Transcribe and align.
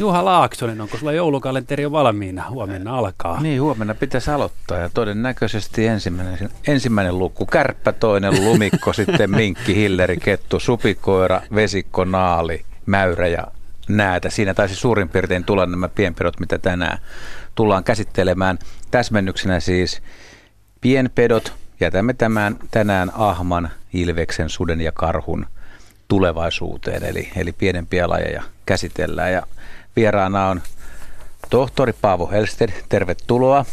Juha 0.00 0.24
Laaksonen, 0.24 0.80
onko 0.80 0.96
sulla 0.96 1.12
joulukalenteri 1.12 1.82
jo 1.82 1.92
valmiina? 1.92 2.50
Huomenna 2.50 2.98
alkaa. 2.98 3.40
Niin, 3.40 3.62
huomenna 3.62 3.94
pitäisi 3.94 4.30
aloittaa 4.30 4.78
ja 4.78 4.90
todennäköisesti 4.94 5.86
ensimmäinen, 5.86 6.50
ensimmäinen 6.66 7.18
luku. 7.18 7.46
Kärppä, 7.46 7.92
toinen 7.92 8.44
lumikko, 8.44 8.92
sitten 9.02 9.30
minkki, 9.30 9.74
hilleri, 9.74 10.16
kettu, 10.16 10.60
supikoira, 10.60 11.42
vesikko, 11.54 12.04
naali, 12.04 12.64
mäyrä 12.86 13.28
ja 13.28 13.46
näätä. 13.88 14.30
Siinä 14.30 14.54
taisi 14.54 14.74
suurin 14.74 15.08
piirtein 15.08 15.44
tulla 15.44 15.66
nämä 15.66 15.88
pienpedot, 15.88 16.40
mitä 16.40 16.58
tänään 16.58 16.98
tullaan 17.54 17.84
käsittelemään. 17.84 18.58
Täsmennyksenä 18.90 19.60
siis 19.60 20.02
pienpedot. 20.80 21.52
Jätämme 21.80 22.14
tämän 22.14 22.56
tänään 22.70 23.10
ahman, 23.14 23.70
ilveksen, 23.92 24.50
suden 24.50 24.80
ja 24.80 24.92
karhun 24.92 25.46
tulevaisuuteen, 26.08 27.04
eli, 27.04 27.28
eli 27.36 27.52
pienempiä 27.52 28.08
lajeja 28.08 28.42
käsitellään. 28.66 29.32
Ja 29.32 29.42
Vieraana 29.96 30.48
on 30.48 30.62
tohtori 31.50 31.92
Paavo 31.92 32.26
Helsted, 32.26 32.70
tervetuloa. 32.88 33.64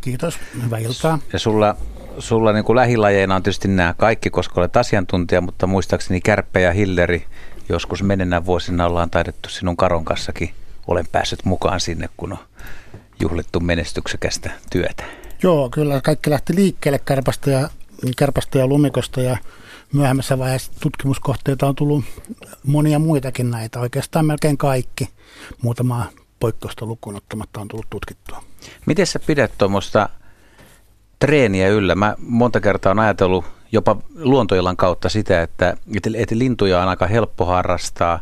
Kiitos, 0.00 0.38
hyvää 0.64 0.78
iltaa. 0.78 1.18
Ja 1.32 1.38
sulla, 1.38 1.76
sulla 2.18 2.52
niin 2.52 2.64
kuin 2.64 2.76
lähilajeina 2.76 3.34
on 3.34 3.42
tietysti 3.42 3.68
nämä 3.68 3.94
kaikki, 3.98 4.30
koska 4.30 4.60
olet 4.60 4.76
asiantuntija, 4.76 5.40
mutta 5.40 5.66
muistaakseni 5.66 6.20
Kärppä 6.20 6.60
ja 6.60 6.72
Hilleri 6.72 7.26
joskus 7.68 8.02
menennä 8.02 8.46
vuosina 8.46 8.86
ollaan 8.86 9.10
taidettu 9.10 9.48
sinun 9.48 9.76
karon 9.76 10.04
kanssakin. 10.04 10.50
Olen 10.86 11.06
päässyt 11.12 11.44
mukaan 11.44 11.80
sinne, 11.80 12.08
kun 12.16 12.32
on 12.32 12.38
juhlittu 13.20 13.60
menestyksekästä 13.60 14.50
työtä. 14.70 15.04
Joo, 15.42 15.70
kyllä 15.70 16.00
kaikki 16.00 16.30
lähti 16.30 16.54
liikkeelle 16.54 16.98
kärpästä 16.98 17.50
ja, 17.50 17.68
kärpästä 18.16 18.58
ja 18.58 18.66
lumikosta 18.66 19.20
ja 19.20 19.36
myöhemmässä 19.92 20.38
vaiheessa 20.38 20.72
tutkimuskohteita 20.80 21.66
on 21.66 21.74
tullut 21.74 22.04
monia 22.66 22.98
muitakin 22.98 23.50
näitä, 23.50 23.80
oikeastaan 23.80 24.26
melkein 24.26 24.58
kaikki. 24.58 25.08
Muutama 25.62 26.06
poikkeusta 26.40 26.86
lukuun 26.86 27.16
ottamatta 27.16 27.60
on 27.60 27.68
tullut 27.68 27.90
tutkittua. 27.90 28.42
Miten 28.86 29.06
sä 29.06 29.18
pidät 29.18 29.52
tuommoista 29.58 30.08
treeniä 31.18 31.68
yllä? 31.68 31.94
Mä 31.94 32.16
monta 32.18 32.60
kertaa 32.60 32.90
on 32.90 32.98
ajatellut 32.98 33.44
jopa 33.72 33.96
luontoillan 34.14 34.76
kautta 34.76 35.08
sitä, 35.08 35.42
että, 35.42 35.76
että 36.16 36.38
lintuja 36.38 36.82
on 36.82 36.88
aika 36.88 37.06
helppo 37.06 37.44
harrastaa, 37.44 38.20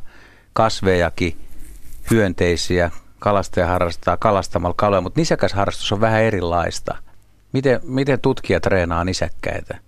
kasvejakin, 0.53 1.37
hyönteisiä, 2.11 2.91
kalastaja 3.19 3.67
harrastaa 3.67 4.17
kalastamalla 4.17 4.75
kaloja, 4.79 5.01
mutta 5.01 5.21
nisäkäsharrastus 5.21 5.93
on 5.93 6.01
vähän 6.01 6.23
erilaista. 6.23 6.97
Miten, 7.53 7.81
miten 7.83 8.21
tutkija 8.21 8.61
treenaa 8.61 9.05
nisäkkäitä? 9.05 9.79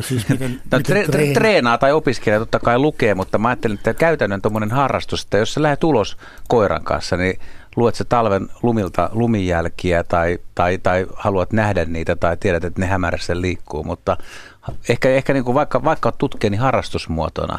Siis 0.00 0.28
miten, 0.28 0.50
no, 0.50 0.58
miten 0.64 0.82
tre, 0.82 1.04
tre, 1.04 1.32
treenaa 1.32 1.78
tai 1.78 1.92
opiskelee, 1.92 2.38
totta 2.38 2.58
kai 2.60 2.78
lukee, 2.78 3.14
mutta 3.14 3.38
mä 3.38 3.48
ajattelin, 3.48 3.76
että 3.76 3.94
käytännön 3.94 4.42
tuommoinen 4.42 4.70
harrastus, 4.70 5.22
että 5.22 5.38
jos 5.38 5.54
sä 5.54 5.62
lähdet 5.62 5.84
ulos 5.84 6.16
koiran 6.48 6.84
kanssa, 6.84 7.16
niin 7.16 7.40
luet 7.76 7.94
sä 7.94 8.04
talven 8.04 8.48
lumilta 8.62 9.10
lumijälkiä 9.12 10.04
tai, 10.04 10.38
tai, 10.54 10.78
tai 10.78 11.06
haluat 11.14 11.52
nähdä 11.52 11.84
niitä 11.84 12.16
tai 12.16 12.36
tiedät, 12.36 12.64
että 12.64 12.80
ne 12.80 12.86
hämärässä 12.86 13.40
liikkuu, 13.40 13.84
mutta 13.84 14.16
ehkä, 14.88 15.10
ehkä 15.10 15.32
niin 15.32 15.44
kuin 15.44 15.54
vaikka, 15.54 15.84
vaikka 15.84 16.12
tutkee, 16.12 16.50
niin 16.50 16.60
harrastusmuotona. 16.60 17.58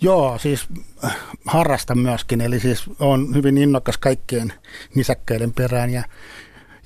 Joo, 0.00 0.38
siis 0.38 0.66
äh, 1.04 1.16
harrastan 1.46 1.98
myöskin, 1.98 2.40
eli 2.40 2.60
siis 2.60 2.84
on 2.98 3.34
hyvin 3.34 3.58
innokas 3.58 3.98
kaikkien 3.98 4.52
nisäkkäiden 4.94 5.52
perään 5.52 5.90
ja, 5.90 6.02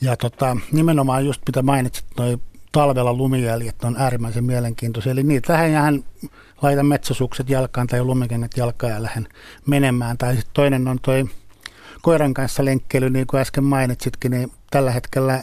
ja 0.01 0.17
tota, 0.17 0.57
nimenomaan 0.73 1.27
just 1.27 1.43
mitä 1.47 1.63
mainitsit, 1.63 2.07
noi 2.19 2.39
talvella 2.77 3.13
lumijäljet 3.13 3.85
on 3.85 3.97
äärimmäisen 3.99 4.45
mielenkiintoisia. 4.45 5.13
Eli 5.13 5.23
niitä 5.23 5.53
lähden 5.53 6.05
laitan 6.63 6.87
metsäsukset 6.87 7.51
jalkaan 7.51 7.87
tai 7.87 8.03
lumikengät 8.03 8.57
jalkaan 8.57 8.93
ja 8.93 9.03
lähden 9.03 9.29
menemään. 9.67 10.19
Tai 10.19 10.35
sitten 10.35 10.55
toinen 10.55 10.89
on 10.89 10.99
toi 11.03 11.25
koiran 12.03 12.35
kanssa 12.35 12.65
lenkkeily, 12.65 13.11
niin 13.11 13.27
kuin 13.27 13.41
äsken 13.41 13.65
mainitsitkin, 13.65 14.31
niin 14.31 14.53
tällä 14.71 14.91
hetkellä 14.91 15.43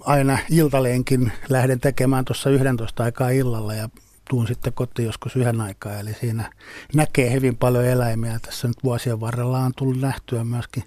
aina 0.00 0.38
iltalenkin 0.50 1.32
lähden 1.48 1.80
tekemään 1.80 2.24
tuossa 2.24 2.50
11 2.50 3.04
aikaa 3.04 3.30
illalla 3.30 3.74
ja 3.74 3.88
tuun 4.30 4.46
sitten 4.46 4.72
kotiin 4.72 5.06
joskus 5.06 5.36
yhden 5.36 5.60
aikaa. 5.60 5.98
Eli 5.98 6.14
siinä 6.14 6.52
näkee 6.94 7.32
hyvin 7.32 7.56
paljon 7.56 7.84
eläimiä. 7.84 8.38
Tässä 8.42 8.68
nyt 8.68 8.84
vuosien 8.84 9.20
varrella 9.20 9.58
on 9.58 9.72
tullut 9.76 10.00
nähtyä 10.00 10.44
myöskin 10.44 10.84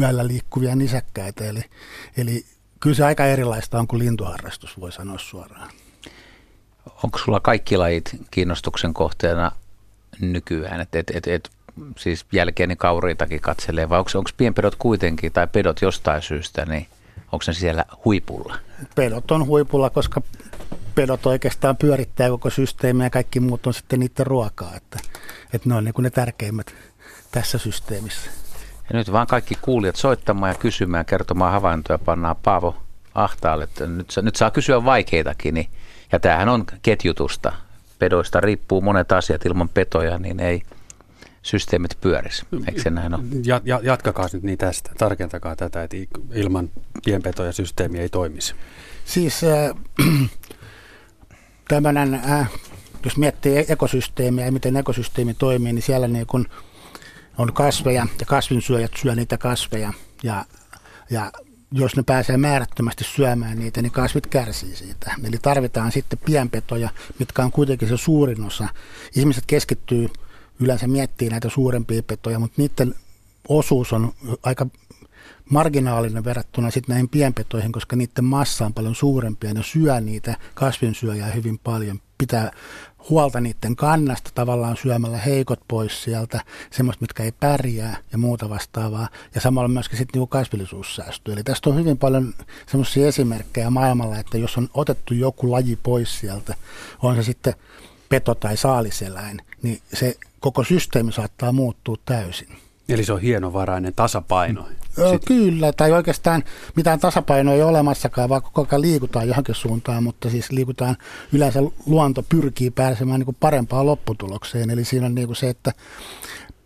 yöllä 0.00 0.26
liikkuvia 0.26 0.76
nisäkkäitä. 0.76 1.44
Eli, 1.44 1.62
eli 2.16 2.44
kyllä 2.84 2.96
se 2.96 3.04
aika 3.04 3.26
erilaista 3.26 3.78
on 3.78 3.86
kuin 3.86 3.98
lintuharrastus, 3.98 4.80
voi 4.80 4.92
sanoa 4.92 5.18
suoraan. 5.18 5.70
Onko 7.04 7.18
sulla 7.18 7.40
kaikki 7.40 7.76
lajit 7.76 8.10
kiinnostuksen 8.30 8.94
kohteena 8.94 9.52
nykyään, 10.20 10.80
että 10.80 10.98
et, 10.98 11.10
et, 11.14 11.26
et, 11.26 11.50
siis 11.98 12.26
jälkeeni 12.32 12.76
kauriitakin 12.76 13.40
katselee, 13.40 13.88
vai 13.88 13.98
onko, 13.98 14.10
onko 14.14 14.30
pienpedot 14.36 14.74
kuitenkin, 14.74 15.32
tai 15.32 15.46
pedot 15.46 15.82
jostain 15.82 16.22
syystä, 16.22 16.66
niin 16.66 16.86
onko 17.32 17.44
ne 17.46 17.52
siellä 17.52 17.84
huipulla? 18.04 18.58
Pedot 18.94 19.30
on 19.30 19.46
huipulla, 19.46 19.90
koska 19.90 20.22
pedot 20.94 21.26
oikeastaan 21.26 21.76
pyörittää 21.76 22.28
koko 22.28 22.50
systeemiä 22.50 23.06
ja 23.06 23.10
kaikki 23.10 23.40
muut 23.40 23.66
on 23.66 23.74
sitten 23.74 24.00
niiden 24.00 24.26
ruokaa, 24.26 24.76
että, 24.76 24.98
että 25.52 25.68
ne 25.68 25.74
on 25.74 25.84
niin 25.84 25.94
kuin 25.94 26.02
ne 26.02 26.10
tärkeimmät 26.10 26.74
tässä 27.30 27.58
systeemissä. 27.58 28.43
Ja 28.90 28.98
nyt 28.98 29.12
vaan 29.12 29.26
kaikki 29.26 29.54
kuulijat 29.62 29.96
soittamaan 29.96 30.50
ja 30.50 30.58
kysymään 30.58 31.04
kertomaan 31.04 31.52
havaintoja 31.52 31.98
pannaan 31.98 32.36
Paavo 32.36 32.76
ahtaalle. 33.14 33.64
Että 33.64 33.86
nyt, 33.86 34.14
nyt 34.22 34.36
saa 34.36 34.50
kysyä 34.50 34.84
vaikeitakin. 34.84 35.54
Niin, 35.54 35.70
ja 36.12 36.20
tämähän 36.20 36.48
on 36.48 36.64
ketjutusta. 36.82 37.52
Pedoista 37.98 38.40
riippuu 38.40 38.80
monet 38.80 39.12
asiat 39.12 39.46
ilman 39.46 39.68
petoja, 39.68 40.18
niin 40.18 40.40
ei 40.40 40.62
systeemit 41.42 41.98
pyörisi. 42.00 42.46
Eikö 42.68 42.82
se 42.82 42.90
näin 42.90 43.14
ole? 43.14 43.22
Ja, 43.44 43.60
ja, 43.64 43.80
jatkakaa 43.82 44.28
nyt 44.32 44.42
niin 44.42 44.58
tästä. 44.58 44.90
Tarkentakaa 44.98 45.56
tätä, 45.56 45.82
että 45.82 45.96
ilman 46.34 46.70
pienpetoja 47.04 47.52
systeemi 47.52 47.98
ei 47.98 48.08
toimisi. 48.08 48.54
Siis 49.04 49.44
äh, 49.44 49.70
tämmöinen, 51.68 52.14
äh, 52.14 52.50
jos 53.04 53.16
miettii 53.16 53.64
ekosysteemiä 53.68 54.44
ja 54.44 54.52
miten 54.52 54.76
ekosysteemi 54.76 55.34
toimii, 55.34 55.72
niin 55.72 55.82
siellä 55.82 56.08
niin 56.08 56.26
kun 56.26 56.46
on 57.38 57.52
kasveja 57.52 58.06
ja 58.20 58.26
kasvinsyöjät 58.26 58.92
syö 58.96 59.14
niitä 59.14 59.38
kasveja 59.38 59.92
ja, 60.22 60.44
ja 61.10 61.32
jos 61.72 61.96
ne 61.96 62.02
pääsee 62.02 62.36
määrättömästi 62.36 63.04
syömään 63.04 63.58
niitä, 63.58 63.82
niin 63.82 63.92
kasvit 63.92 64.26
kärsii 64.26 64.76
siitä. 64.76 65.14
Eli 65.24 65.36
tarvitaan 65.42 65.92
sitten 65.92 66.18
pienpetoja, 66.18 66.88
mitkä 67.18 67.44
on 67.44 67.52
kuitenkin 67.52 67.88
se 67.88 67.96
suurin 67.96 68.44
osa. 68.44 68.68
Ihmiset 69.16 69.44
keskittyy 69.46 70.08
yleensä 70.60 70.86
miettii 70.86 71.28
näitä 71.28 71.48
suurempia 71.48 72.02
petoja, 72.02 72.38
mutta 72.38 72.62
niiden 72.62 72.94
osuus 73.48 73.92
on 73.92 74.12
aika 74.42 74.66
marginaalinen 75.50 76.24
verrattuna 76.24 76.70
sitten 76.70 76.92
näihin 76.92 77.08
pienpetoihin, 77.08 77.72
koska 77.72 77.96
niiden 77.96 78.24
massa 78.24 78.66
on 78.66 78.74
paljon 78.74 78.94
suurempi 78.94 79.46
ja 79.46 79.54
ne 79.54 79.62
syö 79.62 80.00
niitä 80.00 80.36
kasvinsyöjää 80.54 81.30
hyvin 81.30 81.58
paljon. 81.58 82.00
Pitää 82.18 82.50
huolta 83.10 83.40
niiden 83.40 83.76
kannasta 83.76 84.30
tavallaan 84.34 84.76
syömällä 84.76 85.18
heikot 85.18 85.60
pois 85.68 86.02
sieltä, 86.02 86.40
semmoista, 86.70 87.02
mitkä 87.02 87.22
ei 87.22 87.32
pärjää 87.32 87.96
ja 88.12 88.18
muuta 88.18 88.48
vastaavaa. 88.48 89.08
Ja 89.34 89.40
samalla 89.40 89.68
myöskin 89.68 89.98
sitten 89.98 90.20
niin 90.20 90.28
kasvillisuus 90.28 90.96
säästyy. 90.96 91.34
Eli 91.34 91.42
tästä 91.42 91.70
on 91.70 91.76
hyvin 91.76 91.98
paljon 91.98 92.34
semmoisia 92.66 93.08
esimerkkejä 93.08 93.70
maailmalla, 93.70 94.18
että 94.18 94.38
jos 94.38 94.58
on 94.58 94.68
otettu 94.74 95.14
joku 95.14 95.52
laji 95.52 95.78
pois 95.82 96.20
sieltä, 96.20 96.54
on 97.02 97.16
se 97.16 97.22
sitten 97.22 97.54
peto 98.08 98.34
tai 98.34 98.56
saaliseläin, 98.56 99.40
niin 99.62 99.80
se 99.92 100.16
koko 100.40 100.64
systeemi 100.64 101.12
saattaa 101.12 101.52
muuttua 101.52 101.96
täysin. 102.04 102.63
Eli 102.88 103.04
se 103.04 103.12
on 103.12 103.20
hienovarainen 103.20 103.92
tasapaino. 103.96 104.68
Öö, 104.98 105.18
kyllä, 105.26 105.72
tai 105.72 105.92
oikeastaan 105.92 106.44
mitään 106.76 107.00
tasapainoa 107.00 107.54
ei 107.54 107.62
ole 107.62 107.70
olemassakaan, 107.70 108.28
vaan 108.28 108.42
koko 108.42 108.66
ajan 108.70 108.82
liikutaan 108.82 109.28
johonkin 109.28 109.54
suuntaan, 109.54 110.04
mutta 110.04 110.30
siis 110.30 110.50
liikutaan, 110.50 110.96
yleensä 111.32 111.60
luonto 111.86 112.24
pyrkii 112.28 112.70
pääsemään 112.70 113.20
niin 113.20 113.24
kuin 113.24 113.36
parempaan 113.40 113.86
lopputulokseen. 113.86 114.70
Eli 114.70 114.84
siinä 114.84 115.06
on 115.06 115.14
niin 115.14 115.26
kuin 115.26 115.36
se, 115.36 115.48
että 115.48 115.72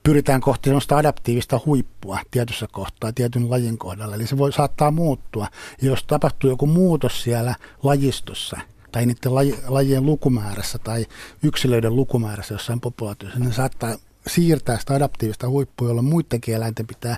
pyritään 0.02 0.40
kohti 0.40 0.68
sellaista 0.68 0.96
adaptiivista 0.96 1.60
huippua 1.66 2.18
tietyssä 2.30 2.66
kohtaa, 2.72 3.12
tietyn 3.12 3.50
lajin 3.50 3.78
kohdalla. 3.78 4.14
Eli 4.14 4.26
se 4.26 4.38
voi 4.38 4.52
saattaa 4.52 4.90
muuttua. 4.90 5.46
Ja 5.82 5.88
jos 5.88 6.04
tapahtuu 6.04 6.50
joku 6.50 6.66
muutos 6.66 7.22
siellä 7.22 7.54
lajistossa, 7.82 8.60
tai 8.92 9.06
niiden 9.06 9.34
lajien 9.68 10.06
lukumäärässä 10.06 10.78
tai 10.78 11.06
yksilöiden 11.42 11.96
lukumäärässä 11.96 12.54
jossain 12.54 12.80
populaatiossa, 12.80 13.38
niin 13.38 13.52
saattaa 13.52 13.96
siirtää 14.28 14.78
sitä 14.78 14.94
adaptiivista 14.94 15.48
huippua, 15.48 15.88
jolla 15.88 16.02
muidenkin 16.02 16.54
eläinten 16.54 16.86
pitää 16.86 17.16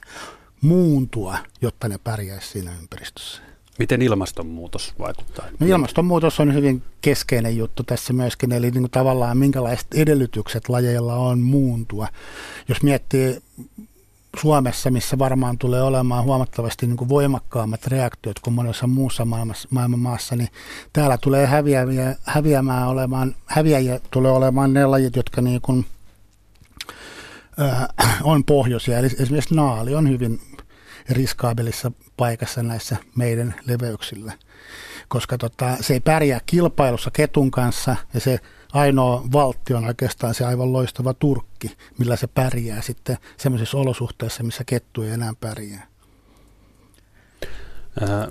muuntua, 0.61 1.39
jotta 1.61 1.89
ne 1.89 1.99
pärjäisi 2.05 2.49
siinä 2.49 2.73
ympäristössä. 2.81 3.43
Miten 3.79 4.03
ilmastonmuutos 4.03 4.95
vaikuttaa? 4.99 5.47
No 5.61 5.67
ilmastonmuutos 5.67 6.41
on 6.41 6.55
hyvin 6.55 6.83
keskeinen 7.01 7.57
juttu 7.57 7.83
tässä 7.83 8.12
myöskin, 8.12 8.53
eli 8.53 8.71
niin 8.71 8.83
kuin 8.83 8.91
tavallaan 8.91 9.39
minkälaiset 9.39 9.87
edellytykset 9.95 10.69
lajeilla 10.69 11.15
on 11.15 11.41
muuntua. 11.41 12.09
Jos 12.69 12.83
miettii 12.83 13.43
Suomessa, 14.41 14.91
missä 14.91 15.19
varmaan 15.19 15.59
tulee 15.59 15.83
olemaan 15.83 16.25
huomattavasti 16.25 16.87
niin 16.87 16.97
kuin 16.97 17.09
voimakkaammat 17.09 17.87
reaktiot 17.87 18.39
kuin 18.41 18.55
monessa 18.55 18.87
muussa 18.87 19.25
maailmassa, 19.25 19.69
maailman 19.71 20.01
maassa, 20.01 20.37
niin 20.37 20.49
täällä 20.93 21.19
tulee 21.19 21.47
häviäviä, 21.47 22.17
häviämään 22.23 22.89
olemaan, 22.89 23.35
häviäjiä 23.47 24.01
tulee 24.11 24.33
olemaan 24.33 24.75
ne 24.75 24.87
lajit, 24.87 25.17
jotka 25.17 25.41
niin 25.41 25.61
kuin– 25.61 25.87
on 28.23 28.45
pohjoisia. 28.45 28.99
Eli 28.99 29.07
esimerkiksi 29.07 29.55
naali 29.55 29.95
on 29.95 30.09
hyvin 30.09 30.41
riskaabelissa 31.09 31.93
paikassa 32.17 32.62
näissä 32.62 32.97
meidän 33.17 33.55
leveyksillä, 33.67 34.33
koska 35.09 35.39
tota, 35.39 35.77
se 35.81 35.95
ei 35.95 36.01
pärjää 36.01 36.41
kilpailussa 36.47 37.11
ketun 37.11 37.51
kanssa 37.51 37.97
ja 38.15 38.21
se 38.21 38.39
ainoa 38.73 39.25
valtti 39.33 39.75
on 39.75 39.85
oikeastaan 39.85 40.35
se 40.35 40.45
aivan 40.45 40.73
loistava 40.73 41.15
turkki, 41.15 41.77
millä 41.99 42.17
se 42.17 42.27
pärjää 42.27 42.83
sitten 42.83 43.17
sellaisissa 43.37 43.79
olosuhteissa, 43.79 44.43
missä 44.43 44.65
kettu 44.65 45.03
ei 45.03 45.11
enää 45.11 45.33
pärjää. 45.41 45.87
Ää, 48.01 48.29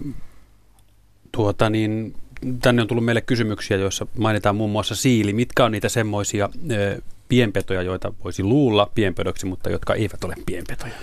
tuota 1.32 1.70
niin, 1.70 2.16
tänne 2.62 2.82
on 2.82 2.88
tullut 2.88 3.06
meille 3.06 3.22
kysymyksiä, 3.22 3.78
joissa 3.78 4.08
mainitaan 4.18 4.56
muun 4.56 4.72
muassa 4.72 4.96
siili. 4.96 5.34
Mitkä 5.34 5.66
on 5.66 5.72
niitä 5.72 5.90
semmoisia 5.90 6.50
pienpetoja, 7.30 7.82
joita 7.82 8.14
voisi 8.24 8.44
luulla 8.44 8.92
pienpedoksi, 8.96 9.46
mutta 9.46 9.70
jotka 9.70 9.94
eivät 9.94 10.24
ole 10.24 10.36
pienpetoja? 10.46 10.94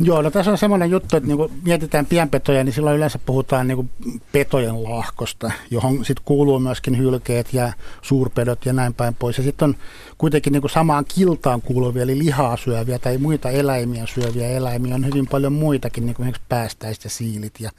Joo, 0.00 0.22
no 0.22 0.30
tässä 0.30 0.50
on 0.50 0.58
semmoinen 0.58 0.90
juttu, 0.90 1.16
että 1.16 1.26
niin 1.26 1.62
mietitään 1.64 2.06
pienpetoja, 2.06 2.64
niin 2.64 2.72
silloin 2.72 2.96
yleensä 2.96 3.18
puhutaan 3.26 3.68
niin 3.68 3.90
petojen 4.32 4.84
lahkosta, 4.84 5.50
johon 5.70 6.04
sitten 6.04 6.24
kuuluu 6.24 6.58
myöskin 6.58 6.98
hylkeet 6.98 7.54
ja 7.54 7.72
suurpedot 8.02 8.66
ja 8.66 8.72
näin 8.72 8.94
päin 8.94 9.14
pois. 9.14 9.38
Ja 9.38 9.44
sitten 9.44 9.68
on 9.68 9.74
kuitenkin 10.18 10.52
niin 10.52 10.70
samaan 10.70 11.04
kiltaan 11.14 11.62
kuuluvia, 11.62 12.02
eli 12.02 12.18
lihaa 12.18 12.56
syöviä 12.56 12.98
tai 12.98 13.18
muita 13.18 13.50
eläimiä 13.50 14.06
syöviä 14.06 14.48
eläimiä. 14.48 14.94
On 14.94 15.06
hyvin 15.06 15.26
paljon 15.26 15.52
muitakin, 15.52 16.06
niin 16.06 16.14
kuin 16.14 16.24
esimerkiksi 16.24 16.46
päästäiset 16.48 17.04
ja 17.04 17.10
siilit 17.10 17.54
ja, 17.60 17.70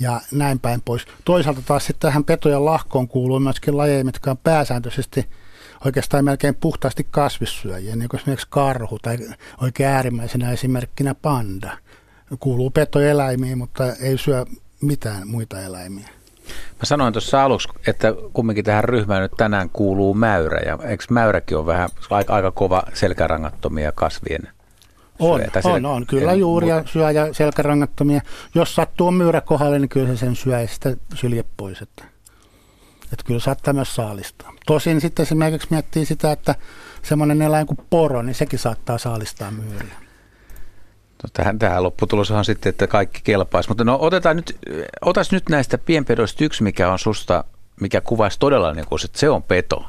ja 0.00 0.20
näin 0.32 0.58
päin 0.58 0.82
pois. 0.84 1.06
Toisaalta 1.24 1.62
taas 1.66 1.86
sitten 1.86 2.08
tähän 2.08 2.24
petojen 2.24 2.64
lahkoon 2.64 3.08
kuuluu 3.08 3.40
myöskin 3.40 3.76
lajeja, 3.76 4.04
mitkä 4.04 4.30
on 4.30 4.38
pääsääntöisesti– 4.38 5.26
oikeastaan 5.86 6.24
melkein 6.24 6.54
puhtaasti 6.54 7.06
kasvissyöjiä, 7.10 7.96
niin 7.96 8.08
kuin 8.08 8.20
esimerkiksi 8.20 8.46
karhu 8.50 8.98
tai 8.98 9.18
oikein 9.60 9.90
äärimmäisenä 9.90 10.52
esimerkkinä 10.52 11.14
panda. 11.14 11.78
Kuuluu 12.40 12.70
petoeläimiin, 12.70 13.58
mutta 13.58 13.92
ei 14.00 14.18
syö 14.18 14.44
mitään 14.82 15.28
muita 15.28 15.60
eläimiä. 15.62 16.08
Mä 16.48 16.84
sanoin 16.84 17.12
tuossa 17.12 17.44
aluksi, 17.44 17.68
että 17.86 18.14
kumminkin 18.32 18.64
tähän 18.64 18.84
ryhmään 18.84 19.22
nyt 19.22 19.32
tänään 19.36 19.70
kuuluu 19.70 20.14
mäyrä, 20.14 20.58
ja 20.66 20.78
eikö 20.88 21.04
mäyräkin 21.10 21.56
on 21.56 21.66
vähän 21.66 21.88
aika, 22.10 22.34
aika 22.34 22.50
kova 22.50 22.82
selkärangattomia 22.94 23.92
kasvien 23.92 24.48
on, 25.18 25.40
on, 25.64 25.86
on, 25.86 26.06
kyllä 26.06 26.32
juuri 26.32 26.68
ja 26.68 26.82
syö 26.86 27.10
ja 27.10 27.34
selkärangattomia. 27.34 28.20
Jos 28.54 28.74
sattuu 28.74 29.10
myyrä 29.10 29.40
kohdalle, 29.40 29.78
niin 29.78 29.88
kyllä 29.88 30.08
se 30.08 30.16
sen 30.16 30.36
syö 30.36 30.60
ja 30.60 30.68
sitä 30.68 30.96
sylje 31.14 31.44
pois. 31.56 31.82
Että. 31.82 32.04
Että 33.12 33.24
kyllä 33.24 33.40
saattaa 33.40 33.74
myös 33.74 33.94
saalistaa. 33.94 34.52
Tosin 34.66 35.00
sitten 35.00 35.22
esimerkiksi 35.22 35.68
miettii 35.70 36.06
sitä, 36.06 36.32
että 36.32 36.54
semmoinen 37.02 37.42
eläin 37.42 37.66
kuin 37.66 37.78
poro, 37.90 38.22
niin 38.22 38.34
sekin 38.34 38.58
saattaa 38.58 38.98
saalistaa 38.98 39.50
myyriä. 39.50 39.94
No 41.22 41.30
tähän, 41.32 41.58
tähän 41.58 41.82
lopputulos 41.82 42.30
on 42.30 42.44
sitten, 42.44 42.70
että 42.70 42.86
kaikki 42.86 43.20
kelpaisi. 43.24 43.68
Mutta 43.68 43.84
no 43.84 43.98
otetaan 44.00 44.36
nyt, 44.36 44.58
otas 45.00 45.32
nyt 45.32 45.48
näistä 45.48 45.78
pienpedoista 45.78 46.44
yksi, 46.44 46.62
mikä 46.62 46.92
on 46.92 46.98
susta, 46.98 47.44
mikä 47.80 48.00
kuvaisi 48.00 48.38
todella 48.38 48.72
niin 48.72 48.86
kuin, 48.86 49.00
että 49.04 49.18
se 49.18 49.28
on 49.28 49.42
peto. 49.42 49.84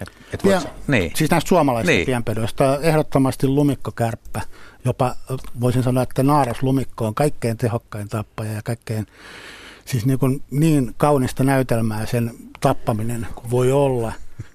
Et, 0.00 0.08
et 0.32 0.44
ja, 0.44 0.62
niin. 0.86 1.12
Siis 1.14 1.30
näistä 1.30 1.48
suomalaisista 1.48 1.92
niin. 1.92 2.06
pienpedoista 2.06 2.78
ehdottomasti 2.82 3.46
lumikkokärppä. 3.46 4.40
Jopa 4.84 5.14
voisin 5.60 5.82
sanoa, 5.82 6.02
että 6.02 6.22
naaras 6.22 6.62
lumikko 6.62 7.06
on 7.06 7.14
kaikkein 7.14 7.56
tehokkain 7.56 8.08
tappaja 8.08 8.52
ja 8.52 8.62
kaikkein 8.62 9.06
siis 9.88 10.06
niin, 10.06 10.18
kuin 10.18 10.42
niin 10.50 10.94
kaunista 10.96 11.44
näytelmää 11.44 12.06
sen 12.06 12.34
tappaminen 12.60 13.26
kuin 13.34 13.50
voi 13.50 13.72
olla. 13.72 14.12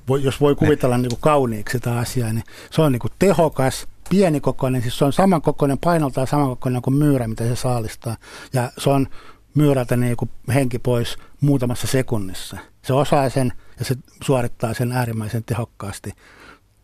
Voi, 0.08 0.24
jos 0.24 0.42
voi 0.42 0.56
kuvitella 0.56 0.98
niin 0.98 1.10
kuin 1.10 1.22
kauniiksi 1.22 1.78
sitä 1.78 1.98
asiaa, 1.98 2.34
niin 2.34 2.44
se 2.72 2.82
on 2.82 2.92
niin 2.92 3.00
kuin 3.00 3.12
tehokas, 3.20 3.88
pienikokoinen, 4.10 4.82
siis 4.82 4.98
se 4.98 5.06
on 5.06 5.14
samankokoinen, 5.14 5.78
painoltaan 5.78 6.28
samankokoinen 6.28 6.82
kuin 6.82 6.94
myyrä, 6.94 7.28
mitä 7.28 7.44
se 7.44 7.56
saalistaa. 7.56 8.18
Ja 8.54 8.72
se 8.78 8.90
on 8.90 9.08
myyrältä 9.56 9.98
niin 9.98 10.18
kuin 10.18 10.32
henki 10.54 10.80
pois 10.80 11.18
muutamassa 11.42 11.88
sekunnissa. 11.88 12.58
Se 12.82 12.94
osaa 12.94 13.30
sen 13.30 13.54
ja 13.80 13.86
se 13.86 13.96
suorittaa 14.24 14.74
sen 14.74 14.92
äärimmäisen 14.92 15.44
tehokkaasti, 15.44 16.12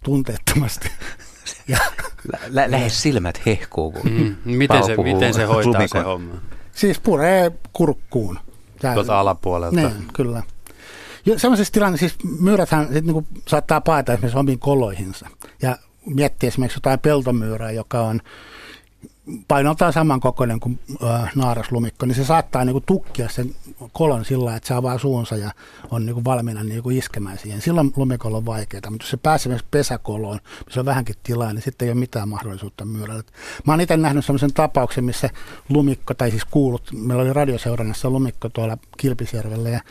tunteettomasti. 0.04 0.90
Ja, 1.68 1.78
Lä- 2.50 2.72
lähes 2.72 3.02
silmät 3.02 3.46
hehkuu, 3.46 3.92
kun 3.92 4.12
mm, 4.12 4.36
miten, 4.46 4.84
se, 4.84 4.98
miten 4.98 5.34
se 5.34 5.44
hoitaa 5.44 5.72
lumikon. 5.74 6.02
se 6.02 6.06
homma? 6.06 6.34
Siis 6.80 7.00
puree 7.00 7.52
kurkkuun. 7.74 8.40
Tuota 8.94 9.20
alapuolelta. 9.20 9.76
Niin, 9.76 10.08
kyllä. 10.14 10.44
Sellaisessa 11.38 11.74
tilanteessa, 11.74 12.18
siis 12.18 12.40
myyräthän 12.40 12.94
sit 12.94 13.06
niinku 13.06 13.28
saattaa 13.48 13.82
paeta 13.82 14.14
esimerkiksi 14.14 14.40
omiin 14.40 14.60
koloihinsa. 14.60 15.28
Ja 15.62 15.78
miettii 16.06 16.48
esimerkiksi 16.48 16.78
jotain 16.78 17.00
peltomyyrää, 17.00 17.72
joka 17.72 18.02
on 18.02 18.22
painoltaan 19.48 19.94
samankokoinen 19.94 20.60
kuin 20.60 20.80
äh, 21.04 21.32
naaraslumikko, 21.36 22.06
niin 22.06 22.16
se 22.16 22.26
saattaa 22.26 22.66
niin 22.66 22.74
kuin, 22.74 22.84
tukkia 22.86 23.30
sen 23.30 23.56
kolon 23.92 24.26
sillä 24.26 24.56
että 24.56 24.68
se 24.68 24.74
avaa 24.74 24.98
suunsa 24.98 25.36
ja 25.36 25.52
on 25.92 26.06
niin 26.06 26.14
kuin, 26.14 26.26
valmiina 26.26 26.64
niin 26.64 26.84
kuin, 26.84 26.98
iskemään 26.98 27.38
siihen. 27.38 27.62
Silloin 27.62 27.94
lumikolla 27.96 28.38
on 28.38 28.46
vaikeaa, 28.46 28.90
mutta 28.90 29.04
jos 29.04 29.10
se 29.10 29.18
pääsee 29.18 29.50
myös 29.50 29.64
pesäkoloon, 29.72 30.40
missä 30.66 30.80
on 30.80 30.86
vähänkin 30.86 31.16
tilaa, 31.24 31.54
niin 31.54 31.62
sitten 31.62 31.86
ei 31.86 31.92
ole 31.92 32.00
mitään 32.00 32.30
mahdollisuutta 32.30 32.86
myyrällä. 32.86 33.24
Mä 33.68 33.74
oon 33.74 33.82
itse 33.82 33.98
nähnyt 33.98 34.26
sellaisen 34.26 34.54
tapauksen, 34.54 35.04
missä 35.04 35.30
lumikko, 35.70 36.14
tai 36.14 36.32
siis 36.32 36.46
kuulut, 36.46 36.92
meillä 36.94 37.24
oli 37.24 37.34
radioseurannassa 37.34 38.10
lumikko 38.10 38.50
tuolla 38.50 38.78
Kilpisjärvellä 38.98 39.70
ja, 39.70 39.82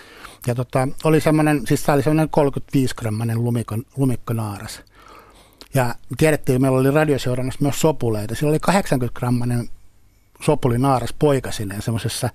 ja 0.46 0.54
tota, 0.54 0.88
oli 1.04 1.20
semmoinen, 1.20 1.66
siis 1.66 1.82
tämä 1.82 1.94
oli 1.94 2.02
semmoinen 2.02 2.28
35-grammainen 2.36 3.44
lumikko, 3.44 3.76
lumikkonaaras. 3.96 4.82
Ja 5.74 5.94
tiedettiin, 6.18 6.62
meillä 6.62 6.78
oli 6.78 6.90
radioseurannassa 6.90 7.62
myös 7.62 7.80
sopuleita. 7.80 8.34
Sillä 8.34 8.50
oli 8.50 8.58
80-grammainen 8.70 9.68
sopuli 10.42 10.78
naaras 10.78 11.14
poikasineen 11.18 11.82
semmoisessa 11.82 12.30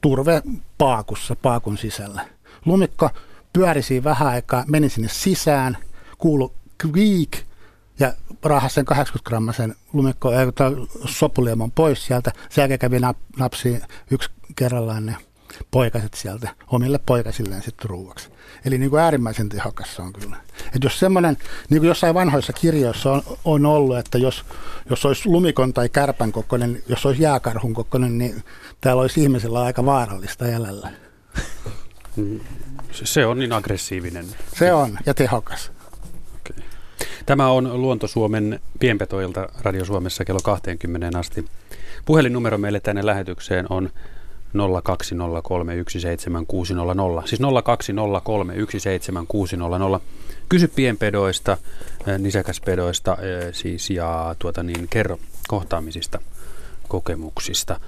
turvepaakussa, 0.00 1.36
paakun 1.36 1.78
sisällä. 1.78 2.26
Lumikko 2.64 3.10
pyöri 3.52 3.82
siinä 3.82 4.04
vähän 4.04 4.28
aikaa, 4.28 4.64
meni 4.68 4.88
sinne 4.88 5.08
sisään, 5.08 5.76
kuulu 6.18 6.54
kviik 6.78 7.38
ja 7.98 8.12
rahasi 8.42 8.74
sen 8.74 8.84
80-grammasen 8.92 9.74
lumikko, 9.92 10.32
äh, 10.32 10.38
sopuliemon 11.04 11.70
pois 11.70 12.06
sieltä. 12.06 12.32
Sen 12.50 12.62
jälkeen 12.62 12.78
kävi 12.78 12.98
nap, 13.00 13.16
napsi 13.36 13.80
yksi 14.10 14.30
kerrallaan 14.56 15.06
ne 15.06 15.16
poikaset 15.70 16.14
sieltä 16.14 16.48
omille 16.66 17.00
poikasilleen 17.06 17.62
sitten 17.62 17.90
ruuaksi. 17.90 18.28
Eli 18.64 18.78
niin 18.78 18.90
kuin 18.90 19.02
äärimmäisen 19.02 19.48
tehokas 19.48 19.96
se 19.96 20.02
on 20.02 20.12
kyllä. 20.12 20.36
Et 20.76 20.84
jos 20.84 20.98
semmoinen, 20.98 21.36
niin 21.70 21.80
kuin 21.80 21.88
jossain 21.88 22.14
vanhoissa 22.14 22.52
kirjoissa 22.52 23.12
on, 23.12 23.22
on 23.44 23.66
ollut, 23.66 23.98
että 23.98 24.18
jos, 24.18 24.44
jos 24.90 25.06
olisi 25.06 25.28
lumikon 25.28 25.72
tai 25.72 25.88
kärpän 25.88 26.32
kokoinen, 26.32 26.82
jos 26.88 27.06
olisi 27.06 27.22
jääkarhun 27.22 27.74
kokoinen, 27.74 28.18
niin 28.18 28.42
täällä 28.80 29.02
olisi 29.02 29.22
ihmisellä 29.22 29.62
aika 29.62 29.84
vaarallista 29.84 30.46
jäljellä. 30.46 30.90
Se 32.92 33.26
on 33.26 33.38
niin 33.38 33.52
aggressiivinen. 33.52 34.26
Se 34.58 34.72
on, 34.72 34.98
ja 35.06 35.14
tehokas. 35.14 35.72
Okay. 36.40 36.64
Tämä 37.26 37.48
on 37.48 37.82
Luonto 37.82 38.06
Suomen 38.06 38.60
pienpetoilta 38.78 39.48
Radio 39.60 39.84
Suomessa 39.84 40.24
kello 40.24 40.40
20 40.44 41.18
asti. 41.18 41.44
Puhelinnumero 42.04 42.58
meille 42.58 42.80
tänne 42.80 43.06
lähetykseen 43.06 43.66
on 43.70 43.90
020317600. 44.54 44.58
Siis 47.26 47.40
020317600. 47.40 47.44
Kysy 50.48 50.68
pienpedoista, 50.68 51.56
nisäkäspedoista 52.18 53.16
siis 53.52 53.90
ja 53.90 54.36
tuota 54.38 54.62
niin, 54.62 54.88
kerro 54.90 55.18
kohtaamisista, 55.48 56.18
kokemuksista. 56.88 57.80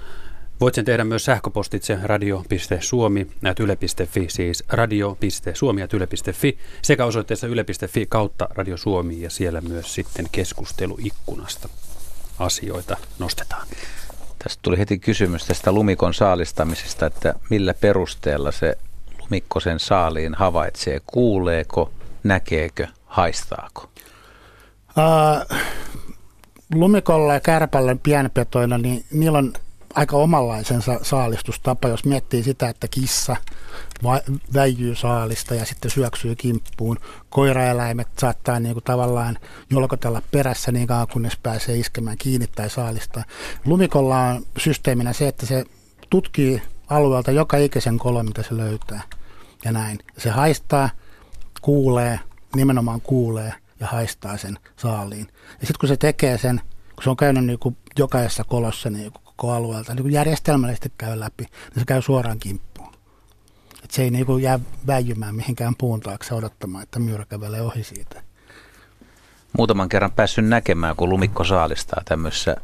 Voit 0.59 0.75
sen 0.75 0.85
tehdä 0.85 1.03
myös 1.03 1.25
sähköpostitse 1.25 1.99
radio.suomi 2.03 3.27
yle.fi, 3.59 4.25
siis 4.29 4.63
radio.suomi 4.69 5.81
yle.fi 5.93 6.57
sekä 6.81 7.05
osoitteessa 7.05 7.47
yle.fi 7.47 8.05
kautta 8.09 8.47
Radio 8.51 8.77
Suomi 8.77 9.21
ja 9.21 9.29
siellä 9.29 9.61
myös 9.61 9.93
sitten 9.93 10.27
keskusteluikkunasta 10.31 11.69
asioita 12.39 12.97
nostetaan. 13.19 13.67
Tästä 14.43 14.59
tuli 14.61 14.77
heti 14.77 14.99
kysymys 14.99 15.45
tästä 15.45 15.71
lumikon 15.71 16.13
saalistamisesta, 16.13 17.05
että 17.05 17.35
millä 17.49 17.73
perusteella 17.73 18.51
se 18.51 18.77
lumikko 19.21 19.59
sen 19.59 19.79
saaliin 19.79 20.35
havaitsee, 20.35 21.01
kuuleeko, 21.07 21.91
näkeekö, 22.23 22.87
haistaako? 23.05 23.89
Uh, 24.97 25.57
lumikolla 26.75 27.33
ja 27.33 27.39
kärpällä 27.39 27.95
pienpetoilla, 28.03 28.77
niin 28.77 29.05
niillä 29.11 29.37
on 29.37 29.53
aika 29.97 30.17
omanlaisensa 30.17 30.99
saalistustapa, 31.01 31.87
jos 31.87 32.05
miettii 32.05 32.43
sitä, 32.43 32.69
että 32.69 32.87
kissa 32.87 33.35
väijyy 34.53 34.95
saalista 34.95 35.55
ja 35.55 35.65
sitten 35.65 35.91
syöksyy 35.91 36.35
kimppuun. 36.35 36.97
Koiraeläimet 37.29 38.07
saattaa 38.19 38.59
niin 38.59 38.73
kuin 38.73 38.83
tavallaan 38.83 39.37
jolkotella 39.69 40.21
perässä 40.31 40.71
niin 40.71 40.87
kauan, 40.87 41.07
kunnes 41.07 41.37
pääsee 41.43 41.77
iskemään 41.77 42.17
kiinni 42.17 42.47
tai 42.47 42.69
saalista. 42.69 43.23
Lumikolla 43.65 44.19
on 44.19 44.45
systeeminä 44.57 45.13
se, 45.13 45.27
että 45.27 45.45
se 45.45 45.65
tutkii 46.09 46.61
alueelta 46.89 47.31
joka 47.31 47.57
ikäisen 47.57 47.97
kolon, 47.97 48.25
mitä 48.25 48.43
se 48.43 48.57
löytää. 48.57 49.01
Ja 49.65 49.71
näin. 49.71 49.99
Se 50.17 50.29
haistaa, 50.29 50.89
kuulee, 51.61 52.19
nimenomaan 52.55 53.01
kuulee 53.01 53.53
ja 53.79 53.87
haistaa 53.87 54.37
sen 54.37 54.57
saaliin. 54.75 55.27
Ja 55.29 55.67
sitten 55.67 55.79
kun 55.79 55.89
se 55.89 55.97
tekee 55.97 56.37
sen, 56.37 56.61
kun 56.95 57.03
se 57.03 57.09
on 57.09 57.17
käynyt 57.17 57.45
niin 57.45 57.59
kuin 57.59 57.77
jokaisessa 57.99 58.43
kolossa 58.43 58.89
niin 58.89 59.11
koko 59.11 59.26
alueelta, 59.41 59.93
niin 59.93 60.03
kun 60.03 60.11
järjestelmällisesti 60.11 60.91
käy 60.97 61.19
läpi, 61.19 61.43
niin 61.43 61.79
se 61.79 61.85
käy 61.85 62.01
suoraan 62.01 62.39
kimppuun. 62.39 62.93
Et 63.83 63.91
se 63.91 64.03
ei 64.03 64.09
niin 64.09 64.25
kuin 64.25 64.43
jää 64.43 64.59
väijymään 64.87 65.35
mihinkään 65.35 65.75
puun 65.77 65.99
taakse 65.99 66.33
odottamaan, 66.33 66.83
että 66.83 66.99
myyrä 66.99 67.25
kävelee 67.25 67.61
ohi 67.61 67.83
siitä. 67.83 68.23
Muutaman 69.57 69.89
kerran 69.89 70.11
päässyt 70.11 70.45
näkemään, 70.45 70.95
kun 70.95 71.09
lumikko 71.09 71.43
saalistaa 71.43 72.01
tämmöisessä 72.05 72.55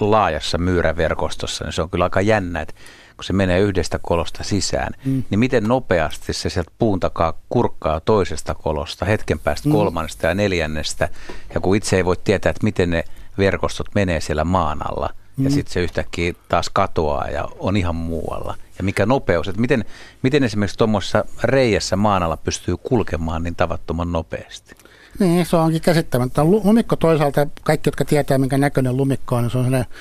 laajassa 0.00 0.58
myyräverkostossa, 0.58 1.64
niin 1.64 1.72
se 1.72 1.82
on 1.82 1.90
kyllä 1.90 2.04
aika 2.04 2.20
jännä, 2.20 2.60
että 2.60 2.74
kun 3.16 3.24
se 3.24 3.32
menee 3.32 3.60
yhdestä 3.60 3.98
kolosta 4.02 4.44
sisään, 4.44 4.92
mm. 5.04 5.24
niin 5.30 5.38
miten 5.38 5.64
nopeasti 5.64 6.32
se 6.32 6.50
sieltä 6.50 6.70
puun 6.78 7.00
takaa 7.00 7.32
kurkkaa 7.48 8.00
toisesta 8.00 8.54
kolosta, 8.54 9.04
hetken 9.04 9.38
päästä 9.38 9.68
mm. 9.68 9.72
kolmannesta 9.72 10.26
ja 10.26 10.34
neljännestä, 10.34 11.08
ja 11.54 11.60
kun 11.60 11.76
itse 11.76 11.96
ei 11.96 12.04
voi 12.04 12.16
tietää, 12.24 12.50
että 12.50 12.64
miten 12.64 12.90
ne 12.90 13.04
verkostot 13.38 13.94
menee 13.94 14.20
siellä 14.20 14.44
maan 14.44 14.90
alla, 14.90 15.10
mm. 15.36 15.44
ja 15.44 15.50
sitten 15.50 15.72
se 15.72 15.80
yhtäkkiä 15.80 16.32
taas 16.48 16.70
katoaa 16.72 17.30
ja 17.30 17.48
on 17.58 17.76
ihan 17.76 17.96
muualla. 17.96 18.54
Ja 18.78 18.84
mikä 18.84 19.06
nopeus, 19.06 19.48
että 19.48 19.60
miten, 19.60 19.84
miten 20.22 20.44
esimerkiksi 20.44 20.78
tuommoisessa 20.78 21.24
reijässä 21.42 21.96
maan 21.96 22.22
alla 22.22 22.36
pystyy 22.36 22.76
kulkemaan 22.76 23.42
niin 23.42 23.56
tavattoman 23.56 24.12
nopeasti? 24.12 24.74
Niin, 25.18 25.46
se 25.46 25.56
onkin 25.56 25.80
käsittämättä. 25.80 26.44
Lumikko 26.44 26.96
toisaalta, 26.96 27.46
kaikki 27.62 27.88
jotka 27.88 28.04
tietää 28.04 28.38
minkä 28.38 28.58
näköinen 28.58 28.96
lumikko 28.96 29.36
on, 29.36 29.42
niin 29.42 29.50
se 29.50 29.58
on 29.58 29.64
sellainen 29.64 29.92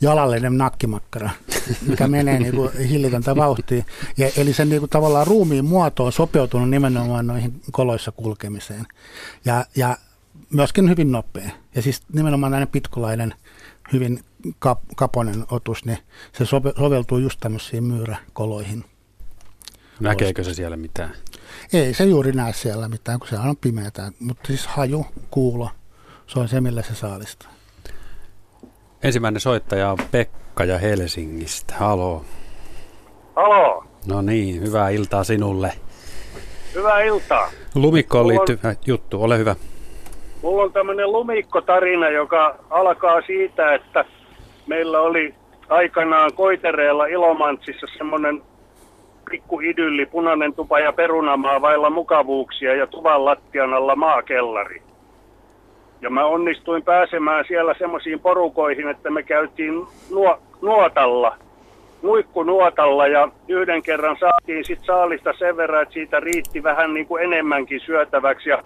jalallinen 0.00 0.58
nakkimakkara, 0.58 1.30
mikä 1.88 2.08
menee 2.08 2.38
niin 2.38 2.54
kuin 2.54 2.70
hillitöntä 2.78 3.36
vauhtia. 3.36 3.84
Ja, 4.16 4.30
eli 4.36 4.52
sen 4.52 4.68
niin 4.68 4.80
kuin 4.80 4.90
tavallaan 4.90 5.26
ruumiin 5.26 5.64
muoto 5.64 6.04
on 6.04 6.12
sopeutunut 6.12 6.70
nimenomaan 6.70 7.26
noihin 7.26 7.60
koloissa 7.72 8.12
kulkemiseen. 8.12 8.86
Ja, 9.44 9.64
ja 9.76 9.96
myöskin 10.50 10.88
hyvin 10.88 11.12
nopea. 11.12 11.50
Ja 11.74 11.82
siis 11.82 12.02
nimenomaan 12.12 12.52
näinen 12.52 12.68
pitkulainen, 12.68 13.34
hyvin 13.92 14.20
kap, 14.58 14.78
kaponen 14.96 15.44
otus, 15.50 15.84
niin 15.84 15.98
se 16.32 16.46
sope, 16.46 16.72
soveltuu 16.78 17.18
just 17.18 17.40
tämmöisiin 17.40 17.84
myyräkoloihin. 17.84 18.84
Näkeekö 20.00 20.44
se 20.44 20.54
siellä 20.54 20.76
mitään? 20.76 21.14
Ei 21.72 21.94
se 21.94 22.04
juuri 22.04 22.32
näe 22.32 22.52
siellä 22.52 22.88
mitään, 22.88 23.18
kun 23.18 23.28
se 23.28 23.38
on 23.38 23.56
pimeätä. 23.56 24.12
Mutta 24.20 24.46
siis 24.46 24.66
haju, 24.66 25.06
kuulo, 25.30 25.68
se 26.26 26.38
on 26.38 26.48
se, 26.48 26.60
millä 26.60 26.82
se 26.82 26.94
saalistaa. 26.94 27.50
Ensimmäinen 29.02 29.40
soittaja 29.40 29.90
on 29.90 29.98
Pekka 30.10 30.64
ja 30.64 30.78
Helsingistä. 30.78 31.74
Halo. 31.74 32.24
Halo. 33.36 33.84
No 34.06 34.22
niin, 34.22 34.60
hyvää 34.62 34.88
iltaa 34.88 35.24
sinulle. 35.24 35.72
Hyvää 36.74 37.02
iltaa. 37.02 37.50
Lumikkoon 37.74 38.28
liittyvä 38.28 38.68
on, 38.68 38.76
juttu, 38.86 39.22
ole 39.22 39.38
hyvä. 39.38 39.56
Mulla 40.42 40.62
on 40.62 40.72
tämmöinen 40.72 41.12
lumikkotarina, 41.12 42.08
joka 42.08 42.58
alkaa 42.70 43.20
siitä, 43.26 43.74
että 43.74 44.04
meillä 44.66 45.00
oli 45.00 45.34
aikanaan 45.68 46.30
Koitereella 46.34 47.06
Ilomantsissa 47.06 47.86
semmoinen 47.98 48.42
pikku 49.30 49.60
idylli, 49.60 50.06
punainen 50.06 50.54
tupa 50.54 50.78
ja 50.80 50.92
perunamaa 50.92 51.60
vailla 51.60 51.90
mukavuuksia 51.90 52.74
ja 52.74 52.86
tuvan 52.86 53.24
lattian 53.24 53.74
alla 53.74 53.96
maakellari. 53.96 54.82
Ja 56.00 56.10
mä 56.10 56.24
onnistuin 56.24 56.82
pääsemään 56.82 57.44
siellä 57.48 57.74
semmoisiin 57.78 58.20
porukoihin, 58.20 58.88
että 58.88 59.10
me 59.10 59.22
käytiin 59.22 59.86
nuo, 60.10 60.38
nuotalla, 60.62 61.36
muikkunuotalla 62.02 63.06
ja 63.06 63.28
yhden 63.48 63.82
kerran 63.82 64.16
saatiin 64.20 64.64
sit 64.64 64.78
saalista 64.82 65.32
sen 65.38 65.56
verran, 65.56 65.82
että 65.82 65.94
siitä 65.94 66.20
riitti 66.20 66.62
vähän 66.62 66.94
niin 66.94 67.06
kuin 67.06 67.22
enemmänkin 67.22 67.80
syötäväksi. 67.80 68.48
Ja 68.48 68.62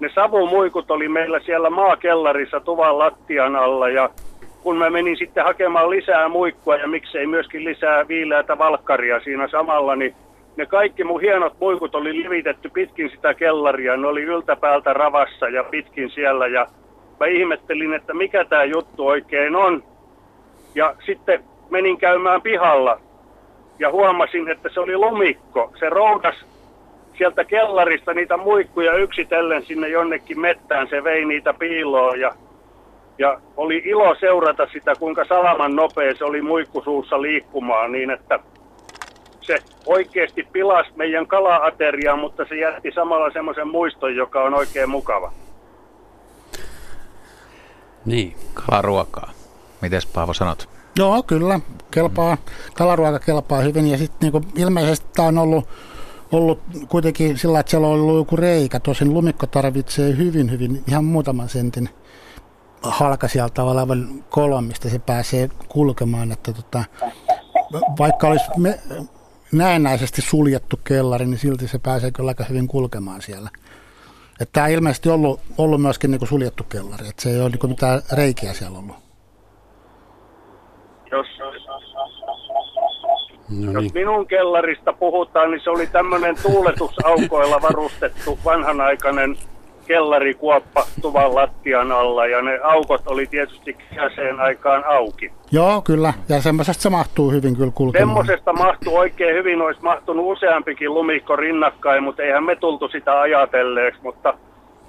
ne 0.00 0.10
savumuikut 0.14 0.90
oli 0.90 1.08
meillä 1.08 1.40
siellä 1.40 1.70
maakellarissa 1.70 2.60
tuvan 2.60 2.98
lattian 2.98 3.56
alla 3.56 3.88
ja 3.88 4.10
kun 4.64 4.76
mä 4.76 4.90
menin 4.90 5.16
sitten 5.16 5.44
hakemaan 5.44 5.90
lisää 5.90 6.28
muikkua 6.28 6.76
ja 6.76 6.88
miksei 6.88 7.26
myöskin 7.26 7.64
lisää 7.64 8.08
viileätä 8.08 8.58
valkkaria 8.58 9.20
siinä 9.20 9.48
samalla, 9.48 9.96
niin 9.96 10.14
ne 10.56 10.66
kaikki 10.66 11.04
mun 11.04 11.20
hienot 11.20 11.60
muikut 11.60 11.94
oli 11.94 12.22
livitetty 12.22 12.68
pitkin 12.68 13.10
sitä 13.10 13.34
kellaria. 13.34 13.96
Ne 13.96 14.06
oli 14.06 14.22
yltäpäältä 14.22 14.92
ravassa 14.92 15.48
ja 15.48 15.64
pitkin 15.64 16.10
siellä 16.10 16.46
ja 16.46 16.66
mä 17.20 17.26
ihmettelin, 17.26 17.94
että 17.94 18.14
mikä 18.14 18.44
tämä 18.44 18.64
juttu 18.64 19.06
oikein 19.06 19.56
on. 19.56 19.82
Ja 20.74 20.94
sitten 21.06 21.44
menin 21.70 21.98
käymään 21.98 22.42
pihalla 22.42 23.00
ja 23.78 23.90
huomasin, 23.90 24.48
että 24.48 24.68
se 24.68 24.80
oli 24.80 24.96
lumikko. 24.96 25.72
Se 25.78 25.88
roudas 25.88 26.44
sieltä 27.18 27.44
kellarista 27.44 28.14
niitä 28.14 28.36
muikkuja 28.36 28.96
yksitellen 28.96 29.64
sinne 29.64 29.88
jonnekin 29.88 30.40
mettään. 30.40 30.88
Se 30.88 31.04
vei 31.04 31.24
niitä 31.24 31.54
piiloon 31.54 32.20
ja 32.20 32.34
ja 33.18 33.40
oli 33.56 33.82
ilo 33.84 34.16
seurata 34.20 34.66
sitä, 34.72 34.94
kuinka 34.98 35.24
salaman 35.24 35.76
nopea 35.76 36.14
se 36.18 36.24
oli 36.24 36.42
muikkusuussa 36.42 37.22
liikkumaan 37.22 37.92
niin, 37.92 38.10
että 38.10 38.38
se 39.40 39.56
oikeasti 39.86 40.48
pilasi 40.52 40.90
meidän 40.96 41.26
kalaateriaa, 41.26 42.16
mutta 42.16 42.44
se 42.48 42.56
jätti 42.56 42.92
samalla 42.94 43.30
semmoisen 43.32 43.68
muiston, 43.68 44.16
joka 44.16 44.44
on 44.44 44.54
oikein 44.54 44.90
mukava. 44.90 45.32
Niin. 48.04 48.36
Kalaruokaa. 48.54 49.30
Mites 49.80 50.06
Paavo 50.06 50.34
sanot? 50.34 50.68
Joo, 50.96 51.22
kyllä. 51.22 51.60
Kelpaa. 51.90 52.36
Kalaruoka 52.74 53.18
kelpaa 53.18 53.60
hyvin 53.60 53.86
ja 53.86 53.98
sitten 53.98 54.18
niinku, 54.20 54.40
ilmeisesti 54.56 55.06
tämä 55.16 55.28
on 55.28 55.38
ollut, 55.38 55.68
ollut 56.32 56.60
kuitenkin 56.88 57.38
sillä, 57.38 57.60
että 57.60 57.70
siellä 57.70 57.86
on 57.86 57.92
ollut 57.92 58.16
joku 58.16 58.36
reikä. 58.36 58.80
Tosin 58.80 59.14
lumikko 59.14 59.46
tarvitsee 59.46 60.16
hyvin, 60.16 60.50
hyvin 60.50 60.82
ihan 60.88 61.04
muutaman 61.04 61.48
sentin 61.48 61.88
halkaisijalta 62.84 63.62
olevan 63.62 64.24
kolon, 64.30 64.64
mistä 64.64 64.88
se 64.88 64.98
pääsee 64.98 65.48
kulkemaan. 65.68 66.32
Että 66.32 66.52
tota, 66.52 66.84
vaikka 67.98 68.28
olisi 68.28 68.44
me, 68.56 68.78
näennäisesti 69.52 70.22
suljettu 70.22 70.76
kellari, 70.84 71.26
niin 71.26 71.38
silti 71.38 71.68
se 71.68 71.78
pääsee 71.78 72.10
kyllä 72.10 72.30
aika 72.30 72.44
hyvin 72.44 72.68
kulkemaan 72.68 73.22
siellä. 73.22 73.50
Että 74.40 74.52
tämä 74.52 74.64
on 74.66 74.72
ilmeisesti 74.72 75.08
ollut, 75.08 75.40
ollut 75.58 75.82
myöskin 75.82 76.10
niin 76.10 76.18
kuin 76.18 76.28
suljettu 76.28 76.64
kellari, 76.64 77.08
että 77.08 77.22
se 77.22 77.30
ei 77.30 77.40
ole 77.40 77.48
niin 77.48 77.58
kuin 77.58 77.70
mitään 77.70 78.02
reikiä 78.12 78.52
siellä 78.52 78.78
ollut. 78.78 78.96
Jos, 81.10 81.26
no 83.48 83.56
niin. 83.56 83.72
jos 83.72 83.94
minun 83.94 84.26
kellarista 84.26 84.92
puhutaan, 84.92 85.50
niin 85.50 85.60
se 85.64 85.70
oli 85.70 85.86
tämmöinen 85.86 86.36
tuuletusaukoilla 86.42 87.62
varustettu 87.62 88.38
vanhanaikainen 88.44 89.36
kellarikuoppa 89.86 90.86
tuvan 91.02 91.34
lattian 91.34 91.92
alla 91.92 92.26
ja 92.26 92.42
ne 92.42 92.60
aukot 92.62 93.02
oli 93.06 93.26
tietysti 93.26 93.72
kesäiseen 93.72 94.40
aikaan 94.40 94.84
auki. 94.86 95.32
Joo, 95.50 95.82
kyllä. 95.82 96.12
Ja 96.28 96.42
semmoisesta 96.42 96.82
se 96.82 96.90
mahtuu 96.90 97.30
hyvin 97.30 97.56
kyllä 97.56 97.72
kulkemaan. 97.74 98.08
Semmoisesta 98.08 98.52
mahtuu 98.52 98.96
oikein 98.96 99.34
hyvin, 99.34 99.62
olisi 99.62 99.82
mahtunut 99.82 100.26
useampikin 100.26 100.94
lumikko 100.94 101.36
rinnakkain, 101.36 102.02
mutta 102.02 102.22
eihän 102.22 102.44
me 102.44 102.56
tultu 102.56 102.88
sitä 102.88 103.20
ajatelleeksi, 103.20 104.00
mutta 104.02 104.34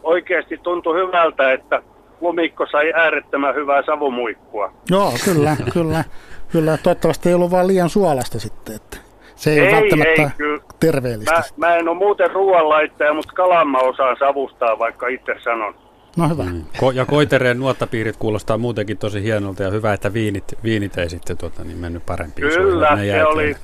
oikeasti 0.03 0.57
tuntui 0.57 1.05
hyvältä, 1.05 1.53
että 1.53 1.81
lumikko 2.21 2.65
sai 2.71 2.93
äärettömän 2.93 3.55
hyvää 3.55 3.83
savumuikkua. 3.85 4.71
Joo, 4.89 5.13
kyllä, 5.25 5.57
kyllä. 5.73 6.03
Kyllä, 6.51 6.77
toivottavasti 6.77 7.29
ei 7.29 7.35
ollut 7.35 7.51
vaan 7.51 7.67
liian 7.67 7.89
suolasta 7.89 8.39
sitten, 8.39 8.75
että 8.75 8.97
se 9.35 9.51
ei, 9.51 9.59
ei 9.59 9.73
ole 9.73 9.81
välttämättä 9.81 10.21
ei, 10.21 10.29
kyllä. 10.37 10.63
terveellistä. 10.79 11.33
Mä, 11.33 11.67
mä 11.67 11.75
en 11.75 11.87
ole 11.87 11.97
muuten 11.97 12.31
ruoanlaittaja, 12.31 13.13
mutta 13.13 13.33
kalan 13.33 13.67
mä 13.69 13.77
osaan 13.77 14.17
savustaa, 14.19 14.79
vaikka 14.79 15.07
itse 15.07 15.35
sanon. 15.43 15.75
No 16.17 16.29
hyvä. 16.29 16.43
Mm. 16.43 16.63
Ko- 16.77 16.93
ja 16.93 17.05
Koitereen 17.05 17.59
nuottapiirit 17.59 18.17
kuulostaa 18.17 18.57
muutenkin 18.57 18.97
tosi 18.97 19.23
hienolta 19.23 19.63
ja 19.63 19.71
hyvä, 19.71 19.93
että 19.93 20.13
viinit, 20.13 20.43
viinit 20.63 20.97
ei 20.97 21.09
sitten 21.09 21.37
tuota, 21.37 21.63
niin 21.63 21.77
mennyt 21.77 22.05
parempiin 22.05 22.47
Kyllä, 22.47 22.97
se 22.97 23.25
oli, 23.25 23.55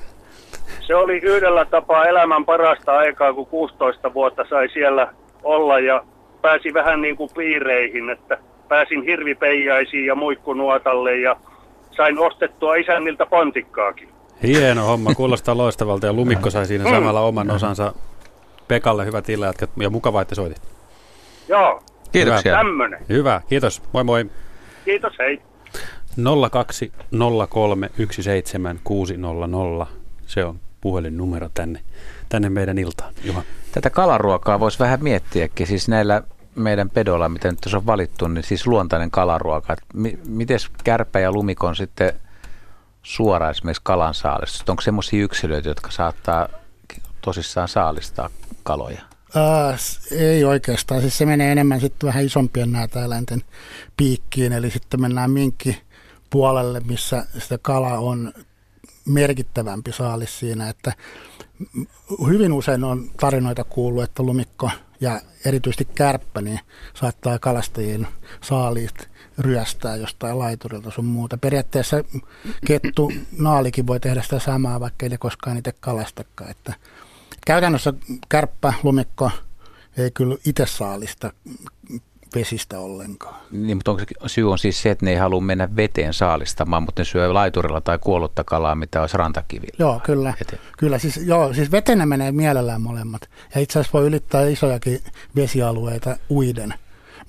se 0.80 0.94
oli 0.94 1.18
yhdellä 1.18 1.64
tapaa 1.64 2.04
elämän 2.04 2.44
parasta 2.44 2.92
aikaa, 2.92 3.34
kun 3.34 3.46
16 3.46 4.14
vuotta 4.14 4.44
sai 4.50 4.68
siellä 4.68 5.12
olla 5.42 5.78
ja 5.78 6.04
pääsi 6.42 6.74
vähän 6.74 7.02
niin 7.02 7.16
kuin 7.16 7.30
piireihin, 7.36 8.10
että 8.10 8.38
pääsin 8.68 9.02
hirvipeijaisiin 9.02 10.06
ja 10.06 10.14
muikkunuotalle 10.14 11.16
ja 11.16 11.36
sain 11.90 12.18
ostettua 12.18 12.74
isänniltä 12.74 13.26
pontikkaakin. 13.26 14.08
Hieno 14.42 14.86
homma, 14.86 15.14
kuulostaa 15.14 15.56
loistavalta 15.56 16.06
ja 16.06 16.12
Lumikko 16.12 16.50
sai 16.50 16.66
siinä 16.66 16.84
samalla 16.84 17.20
oman 17.20 17.50
osansa. 17.50 17.92
Pekalle 18.68 19.06
hyvät 19.06 19.28
illat 19.28 19.56
ja 19.76 19.90
mukavaa, 19.90 20.22
että 20.22 20.34
soitit. 20.34 20.62
Joo. 21.48 21.82
Kiitoksia. 22.12 22.56
Tämmönen. 22.56 23.00
Hyvä, 23.08 23.40
kiitos. 23.48 23.82
Moi 23.92 24.04
moi. 24.04 24.30
Kiitos, 24.84 25.12
hei. 25.18 25.42
020317600. 29.82 29.86
Se 30.26 30.44
on 30.44 30.60
puhelinnumero 30.80 31.48
tänne, 31.54 31.80
tänne 32.28 32.50
meidän 32.50 32.78
iltaan. 32.78 33.14
Juha. 33.24 33.42
Tätä 33.72 33.90
kalaruokaa 33.90 34.60
voisi 34.60 34.78
vähän 34.78 35.02
miettiäkin. 35.02 35.66
Siis 35.66 35.88
näillä 35.88 36.22
meidän 36.54 36.90
pedoilla, 36.90 37.28
mitä 37.28 37.50
nyt 37.50 37.60
tässä 37.60 37.76
on 37.76 37.86
valittu, 37.86 38.28
niin 38.28 38.44
siis 38.44 38.66
luontainen 38.66 39.10
kalaruoka. 39.10 39.76
M- 39.94 40.06
miten 40.28 40.58
kärpä 40.84 41.20
ja 41.20 41.32
lumikon 41.32 41.76
sitten 41.76 42.12
suoraan 43.02 43.50
esimerkiksi 43.50 43.82
kalan 43.84 44.14
saalista? 44.14 44.72
Onko 44.72 44.82
semmoisia 44.82 45.24
yksilöitä, 45.24 45.68
jotka 45.68 45.90
saattaa 45.90 46.48
tosissaan 47.20 47.68
saalistaa 47.68 48.30
kaloja? 48.62 49.02
Äh, 49.36 49.78
ei 50.10 50.44
oikeastaan, 50.44 51.00
siis 51.00 51.18
se 51.18 51.26
menee 51.26 51.52
enemmän 51.52 51.80
sitten 51.80 52.06
vähän 52.06 52.24
isompien 52.24 52.72
näätäeläinten 52.72 53.42
piikkiin, 53.96 54.52
eli 54.52 54.70
sitten 54.70 55.00
mennään 55.00 55.30
minkki 55.30 55.82
puolelle, 56.30 56.80
missä 56.80 57.26
sitä 57.38 57.58
kala 57.58 57.98
on 57.98 58.32
merkittävämpi 59.04 59.92
saalis 59.92 60.38
siinä, 60.38 60.68
että 60.68 60.92
hyvin 62.28 62.52
usein 62.52 62.84
on 62.84 63.10
tarinoita 63.20 63.64
kuullut, 63.64 64.02
että 64.02 64.22
lumikko 64.22 64.70
ja 65.00 65.20
erityisesti 65.44 65.84
kärppä 65.84 66.40
niin 66.40 66.60
saattaa 66.94 67.38
kalastajien 67.38 68.08
saaliit 68.40 69.11
ryöstää 69.38 69.96
jostain 69.96 70.38
laiturilta 70.38 70.90
sun 70.90 71.04
muuta. 71.04 71.38
Periaatteessa 71.38 72.04
kettu 72.66 73.12
naalikin 73.38 73.86
voi 73.86 74.00
tehdä 74.00 74.22
sitä 74.22 74.38
samaa, 74.38 74.80
vaikka 74.80 75.06
ei 75.06 75.10
ne 75.10 75.18
koskaan 75.18 75.56
itse 75.56 75.72
kalastakaan. 75.80 76.50
Että 76.50 76.74
käytännössä 77.46 77.92
kärppä, 78.28 78.72
lumikko 78.82 79.30
ei 79.96 80.10
kyllä 80.10 80.36
itse 80.46 80.66
saalista 80.66 81.32
vesistä 82.34 82.78
ollenkaan. 82.78 83.34
Niin, 83.50 83.76
mutta 83.76 83.90
onko 83.90 84.04
syy 84.26 84.50
on 84.50 84.58
siis 84.58 84.82
se, 84.82 84.90
että 84.90 85.04
ne 85.04 85.10
ei 85.10 85.16
halua 85.16 85.40
mennä 85.40 85.76
veteen 85.76 86.14
saalistamaan, 86.14 86.82
mutta 86.82 87.00
ne 87.00 87.04
syö 87.04 87.34
laiturilla 87.34 87.80
tai 87.80 87.98
kuollutta 87.98 88.44
kalaa, 88.44 88.74
mitä 88.74 89.00
olisi 89.00 89.16
rantakivillä? 89.16 89.76
Joo, 89.78 90.00
kyllä. 90.04 90.34
Kyllä, 90.78 90.98
siis, 90.98 91.16
joo, 91.16 91.54
siis 91.54 91.70
veteen 91.70 91.98
ne 91.98 92.06
menee 92.06 92.32
mielellään 92.32 92.80
molemmat. 92.80 93.30
Ja 93.54 93.60
itse 93.60 93.78
asiassa 93.78 93.98
voi 93.98 94.06
ylittää 94.06 94.42
isojakin 94.42 95.00
vesialueita 95.36 96.16
uiden, 96.30 96.74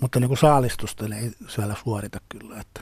mutta 0.03 0.19
niin 0.19 0.27
kuin 0.27 0.37
saalistusta 0.37 1.07
ne 1.07 1.19
ei 1.19 1.31
siellä 1.47 1.75
suorita 1.83 2.19
kyllä. 2.29 2.59
Että. 2.59 2.81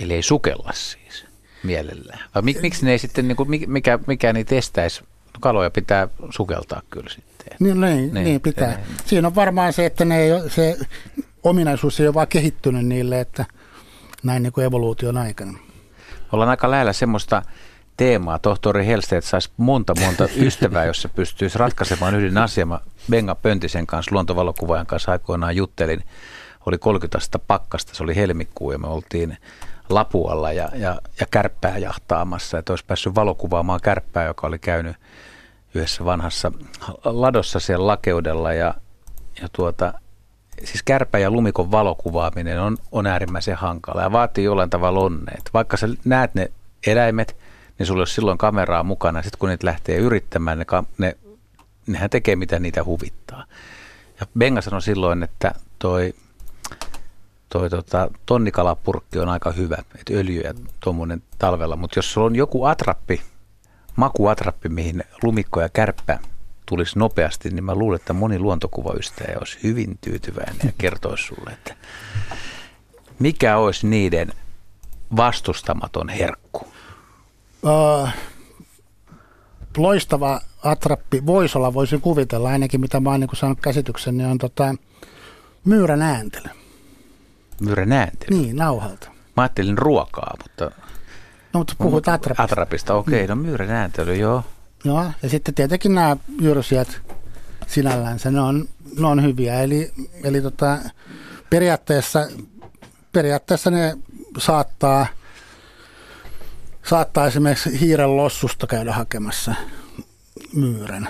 Eli 0.00 0.14
ei 0.14 0.22
sukella 0.22 0.70
siis 0.72 1.26
mielellään. 1.62 2.20
Vai 2.34 2.42
mik, 2.42 2.62
miksi 2.62 2.84
ne 2.84 2.92
ei 2.92 2.98
sitten, 2.98 3.28
niin 3.28 3.36
kuin, 3.36 3.50
mikä, 3.66 3.98
mikä 4.06 4.32
niitä 4.32 4.54
estäisi? 4.54 5.04
Kaloja 5.40 5.70
pitää 5.70 6.08
sukeltaa 6.30 6.82
kyllä 6.90 7.10
sitten. 7.10 7.56
Niin, 7.60 7.80
niin, 7.80 8.14
niin, 8.14 8.24
niin 8.24 8.40
pitää. 8.40 8.68
Ne, 8.68 8.84
Siinä 9.06 9.28
on 9.28 9.34
varmaan 9.34 9.72
se, 9.72 9.86
että 9.86 10.04
ne 10.04 10.18
ei, 10.18 10.30
se 10.50 10.78
ominaisuus 11.42 12.00
ei 12.00 12.06
ole 12.06 12.14
vaan 12.14 12.28
kehittynyt 12.28 12.86
niille, 12.86 13.20
että 13.20 13.44
näin 14.22 14.42
niin 14.42 14.52
kuin 14.52 14.64
evoluution 14.64 15.16
aikana. 15.16 15.58
Ollaan 16.32 16.50
aika 16.50 16.70
lähellä 16.70 16.92
semmoista 16.92 17.42
teemaa, 18.00 18.38
tohtori 18.38 18.86
Helsteet 18.86 19.24
saisi 19.24 19.50
monta 19.56 19.94
monta 20.00 20.28
ystävää, 20.46 20.84
jossa 20.84 21.08
pystyisi 21.08 21.58
ratkaisemaan 21.58 22.14
yhden 22.14 22.38
asian. 22.38 22.68
Mä 22.68 22.80
Benga 23.10 23.34
Pöntisen 23.34 23.86
kanssa, 23.86 24.14
luontovalokuvaajan 24.14 24.86
kanssa 24.86 25.12
aikoinaan 25.12 25.56
juttelin. 25.56 26.04
Oli 26.66 26.78
30 26.78 27.18
astetta 27.18 27.38
pakkasta, 27.38 27.94
se 27.94 28.02
oli 28.02 28.16
helmikuu 28.16 28.72
ja 28.72 28.78
me 28.78 28.86
oltiin 28.86 29.36
Lapualla 29.90 30.52
ja, 30.52 30.68
ja, 30.74 31.00
ja 31.20 31.26
kärppää 31.30 31.78
jahtaamassa. 31.78 32.58
Että 32.58 32.72
olisi 32.72 32.84
päässyt 32.84 33.14
valokuvaamaan 33.14 33.80
kärppää, 33.82 34.24
joka 34.24 34.46
oli 34.46 34.58
käynyt 34.58 34.96
yhdessä 35.74 36.04
vanhassa 36.04 36.52
ladossa 37.04 37.60
siellä 37.60 37.86
lakeudella 37.86 38.52
ja, 38.52 38.74
ja 39.42 39.48
tuota, 39.52 39.94
siis 40.64 40.82
kärpä 40.82 41.18
ja 41.18 41.30
lumikon 41.30 41.70
valokuvaaminen 41.70 42.60
on, 42.60 42.76
on 42.92 43.06
äärimmäisen 43.06 43.56
hankala 43.56 44.02
ja 44.02 44.12
vaatii 44.12 44.44
jollain 44.44 44.70
tavalla 44.70 45.00
onneet. 45.00 45.50
Vaikka 45.54 45.76
sä 45.76 45.88
näet 46.04 46.34
ne 46.34 46.50
eläimet, 46.86 47.36
niin 47.80 47.86
sulla 47.86 48.00
olisi 48.00 48.14
silloin 48.14 48.38
kameraa 48.38 48.82
mukana. 48.82 49.22
Sitten 49.22 49.38
kun 49.38 49.48
niitä 49.48 49.66
lähtee 49.66 49.96
yrittämään, 49.96 50.58
ne, 50.58 50.64
ne, 50.98 51.16
nehän 51.86 52.10
tekee 52.10 52.36
mitä 52.36 52.58
niitä 52.58 52.84
huvittaa. 52.84 53.44
Ja 54.20 54.26
Benga 54.38 54.60
sanoi 54.60 54.82
silloin, 54.82 55.22
että 55.22 55.54
toi, 55.78 56.14
toi 57.48 57.70
tota, 57.70 58.10
tonnikalapurkki 58.26 59.18
on 59.18 59.28
aika 59.28 59.52
hyvä, 59.52 59.76
että 59.98 60.12
öljy 60.14 60.40
ja 60.40 60.54
tuommoinen 60.80 61.22
talvella. 61.38 61.76
Mutta 61.76 61.98
jos 61.98 62.12
sulla 62.12 62.26
on 62.26 62.36
joku 62.36 62.64
atrappi, 62.64 63.20
makuatrappi, 63.96 64.68
mihin 64.68 65.04
lumikko 65.22 65.60
ja 65.60 65.68
kärppä 65.68 66.18
tulisi 66.66 66.98
nopeasti, 66.98 67.50
niin 67.50 67.64
mä 67.64 67.74
luulen, 67.74 67.96
että 67.96 68.12
moni 68.12 68.38
luontokuvaystäjä 68.38 69.38
olisi 69.38 69.58
hyvin 69.62 69.98
tyytyväinen 70.00 70.60
ja 70.64 70.72
kertoisi 70.78 71.24
sulle, 71.24 71.50
että 71.50 71.74
mikä 73.18 73.56
olisi 73.56 73.86
niiden 73.86 74.32
vastustamaton 75.16 76.08
herkku? 76.08 76.69
Uh, 77.62 78.08
loistava 79.76 80.40
atrappi 80.62 81.26
voisi 81.26 81.58
olla, 81.58 81.74
voisin 81.74 82.00
kuvitella, 82.00 82.48
ainakin 82.48 82.80
mitä 82.80 83.00
mä 83.00 83.10
oon 83.10 83.20
niin 83.20 83.30
saanut 83.32 83.60
käsityksen, 83.60 84.16
niin 84.16 84.28
on 84.28 84.38
tota, 84.38 84.74
myyrän 85.64 86.02
ääntely. 86.02 86.48
Myyrän 87.60 87.92
ääntely? 87.92 88.38
Niin, 88.38 88.56
nauhalta. 88.56 89.08
Mä 89.36 89.42
ajattelin 89.42 89.78
ruokaa, 89.78 90.34
mutta... 90.42 90.70
No, 91.52 91.60
mutta 91.60 91.74
puhut 91.78 92.08
atrapista. 92.08 92.42
Atrapista, 92.42 92.94
okei, 92.94 93.24
okay, 93.24 93.36
no 93.36 93.42
myyrän 93.42 93.70
ääntely, 93.70 94.16
joo. 94.16 94.44
Joo, 94.84 95.04
ja 95.22 95.28
sitten 95.28 95.54
tietenkin 95.54 95.94
nämä 95.94 96.16
jyrsijät 96.40 97.00
sinällänsä, 97.66 98.30
ne 98.30 98.40
on, 98.40 98.68
ne 98.98 99.06
on 99.06 99.22
hyviä. 99.22 99.60
Eli, 99.60 99.92
eli 100.24 100.40
tota, 100.40 100.78
periaatteessa, 101.50 102.28
periaatteessa 103.12 103.70
ne 103.70 103.96
saattaa, 104.38 105.06
saattaa 106.90 107.26
esimerkiksi 107.26 107.80
hiiren 107.80 108.16
lossusta 108.16 108.66
käydä 108.66 108.92
hakemassa 108.92 109.54
myyrän. 110.52 111.08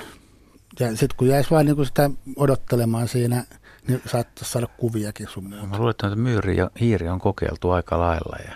Ja 0.80 0.88
sitten 0.88 1.16
kun 1.16 1.28
jäisi 1.28 1.50
vain 1.50 1.66
niin 1.66 1.86
sitä 1.86 2.10
odottelemaan 2.36 3.08
siinä, 3.08 3.44
niin 3.88 4.02
saattaisi 4.06 4.52
saada 4.52 4.66
kuviakin 4.66 5.28
sun 5.28 5.44
muuta. 5.44 5.66
Mä 5.66 5.78
luulen, 5.78 5.90
että 5.90 6.16
myyri 6.16 6.56
ja 6.56 6.70
hiiri 6.80 7.08
on 7.08 7.18
kokeiltu 7.18 7.70
aika 7.70 7.98
lailla 7.98 8.36
ja 8.48 8.54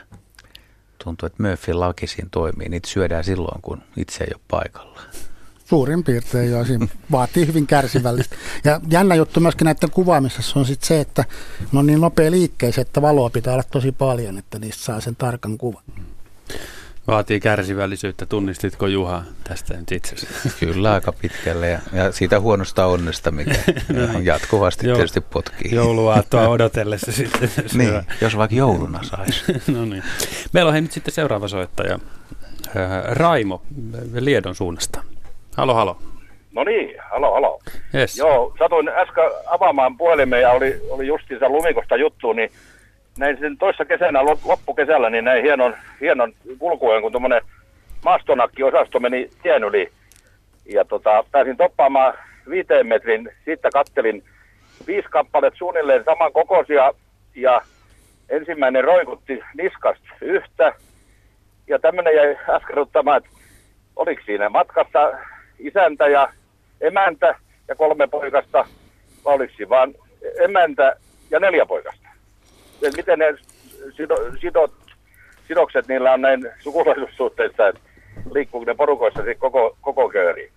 tuntuu, 1.04 1.26
että 1.26 1.42
Murphyn 1.42 1.80
laki 1.80 2.06
siinä 2.06 2.28
toimii. 2.30 2.68
Niitä 2.68 2.88
syödään 2.88 3.24
silloin, 3.24 3.62
kun 3.62 3.82
itse 3.96 4.24
ei 4.24 4.30
ole 4.34 4.40
paikalla. 4.50 5.00
Suurin 5.64 6.04
piirtein 6.04 6.50
joo, 6.50 6.64
siinä 6.64 6.88
vaatii 7.10 7.46
hyvin 7.46 7.66
kärsivällistä. 7.66 8.36
Ja 8.64 8.80
jännä 8.90 9.14
juttu 9.14 9.40
myöskin 9.40 9.64
näiden 9.64 9.90
kuvaamisessa 9.90 10.58
on 10.58 10.66
sitten 10.66 10.88
se, 10.88 11.00
että 11.00 11.24
ne 11.72 11.78
on 11.78 11.86
niin 11.86 12.00
nopea 12.00 12.30
liikkeisiä, 12.30 12.82
että 12.82 13.02
valoa 13.02 13.30
pitää 13.30 13.52
olla 13.52 13.64
tosi 13.70 13.92
paljon, 13.92 14.38
että 14.38 14.58
niistä 14.58 14.84
saa 14.84 15.00
sen 15.00 15.16
tarkan 15.16 15.58
kuvan. 15.58 15.82
Vaatii 17.06 17.40
kärsivällisyyttä. 17.40 18.26
Tunnistitko 18.26 18.86
Juha 18.86 19.22
tästä 19.48 19.76
nyt 19.76 19.92
itse 19.92 20.16
Kyllä 20.60 20.92
aika 20.92 21.12
pitkälle 21.12 21.68
ja, 21.68 21.78
ja 21.92 22.12
siitä 22.12 22.40
huonosta 22.40 22.86
onnesta, 22.86 23.30
mikä 23.30 23.54
no, 24.12 24.20
jatkuvasti 24.22 24.86
Jou, 24.86 24.96
tietysti 24.96 25.20
potkii. 25.20 25.74
Jouluaattoa 25.74 26.48
odotellessa 26.56 27.12
sitten. 27.12 27.50
niin, 27.74 28.02
jos 28.20 28.36
vaikka 28.36 28.56
jouluna 28.56 29.02
saisi. 29.02 29.44
no 29.72 29.84
niin. 29.84 30.02
Meillä 30.52 30.68
on 30.68 30.72
hei 30.72 30.82
nyt 30.82 30.92
sitten 30.92 31.14
seuraava 31.14 31.48
soittaja. 31.48 31.98
Raimo 33.04 33.62
Liedon 34.14 34.54
suunnasta. 34.54 35.02
Halo, 35.56 35.74
halo. 35.74 35.98
No 36.52 36.64
niin, 36.64 36.94
halo, 37.10 37.34
halo. 37.34 37.60
Yes. 37.94 38.18
Joo, 38.18 38.54
satuin 38.58 38.88
äsken 38.88 39.24
avaamaan 39.46 39.96
puhelimeen 39.96 40.42
ja 40.42 40.50
oli, 40.50 40.80
oli 40.90 41.06
justiinsa 41.06 41.48
lumikosta 41.48 41.96
juttu, 41.96 42.32
niin 42.32 42.50
näin 43.18 43.38
sen 43.38 43.58
toissa 43.58 43.84
kesänä, 43.84 44.24
loppukesällä, 44.24 45.10
niin 45.10 45.24
näin 45.24 45.42
hienon, 45.42 45.76
hienon 46.00 46.32
kulkueen, 46.58 47.02
kun 47.02 47.12
tuommoinen 47.12 47.42
maastonakki-osasto 48.04 49.00
meni 49.00 49.30
tien 49.42 49.64
yli. 49.64 49.92
Ja 50.72 50.84
tota, 50.84 51.24
pääsin 51.32 51.56
toppaamaan 51.56 52.14
viiteen 52.50 52.86
metrin, 52.86 53.30
siitä 53.44 53.68
kattelin 53.72 54.24
viisi 54.86 55.08
kappaletta 55.08 55.58
suunnilleen 55.58 56.04
saman 56.04 56.32
kokoisia 56.32 56.92
ja 57.34 57.60
ensimmäinen 58.28 58.84
roikutti 58.84 59.40
niskasta 59.54 60.08
yhtä. 60.20 60.72
Ja 61.68 61.78
tämmöinen 61.78 62.16
jäi 62.16 62.36
askeruttamaan, 62.48 63.16
että 63.16 63.30
oliko 63.96 64.22
siinä 64.26 64.48
matkassa 64.48 65.12
isäntä 65.58 66.08
ja 66.08 66.28
emäntä 66.80 67.34
ja 67.68 67.74
kolme 67.74 68.06
poikasta, 68.06 68.66
vai 69.24 69.34
oliko 69.34 69.52
siinä 69.56 69.68
vaan 69.68 69.94
emäntä 70.44 70.96
ja 71.30 71.40
neljä 71.40 71.66
poikasta? 71.66 72.03
Miten 72.96 73.18
ne 73.18 73.26
sido, 73.96 74.16
sidot, 74.40 74.74
sidokset 75.48 75.88
niillä 75.88 76.12
on 76.12 76.20
näin 76.20 76.50
sukulaisuussuhteissa, 76.60 77.68
että 77.68 77.80
liikkuuko 78.34 78.64
ne 78.64 78.74
porukoissa 78.74 79.22
koko, 79.38 79.76
koko 79.80 80.08
kööriin? 80.08 80.52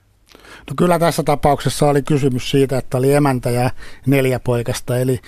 No 0.68 0.74
kyllä 0.78 1.00
tässä 1.00 1.24
tapauksessa 1.24 1.90
oli 1.90 2.02
kysymys 2.02 2.52
siitä, 2.52 2.78
että 2.78 2.98
oli 2.98 3.14
emäntä 3.14 3.50
ja 3.50 3.70
neljä 4.06 4.40
poikasta, 4.40 4.98
eli, 4.98 5.20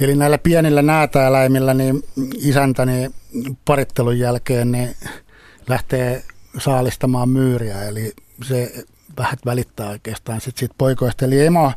eli 0.00 0.14
näillä 0.14 0.38
pienillä 0.38 0.82
näätäeläimillä 0.82 1.74
niin 1.74 2.02
isäntä 2.36 2.86
niin 2.86 3.10
parittelun 3.64 4.18
jälkeen 4.18 4.72
niin 4.72 4.88
lähtee 5.68 6.22
saalistamaan 6.58 7.28
myyriä, 7.28 7.84
eli 7.84 8.12
se 8.42 8.72
vähän 9.18 9.38
välittää 9.46 9.90
oikeastaan 9.90 10.40
sit 10.40 10.70
poikoista. 10.78 11.24
Eli 11.24 11.46
emo, 11.46 11.72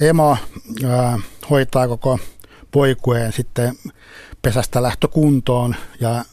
emo 0.00 0.36
ää, 0.88 1.18
hoitaa 1.50 1.88
koko 1.88 2.18
poikueen 2.76 3.32
sitten 3.32 3.72
pesästä 4.42 4.82
lähtökuntoon 4.82 5.74
ja 6.00 6.24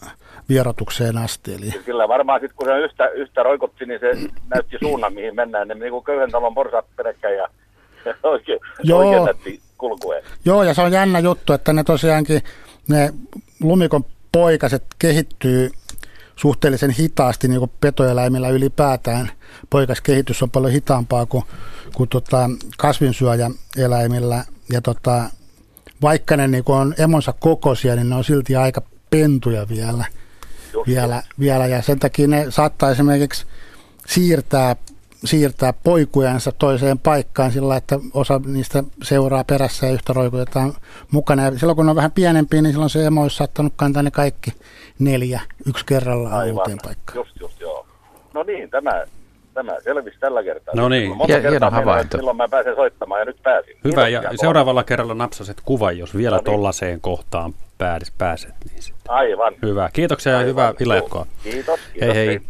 vierotukseen 0.49 1.17
asti. 1.17 1.53
Eli... 1.53 1.71
Kyllä 1.85 2.07
varmaan 2.07 2.39
sitten 2.39 2.55
kun 2.57 2.67
se 2.67 2.79
yhtä, 2.79 3.07
yhtä 3.07 3.43
roikotti, 3.43 3.85
niin 3.85 3.99
se 3.99 4.11
näytti 4.49 4.77
suunnan 4.81 5.13
mihin 5.13 5.35
mennään. 5.35 5.67
Ne 5.67 5.73
niin 5.73 5.91
kuin 5.91 6.03
köyhän 6.03 6.31
talon 6.31 6.53
porsaat 6.53 6.85
peräkkäin 6.95 7.37
ja 7.37 7.47
oikein, 8.23 8.59
Joo. 8.83 8.99
oikein 8.99 9.61
kulkueen. 9.77 10.23
Joo 10.45 10.63
ja 10.63 10.73
se 10.73 10.81
on 10.81 10.91
jännä 10.91 11.19
juttu, 11.19 11.53
että 11.53 11.73
ne 11.73 11.83
tosiaankin 11.83 12.41
ne 12.89 13.13
lumikon 13.61 14.05
poikaset 14.31 14.83
kehittyy 14.99 15.69
suhteellisen 16.35 16.91
hitaasti 16.91 17.47
niin 17.47 17.59
kuin 17.59 17.71
petoeläimillä 17.81 18.49
ylipäätään. 18.49 19.31
Poikaskehitys 19.69 20.43
on 20.43 20.51
paljon 20.51 20.73
hitaampaa 20.73 21.25
kuin, 21.25 21.43
kuin 21.95 22.09
tota 22.09 22.49
kasvinsyöjäeläimillä. 22.77 24.43
Ja 24.73 24.81
tota, 24.81 25.29
vaikka 26.03 26.37
ne 26.37 26.47
niin 26.47 26.63
on 26.67 26.93
emonsa 26.97 27.33
kokoisia, 27.39 27.95
niin 27.95 28.09
ne 28.09 28.15
on 28.15 28.23
silti 28.23 28.55
aika 28.55 28.81
pentuja 29.09 29.69
vielä. 29.69 30.05
vielä, 30.87 31.23
vielä. 31.39 31.67
Ja 31.67 31.81
sen 31.81 31.99
takia 31.99 32.27
ne 32.27 32.45
saattaa 32.49 32.91
esimerkiksi 32.91 33.45
siirtää 34.07 34.75
siirtää 35.25 35.73
poikujansa 35.73 36.51
toiseen 36.51 36.99
paikkaan 36.99 37.51
sillä, 37.51 37.75
että 37.75 37.99
osa 38.13 38.41
niistä 38.45 38.83
seuraa 39.03 39.43
perässä 39.43 39.85
ja 39.85 39.93
yhtä 39.93 40.13
roikutetaan 40.13 40.73
mukana. 41.11 41.43
Ja 41.43 41.59
silloin 41.59 41.75
kun 41.75 41.89
on 41.89 41.95
vähän 41.95 42.11
pienempiä, 42.11 42.61
niin 42.61 42.73
silloin 42.73 42.89
se 42.89 43.05
emo 43.05 43.23
olisi 43.23 43.37
saattanut 43.37 43.73
kantaa 43.75 44.03
ne 44.03 44.11
kaikki 44.11 44.53
neljä 44.99 45.41
yksi 45.67 45.85
kerrallaan 45.85 46.33
Aivan. 46.33 46.53
uuteen 46.53 46.77
paikkaan. 46.83 47.15
Just, 47.15 47.39
just, 47.39 47.59
joo. 47.59 47.87
No 48.33 48.43
niin, 48.43 48.69
tämä, 48.69 49.03
tämä 49.53 49.79
selvisi 49.83 50.19
tällä 50.19 50.43
kertaa. 50.43 50.75
No 50.75 50.89
niin, 50.89 51.17
Monta 51.17 51.33
ja, 51.33 51.49
hieno 51.49 51.69
havainto. 51.69 52.17
Milloin 52.17 52.37
mä 52.37 52.47
pääsen 52.47 52.75
soittamaan 52.75 53.21
ja 53.21 53.25
nyt 53.25 53.37
pääsin. 53.43 53.77
Hyvä, 53.83 54.07
ja 54.07 54.23
seuraavalla 54.35 54.83
kerralla 54.83 55.13
napsaset 55.13 55.61
kuvan, 55.65 55.97
jos 55.97 56.17
vielä 56.17 56.35
no 56.35 56.39
niin. 56.39 56.45
tollaiseen 56.45 57.01
kohtaan 57.01 57.53
pääset. 58.17 58.53
Niin 58.71 58.93
Aivan. 59.07 59.53
Hyvä. 59.61 59.89
Kiitoksia 59.93 60.31
Aivan. 60.31 60.41
ja 60.41 60.47
hyvää 60.47 60.73
illatkoa. 60.79 61.27
Kiitos, 61.43 61.79
kiitos. 61.93 62.15
Hei 62.15 62.27
hei. 62.27 62.41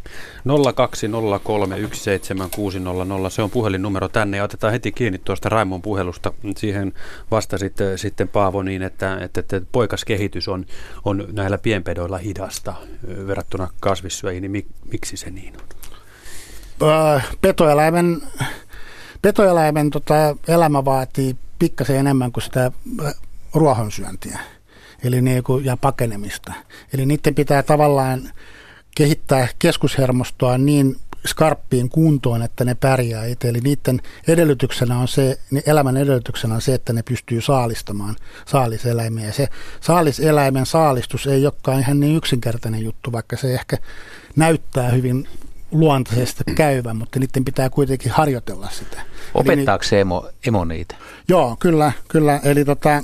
020317600, 3.28 3.30
se 3.30 3.42
on 3.42 3.50
puhelinnumero 3.50 4.10
tänne 4.10 4.38
ja 4.38 4.44
otetaan 4.44 4.74
heti 4.74 4.92
kiinni 4.92 5.20
tuosta 5.26 5.50
Raimon 5.50 5.82
puhelusta. 5.82 6.34
Siihen 6.58 6.94
vastasi 7.32 7.74
sitten 7.96 8.28
Paavo 8.28 8.64
niin, 8.64 8.82
että, 8.82 9.18
että, 9.22 9.40
että 9.40 9.62
poikaskehitys 9.72 10.48
on, 10.48 10.66
on 11.06 11.28
näillä 11.32 11.58
pienpedoilla 11.58 12.18
hidasta 12.18 12.74
verrattuna 13.28 13.68
kasvissyöjiin, 13.80 14.42
niin 14.42 14.52
mik, 14.52 14.66
miksi 14.92 15.18
se 15.18 15.30
niin 15.30 15.54
on? 15.58 15.64
Petoeläimen, 17.42 18.22
petoeläimen 19.22 19.90
tota, 19.90 20.14
elämä 20.48 20.86
vaatii 20.86 21.36
pikkasen 21.60 21.96
enemmän 21.96 22.32
kuin 22.32 22.44
sitä 22.44 22.72
ruohonsyöntiä 23.54 24.40
eli 25.04 25.22
niin 25.22 25.44
kuin, 25.44 25.66
ja 25.66 25.78
pakenemista. 25.78 26.54
Eli 26.94 27.06
niiden 27.06 27.36
pitää 27.36 27.64
tavallaan 27.64 28.32
kehittää 28.96 29.48
keskushermostoa 29.60 30.58
niin 30.58 30.96
skarppiin 31.26 31.90
kuntoon, 31.90 32.42
että 32.42 32.66
ne 32.66 32.76
pärjää 32.76 33.26
itse. 33.26 33.50
Eli 33.50 33.60
niiden 33.60 34.02
edellytyksenä 34.28 34.98
on 34.98 35.08
se, 35.08 35.40
elämän 35.66 35.98
edellytyksenä 35.98 36.56
on 36.56 36.62
se, 36.62 36.74
että 36.74 36.94
ne 36.94 37.04
pystyy 37.04 37.42
saalistamaan 37.42 38.16
saaliseläimiä. 38.46 39.26
Ja 39.26 39.34
se 39.34 39.48
saaliseläimen 39.82 40.66
saalistus 40.66 41.28
ei 41.28 41.46
olekaan 41.46 41.80
ihan 41.80 42.00
niin 42.00 42.18
yksinkertainen 42.18 42.84
juttu, 42.84 43.12
vaikka 43.12 43.38
se 43.38 43.54
ehkä 43.54 43.78
näyttää 44.36 44.90
hyvin 44.90 45.28
luontaisesti 45.74 46.44
käyvän, 46.56 46.98
mutta 46.98 47.20
niiden 47.20 47.46
pitää 47.46 47.70
kuitenkin 47.70 48.12
harjoitella 48.12 48.70
sitä. 48.70 49.02
Opettaako 49.34 49.84
se 49.84 50.02
emo, 50.02 50.30
emo 50.48 50.66
niitä? 50.66 50.96
Joo, 51.28 51.56
kyllä, 51.60 51.92
kyllä. 52.08 52.40
Eli 52.44 52.66
tota, 52.66 53.04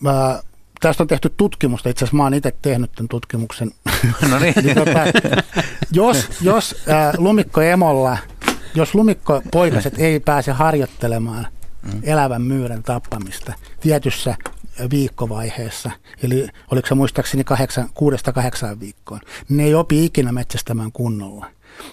mä, 0.00 0.40
Tästä 0.84 1.02
on 1.02 1.08
tehty 1.08 1.34
tutkimusta, 1.36 1.88
itse 1.88 2.04
asiassa 2.04 2.16
mä 2.16 2.22
oon 2.22 2.34
itse 2.34 2.54
tehnyt 2.62 2.92
tämän 2.92 3.08
tutkimuksen. 3.08 3.70
No 4.30 4.38
niin. 4.38 4.54
niin 4.62 4.76
tota, 4.76 5.00
jos 5.92 6.28
jos 6.40 6.76
ää, 6.88 7.12
lumikkoemolla, 7.18 8.18
jos 8.74 8.94
lumikkopoikaset 8.94 9.94
ei 9.98 10.20
pääse 10.20 10.52
harjoittelemaan 10.52 11.46
mm. 11.82 12.00
elävän 12.02 12.42
myyrän 12.42 12.82
tappamista 12.82 13.52
tietyssä 13.80 14.34
viikkovaiheessa, 14.90 15.90
eli 16.22 16.48
oliko 16.70 16.88
se 16.88 16.94
muistaakseni 16.94 17.44
kahdeksan, 17.44 17.88
kuudesta 17.94 18.32
kahdeksaan 18.32 18.80
viikkoon, 18.80 19.20
niin 19.48 19.56
ne 19.56 19.64
ei 19.64 19.74
opi 19.74 20.04
ikinä 20.04 20.32
metsästämään 20.32 20.92
kunnolla. 20.92 21.46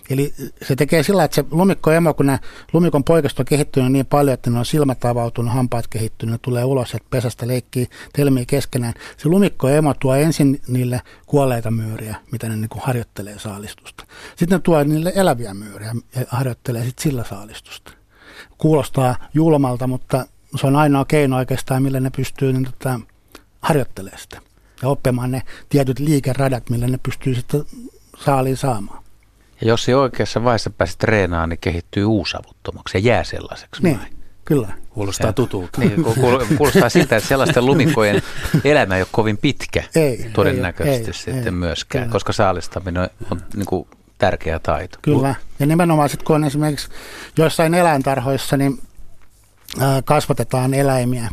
Eli 0.10 0.34
se 0.68 0.76
tekee 0.76 1.04
sillä, 1.04 1.24
että 1.24 1.36
se 1.36 1.46
lumikkoemo, 1.52 2.14
kun 2.14 2.26
nämä 2.26 2.40
lumikon 2.74 3.04
poikaset 3.04 3.40
on 3.40 3.46
kehittynyt 3.46 3.92
niin 3.92 4.06
paljon, 4.06 4.34
että 4.34 4.50
ne 4.50 4.60
on 4.60 4.66
silmät 4.66 5.06
avautunut, 5.06 5.54
hampaat 5.54 5.88
kehittynyt, 5.88 6.34
ne 6.34 6.40
tulee 6.42 6.64
ulos, 6.64 6.94
että 6.94 7.08
pesästä 7.10 7.48
leikkii, 7.48 7.88
telmii 8.14 8.46
keskenään. 8.46 8.94
Se 9.18 9.30
lumikkoemo 9.30 9.94
tuo 9.94 10.16
ensin 10.16 10.62
niille 10.68 11.02
kuolleita 11.26 11.72
myyriä, 11.72 12.16
mitä 12.32 12.50
ne 12.50 12.56
niin 12.56 12.70
kuin 12.70 12.82
harjoittelee 12.84 13.40
saalistusta. 13.40 14.06
Sitten 14.36 14.56
ne 14.56 14.60
tuo 14.60 14.84
niille 14.84 15.12
eläviä 15.16 15.54
myyriä 15.54 15.96
ja 16.16 16.26
harjoittelee 16.28 16.86
sitten 16.86 17.04
sillä 17.04 17.24
saalistusta. 17.30 17.92
Kuulostaa 18.58 19.16
julmalta, 19.34 19.88
mutta 19.88 20.26
se 20.56 20.68
on 20.68 20.76
ainoa 20.76 21.06
keino 21.06 21.38
oikeastaan, 21.38 21.84
millä 21.84 22.00
ne 22.00 22.10
pystyy 22.10 22.54
niin 22.54 22.66
tota, 22.66 23.00
harjoittelemaan 23.62 24.22
sitä 24.22 24.42
ja 24.82 24.90
oppimaan 24.90 25.32
ne 25.32 25.42
tietyt 25.70 26.00
liikeradat, 26.00 26.70
millä 26.70 26.88
ne 26.88 27.00
pystyy 27.04 27.36
sitten 27.36 27.66
saaliin 28.18 28.58
saamaan. 28.58 29.04
Ja 29.62 29.68
jos 29.68 29.90
ei 29.90 29.96
oikeassa 29.96 30.44
vaiheessa 30.44 30.70
pääse 30.70 30.98
treenaamaan, 30.98 31.50
niin 31.50 31.60
kehittyy 31.62 32.06
uusavuttomaksi 32.06 32.98
ja 32.98 33.02
jää 33.02 33.24
sellaiseksi. 33.24 33.84
Niin, 33.84 34.00
vai? 34.00 34.08
kyllä. 34.46 34.68
Kuulostaa 34.90 35.34
tutulta. 35.34 35.82
Niin, 35.82 36.04
kuulostaa 36.58 36.90
siltä, 36.90 37.18
että 37.18 37.28
sellaisten 37.30 37.66
lumikojen 37.66 38.22
elämä 38.64 38.96
ei 38.96 39.02
ole 39.02 39.08
kovin 39.12 39.38
pitkä 39.38 39.84
ei, 39.96 40.30
todennäköisesti 40.34 41.08
ei, 41.08 41.14
sitten 41.14 41.46
ei, 41.46 41.52
myöskään, 41.52 42.04
kyllä. 42.04 42.14
koska 42.14 42.34
saalistaminen 42.34 43.10
on 43.32 43.42
niin 43.56 43.66
kuin 43.66 43.88
tärkeä 44.18 44.60
taito. 44.60 44.98
Kyllä, 45.02 45.36
ja 45.60 45.66
nimenomaan 45.66 46.10
sitten 46.10 46.26
kun 46.26 46.36
on 46.36 46.44
esimerkiksi 46.44 46.90
joissain 47.38 47.74
eläintarhoissa, 47.74 48.58
niin 48.58 48.80
kasvatetaan 50.06 50.74
eläimiä 50.74 51.30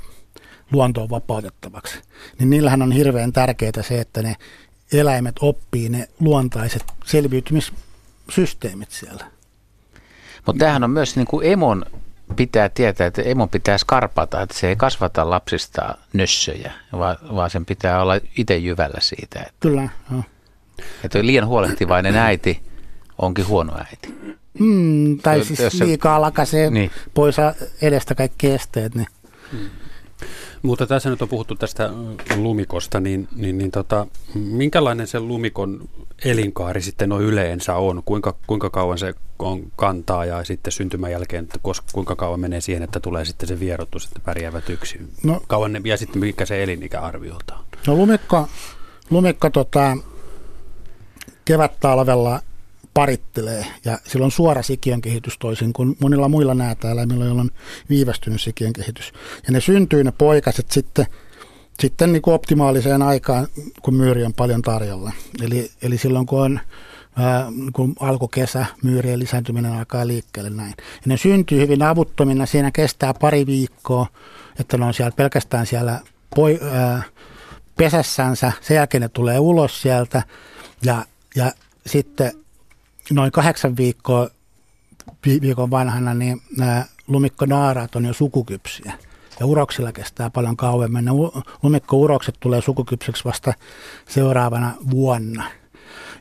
luontoon 0.72 1.10
vapautettavaksi, 1.10 1.98
niin 2.38 2.50
niillähän 2.50 2.82
on 2.82 2.92
hirveän 2.92 3.32
tärkeää 3.32 3.82
se, 3.82 4.00
että 4.00 4.22
ne 4.22 4.36
eläimet 4.92 5.36
oppii 5.40 5.88
ne 5.88 6.08
luontaiset 6.20 6.84
selviytymis 7.04 7.72
systeemit 8.30 8.90
siellä. 8.90 9.24
Mutta 10.46 10.58
tämähän 10.58 10.84
on 10.84 10.90
myös 10.90 11.16
niin 11.16 11.26
kuin 11.26 11.52
emon 11.52 11.84
pitää 12.36 12.68
tietää, 12.68 13.06
että 13.06 13.22
emon 13.22 13.48
pitää 13.48 13.78
skarpata, 13.78 14.42
että 14.42 14.58
se 14.58 14.68
ei 14.68 14.76
kasvata 14.76 15.30
lapsista 15.30 15.94
nössöjä, 16.12 16.72
vaan, 16.92 17.16
vaan 17.34 17.50
sen 17.50 17.66
pitää 17.66 18.02
olla 18.02 18.20
itse 18.38 18.56
jyvällä 18.56 19.00
siitä. 19.00 19.40
Että, 19.40 19.52
Kyllä, 19.60 19.88
joo. 20.12 20.22
Että 21.04 21.26
liian 21.26 21.46
huolehtivainen 21.46 22.16
äiti 22.16 22.62
onkin 23.18 23.48
huono 23.48 23.72
äiti. 23.78 24.38
Mm, 24.58 25.18
tai 25.18 25.44
siis 25.44 25.60
jos 25.60 25.80
liikaa 25.80 26.20
lakasee 26.20 26.70
niin. 26.70 26.90
pois 27.14 27.36
edestä 27.82 28.14
kaikki 28.14 28.50
esteet. 28.50 28.94
Niin. 28.94 29.06
Hmm. 29.52 29.70
Mutta 30.62 30.86
tässä 30.86 31.10
nyt 31.10 31.22
on 31.22 31.28
puhuttu 31.28 31.54
tästä 31.54 31.90
lumikosta, 32.36 33.00
niin, 33.00 33.28
niin, 33.36 33.58
niin 33.58 33.70
tota, 33.70 34.06
minkälainen 34.34 35.06
se 35.06 35.20
lumikon 35.20 35.88
elinkaari 36.24 36.82
sitten 36.82 37.12
on 37.12 37.22
yleensä 37.22 37.74
on? 37.74 38.02
Kuinka, 38.04 38.34
kuinka 38.46 38.70
kauan 38.70 38.98
se 38.98 39.14
on 39.38 39.72
kantaa 39.76 40.24
ja 40.24 40.44
sitten 40.44 40.72
syntymän 40.72 41.10
jälkeen, 41.10 41.44
että 41.44 41.58
koska, 41.62 41.86
kuinka 41.92 42.16
kauan 42.16 42.40
menee 42.40 42.60
siihen, 42.60 42.82
että 42.82 43.00
tulee 43.00 43.24
sitten 43.24 43.48
se 43.48 43.60
vierotus, 43.60 44.04
että 44.04 44.20
pärjäävät 44.24 44.70
yksin? 44.70 45.08
No, 45.22 45.42
kauan 45.46 45.72
ne, 45.72 45.80
ja 45.84 45.96
sitten 45.96 46.20
mikä 46.20 46.46
se 46.46 46.62
elinikä 46.62 47.00
arviolta 47.00 47.54
on? 47.54 47.64
No 47.86 47.94
lumikko, 47.96 48.48
lumikko 49.10 49.50
tota, 49.50 49.96
kevät-talvella 51.44 52.40
parittelee 52.94 53.66
ja 53.84 53.98
sillä 54.06 54.24
on 54.24 54.30
suora 54.30 54.62
sikiön 54.62 55.00
kehitys 55.00 55.38
toisin 55.38 55.72
kuin 55.72 55.96
monilla 56.00 56.28
muilla 56.28 56.54
näätäeläimillä, 56.54 57.24
joilla 57.24 57.40
on 57.40 57.50
viivästynyt 57.90 58.40
sikiön 58.40 58.72
kehitys. 58.72 59.12
Ja 59.46 59.52
ne 59.52 59.60
syntyy 59.60 60.04
ne 60.04 60.12
poikaset 60.12 60.70
sitten, 60.70 61.06
sitten 61.80 62.12
niin 62.12 62.22
kuin 62.22 62.34
optimaaliseen 62.34 63.02
aikaan, 63.02 63.46
kun 63.82 63.94
myyri 63.94 64.24
on 64.24 64.34
paljon 64.34 64.62
tarjolla. 64.62 65.12
Eli, 65.42 65.70
eli 65.82 65.98
silloin 65.98 66.26
kun 66.26 66.42
on 66.42 66.60
ää, 67.16 67.46
kun 67.72 67.94
alkukesä, 68.00 68.66
myyrien 68.82 69.18
lisääntyminen 69.18 69.72
alkaa 69.72 70.06
liikkeelle 70.06 70.50
näin. 70.50 70.74
Ja 70.78 71.06
ne 71.06 71.16
syntyy 71.16 71.60
hyvin 71.60 71.82
avuttomina, 71.82 72.46
siinä 72.46 72.70
kestää 72.70 73.14
pari 73.14 73.46
viikkoa, 73.46 74.06
että 74.60 74.78
ne 74.78 74.84
on 74.84 74.94
siellä 74.94 75.12
pelkästään 75.16 75.66
siellä 75.66 76.00
poi, 76.34 76.60
ää, 76.72 77.02
pesässänsä, 77.76 78.52
sen 78.60 78.74
jälkeen 78.74 79.02
ne 79.02 79.08
tulee 79.08 79.38
ulos 79.38 79.82
sieltä 79.82 80.22
ja, 80.82 81.04
ja 81.36 81.52
sitten 81.86 82.32
noin 83.10 83.32
kahdeksan 83.32 83.76
viikkoa 83.76 84.28
viikon 85.40 85.70
vanhana, 85.70 86.14
niin 86.14 86.40
nämä 86.56 86.84
lumikkonaaraat 87.06 87.96
on 87.96 88.04
jo 88.04 88.12
sukukypsiä. 88.12 88.92
Ja 89.40 89.46
uroksilla 89.46 89.92
kestää 89.92 90.30
paljon 90.30 90.56
kauemmin. 90.56 91.04
Ne 91.04 91.10
lumikkourokset 91.62 92.34
tulee 92.40 92.60
sukukypseksi 92.60 93.24
vasta 93.24 93.52
seuraavana 94.08 94.74
vuonna. 94.90 95.44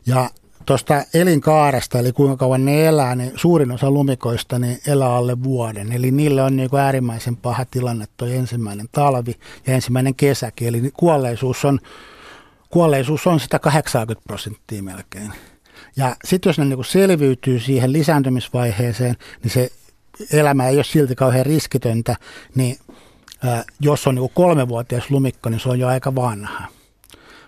Ja 0.06 0.30
tuosta 0.66 1.02
elinkaaresta, 1.14 1.98
eli 1.98 2.12
kuinka 2.12 2.36
kauan 2.36 2.64
ne 2.64 2.86
elää, 2.86 3.14
niin 3.14 3.32
suurin 3.36 3.70
osa 3.70 3.90
lumikoista 3.90 4.58
niin 4.58 4.78
elää 4.86 5.14
alle 5.14 5.42
vuoden. 5.42 5.92
Eli 5.92 6.10
niille 6.10 6.42
on 6.42 6.56
niin 6.56 6.70
kuin 6.70 6.80
äärimmäisen 6.80 7.36
paha 7.36 7.64
tilanne 7.64 8.04
tuo 8.16 8.28
ensimmäinen 8.28 8.88
talvi 8.92 9.34
ja 9.66 9.74
ensimmäinen 9.74 10.14
kesäkin. 10.14 10.68
Eli 10.68 10.90
kuolleisuus 10.94 11.64
on, 11.64 11.78
kuolleisuus 12.70 13.26
on 13.26 13.40
sitä 13.40 13.58
80 13.58 14.24
prosenttia 14.26 14.82
melkein. 14.82 15.32
Ja 15.96 16.16
sitten 16.24 16.50
jos 16.50 16.58
ne 16.58 16.64
niin 16.64 16.84
selviytyy 16.84 17.60
siihen 17.60 17.92
lisääntymisvaiheeseen, 17.92 19.16
niin 19.42 19.50
se 19.50 19.70
elämä 20.32 20.68
ei 20.68 20.76
ole 20.76 20.84
silti 20.84 21.14
kauhean 21.14 21.46
riskitöntä, 21.46 22.16
niin 22.54 22.78
ää, 23.44 23.64
jos 23.80 24.06
on 24.06 24.14
niin 24.14 24.30
kolmevuotias 24.34 25.10
lumikko, 25.10 25.48
niin 25.48 25.60
se 25.60 25.68
on 25.68 25.78
jo 25.78 25.88
aika 25.88 26.14
vanha. 26.14 26.66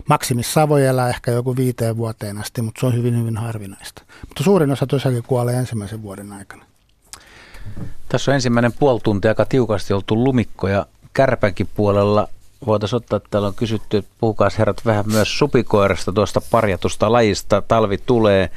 maksimissa 0.09 0.69
voi 0.69 0.87
elää 0.87 1.09
ehkä 1.09 1.31
joku 1.31 1.57
viiteen 1.57 1.97
vuoteen 1.97 2.39
asti, 2.39 2.63
mutta 2.63 2.81
se 2.81 2.87
on 2.87 2.95
hyvin, 2.95 3.19
hyvin 3.19 3.37
harvinaista. 3.37 4.03
Mutta 4.29 4.45
suurin 4.45 4.71
osa 4.71 4.87
tosiaankin 4.87 5.25
kuolee 5.27 5.57
ensimmäisen 5.57 6.03
vuoden 6.03 6.33
aikana. 6.33 6.65
Tässä 8.09 8.31
on 8.31 8.35
ensimmäinen 8.35 8.73
puoli 8.73 9.01
tuntia 9.01 9.31
aika 9.31 9.45
tiukasti 9.45 9.93
oltu 9.93 10.25
lumikko 10.25 10.69
ja 10.69 10.87
kärpänkin 11.13 11.69
puolella 11.75 12.29
voitaisiin 12.67 12.97
ottaa, 12.97 13.17
että 13.17 13.29
täällä 13.31 13.49
on 13.49 13.55
kysytty, 13.55 13.97
että 13.97 14.11
puhukaa 14.21 14.49
herrat 14.59 14.87
vähän 14.87 15.05
myös 15.13 15.39
supikoirasta, 15.39 16.13
tuosta 16.13 16.41
parjatusta 16.51 17.13
lajista. 17.13 17.63
Talvi 17.69 17.99
tulee, 17.99 18.51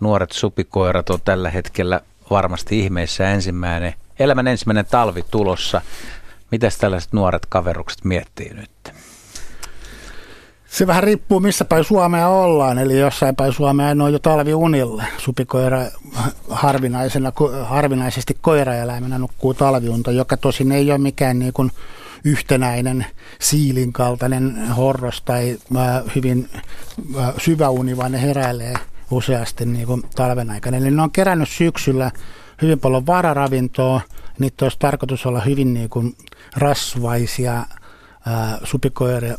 nuoret 0.00 0.32
supikoirat 0.32 1.10
on 1.10 1.18
tällä 1.24 1.50
hetkellä 1.50 2.00
varmasti 2.30 2.80
ihmeissä 2.80 3.30
ensimmäinen, 3.30 3.94
elämän 4.18 4.48
ensimmäinen 4.48 4.86
talvi 4.86 5.24
tulossa. 5.30 5.80
Mitäs 6.50 6.76
tällaiset 6.76 7.12
nuoret 7.12 7.46
kaverukset 7.46 8.04
miettii 8.04 8.54
nyt? 8.54 8.70
Se 10.66 10.86
vähän 10.86 11.02
riippuu, 11.02 11.40
missä 11.40 11.64
päin 11.64 11.84
Suomea 11.84 12.28
ollaan. 12.28 12.78
Eli 12.78 12.98
jossain 12.98 13.36
päin 13.36 13.52
Suomea 13.52 13.90
on 14.02 14.12
jo 14.12 14.18
talviunille. 14.18 15.04
Supikoira 15.18 15.78
harvinaisena, 16.50 17.32
harvinaisesti 17.64 18.38
koiraeläimenä 18.40 19.18
nukkuu 19.18 19.54
talviunta, 19.54 20.10
joka 20.12 20.36
tosin 20.36 20.72
ei 20.72 20.90
ole 20.90 20.98
mikään 20.98 21.38
niin 21.38 21.52
kuin 21.52 21.72
yhtenäinen 22.24 23.06
siilin 23.38 23.92
kaltainen 23.92 24.68
horros 24.68 25.22
tai 25.22 25.58
hyvin 26.14 26.48
syvä 27.38 27.68
uni, 27.68 27.96
vaan 27.96 28.12
ne 28.12 28.22
heräilee 28.22 28.74
useasti 29.10 29.66
niin 29.66 29.86
kuin 29.86 30.02
talven 30.16 30.50
aikana. 30.50 30.76
Eli 30.76 30.90
ne 30.90 31.02
on 31.02 31.10
kerännyt 31.10 31.48
syksyllä 31.48 32.10
hyvin 32.62 32.80
paljon 32.80 33.06
vararavintoa. 33.06 34.00
Niitä 34.38 34.64
olisi 34.64 34.78
tarkoitus 34.78 35.26
olla 35.26 35.40
hyvin 35.40 35.74
niin 35.74 35.88
kuin 35.88 36.16
rasvaisia 36.56 37.66
supikoiria 38.64 39.38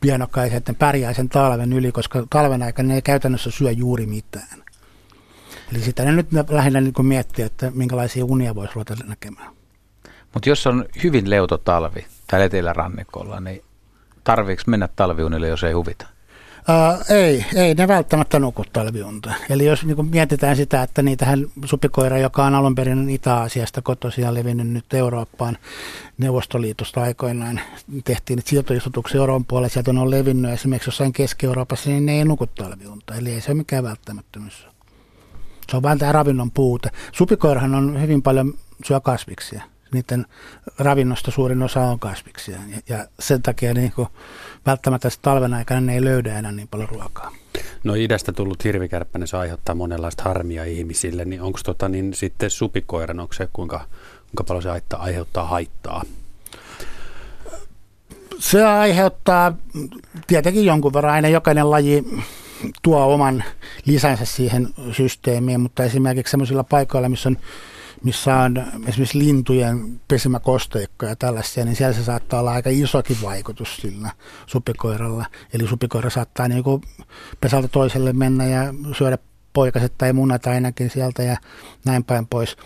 pienokaisia, 0.00 0.56
että 0.56 0.72
ne 0.72 0.78
pärjää 0.78 1.14
sen 1.14 1.28
talven 1.28 1.72
yli, 1.72 1.92
koska 1.92 2.26
talven 2.30 2.62
aikana 2.62 2.88
ne 2.88 2.94
ei 2.94 3.02
käytännössä 3.02 3.50
syö 3.50 3.70
juuri 3.70 4.06
mitään. 4.06 4.62
Eli 5.72 5.82
sitä 5.82 6.04
ne 6.04 6.12
nyt 6.12 6.28
lähinnä 6.50 6.80
niin 6.80 6.94
kuin 6.94 7.06
miettii, 7.06 7.44
että 7.44 7.70
minkälaisia 7.74 8.24
unia 8.24 8.54
voisi 8.54 8.74
ruveta 8.74 8.94
näkemään. 9.04 9.51
Mutta 10.34 10.48
jos 10.48 10.66
on 10.66 10.84
hyvin 11.02 11.30
leuto 11.30 11.58
talvi 11.58 12.06
täällä 12.26 12.44
etelärannikolla, 12.44 13.40
niin 13.40 13.62
tarviiko 14.24 14.62
mennä 14.66 14.88
talviunille, 14.96 15.48
jos 15.48 15.64
ei 15.64 15.72
huvita? 15.72 16.06
Uh, 16.68 17.16
ei, 17.16 17.46
ei 17.54 17.74
ne 17.74 17.88
välttämättä 17.88 18.38
nuku 18.38 18.64
talviunta. 18.72 19.32
Eli 19.50 19.66
jos 19.66 19.84
niin 19.84 20.10
mietitään 20.10 20.56
sitä, 20.56 20.82
että 20.82 21.02
niitähän 21.02 21.46
supikoira, 21.64 22.18
joka 22.18 22.44
on 22.44 22.54
alun 22.54 22.74
perin 22.74 23.10
Itä-Asiasta 23.10 23.82
kotoisin 23.82 24.24
ja 24.24 24.34
levinnyt 24.34 24.66
nyt 24.66 24.94
Eurooppaan 24.94 25.58
Neuvostoliitosta 26.18 27.02
aikoinaan, 27.02 27.60
tehtiin 28.04 28.42
siirtoistutuksia 28.44 29.18
Euroopan 29.18 29.44
puolella, 29.44 29.68
sieltä 29.68 29.90
on 29.90 30.10
levinnyt 30.10 30.52
esimerkiksi 30.52 30.88
jossain 30.88 31.12
Keski-Euroopassa, 31.12 31.90
niin 31.90 32.06
ne 32.06 32.12
ei 32.12 32.24
nuku 32.24 32.46
talviunta. 32.46 33.14
Eli 33.14 33.30
ei 33.32 33.40
se 33.40 33.50
ole 33.50 33.56
mikään 33.56 33.84
välttämättömyys. 33.84 34.66
Se 35.70 35.76
on 35.76 35.82
vain 35.82 35.98
tämä 35.98 36.12
ravinnon 36.12 36.50
puute. 36.50 36.90
Supikoirahan 37.12 37.74
on 37.74 38.02
hyvin 38.02 38.22
paljon 38.22 38.54
syö 38.84 39.00
kasviksia 39.00 39.71
niiden 39.94 40.26
ravinnosta 40.78 41.30
suurin 41.30 41.62
osa 41.62 41.80
on 41.80 41.98
kasviksia. 41.98 42.58
Ja, 42.68 42.96
ja 42.96 43.06
sen 43.20 43.42
takia 43.42 43.74
niin 43.74 43.92
kuin, 43.92 44.08
välttämättä 44.66 45.08
talven 45.22 45.54
aikana 45.54 45.80
ne 45.80 45.94
ei 45.94 46.04
löydä 46.04 46.38
enää 46.38 46.52
niin 46.52 46.68
paljon 46.68 46.88
ruokaa. 46.88 47.32
No 47.84 47.94
idästä 47.94 48.32
tullut 48.32 48.64
hirvikärppäinen, 48.64 49.28
se 49.28 49.36
aiheuttaa 49.36 49.74
monenlaista 49.74 50.22
harmia 50.22 50.64
ihmisille, 50.64 51.24
niin 51.24 51.42
onko 51.42 51.58
tota, 51.64 51.88
niin 51.88 52.14
sitten 52.14 52.50
supikoiran, 52.50 53.20
onko 53.20 53.32
se 53.32 53.48
kuinka, 53.52 53.78
kuinka 54.26 54.44
paljon 54.44 54.62
se 54.62 54.68
aiheuttaa, 54.68 55.02
aiheuttaa 55.02 55.46
haittaa? 55.46 56.02
Se 58.38 58.64
aiheuttaa 58.64 59.56
tietenkin 60.26 60.64
jonkun 60.64 60.92
verran, 60.92 61.14
aina 61.14 61.28
jokainen 61.28 61.70
laji 61.70 62.04
tuo 62.82 63.14
oman 63.14 63.44
lisänsä 63.86 64.24
siihen 64.24 64.68
systeemiin, 64.92 65.60
mutta 65.60 65.84
esimerkiksi 65.84 66.30
sellaisilla 66.30 66.64
paikoilla, 66.64 67.08
missä 67.08 67.28
on 67.28 67.36
missä 68.04 68.36
on 68.36 68.64
esimerkiksi 68.86 69.18
lintujen 69.18 70.00
pesimäkosteikkoja 70.08 71.12
ja 71.12 71.16
tällaisia, 71.16 71.64
niin 71.64 71.76
siellä 71.76 71.92
se 71.92 72.04
saattaa 72.04 72.40
olla 72.40 72.52
aika 72.52 72.70
isokin 72.72 73.16
vaikutus 73.22 73.76
sillä 73.76 74.10
supikoiralla. 74.46 75.26
Eli 75.52 75.68
supikoira 75.68 76.10
saattaa 76.10 76.48
niin 76.48 76.64
kuin 76.64 76.82
pesältä 77.40 77.68
toiselle 77.68 78.12
mennä 78.12 78.46
ja 78.46 78.74
syödä 78.98 79.18
poikaset 79.52 79.98
tai 79.98 80.12
munat 80.12 80.46
ainakin 80.46 80.90
sieltä 80.90 81.22
ja 81.22 81.36
näin 81.84 82.04
päin 82.04 82.26
pois. 82.26 82.56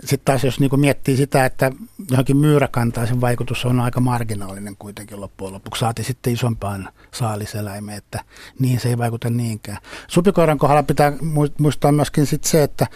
Sitten 0.00 0.24
taas 0.24 0.44
jos 0.44 0.60
niin 0.60 0.80
miettii 0.80 1.16
sitä, 1.16 1.44
että 1.44 1.72
johonkin 2.10 2.36
myyräkantaisen 2.36 3.20
vaikutus 3.20 3.64
on 3.64 3.80
aika 3.80 4.00
marginaalinen 4.00 4.76
kuitenkin 4.78 5.20
loppujen 5.20 5.54
lopuksi, 5.54 5.80
saati 5.80 6.04
sitten 6.04 6.32
isompaan 6.32 6.88
saaliseläimeen, 7.12 7.98
että 7.98 8.24
niin 8.58 8.80
se 8.80 8.88
ei 8.88 8.98
vaikuta 8.98 9.30
niinkään. 9.30 9.78
Supikoiran 10.08 10.58
kohdalla 10.58 10.82
pitää 10.82 11.12
muistaa 11.58 11.92
myöskin 11.92 12.26
sit 12.26 12.44
se, 12.44 12.62
että 12.62 12.86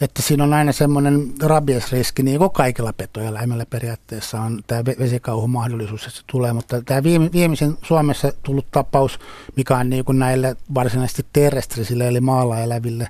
että 0.00 0.22
siinä 0.22 0.44
on 0.44 0.54
aina 0.54 0.72
semmoinen 0.72 1.32
rabiesriski, 1.42 2.22
niin 2.22 2.38
kuin 2.38 2.50
kaikilla 2.50 2.92
petoeläimillä 2.92 3.66
periaatteessa 3.66 4.40
on 4.40 4.60
tämä 4.66 4.84
vesikauhu 4.84 5.48
mahdollisuus, 5.48 6.06
että 6.06 6.18
se 6.18 6.24
tulee, 6.26 6.52
mutta 6.52 6.82
tämä 6.82 7.02
viimeisen 7.32 7.78
Suomessa 7.82 8.32
tullut 8.42 8.70
tapaus, 8.70 9.18
mikä 9.56 9.76
on 9.76 9.90
niin 9.90 10.04
kuin 10.04 10.18
näille 10.18 10.56
varsinaisesti 10.74 11.26
terrestrisille 11.32 12.08
eli 12.08 12.20
maalla 12.20 12.60
eläville 12.60 13.08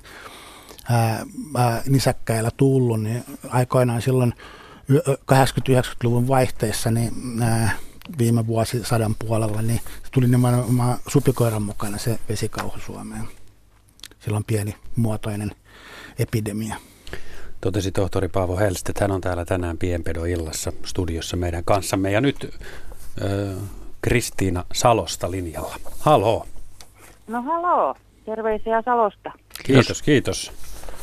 ää, 0.89 1.25
ää, 1.57 1.81
nisäkkäillä 1.87 2.51
tullut, 2.57 3.01
niin 3.01 3.23
aikoinaan 3.49 4.01
silloin 4.01 4.33
80-90-luvun 5.31 6.27
vaihteessa, 6.27 6.91
niin 6.91 7.41
ää, 7.43 7.71
viime 8.17 8.47
vuosisadan 8.47 9.15
puolella, 9.19 9.61
niin 9.61 9.81
tuli 10.11 10.27
nimenomaan 10.27 10.97
supikoiran 11.07 11.61
mukana 11.61 11.97
se 11.97 12.19
vesikauhu 12.29 12.79
Suomeen. 12.79 13.27
Silloin 14.19 14.43
pieni 14.43 14.75
muotoinen 14.95 15.51
epidemia. 16.19 16.75
Totesi 17.61 17.91
tohtori 17.91 18.27
Paavo 18.27 18.57
Helst, 18.57 18.89
että 18.89 19.03
hän 19.03 19.11
on 19.11 19.21
täällä 19.21 19.45
tänään 19.45 19.77
pienpedoillassa 19.77 20.73
studiossa 20.85 21.37
meidän 21.37 21.63
kanssamme. 21.65 22.11
Ja 22.11 22.21
nyt 22.21 22.49
äh, 23.21 23.57
Kristiina 24.01 24.63
Salosta 24.73 25.31
linjalla. 25.31 25.75
Halo. 25.99 26.45
No 27.27 27.41
halo, 27.41 27.95
terveisiä 28.25 28.81
Salosta. 28.81 29.31
Kiitos, 29.63 30.01
kiitos. 30.01 30.51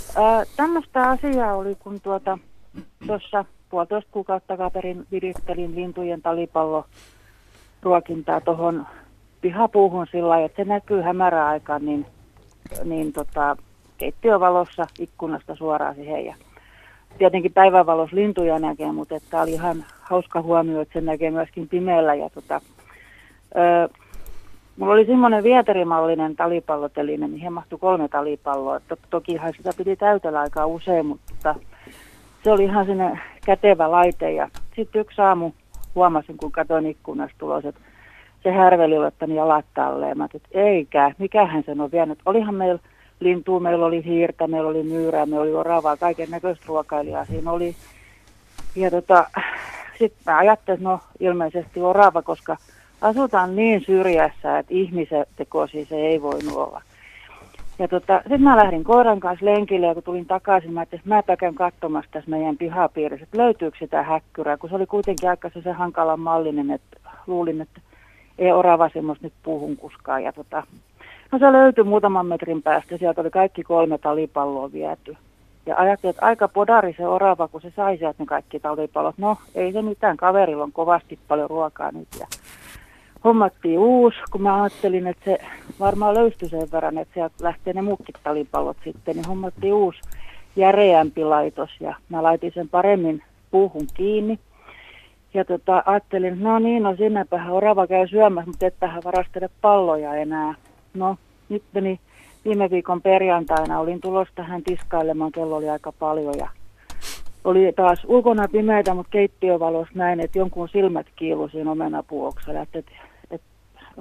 Äh, 0.09 0.47
tämmöistä 0.57 1.03
asiaa 1.03 1.55
oli, 1.57 1.75
kun 1.75 2.01
tuota 2.01 2.39
tuossa 3.07 3.45
puolitoista 3.71 4.11
kuukautta 4.13 4.57
takaperin 4.57 5.07
virittelin 5.11 5.75
lintujen 5.75 6.23
talipallo 6.23 6.87
ruokintaa 7.83 8.41
tuohon 8.41 8.87
pihapuuhun 9.41 10.07
sillä 10.11 10.29
lailla, 10.29 10.47
että 10.47 10.63
se 10.63 10.69
näkyy 10.69 11.01
hämäräaikaan, 11.01 11.85
niin, 11.85 12.07
niin 12.85 13.13
tota, 13.13 13.57
keittiövalossa 14.03 14.87
ikkunasta 14.99 15.55
suoraan 15.55 15.95
siihen. 15.95 16.25
Ja 16.25 16.35
tietenkin 17.19 17.53
päivänvalossa 17.53 18.17
lintuja 18.17 18.59
näkee, 18.59 18.93
mutta 18.93 19.15
tämä 19.31 19.43
oli 19.43 19.53
ihan 19.53 19.85
hauska 20.01 20.43
huomio, 20.43 20.81
että 20.81 20.93
sen 20.93 21.05
näkee 21.05 21.31
myöskin 21.31 21.69
pimeällä. 21.69 22.15
Ja 22.15 22.31
tota, 22.31 22.61
ö, 23.57 23.89
mulla 24.77 24.93
oli 24.93 25.07
semmoinen 25.07 25.45
vieterimallinen 25.45 26.37
talipalloteline, 26.37 27.29
mihin 27.29 27.53
mahtui 27.53 27.79
kolme 27.79 28.09
talipalloa. 28.09 28.81
To, 28.81 28.97
tokihan 29.11 29.53
sitä 29.57 29.71
piti 29.77 29.97
täytellä 29.97 30.41
aika 30.41 30.67
usein, 30.67 31.07
mutta 31.07 31.55
se 32.45 32.53
oli 32.53 32.65
ihan 32.65 32.87
sinne 32.87 33.19
kätevä 33.47 33.91
laite. 33.91 34.33
Ja 34.33 34.49
sitten 34.77 35.01
yksi 35.01 35.21
aamu 35.21 35.51
huomasin, 35.95 36.37
kun 36.37 36.53
katsoin 36.53 36.87
ikkunasta 36.87 37.37
tulos, 37.39 37.65
että 37.65 37.81
se 38.43 38.51
härveli 38.51 38.99
ottani 38.99 39.37
jalat 39.37 39.65
talleen. 39.75 40.19
Mä 40.19 40.25
että 40.35 40.49
eikä, 40.53 41.13
mikähän 41.19 41.63
sen 41.67 41.81
on 41.81 41.93
vienyt. 41.93 42.19
Olihan 42.27 42.55
meillä 42.55 42.79
lintua, 43.23 43.61
meillä 43.61 43.87
oli 43.87 44.05
hiirtä, 44.05 44.47
meillä 44.47 44.69
oli 44.69 44.83
myyrää, 44.83 45.27
meillä 45.27 45.43
oli 45.43 45.55
oravaa, 45.55 45.97
kaiken 45.97 46.31
näköistä 46.31 46.65
ruokailijaa 46.69 47.25
siinä 47.25 47.51
oli. 47.51 47.77
Ja 48.77 48.91
tota, 48.91 49.27
sitten 49.99 50.23
mä 50.27 50.39
ajattelin, 50.39 50.79
että 50.79 50.89
no 50.89 51.01
ilmeisesti 51.21 51.81
orava, 51.81 52.23
koska 52.23 52.57
asutaan 53.01 53.57
niin 53.57 53.83
syrjässä, 53.87 54.59
että 54.59 54.75
ihmisen 54.75 55.27
tekosi 55.37 55.85
se 55.85 55.97
ei 55.97 56.23
voi 56.23 56.41
olla. 56.55 56.83
Ja 57.79 57.89
tota, 57.89 58.19
sitten 58.19 58.43
mä 58.43 58.57
lähdin 58.57 58.85
koiran 58.85 59.21
kanssa 59.21 59.47
lenkille 59.47 59.87
ja 59.87 59.95
kun 59.95 60.03
tulin 60.03 60.27
takaisin, 60.27 60.73
mä 60.73 60.81
ajattelin, 60.81 61.01
että 61.01 61.33
mä 61.33 61.37
käyn 61.37 61.55
katsomassa 61.55 62.11
tässä 62.11 62.31
meidän 62.31 62.57
pihapiirissä, 62.57 63.25
että 63.25 63.39
löytyykö 63.39 63.79
sitä 63.79 64.03
häkkyrää, 64.03 64.57
kun 64.57 64.71
se 64.71 64.77
oli 64.77 64.87
kuitenkin 64.87 65.29
aika 65.29 65.51
se 65.63 65.73
hankalan 65.73 66.21
mallinen, 66.21 66.71
että 66.71 66.97
luulin, 67.27 67.61
että 67.61 67.81
ei 68.39 68.53
orava 68.53 68.89
semmoista 68.89 69.27
nyt 69.27 69.33
puuhun 69.43 69.77
kuskaa. 69.77 70.21
Ja 70.21 70.33
tota, 70.33 70.63
No 71.33 71.39
se 71.39 71.53
löytyi 71.53 71.85
muutaman 71.85 72.27
metrin 72.27 72.63
päästä, 72.63 72.97
sieltä 72.97 73.21
oli 73.21 73.31
kaikki 73.31 73.63
kolme 73.63 73.99
talipalloa 73.99 74.73
viety. 74.73 75.17
Ja 75.67 75.77
ajattelin, 75.77 76.11
että 76.11 76.27
aika 76.27 76.49
podari 76.49 76.95
se 76.97 77.07
orava, 77.07 77.49
kun 77.49 77.61
se 77.61 77.73
sai 77.77 77.97
sieltä 77.99 78.23
ne 78.23 78.27
kaikki 78.27 78.61
talipallot. 78.61 79.19
No, 79.19 79.37
ei 79.55 79.73
se 79.73 79.83
mitään, 79.83 80.17
kaverilla 80.17 80.65
on 80.65 80.73
kovasti 80.73 81.19
paljon 81.29 81.51
ruokaa 81.51 81.93
nyt. 81.93 82.09
Ja 82.21 82.27
hommattiin 83.25 83.79
uusi, 83.79 84.19
kun 84.31 84.43
mä 84.43 84.63
ajattelin, 84.63 85.07
että 85.07 85.25
se 85.25 85.39
varmaan 85.81 86.15
löystyi 86.15 86.49
sen 86.49 86.73
verran, 86.73 86.99
että 86.99 87.15
sieltä 87.15 87.35
lähtee 87.41 87.73
ne 87.73 87.83
muukit 87.83 88.17
talipallot 88.25 88.77
sitten, 88.85 89.17
niin 89.17 89.27
hommattiin 89.27 89.75
uusi 89.75 90.01
järeämpi 90.57 91.25
laitos 91.25 91.71
ja 91.81 91.95
mä 92.09 92.23
laitin 92.23 92.53
sen 92.55 92.69
paremmin 92.69 93.23
puuhun 93.51 93.87
kiinni. 93.95 94.39
Ja 95.35 95.45
tota, 95.45 95.83
ajattelin, 95.87 96.43
no 96.43 96.59
niin, 96.59 96.83
no 96.83 96.97
sinnepähän 96.97 97.53
orava 97.53 97.87
käy 97.87 98.09
syömässä, 98.09 98.51
mutta 98.51 98.67
ettehän 98.67 99.03
varastele 99.05 99.51
palloja 99.61 100.15
enää. 100.15 100.55
No, 100.95 101.17
nyt 101.49 101.63
meni 101.73 102.01
viime 102.45 102.71
viikon 102.71 103.03
perjantaina, 103.03 103.81
olin 103.81 104.01
tulossa 104.01 104.35
tähän 104.35 104.63
tiskailemaan, 104.63 105.33
kello 105.33 105.57
oli 105.57 105.71
aika 105.71 105.93
paljon 105.93 106.35
ja 106.39 106.49
oli 107.45 107.73
taas 107.77 108.05
ulkona 108.05 108.49
pimeitä, 108.49 108.95
mutta 108.95 109.11
keittiövalossa 109.11 109.95
näin, 109.95 110.21
että 110.21 110.39
jonkun 110.39 110.69
silmät 110.69 111.07
kiilu 111.17 111.49
siinä 111.49 111.71
omenapuoksella, 111.71 112.61
että, 112.61 112.79
että, 112.79 112.93
että 113.31 113.47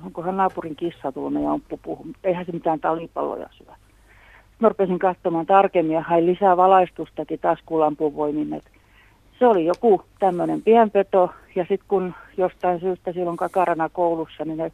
onkohan 0.05 0.37
naapurin 0.37 0.75
kissa 0.75 1.11
tullut 1.11 1.33
meidän 1.33 1.51
omppupuhun, 1.51 2.07
mutta 2.07 2.27
eihän 2.27 2.45
se 2.45 2.51
mitään 2.51 2.79
talipalloja 2.79 3.49
syö. 3.51 3.73
Mä 4.59 4.69
rupesin 4.69 4.99
katsomaan 4.99 5.45
tarkemmin 5.45 5.95
ja 5.95 6.01
hain 6.01 6.25
lisää 6.25 6.57
valaistustakin 6.57 7.39
taas 7.39 7.59
kulampun 7.65 8.15
voimin, 8.15 8.53
että 8.53 8.69
se 9.39 9.47
oli 9.47 9.65
joku 9.65 10.03
tämmöinen 10.19 10.61
pienpeto. 10.61 11.29
Ja 11.55 11.65
sitten 11.69 11.87
kun 11.87 12.13
jostain 12.37 12.79
syystä 12.79 13.13
silloin 13.13 13.37
kakarana 13.37 13.89
koulussa, 13.89 14.45
niin 14.45 14.57
ne 14.57 14.71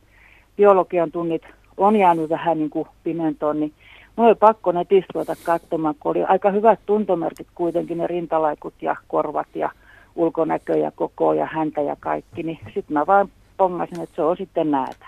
biologian 0.57 1.11
tunnit 1.11 1.41
on 1.77 1.95
jäänyt 1.95 2.29
vähän 2.29 2.57
niin 2.57 2.69
kuin 2.69 2.87
pimentoon, 3.03 3.59
niin 3.59 3.73
Mulla 4.17 4.29
oli 4.29 4.35
pakko 4.35 4.71
netistä 4.71 5.11
ruveta 5.13 5.35
katsomaan, 5.43 5.95
kun 5.99 6.09
oli 6.09 6.23
aika 6.23 6.51
hyvät 6.51 6.79
tuntomerkit 6.85 7.47
kuitenkin, 7.55 7.97
ne 7.97 8.07
rintalaikut 8.07 8.73
ja 8.81 8.95
korvat 9.07 9.47
ja 9.55 9.69
ulkonäkö 10.15 10.77
ja 10.77 10.91
koko 10.91 11.33
ja 11.33 11.45
häntä 11.45 11.81
ja 11.81 11.95
kaikki, 11.99 12.43
niin 12.43 12.59
sitten 12.63 12.93
mä 12.93 13.07
vaan 13.07 13.29
pongasin, 13.57 14.01
että 14.01 14.15
se 14.15 14.21
on 14.21 14.37
sitten 14.37 14.71
näätä. 14.71 15.07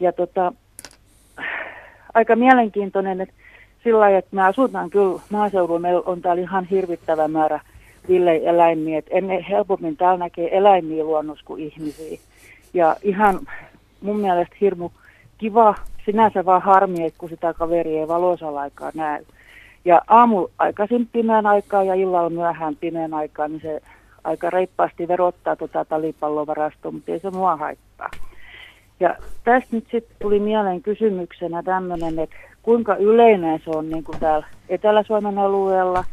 Ja 0.00 0.12
tota, 0.12 0.52
aika 2.14 2.36
mielenkiintoinen, 2.36 3.20
että 3.20 3.34
sillä 3.84 4.00
lailla, 4.00 4.18
että 4.18 4.36
me 4.36 4.42
asutaan 4.42 4.90
kyllä 4.90 5.20
maaseudulla, 5.30 5.80
meillä 5.80 6.02
on 6.06 6.22
täällä 6.22 6.42
ihan 6.42 6.64
hirvittävä 6.64 7.28
määrä 7.28 7.60
villei-eläimiä, 8.08 8.98
että 8.98 9.10
ennen 9.14 9.42
helpommin 9.42 9.96
täällä 9.96 10.24
näkee 10.24 10.56
eläimiä 10.56 11.04
luonnossa 11.04 11.44
kuin 11.46 11.62
ihmisiä. 11.62 12.18
Ja 12.74 12.96
ihan 13.02 13.40
mun 14.00 14.16
mielestä 14.16 14.56
hirmu 14.60 14.90
kiva 15.42 15.74
sinänsä 16.04 16.44
vaan 16.44 16.62
harmi, 16.62 17.04
että 17.04 17.18
kun 17.18 17.28
sitä 17.28 17.54
kaveria 17.54 18.00
ei 18.00 18.08
valoisalla 18.08 18.60
aikaa 18.60 18.90
näy. 18.94 19.24
Ja 19.84 20.02
aamu 20.08 20.48
aikaisin 20.58 21.08
pimeän 21.12 21.46
aikaa 21.46 21.84
ja 21.84 21.94
illalla 21.94 22.30
myöhään 22.30 22.76
pimeän 22.76 23.14
aikaa, 23.14 23.48
niin 23.48 23.60
se 23.60 23.80
aika 24.24 24.50
reippaasti 24.50 25.08
verottaa 25.08 25.56
tuota 25.56 25.84
talipallovarastoa, 25.84 26.92
mutta 26.92 27.12
ei 27.12 27.18
se 27.18 27.30
mua 27.30 27.56
haittaa. 27.56 28.10
Ja 29.00 29.16
tästä 29.44 29.76
nyt 29.76 29.84
sitten 29.90 30.16
tuli 30.20 30.40
mieleen 30.40 30.82
kysymyksenä 30.82 31.62
tämmöinen, 31.62 32.18
että 32.18 32.36
kuinka 32.62 32.96
yleinen 32.96 33.60
se 33.64 33.70
on 33.70 33.90
niin 33.90 34.04
kuin 34.04 34.20
täällä 34.20 34.46
Etelä-Suomen 34.68 35.38
alueella, 35.38 36.04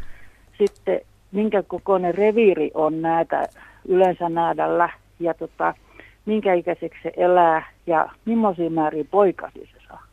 sitten 0.57 1.01
minkä 1.31 1.63
kokoinen 1.63 2.15
reviiri 2.15 2.71
on 2.73 3.01
näitä 3.01 3.43
yleensä 3.87 4.29
näädällä 4.29 4.89
ja 5.19 5.33
tota, 5.33 5.73
minkä 6.25 6.53
ikäiseksi 6.53 6.99
se 7.03 7.11
elää 7.17 7.63
ja 7.89 8.09
millaisia 8.25 8.69
määriä 8.69 9.03
poikasia 9.11 9.65
se 9.65 9.87
saa. 9.87 10.03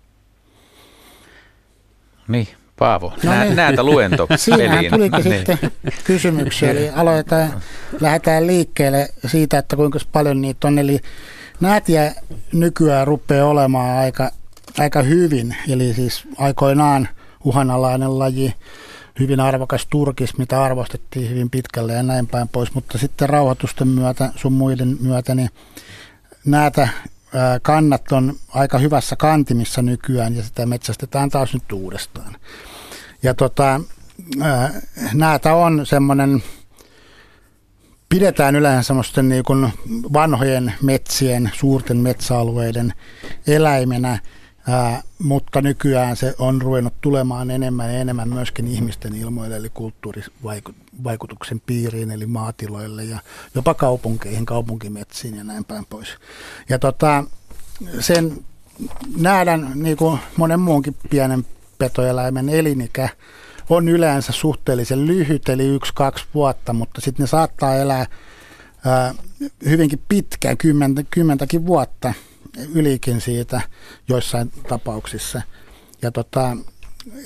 Niin, 2.28 2.48
Paavo, 2.78 3.12
no 3.24 3.30
Nä, 3.30 3.44
niin. 3.44 3.56
näitä 3.56 3.82
luento. 3.82 4.26
Siinähän 4.36 4.84
tulikin 4.90 5.24
niin. 5.24 5.46
sitten 5.46 5.70
kysymyksiä, 6.04 6.70
eli 6.70 6.90
aloitetaan, 6.90 7.52
lähdetään 8.00 8.46
liikkeelle 8.46 9.08
siitä, 9.26 9.58
että 9.58 9.76
kuinka 9.76 9.98
paljon 10.12 10.40
niitä 10.40 10.68
on, 10.68 10.78
eli 10.78 11.00
näätiä 11.60 12.12
nykyään 12.52 13.06
rupeaa 13.06 13.48
olemaan 13.48 13.98
aika, 13.98 14.30
aika 14.78 15.02
hyvin, 15.02 15.56
eli 15.68 15.94
siis 15.94 16.28
aikoinaan 16.38 17.08
uhanalainen 17.44 18.18
laji, 18.18 18.54
hyvin 19.18 19.40
arvokas 19.40 19.86
turkis, 19.90 20.38
mitä 20.38 20.62
arvostettiin 20.62 21.30
hyvin 21.30 21.50
pitkälle 21.50 21.92
ja 21.92 22.02
näin 22.02 22.26
päin 22.26 22.48
pois, 22.48 22.74
mutta 22.74 22.98
sitten 22.98 23.28
rauhoitusten 23.28 23.88
myötä, 23.88 24.30
sun 24.36 24.52
muiden 24.52 24.96
myötä, 25.00 25.34
niin 25.34 25.50
näitä 26.46 26.88
kannat 27.62 28.12
on 28.12 28.36
aika 28.48 28.78
hyvässä 28.78 29.16
kantimissa 29.16 29.82
nykyään 29.82 30.36
ja 30.36 30.42
sitä 30.42 30.66
metsästetään 30.66 31.30
taas 31.30 31.54
nyt 31.54 31.72
uudestaan. 31.72 32.36
Ja 33.22 33.34
tota, 33.34 33.80
näitä 35.14 35.54
on 35.54 35.86
semmoinen, 35.86 36.42
pidetään 38.08 38.56
yleensä 38.56 38.86
semmoisten 38.86 39.28
niin 39.28 39.44
vanhojen 40.12 40.74
metsien, 40.82 41.50
suurten 41.54 41.96
metsäalueiden 41.96 42.92
eläimenä, 43.46 44.18
ää, 44.68 45.02
mutta 45.18 45.62
nykyään 45.62 46.16
se 46.16 46.34
on 46.38 46.62
ruvennut 46.62 46.94
tulemaan 47.00 47.50
enemmän 47.50 47.94
ja 47.94 48.00
enemmän 48.00 48.28
myöskin 48.28 48.68
ihmisten 48.68 49.14
ilmoille, 49.14 49.56
eli 49.56 49.70
kulttuurivaikutuksen 49.74 51.62
piiriin, 51.66 52.10
eli 52.10 52.26
maatiloille 52.26 53.04
ja 53.04 53.18
jopa 53.54 53.74
kaupunkeihin, 53.74 54.46
kaupunkimetsiin 54.46 55.36
ja 55.36 55.44
näin 55.44 55.64
päin 55.64 55.86
pois. 55.90 56.08
Ja 56.68 56.78
tota, 56.78 57.24
sen 58.00 58.44
nähdään 59.16 59.72
niin 59.74 59.96
kuin 59.96 60.18
monen 60.36 60.60
muunkin 60.60 60.96
pienen 61.10 61.46
petoeläimen 61.78 62.48
elinikä 62.48 63.08
on 63.68 63.88
yleensä 63.88 64.32
suhteellisen 64.32 65.06
lyhyt, 65.06 65.48
eli 65.48 65.66
yksi-kaksi 65.66 66.24
vuotta, 66.34 66.72
mutta 66.72 67.00
sitten 67.00 67.24
ne 67.24 67.28
saattaa 67.28 67.76
elää 67.76 68.06
ää, 68.84 69.14
hyvinkin 69.68 70.02
pitkään, 70.08 70.56
kymmentä, 70.56 71.02
kymmentäkin 71.10 71.66
vuotta 71.66 72.14
ylikin 72.74 73.20
siitä 73.20 73.60
joissain 74.08 74.52
tapauksissa. 74.68 75.42
Ja 76.02 76.10
tota, 76.10 76.56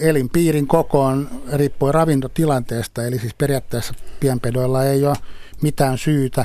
elinpiirin 0.00 0.66
kokoon 0.66 1.42
riippuen 1.52 1.94
ravintotilanteesta, 1.94 3.04
eli 3.04 3.18
siis 3.18 3.34
periaatteessa 3.34 3.94
pienpedoilla 4.20 4.84
ei 4.84 5.06
ole 5.06 5.16
mitään 5.62 5.98
syytä 5.98 6.44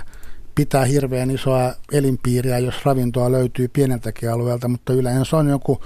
pitää 0.56 0.86
hirveän 0.86 1.32
isoa 1.32 1.74
elinpiiriä, 1.92 2.60
jos 2.60 2.86
ravintoa 2.86 3.32
löytyy 3.32 3.68
pieneltäkin 3.68 4.32
alueelta, 4.32 4.68
mutta 4.68 4.94
yleensä 4.94 5.38
on 5.38 5.50
joku 5.50 5.82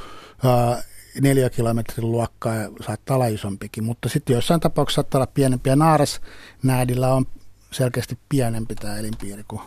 neljä 1.21 1.49
kilometrin 1.49 2.11
luokkaa 2.11 2.55
ja 2.55 2.69
saattaa 2.85 3.15
olla 3.15 3.27
isompikin, 3.27 3.83
mutta 3.83 4.09
sitten 4.09 4.33
joissain 4.33 4.59
tapauksissa 4.59 5.01
saattaa 5.01 5.19
olla 5.19 5.31
pienempiä. 5.33 5.75
Naarasnäädillä 5.75 7.13
on 7.13 7.25
selkeästi 7.71 8.17
pienempi 8.29 8.75
tämä 8.75 8.97
elinpiiri 8.97 9.43
kuin 9.47 9.61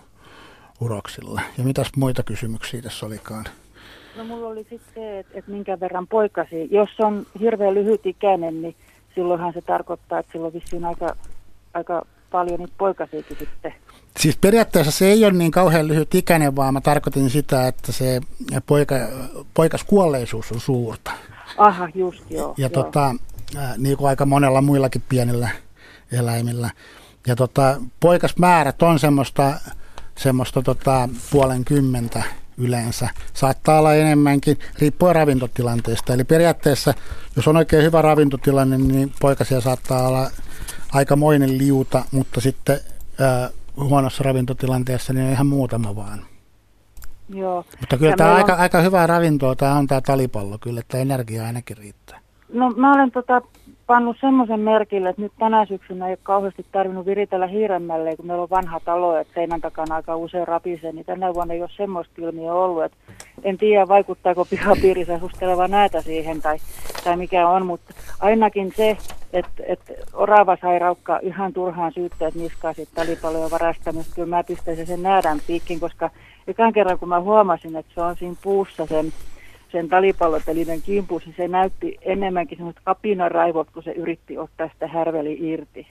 uroksilla. 0.83 1.41
Ja 1.59 1.65
mitäs 1.65 1.91
muita 1.97 2.23
kysymyksiä 2.23 2.83
tässä 2.83 3.07
olikaan? 3.07 3.45
No 4.17 4.25
mulla 4.25 4.49
oli 4.49 4.67
sitten 4.71 4.95
se, 4.95 5.19
että, 5.19 5.39
että 5.39 5.51
minkä 5.51 5.81
verran 5.81 6.07
poikasi. 6.07 6.69
Jos 6.71 6.89
on 6.99 7.27
hirveän 7.41 7.75
lyhyt 7.75 8.07
ikäinen, 8.07 8.63
niin 8.63 8.77
silloinhan 9.15 9.53
se 9.53 9.61
tarkoittaa, 9.61 10.19
että 10.19 10.33
silloin 10.33 10.55
vissiin 10.55 10.85
aika, 10.85 11.17
aika 11.75 12.07
paljon 12.31 12.61
niitä 12.61 12.75
poikasiakin 12.79 13.37
sitten. 13.39 13.75
Siis 14.21 14.37
periaatteessa 14.37 14.93
se 14.93 15.07
ei 15.07 15.25
ole 15.25 15.33
niin 15.33 15.51
kauhean 15.51 15.89
lyhyt 15.89 16.15
ikäinen, 16.15 16.57
vaan 16.57 16.75
mä 16.75 16.81
tarkoitin 16.81 17.31
sitä, 17.31 17.69
että 17.69 17.93
se 17.93 18.21
poika, 18.67 18.95
poikaskuolleisuus 19.55 20.53
on 20.53 20.61
suurta. 20.61 21.11
Aha, 21.59 21.89
just 21.95 22.31
joo. 22.31 22.55
Ja 22.57 22.69
joo. 22.75 22.85
Tota, 22.85 23.15
niin 23.79 23.97
kuin 23.97 24.09
aika 24.09 24.27
monella 24.27 24.61
muillakin 24.63 25.03
pienillä 25.09 25.49
eläimillä. 26.13 26.71
Ja 27.27 27.37
tota, 27.37 27.81
poikasmäärät 28.01 28.83
on 28.83 28.99
semmoista 28.99 29.53
semmoista 30.17 30.63
tota, 30.63 31.09
puolen 31.31 31.65
kymmentä 31.65 32.23
yleensä. 32.59 33.09
Saattaa 33.35 33.79
olla 33.79 33.95
enemmänkin, 33.95 34.59
riippuen 34.79 35.15
ravintotilanteesta. 35.15 36.15
Eli 36.15 36.25
periaatteessa, 36.25 36.95
jos 37.37 37.49
on 37.49 37.57
oikein 37.57 37.85
hyvä 37.85 38.03
ravintotilanne, 38.03 38.79
niin 38.79 39.13
poikasia 39.21 39.61
saattaa 39.61 40.09
olla 40.09 40.31
aikamoinen 40.93 41.59
liuta, 41.59 42.05
mutta 42.13 42.41
sitten 42.41 42.81
ää, 43.21 43.51
huonossa 43.77 44.25
ravintotilanteessa 44.25 45.13
niin 45.13 45.27
on 45.27 45.33
ihan 45.33 45.47
muutama 45.47 45.97
vaan. 45.97 46.25
Joo. 47.29 47.65
Mutta 47.81 47.99
kyllä 47.99 48.17
tämä 48.17 48.31
on... 48.31 48.37
aika, 48.37 48.55
aika 48.55 48.81
hyvää 48.81 49.07
ravintoa, 49.07 49.57
tämä 49.57 49.75
on 49.75 49.87
tämä 49.87 50.01
talipallo, 50.01 50.59
kyllä, 50.59 50.81
että 50.81 50.99
energiaa 50.99 51.47
ainakin 51.47 51.77
riittää. 51.77 52.21
No 52.53 52.71
mä 52.71 52.93
olen 52.93 53.11
tota, 53.11 53.43
pannut 53.93 54.17
semmoisen 54.21 54.61
merkille, 54.61 55.09
että 55.09 55.23
nyt 55.23 55.33
tänä 55.39 55.67
syksynä 55.67 56.07
ei 56.07 56.13
ole 56.13 56.19
kauheasti 56.23 56.67
tarvinnut 56.73 57.07
viritellä 57.07 57.47
hiiremmälle, 57.47 58.17
kun 58.17 58.27
meillä 58.27 58.43
on 58.43 58.51
vanha 58.51 58.81
talo, 58.81 59.17
että 59.17 59.35
seinän 59.35 59.61
takana 59.61 59.95
aika 59.95 60.17
usein 60.17 60.49
rapisee, 60.49 60.93
niin 60.93 61.05
tänä 61.05 61.35
vuonna 61.35 61.55
ei 61.55 61.61
ole 61.61 61.71
semmoista 61.77 62.15
ilmiä 62.19 62.55
ollut. 62.55 62.85
Että 62.85 62.97
en 63.43 63.59
tiedä, 63.59 63.89
vaikuttaako 63.89 64.45
pihapiirissä 64.45 65.15
asusteleva 65.15 65.69
näitä 65.69 66.01
siihen 66.01 66.43
tai, 66.43 66.57
tai 67.05 67.17
mikä 67.17 67.49
on, 67.49 67.67
mutta 67.67 67.95
ainakin 68.21 68.73
se, 68.77 68.97
että, 69.33 69.63
että 69.67 69.93
orava 70.13 70.57
sai 70.61 70.79
raukkaa 70.79 71.19
ihan 71.23 71.53
turhaan 71.53 71.93
että 72.07 72.39
niskaa 72.39 72.73
sitten 72.73 73.07
talipaloja 73.07 73.51
varastamista. 73.51 74.15
Kyllä 74.15 74.37
mä 74.37 74.45
pistäisin 74.45 74.87
sen 74.87 75.03
näädän 75.03 75.39
piikkin, 75.47 75.81
koska 75.81 76.11
ekan 76.47 76.73
kerran 76.73 76.99
kun 76.99 77.09
mä 77.09 77.21
huomasin, 77.21 77.77
että 77.77 77.93
se 77.95 78.01
on 78.01 78.17
siinä 78.17 78.37
puussa 78.43 78.87
sen 78.87 79.13
sen 79.73 79.89
talipallotelinen 79.89 80.83
kimpussa, 80.83 81.31
se 81.37 81.49
näytti 81.49 81.99
enemmänkin 82.03 82.59
semmoista 82.59 82.83
apinaraivot, 82.87 83.71
kun 83.71 83.83
se 83.83 83.93
yritti 83.93 84.39
ottaa 84.39 84.69
sitä 84.73 84.87
härveli 84.87 85.39
irti. 85.41 85.87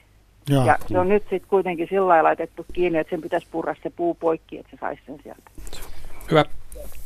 Ja, 0.50 0.66
ja 0.66 0.78
se 0.88 0.98
on 0.98 1.08
nyt 1.08 1.22
sitten 1.22 1.48
kuitenkin 1.48 1.86
sillä 1.90 2.08
lailla 2.08 2.28
laitettu 2.28 2.66
kiinni, 2.72 2.98
että 2.98 3.10
sen 3.10 3.22
pitäisi 3.22 3.46
purra 3.50 3.74
se 3.82 3.90
puu 3.90 4.14
poikki, 4.14 4.58
että 4.58 4.70
se 4.70 4.76
saisi 4.80 5.02
sen 5.06 5.18
sieltä. 5.22 5.50
Hyvä. 6.30 6.44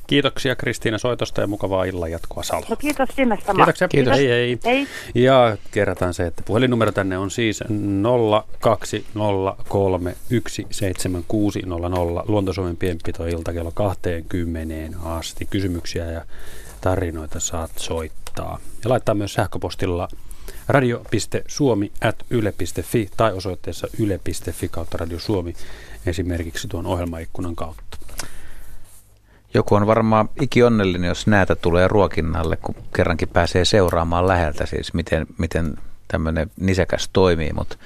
Kiitoksia 0.07 0.57
Kristiina 0.57 0.99
soitosta 0.99 1.41
ja 1.41 1.47
mukavaa 1.47 1.85
illan 1.85 2.11
jatkoa 2.11 2.43
Salo. 2.43 2.67
No 2.69 2.77
kiitos 2.77 3.09
sinne 3.17 3.39
sama. 3.47 3.59
Kiitoksia. 3.65 3.89
Kiitos. 3.89 4.17
Hei, 4.17 4.29
hei. 4.29 4.59
Hei. 4.65 4.87
Ja 5.15 5.57
kerrataan 5.71 6.15
se, 6.15 6.27
että 6.27 6.43
puhelinnumero 6.47 6.93
tänne 6.93 7.19
on 7.19 7.31
siis 7.31 7.65
020317600 7.65 7.69
Luontosuomen 12.29 12.77
pienpitoilta 12.77 13.53
kello 13.53 13.71
20 13.75 14.99
asti. 15.05 15.47
Kysymyksiä 15.51 16.05
ja 16.05 16.23
tarinoita 16.87 17.41
saat 17.41 17.71
soittaa. 17.77 18.59
Ja 18.85 18.91
laittaa 18.91 19.15
myös 19.15 19.35
sähköpostilla 19.35 20.09
radio.suomi.yle.fi 20.69 23.11
tai 23.17 23.33
osoitteessa 23.33 23.89
yle.fi 23.99 24.69
kautta 24.69 24.99
Radio 24.99 25.19
Suomi 25.19 25.55
esimerkiksi 26.07 26.69
tuon 26.69 26.87
ohjelmaikkunan 26.87 27.57
kautta. 27.57 27.99
Joku 29.55 29.75
on 29.75 29.87
varmaan 29.87 30.29
ikionnellinen, 30.41 31.09
jos 31.09 31.27
näitä 31.27 31.57
tulee 31.57 31.89
ruokinnalle, 31.89 32.57
kun 32.57 32.75
kerrankin 32.97 33.29
pääsee 33.29 33.65
seuraamaan 33.65 34.29
läheltä 34.29 34.67
siis, 34.67 34.95
miten, 34.95 35.27
miten 35.39 35.77
tämmöinen 36.09 36.51
nisäkäs 36.61 37.11
toimii. 37.13 37.53
Mutta 37.53 37.77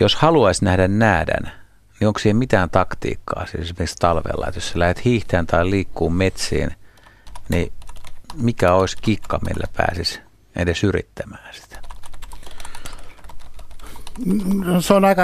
jos 0.00 0.16
haluaisi 0.16 0.64
nähdä 0.64 0.88
näädän, 0.88 1.52
niin 2.00 2.08
onko 2.08 2.18
siihen 2.18 2.36
mitään 2.36 2.70
taktiikkaa 2.70 3.46
siis 3.46 3.62
esimerkiksi 3.62 3.96
talvella? 3.96 4.46
Että 4.48 4.58
jos 4.58 4.68
sä 4.68 4.78
lähdet 4.78 5.04
hiihtämään 5.04 5.46
tai 5.46 5.70
liikkuu 5.70 6.10
metsiin, 6.10 6.70
niin 7.48 7.72
mikä 8.36 8.74
olisi 8.74 8.96
kikka, 9.02 9.38
millä 9.38 9.66
pääsisi 9.76 10.20
edes 10.56 10.84
yrittämään 10.84 11.54
sitä? 11.54 11.84
Se 14.80 14.94
on 14.94 15.04
aika 15.04 15.22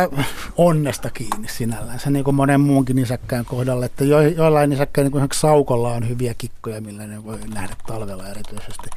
onnesta 0.57 1.11
kiinni 1.11 1.49
sinällään, 1.49 2.01
se 2.01 2.11
niin 2.11 2.25
kuin 2.25 2.35
monen 2.35 2.61
muunkin 2.61 2.97
nisäkkään 2.97 3.45
kohdalla, 3.45 3.87
että 3.87 4.05
jo, 4.05 4.21
joillain 4.21 4.71
nisäkkään 4.71 5.05
niin 5.05 5.13
kuin 5.13 5.29
saukolla 5.33 5.93
on 5.93 6.09
hyviä 6.09 6.35
kikkoja, 6.39 6.81
millä 6.81 7.07
ne 7.07 7.25
voi 7.25 7.39
nähdä 7.55 7.77
talvella 7.87 8.29
erityisesti. 8.29 8.91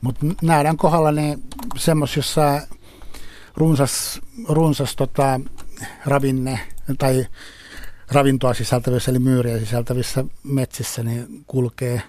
Mutta 0.00 0.26
nähdään 0.42 0.76
kohdalla 0.76 1.12
niin 1.12 1.42
semmoisissa 1.76 2.60
runsas, 3.56 4.20
runsas 4.48 4.96
tota, 4.96 5.40
ravinne 6.06 6.60
tai 6.98 7.26
ravintoa 8.12 8.54
sisältävissä, 8.54 9.10
eli 9.10 9.18
myyriä 9.18 9.58
sisältävissä 9.58 10.24
metsissä, 10.42 11.02
niin 11.02 11.44
kulkee, 11.46 12.02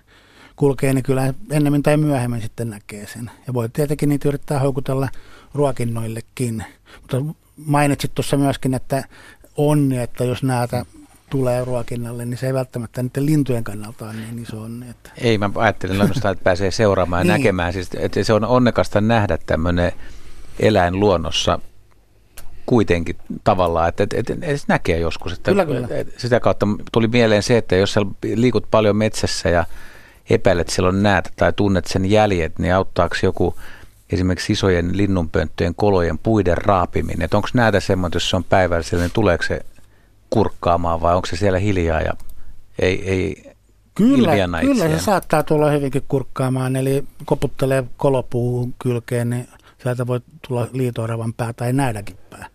kulkee, 0.61 0.93
niin 0.93 1.03
kyllä 1.03 1.33
ennemmin 1.51 1.83
tai 1.83 1.97
myöhemmin 1.97 2.41
sitten 2.41 2.69
näkee 2.69 3.07
sen. 3.07 3.31
Ja 3.47 3.53
voi 3.53 3.69
tietenkin 3.69 4.09
niitä 4.09 4.27
yrittää 4.29 4.59
houkutella 4.59 5.09
ruokinnoillekin. 5.53 6.63
Mutta 7.01 7.17
mainitsit 7.65 8.15
tuossa 8.15 8.37
myöskin, 8.37 8.73
että 8.73 9.03
onni, 9.57 9.97
että 9.97 10.23
jos 10.23 10.43
näitä 10.43 10.85
tulee 11.29 11.65
ruokinnalle, 11.65 12.25
niin 12.25 12.37
se 12.37 12.47
ei 12.47 12.53
välttämättä 12.53 13.03
niiden 13.03 13.25
lintujen 13.25 13.63
kannalta 13.63 14.05
ole 14.05 14.13
niin 14.13 14.39
iso 14.39 14.61
onni. 14.61 14.89
Että. 14.89 15.09
Ei, 15.17 15.37
mä 15.37 15.49
ajattelin 15.55 16.01
ainoastaan, 16.01 16.31
että 16.31 16.43
pääsee 16.49 16.71
seuraamaan 16.71 17.19
ja 17.27 17.33
Niin. 17.33 17.41
näkemään. 17.41 17.73
Siis, 17.73 17.89
että 17.97 18.23
se 18.23 18.33
on 18.33 18.45
onnekasta 18.45 19.01
nähdä 19.01 19.37
tämmöinen 19.45 19.91
eläin 20.59 20.99
luonnossa 20.99 21.59
kuitenkin 22.65 23.15
tavallaan, 23.43 23.89
että, 23.89 24.03
että, 24.03 24.17
että 24.19 24.45
edes 24.45 24.67
näkee 24.67 24.99
joskus. 24.99 25.33
Että, 25.33 25.51
Kyllä, 25.51 25.65
kyllä. 25.65 25.87
sitä 26.17 26.39
kautta 26.39 26.67
tuli 26.91 27.07
mieleen 27.07 27.43
se, 27.43 27.57
että 27.57 27.75
jos 27.75 27.95
liikut 28.35 28.67
paljon 28.71 28.95
metsässä 28.95 29.49
ja 29.49 29.65
epäilet, 30.33 30.75
on 30.87 31.03
näet 31.03 31.33
tai 31.35 31.53
tunnet 31.53 31.85
sen 31.85 32.05
jäljet, 32.05 32.59
niin 32.59 32.75
auttaako 32.75 33.15
joku 33.23 33.55
esimerkiksi 34.11 34.53
isojen 34.53 34.97
linnunpönttöjen 34.97 35.75
kolojen 35.75 36.17
puiden 36.17 36.57
raapiminen? 36.57 37.29
Onko 37.33 37.47
näitä 37.53 37.79
semmoinen, 37.79 38.15
jos 38.15 38.29
se 38.29 38.35
on 38.35 38.43
päivällä 38.43 38.83
siellä, 38.83 39.03
niin 39.03 39.13
tuleeko 39.13 39.43
se 39.43 39.61
kurkkaamaan 40.29 41.01
vai 41.01 41.15
onko 41.15 41.25
se 41.25 41.35
siellä 41.35 41.59
hiljaa 41.59 42.01
ja 42.01 42.13
ei, 42.79 43.09
ei 43.09 43.51
Kyllä, 43.95 44.61
kyllä 44.61 44.87
se 44.87 44.99
saattaa 44.99 45.43
tulla 45.43 45.71
hyvinkin 45.71 46.03
kurkkaamaan, 46.07 46.75
eli 46.75 47.03
koputtelee 47.25 47.83
kolopuuhun 47.97 48.73
kylkeen, 48.79 49.29
niin 49.29 49.47
sieltä 49.83 50.07
voi 50.07 50.19
tulla 50.47 50.67
liitooravan 50.73 51.33
pää 51.33 51.53
tai 51.53 51.73
näidäkin 51.73 52.17
pää. 52.29 52.45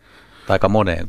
Aika 0.48 0.68
moneen, 0.68 1.08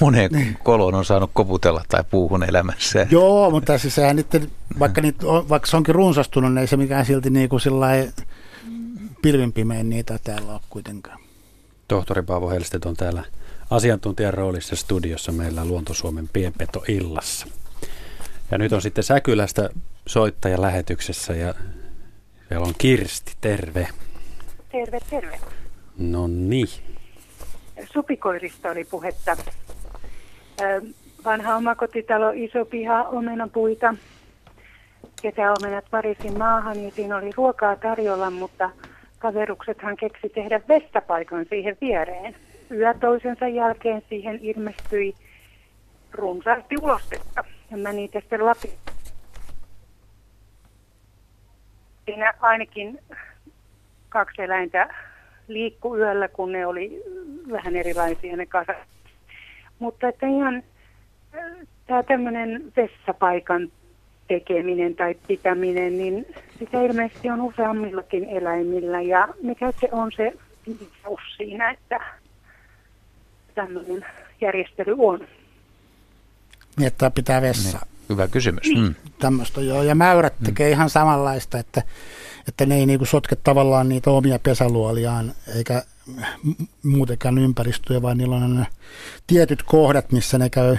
moneen 0.00 0.58
koloon 0.64 0.94
on 0.94 1.04
saanut 1.04 1.30
koputella 1.34 1.82
tai 1.88 2.04
puuhun 2.10 2.42
elämässä. 2.42 3.06
Joo, 3.10 3.50
mutta 3.50 3.78
siis 3.78 3.94
sehän 3.94 4.16
niiden, 4.16 4.50
vaikka, 4.78 5.00
niitä 5.00 5.26
on, 5.26 5.48
vaikka 5.48 5.66
se 5.70 5.76
onkin 5.76 5.94
runsastunut, 5.94 6.50
niin 6.50 6.58
ei 6.58 6.66
se 6.66 6.76
mikään 6.76 7.06
silti 7.06 7.30
niin 7.30 7.48
kuin 7.48 7.60
pimein 9.54 9.90
niitä 9.90 10.18
täällä 10.24 10.52
ole 10.52 10.60
kuitenkaan. 10.70 11.20
Tohtori 11.88 12.22
Paavo 12.22 12.50
Helstet 12.50 12.84
on 12.84 12.96
täällä 12.96 13.24
asiantuntijan 13.70 14.34
roolissa 14.34 14.76
studiossa 14.76 15.32
meillä 15.32 15.64
Luontosuomen 15.64 16.28
pienpetoillassa. 16.32 17.46
Ja 18.50 18.58
nyt 18.58 18.72
on 18.72 18.82
sitten 18.82 19.04
Säkylästä 19.04 19.70
soittaja 20.06 20.62
lähetyksessä 20.62 21.32
ja 21.32 21.54
siellä 22.48 22.66
on 22.66 22.74
Kirsti, 22.78 23.32
terve. 23.40 23.88
Terve, 24.72 25.00
terve. 25.10 25.40
No 25.98 26.26
niin. 26.26 26.68
Supikoirista 27.84 28.70
oli 28.70 28.84
puhetta. 28.84 29.36
Vanha 31.24 31.56
omakotitalo, 31.56 32.30
iso 32.34 32.64
piha, 32.64 33.02
omenapuita. 33.02 33.94
Kesäomenat 35.22 35.84
varisin 35.92 36.38
maahan 36.38 36.84
ja 36.84 36.90
siinä 36.90 37.16
oli 37.16 37.30
ruokaa 37.36 37.76
tarjolla, 37.76 38.30
mutta 38.30 38.70
kaveruksethan 39.18 39.96
keksi 39.96 40.28
tehdä 40.28 40.60
vestapaikan 40.68 41.46
siihen 41.48 41.76
viereen. 41.80 42.36
Yö 42.70 42.94
toisensa 42.94 43.48
jälkeen 43.48 44.02
siihen 44.08 44.38
ilmestyi 44.42 45.14
runsaasti 46.12 46.74
ulostetta. 46.82 47.44
Ja 47.70 47.76
mä 47.76 47.92
niitä 47.92 48.20
sitten 48.20 48.46
Lapin. 48.46 48.70
Siinä 52.04 52.34
ainakin 52.40 52.98
kaksi 54.08 54.42
eläintä 54.42 54.94
liikku 55.48 55.96
yöllä, 55.96 56.28
kun 56.28 56.52
ne 56.52 56.66
oli 56.66 57.02
vähän 57.52 57.76
erilaisia 57.76 58.36
ne 58.36 58.46
kasat. 58.46 58.76
Mutta 59.78 60.08
että 60.08 60.26
ihan 60.26 60.62
tämä 61.86 62.02
tämmöinen 62.02 62.72
vessapaikan 62.76 63.72
tekeminen 64.28 64.94
tai 64.94 65.14
pitäminen, 65.28 65.98
niin 65.98 66.26
sitä 66.58 66.82
ilmeisesti 66.82 67.30
on 67.30 67.40
useammillakin 67.40 68.24
eläimillä. 68.24 69.00
Ja 69.00 69.28
mikä 69.42 69.72
se 69.80 69.88
on 69.92 70.12
se 70.16 70.32
viisaus 70.66 71.20
siinä, 71.36 71.70
että 71.70 72.00
tämmöinen 73.54 74.06
järjestely 74.40 74.94
on? 74.98 75.20
Miettaa 76.76 77.10
pitää 77.10 77.42
vessa. 77.42 77.86
Hyvä 78.08 78.28
kysymys. 78.28 78.70
Mm. 78.76 78.94
Tämmöistä 79.18 79.60
joo. 79.60 79.82
Ja 79.82 79.94
mäyrät 79.94 80.34
tekee 80.44 80.70
ihan 80.70 80.90
samanlaista, 80.90 81.58
että, 81.58 81.82
että 82.48 82.66
ne 82.66 82.76
ei 82.76 82.86
niinku 82.86 83.04
sotke 83.04 83.36
tavallaan 83.36 83.88
niitä 83.88 84.10
omia 84.10 84.38
pesäluoliaan 84.38 85.32
eikä 85.56 85.82
muutenkaan 86.82 87.38
ympäristöjä, 87.38 88.02
vaan 88.02 88.18
niillä 88.18 88.36
on 88.36 88.66
tietyt 89.26 89.62
kohdat, 89.62 90.12
missä 90.12 90.38
ne 90.38 90.50
käy 90.50 90.76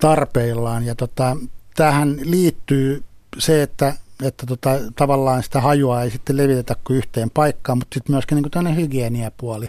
tarpeillaan. 0.00 0.86
Ja 0.86 0.94
tota, 0.94 1.36
tähän 1.76 2.18
liittyy 2.22 3.04
se, 3.38 3.62
että, 3.62 3.94
että 4.24 4.46
tota, 4.46 4.70
tavallaan 4.96 5.42
sitä 5.42 5.60
hajua 5.60 6.02
ei 6.02 6.10
sitten 6.10 6.36
levitetä 6.36 6.76
kuin 6.84 6.96
yhteen 6.96 7.30
paikkaan, 7.30 7.78
mutta 7.78 7.94
sitten 7.94 8.14
myöskin 8.14 8.36
niin 8.36 8.50
tämmöinen 8.50 8.80
hygieniapuoli. 8.80 9.68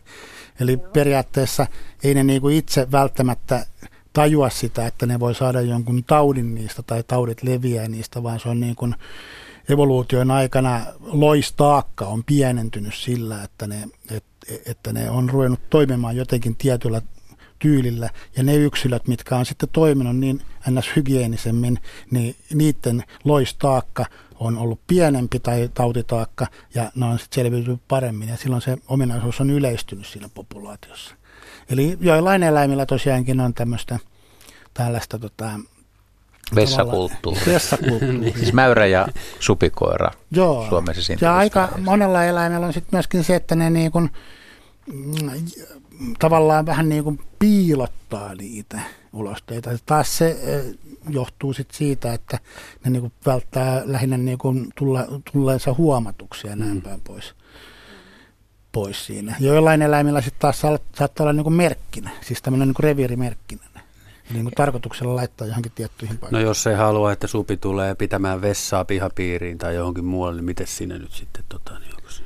Eli 0.59 0.77
periaatteessa 0.77 1.67
ei 2.03 2.13
ne 2.13 2.23
niin 2.23 2.41
kuin 2.41 2.55
itse 2.55 2.91
välttämättä 2.91 3.65
tajua 4.13 4.49
sitä, 4.49 4.87
että 4.87 5.05
ne 5.05 5.19
voi 5.19 5.35
saada 5.35 5.61
jonkun 5.61 6.03
taudin 6.03 6.55
niistä 6.55 6.83
tai 6.83 7.03
taudit 7.03 7.43
leviää 7.43 7.87
niistä, 7.87 8.23
vaan 8.23 8.39
se 8.39 8.49
on 8.49 8.59
niin 8.59 8.75
kuin 8.75 8.95
evoluution 9.69 10.31
aikana 10.31 10.81
loistaakka 10.99 12.05
on 12.05 12.23
pienentynyt 12.23 12.93
sillä, 12.93 13.43
että 13.43 13.67
ne, 13.67 13.83
et, 14.11 14.23
että 14.65 14.93
ne 14.93 15.09
on 15.09 15.29
ruvennut 15.29 15.69
toimimaan 15.69 16.15
jotenkin 16.15 16.55
tietyllä 16.55 17.01
tyylillä 17.59 18.09
ja 18.37 18.43
ne 18.43 18.55
yksilöt, 18.55 19.07
mitkä 19.07 19.37
on 19.37 19.45
sitten 19.45 19.69
toiminut 19.71 20.17
niin 20.17 20.41
ns. 20.69 20.95
hygieenisemmin, 20.95 21.79
niin 22.11 22.35
niiden 22.53 23.03
loistaakka 23.23 24.05
on 24.39 24.57
ollut 24.57 24.79
pienempi 24.87 25.39
tai 25.39 25.69
tautitaakka 25.73 26.47
ja 26.75 26.91
ne 26.95 27.05
on 27.05 27.19
sitten 27.19 27.35
selviytynyt 27.35 27.81
paremmin 27.87 28.29
ja 28.29 28.37
silloin 28.37 28.61
se 28.61 28.77
ominaisuus 28.87 29.41
on 29.41 29.49
yleistynyt 29.49 30.05
siinä 30.05 30.29
populaatiossa. 30.33 31.15
Eli 31.69 31.97
joillain 32.01 32.43
eläimillä 32.43 32.85
tosiaankin 32.85 33.39
on 33.39 33.53
tämmöistä 33.53 33.99
tällaista 34.73 35.19
tota, 35.19 35.59
Vessakulttuuri. 36.55 37.41
vessakulttuuria. 37.45 38.33
Siis 38.39 38.53
mäyrä 38.53 38.85
ja 38.85 39.07
supikoira 39.39 40.11
Joo. 40.31 40.65
Suomessa 40.69 41.03
siinä. 41.03 41.19
Ja 41.27 41.37
aika 41.37 41.69
monella 41.81 42.23
eläimellä 42.25 42.67
on 42.67 42.73
sitten 42.73 42.97
myöskin 42.97 43.23
se, 43.23 43.35
että 43.35 43.55
ne 43.55 43.69
niin 43.69 43.91
kuin, 43.91 44.09
mm, 44.93 45.29
tavallaan 46.19 46.65
vähän 46.65 46.89
niin 46.89 47.03
kuin 47.03 47.21
piilottaa 47.39 48.35
niitä 48.35 48.79
ulosteita. 49.13 49.69
Taas 49.85 50.17
se 50.17 50.39
eh, 50.43 50.75
johtuu 51.09 51.53
sit 51.53 51.71
siitä, 51.71 52.13
että 52.13 52.39
ne 52.85 52.91
niin 52.91 53.01
kuin 53.01 53.13
välttää 53.25 53.81
lähinnä 53.85 54.17
niin 54.17 54.37
kuin 54.37 54.67
tulla, 54.75 55.05
tulleensa 55.31 55.73
huomatuksia 55.77 56.49
ja 56.49 56.55
näin 56.55 56.81
päin 56.81 57.01
pois, 57.01 57.33
pois 58.71 59.05
siinä. 59.05 59.35
Joillain 59.39 59.81
eläimillä 59.81 60.21
sitten 60.21 60.39
taas 60.41 60.61
saa- 60.61 60.79
saattaa 60.95 61.23
olla 61.23 61.33
niin 61.33 61.43
kuin 61.43 61.53
merkkinä, 61.53 62.09
siis 62.21 62.41
tämmöinen 62.41 62.67
niin 62.67 62.75
kuin 62.75 62.83
reviirimerkkinä. 62.83 63.61
Niin 64.33 64.43
kuin 64.43 64.53
tarkoituksella 64.55 65.15
laittaa 65.15 65.47
johonkin 65.47 65.71
tiettyihin 65.75 66.15
No 66.15 66.19
paikkoihin. 66.19 66.47
jos 66.47 66.63
se 66.63 66.75
haluaa, 66.75 67.11
että 67.11 67.27
supi 67.27 67.57
tulee 67.57 67.95
pitämään 67.95 68.41
vessaa 68.41 68.85
pihapiiriin 68.85 69.57
tai 69.57 69.75
johonkin 69.75 70.05
muualle, 70.05 70.35
niin 70.35 70.45
miten 70.45 70.67
sinne 70.67 70.97
nyt 70.99 71.11
sitten 71.11 71.43
tota, 71.49 71.79
niin 71.79 71.95
onko 71.95 72.09
se? 72.09 72.23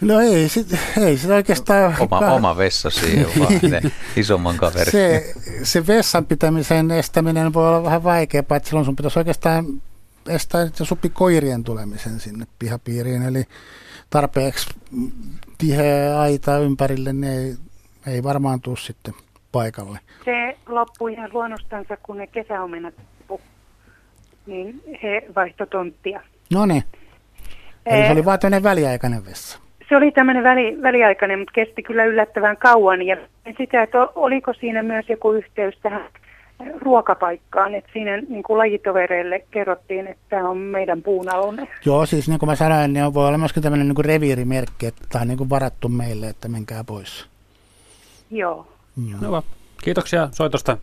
No 0.00 0.20
ei, 0.20 0.48
sit, 0.48 0.74
ei 0.96 1.18
sitä 1.18 1.34
oikeastaan... 1.34 1.96
Oma, 2.00 2.18
oma 2.18 2.56
vessa 2.56 2.90
siihen 2.90 3.26
vaan 3.38 3.70
ne 3.70 3.82
isomman 4.16 4.56
kaverin. 4.56 4.92
se, 4.92 5.34
se 5.62 5.86
vessan 5.86 6.26
pitämisen 6.26 6.90
estäminen 6.90 7.52
voi 7.54 7.68
olla 7.68 7.82
vähän 7.84 8.04
vaikeaa, 8.04 8.40
että 8.56 8.68
silloin 8.68 8.84
sun 8.84 8.96
pitäisi 8.96 9.18
oikeastaan 9.18 9.82
estää 10.28 10.68
se 10.74 10.84
supi 10.84 11.08
koirien 11.08 11.64
tulemisen 11.64 12.20
sinne 12.20 12.46
pihapiiriin, 12.58 13.22
eli 13.22 13.44
tarpeeksi 14.10 14.66
tiheä 15.58 16.20
aita 16.20 16.58
ympärille, 16.58 17.12
niin 17.12 17.32
ei, 17.32 17.56
ei 18.06 18.22
varmaan 18.22 18.60
tule 18.60 18.76
sitten 18.76 19.14
paikalle. 19.52 19.98
Se 20.24 20.56
loppui 20.66 21.12
ihan 21.12 21.30
luonnostansa, 21.32 21.96
kun 22.02 22.16
ne 22.16 22.26
kesäomenat 22.26 22.94
loppu. 23.28 23.40
Niin 24.46 24.82
he 25.02 25.22
vaihto 25.36 25.66
tonttia. 25.66 26.20
No 26.52 26.66
niin, 26.66 26.82
eli 27.86 28.00
se 28.00 28.06
Eh, 28.06 28.12
oli 28.12 28.24
vaan 28.24 28.38
tämmöinen 28.38 28.62
väliaikainen 28.62 29.24
vessa. 29.24 29.58
Se 29.88 29.96
oli 29.96 30.10
tämmöinen 30.12 30.44
väli, 30.44 30.82
väliaikainen, 30.82 31.38
mutta 31.38 31.52
kesti 31.54 31.82
kyllä 31.82 32.04
yllättävän 32.04 32.56
kauan. 32.56 33.02
Ja 33.02 33.16
sitä, 33.58 33.82
että 33.82 33.98
oliko 34.14 34.52
siinä 34.54 34.82
myös 34.82 35.08
joku 35.08 35.32
yhteys 35.32 35.78
tähän 35.82 36.04
ruokapaikkaan, 36.80 37.74
että 37.74 37.90
siinä 37.92 38.16
niin 38.16 38.42
kuin 38.42 38.58
lajitovereille 38.58 39.44
kerrottiin, 39.50 40.06
että 40.06 40.22
tämä 40.28 40.48
on 40.48 40.56
meidän 40.56 41.02
puunalone. 41.02 41.68
Joo, 41.84 42.06
siis 42.06 42.28
niin 42.28 42.38
kuin 42.38 42.50
mä 42.50 42.54
sanoin, 42.56 42.92
niin 42.92 43.14
voi 43.14 43.26
olla 43.28 43.38
myöskin 43.38 43.62
tämmöinen 43.62 43.88
niin 43.88 43.94
kuin 43.94 44.04
reviirimerkki, 44.04 44.86
että 44.86 45.02
tämä 45.08 45.22
on 45.22 45.28
niin 45.28 45.38
kuin 45.38 45.50
varattu 45.50 45.88
meille, 45.88 46.28
että 46.28 46.48
menkää 46.48 46.84
pois. 46.84 47.26
Joo. 48.30 48.66
No 49.20 49.30
vaan. 49.30 49.42
Kiitoksia 49.82 50.28
soitosta 50.32 50.78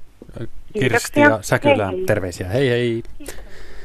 Kirsti 0.80 1.20
ja 1.20 1.40
Säkylä. 1.42 1.88
Hei, 1.88 1.98
hei. 1.98 2.06
Terveisiä. 2.06 2.48
Hei 2.48 2.70
hei. 2.70 3.04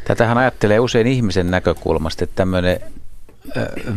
Tätähän 0.04 0.38
ajattelee 0.38 0.80
usein 0.80 1.06
ihmisen 1.06 1.50
näkökulmasta, 1.50 2.24
että 2.24 2.36
tämmöinen 2.36 2.80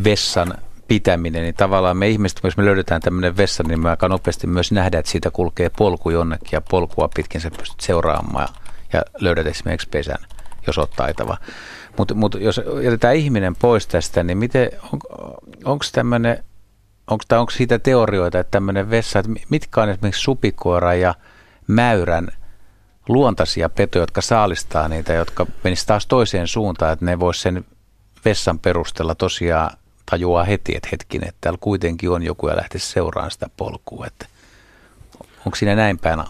vessan 0.04 0.54
pitäminen, 0.88 1.42
niin 1.42 1.56
tavallaan 1.56 1.98
me 1.98 2.10
ihmiset, 2.10 2.40
jos 2.44 2.58
me 2.58 2.66
löydetään 2.66 3.02
tämmöinen 3.02 3.38
vessa, 3.38 3.64
niin 3.64 3.80
me 3.80 3.90
aika 3.90 4.10
nopeasti 4.10 4.48
myös 4.48 4.72
nähdään, 4.72 5.00
että 5.00 5.12
siitä 5.12 5.32
kulkee 5.32 5.70
polku 5.78 6.10
jonnekin 6.10 6.50
ja 6.52 6.62
polkua 6.62 7.10
pitkin 7.16 7.42
sä 7.42 7.52
pystyt 7.58 7.80
seuraamaan 7.80 8.48
ja, 8.94 9.04
löydät 9.20 9.48
esimerkiksi 9.48 9.90
pesän, 9.90 10.18
jos 10.68 10.78
olet 10.78 10.92
taitava. 10.96 11.38
Mutta 11.98 12.14
mut 12.14 12.36
jos 12.40 12.62
jätetään 12.84 13.16
ihminen 13.16 13.56
pois 13.56 13.88
tästä, 13.88 14.24
niin 14.24 14.38
miten, 14.38 14.70
on, 14.94 15.00
onko 15.66 15.86
tämmöinen, 15.92 16.44
onko, 17.08 17.24
onko 17.40 17.52
siitä 17.52 17.80
teorioita, 17.80 18.40
että 18.40 18.52
tämmöinen 18.52 18.90
vessa, 18.90 19.20
että 19.20 19.32
mitkä 19.50 19.82
on 19.82 19.90
esimerkiksi 19.90 20.22
supikoira 20.22 20.94
ja 20.94 21.16
mäyrän 21.68 22.28
luontaisia 23.10 23.70
petoja, 23.70 24.04
jotka 24.04 24.22
saalistaa 24.22 24.88
niitä, 24.88 25.14
jotka 25.14 25.48
menisivät 25.64 25.88
taas 25.88 26.08
toiseen 26.08 26.48
suuntaan, 26.48 26.94
että 26.94 27.06
ne 27.06 27.20
vois 27.20 27.42
sen 27.42 27.66
vessan 28.26 28.60
perusteella 28.60 29.16
tosiaan 29.16 29.78
tajuaa 30.06 30.44
heti, 30.44 30.76
että 30.76 30.90
hetkinen, 30.92 31.30
että 31.30 31.38
täällä 31.42 31.58
kuitenkin 31.62 32.10
on 32.10 32.24
joku 32.24 32.48
ja 32.48 32.56
lähtisi 32.56 32.92
seuraamaan 32.92 33.32
sitä 33.32 33.50
polkua. 33.58 34.08
Että 34.08 34.26
onko 35.46 35.56
siinä 35.56 35.76
näin 35.76 36.00
päin 36.00 36.24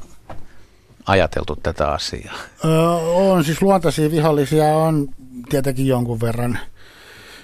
ajateltu 1.06 1.56
tätä 1.56 1.92
asiaa? 1.92 2.36
Öö, 2.66 2.88
on 3.16 3.44
siis 3.44 3.62
luontaisia 3.62 4.12
vihollisia 4.12 4.66
on 4.66 5.08
tietenkin 5.50 5.88
jonkun 5.88 6.22
verran. 6.22 6.60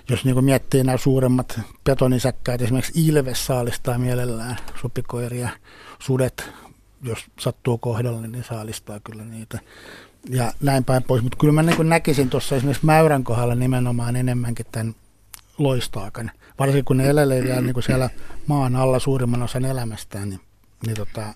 Jos 0.09 0.25
niin 0.25 0.45
miettii 0.45 0.83
nämä 0.83 0.97
suuremmat 0.97 1.59
betonisäkkäät, 1.83 2.61
esimerkiksi 2.61 3.07
Ilves 3.07 3.45
saalistaa 3.45 3.97
mielellään 3.97 4.57
supikoiria, 4.81 5.49
sudet, 5.99 6.51
jos 7.01 7.25
sattuu 7.39 7.77
kohdalle, 7.77 8.27
niin 8.27 8.43
saalistaa 8.43 8.99
kyllä 8.99 9.23
niitä. 9.23 9.59
Ja 10.29 10.53
näin 10.61 10.85
päin 10.85 11.03
pois. 11.03 11.23
Mutta 11.23 11.37
kyllä 11.37 11.53
mä 11.53 11.63
niin 11.63 11.89
näkisin 11.89 12.29
tuossa 12.29 12.55
esimerkiksi 12.55 12.85
Mäyrän 12.85 13.23
kohdalla 13.23 13.55
nimenomaan 13.55 14.15
enemmänkin 14.15 14.65
tämän 14.71 14.95
loistaakan. 15.57 16.31
Varsinkin 16.59 16.85
kun 16.85 16.97
ne 16.97 17.09
elelee 17.09 17.61
niin 17.61 17.83
siellä 17.83 18.09
maan 18.47 18.75
alla 18.75 18.99
suurimman 18.99 19.43
osan 19.43 19.65
elämästään, 19.65 20.29
niin, 20.29 20.41
niin 20.85 20.95
tota, 20.95 21.33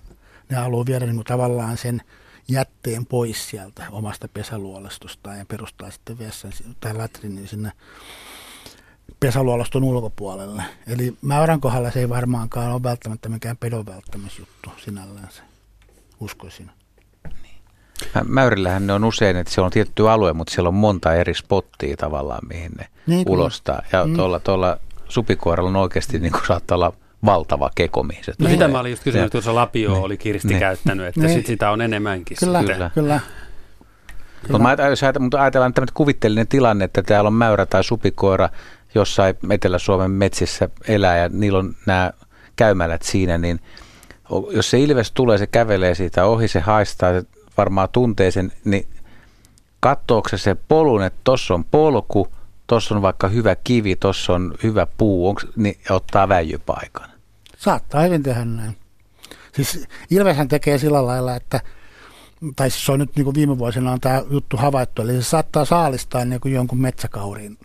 ne 0.50 0.56
haluaa 0.56 0.86
viedä 0.86 1.06
niin 1.06 1.24
tavallaan 1.24 1.76
sen 1.76 2.02
jätteen 2.48 3.06
pois 3.06 3.50
sieltä 3.50 3.86
omasta 3.90 4.28
pesäluolestustaan 4.28 5.38
ja 5.38 5.46
perustaa 5.46 5.90
sitten 5.90 6.18
vessan 6.18 6.52
tai 6.80 6.94
latrinin 6.94 7.48
sinne 7.48 7.72
pesäluoloston 9.20 9.84
ulkopuolelle. 9.84 10.62
Eli 10.86 11.14
mäyrän 11.22 11.60
kohdalla 11.60 11.90
se 11.90 12.00
ei 12.00 12.08
varmaankaan 12.08 12.72
ole 12.72 12.82
välttämättä 12.82 13.28
mikään 13.28 13.56
pedon 13.56 13.86
välttämisjuttu 13.86 14.70
sinällään 14.84 15.28
se, 15.30 15.42
uskoisin. 16.20 16.70
Mä- 18.14 18.24
Mäyrillähän 18.28 18.86
ne 18.86 18.92
on 18.92 19.04
usein, 19.04 19.36
että 19.36 19.52
siellä 19.52 19.66
on 19.66 19.72
tietty 19.72 20.10
alue, 20.10 20.32
mutta 20.32 20.54
siellä 20.54 20.68
on 20.68 20.74
monta 20.74 21.14
eri 21.14 21.34
spottia 21.34 21.96
tavallaan, 21.96 22.48
mihin 22.48 22.72
ne 22.78 22.86
Niin 23.06 23.28
ulostaa. 23.28 23.82
Ja 23.92 24.06
Mm. 24.06 24.16
tuolla, 24.16 24.40
tuolla 24.40 24.78
supikoiralla 25.08 25.70
on 25.70 25.76
oikeasti 25.76 26.18
niin 26.18 26.32
kuin 26.32 26.46
saattaa 26.46 26.76
olla 26.76 26.92
valtava 27.24 27.70
keko, 27.74 28.02
mihin 28.02 28.24
se 28.24 28.32
No 28.38 28.48
sitä 28.48 28.68
mä 28.68 28.80
olin 28.80 28.90
just 28.90 29.02
kysynyt, 29.04 29.24
että 29.26 29.32
tuossa 29.32 29.54
Lapio 29.54 29.90
Niin. 29.92 30.02
oli 30.04 30.16
Kirsti 30.16 30.48
Niin. 30.48 30.58
käyttänyt, 30.60 31.06
että 31.06 31.20
Niin. 31.20 31.32
sit 31.34 31.46
sitä 31.46 31.70
on 31.70 31.80
enemmänkin. 31.80 32.36
Kyllä, 32.40 32.58
sitten. 32.58 32.76
kyllä. 32.76 32.90
kyllä. 32.94 33.20
Jos 34.90 35.00
mutta 35.20 35.42
ajatellaan 35.42 35.74
tämmöinen 35.74 35.94
kuvitteellinen 35.94 36.48
tilanne, 36.48 36.84
että 36.84 37.02
täällä 37.02 37.28
on 37.28 37.34
mäyrä 37.34 37.66
tai 37.66 37.84
supikoira 37.84 38.48
jossain 38.94 39.34
Etelä-Suomen 39.50 40.10
metsissä 40.10 40.68
elää 40.88 41.18
ja 41.18 41.28
niillä 41.28 41.58
on 41.58 41.74
nämä 41.86 42.12
käymälät 42.56 43.02
siinä, 43.02 43.38
niin 43.38 43.60
jos 44.50 44.70
se 44.70 44.80
ilves 44.80 45.12
tulee, 45.12 45.38
se 45.38 45.46
kävelee 45.46 45.94
siitä 45.94 46.24
ohi, 46.24 46.48
se 46.48 46.60
haistaa, 46.60 47.12
se 47.12 47.26
varmaan 47.56 47.88
tuntee 47.92 48.30
sen, 48.30 48.52
niin 48.64 48.86
katsooko 49.80 50.28
se 50.28 50.38
se 50.38 50.56
polun, 50.68 51.02
että 51.02 51.20
tuossa 51.24 51.54
on 51.54 51.64
polku, 51.64 52.28
tuossa 52.66 52.94
on 52.94 53.02
vaikka 53.02 53.28
hyvä 53.28 53.56
kivi, 53.64 53.96
tuossa 53.96 54.32
on 54.32 54.54
hyvä 54.62 54.86
puu, 54.98 55.28
onks, 55.28 55.46
niin 55.56 55.76
ottaa 55.90 56.28
väijypaikan. 56.28 57.10
Saattaa 57.58 58.02
hyvin 58.02 58.22
tehdä 58.22 58.44
näin. 58.44 58.76
Siis 59.52 59.86
Ilveshän 60.10 60.48
tekee 60.48 60.78
sillä 60.78 61.06
lailla, 61.06 61.36
että 61.36 61.60
tai 62.56 62.70
siis 62.70 62.86
se 62.86 62.92
on 62.92 62.98
nyt 62.98 63.16
niin 63.16 63.24
kuin 63.24 63.34
viime 63.34 63.58
vuosina 63.58 63.92
on 63.92 64.00
tämä 64.00 64.22
juttu 64.30 64.56
havaittu, 64.56 65.02
eli 65.02 65.12
se 65.12 65.22
saattaa 65.22 65.64
saalistaa 65.64 66.24
niin 66.24 66.40
kuin 66.40 66.54
jonkun 66.54 66.80
metsäkaurin. 66.80 67.58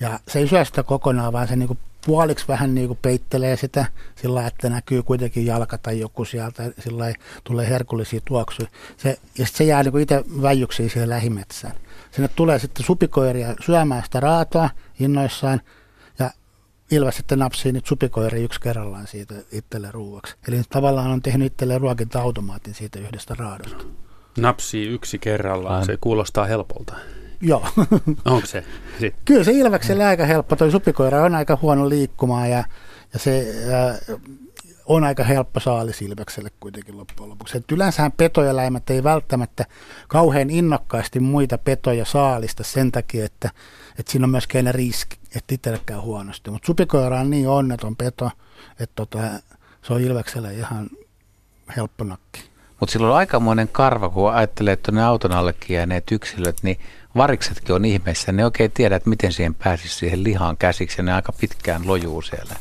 Ja 0.00 0.20
se 0.28 0.38
ei 0.38 0.48
syö 0.48 0.64
sitä 0.64 0.82
kokonaan, 0.82 1.32
vaan 1.32 1.48
se 1.48 1.56
niin 1.56 1.66
kuin 1.66 1.78
puoliksi 2.06 2.48
vähän 2.48 2.74
niin 2.74 2.86
kuin 2.86 2.98
peittelee 3.02 3.56
sitä 3.56 3.84
sillä 4.16 4.34
lailla, 4.34 4.48
että 4.48 4.70
näkyy 4.70 5.02
kuitenkin 5.02 5.46
jalka 5.46 5.78
tai 5.78 6.00
joku 6.00 6.24
sieltä, 6.24 6.62
sillä 6.78 7.14
tulee 7.44 7.68
herkullisia 7.68 8.20
tuoksuja. 8.24 8.68
Se, 8.96 9.08
ja 9.08 9.46
sitten 9.46 9.58
se 9.58 9.64
jää 9.64 9.82
niin 9.82 9.92
kuin 9.92 10.02
itse 10.02 10.24
väijyksiin 10.42 10.90
siihen 10.90 11.08
lähimetsään. 11.08 11.74
Sinne 12.10 12.28
tulee 12.36 12.58
sitten 12.58 12.86
supikoiria 12.86 13.54
syömään 13.66 14.04
sitä 14.04 14.20
raatoa 14.20 14.70
innoissaan, 15.00 15.60
ja 16.18 16.30
Ilves 16.90 17.16
sitten 17.16 17.38
napsii 17.38 17.72
niitä 17.72 17.88
supikoiria 17.88 18.44
yksi 18.44 18.60
kerrallaan 18.60 19.06
siitä 19.06 19.34
itselle 19.52 19.90
ruuaksi. 19.90 20.34
Eli 20.48 20.62
tavallaan 20.70 21.10
on 21.10 21.22
tehnyt 21.22 21.52
itselleen 21.52 21.80
ruokinta-automaatin 21.80 22.74
siitä 22.74 22.98
yhdestä 22.98 23.34
raadosta. 23.38 23.84
Napsii 24.38 24.86
yksi 24.86 25.18
kerrallaan, 25.18 25.84
se 25.84 25.98
kuulostaa 26.00 26.44
helpolta. 26.44 26.94
Joo. 27.40 27.66
Onko 28.24 28.46
se? 28.46 28.64
Sit. 29.00 29.14
Kyllä 29.24 29.44
se 29.44 29.52
Ilvekselle 29.52 30.04
aika 30.04 30.26
helppo. 30.26 30.56
Toi 30.56 30.70
supikoira 30.70 31.22
on 31.22 31.34
aika 31.34 31.58
huono 31.62 31.88
liikkumaan 31.88 32.50
ja, 32.50 32.64
ja 33.12 33.18
se 33.18 33.46
äh, 33.72 34.20
on 34.86 35.04
aika 35.04 35.24
helppo 35.24 35.60
saalis 35.60 36.02
Ilvekselle 36.02 36.50
kuitenkin 36.60 36.98
loppujen 36.98 37.30
lopuksi. 37.30 37.58
Et 37.58 37.72
yleensähän 37.72 38.12
petoeläimet 38.12 38.90
ei 38.90 39.04
välttämättä 39.04 39.64
kauhean 40.08 40.50
innokkaasti 40.50 41.20
muita 41.20 41.58
petoja 41.58 42.04
saalista 42.04 42.64
sen 42.64 42.92
takia, 42.92 43.24
että, 43.24 43.50
että 43.98 44.12
siinä 44.12 44.24
on 44.24 44.30
myöskin 44.30 44.58
aina 44.58 44.72
riski, 44.72 45.18
että 45.36 45.54
itselle 45.54 45.80
käy 45.86 45.98
huonosti. 45.98 46.50
Mutta 46.50 46.66
supikoira 46.66 47.20
on 47.20 47.30
niin 47.30 47.48
onneton 47.48 47.96
peto, 47.96 48.30
että 48.80 48.94
tota, 48.94 49.18
se 49.82 49.92
on 49.92 50.00
Ilvekselle 50.00 50.54
ihan 50.54 50.90
helppo 51.76 52.04
nakki. 52.04 52.50
Mutta 52.80 52.92
sillä 52.92 53.08
on 53.08 53.16
aikamoinen 53.16 53.68
karva, 53.68 54.08
kun 54.08 54.32
ajattelee, 54.32 54.72
että 54.72 54.92
ne 54.92 55.04
auton 55.04 55.32
allekin 55.32 55.74
jääneet 55.74 56.12
yksilöt, 56.12 56.56
niin 56.62 56.78
variksetkin 57.16 57.74
on 57.74 57.84
ihmeessä. 57.84 58.32
Ne 58.32 58.44
oikein 58.44 58.70
tiedä, 58.70 58.96
että 58.96 59.10
miten 59.10 59.32
siihen 59.32 59.54
pääsisi 59.54 59.94
siihen 59.94 60.24
lihaan 60.24 60.56
käsiksi 60.56 60.98
ja 60.98 61.02
ne 61.02 61.12
aika 61.12 61.32
pitkään 61.32 61.86
lojuu 61.86 62.22
siellä. 62.22 62.56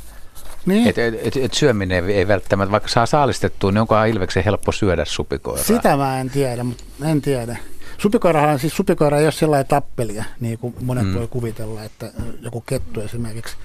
Niin. 0.66 0.88
Et, 0.88 0.98
et, 0.98 1.14
et, 1.24 1.38
et 1.38 1.54
syöminen 1.54 2.10
ei 2.10 2.28
välttämättä, 2.28 2.72
vaikka 2.72 2.90
saa 2.90 3.06
saalistettua, 3.06 3.72
niin 3.72 3.82
onkohan 3.82 4.10
ilveksen 4.10 4.44
helppo 4.44 4.72
syödä 4.72 5.06
supikoiraa? 5.06 5.66
Sitä 5.66 5.98
mä 5.98 6.22
en 6.22 6.30
tiedä, 6.30 6.64
mutta 6.64 6.84
en 7.06 7.22
tiedä. 7.22 7.58
Supikoirahan, 7.98 8.60
siis 8.60 8.76
supikoira 8.76 9.18
ei 9.18 9.26
ole 9.26 9.32
sellainen 9.32 9.68
tappelia, 9.68 10.24
niin 10.40 10.60
kuin 10.60 10.76
monet 10.82 11.08
mm. 11.08 11.14
voi 11.14 11.28
kuvitella, 11.28 11.84
että 11.84 12.12
joku 12.42 12.62
kettu 12.62 13.02
esimerkiksi, 13.02 13.56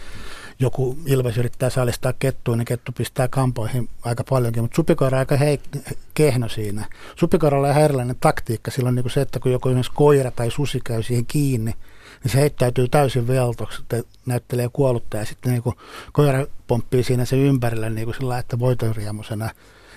joku 0.59 0.98
ilves 1.07 1.38
yrittää 1.38 1.70
saalistaa 1.70 2.12
kettua, 2.12 2.57
niin 2.57 2.64
kettu 2.64 2.92
pistää 2.92 3.28
kampoihin 3.28 3.88
aika 4.02 4.24
paljonkin, 4.30 4.62
mutta 4.62 4.76
supikoira 4.76 5.18
on 5.18 5.18
aika 5.18 5.36
heik- 5.36 5.94
kehno 6.14 6.48
siinä. 6.48 6.88
Supikoiralla 7.16 7.68
on 7.68 7.76
erilainen 7.76 8.16
taktiikka, 8.20 8.70
silloin 8.70 8.94
niin 8.94 9.02
kuin 9.02 9.12
se, 9.12 9.20
että 9.20 9.40
kun 9.40 9.52
joku 9.52 9.68
esimerkiksi 9.68 9.92
koira 9.94 10.30
tai 10.30 10.50
susi 10.50 10.80
käy 10.84 11.02
siihen 11.02 11.26
kiinni, 11.26 11.74
niin 12.24 12.32
se 12.32 12.40
heittäytyy 12.40 12.88
täysin 12.88 13.26
veltoksi, 13.26 13.82
että 13.82 14.02
näyttelee 14.26 14.68
kuollutta 14.72 15.16
ja 15.16 15.24
sitten 15.24 15.52
niin 15.52 15.74
koira 16.12 16.46
pomppii 16.66 17.02
siinä 17.02 17.24
se 17.24 17.36
ympärillä 17.36 17.90
niin 17.90 18.05
kuin 18.05 18.14
sillä 18.14 18.38
että 18.38 18.59
voitonriemuisena 18.59 19.50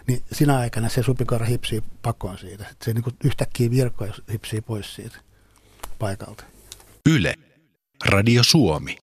niin 0.08 0.24
sinä 0.32 0.58
aikana 0.58 0.90
se 0.90 1.04
supikoira 1.04 1.46
hipsii 1.46 1.84
pakoon 2.02 2.38
siitä. 2.38 2.66
Se 2.84 2.94
niin 2.94 3.04
yhtäkkiä 3.24 3.72
virkoja 3.72 4.14
hipsii 4.32 4.62
pois 4.62 4.96
siitä 4.96 5.18
paikalta. 6.00 6.44
Yle. 7.10 7.34
Radio 8.06 8.44
Suomi. 8.44 8.98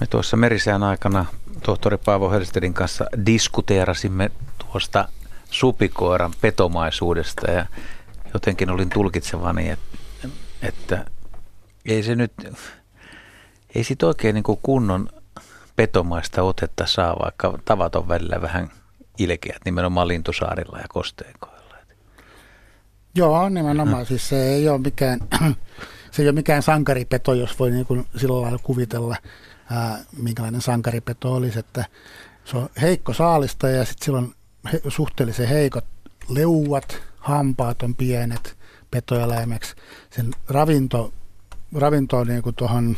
Me 0.00 0.06
tuossa 0.06 0.36
merisään 0.36 0.82
aikana 0.82 1.26
tohtori 1.62 1.98
Paavo 1.98 2.30
Hölstedin 2.30 2.74
kanssa 2.74 3.06
diskuteerasimme 3.26 4.30
tuosta 4.58 5.08
supikoiran 5.50 6.32
petomaisuudesta 6.40 7.50
ja 7.50 7.66
jotenkin 8.34 8.70
olin 8.70 8.90
tulkitsevani, 8.90 9.70
että, 9.70 9.98
että 10.62 11.06
ei 11.86 12.02
se 12.02 12.14
nyt, 12.14 12.32
ei 13.74 13.84
sit 13.84 14.02
oikein 14.02 14.34
niin 14.34 14.42
kuin 14.42 14.58
kunnon 14.62 15.08
petomaista 15.76 16.42
otetta 16.42 16.86
saa, 16.86 17.16
vaikka 17.22 17.58
tavat 17.64 17.96
on 17.96 18.08
välillä 18.08 18.42
vähän 18.42 18.70
ilkeät, 19.18 19.64
nimenomaan 19.64 20.08
Lintusaarilla 20.08 20.78
ja 20.78 20.86
Kosteikoilla. 20.88 21.58
Joo, 23.14 23.48
nimenomaan. 23.48 24.06
Siis 24.06 24.28
se 24.28 24.48
ei 24.48 24.68
ole 24.68 24.78
mikään, 24.78 25.20
se 26.10 26.22
ei 26.22 26.28
ole 26.28 26.34
mikään 26.34 26.62
sankaripeto, 26.62 27.34
jos 27.34 27.58
voi 27.58 27.70
niin 27.70 27.86
kuin 27.86 28.06
sillä 28.16 28.42
lailla 28.42 28.58
kuvitella, 28.62 29.16
ää, 29.70 30.04
minkälainen 30.16 30.60
sankaripeto 30.60 31.34
olisi, 31.34 31.58
että 31.58 31.84
se 32.44 32.56
on 32.56 32.68
heikko 32.80 33.12
saalista 33.12 33.68
ja 33.68 33.84
sitten 33.84 34.04
silloin 34.04 34.34
he, 34.72 34.80
suhteellisen 34.88 35.48
heikot 35.48 35.84
leuat, 36.28 37.02
hampaat 37.18 37.82
on 37.82 37.94
pienet 37.94 38.56
petoeläimeksi. 38.90 39.74
Sen 40.10 40.30
ravinto, 40.48 41.12
ravinto 41.74 42.24
niin 42.24 42.42
kuin 42.42 42.54
tuohon 42.54 42.96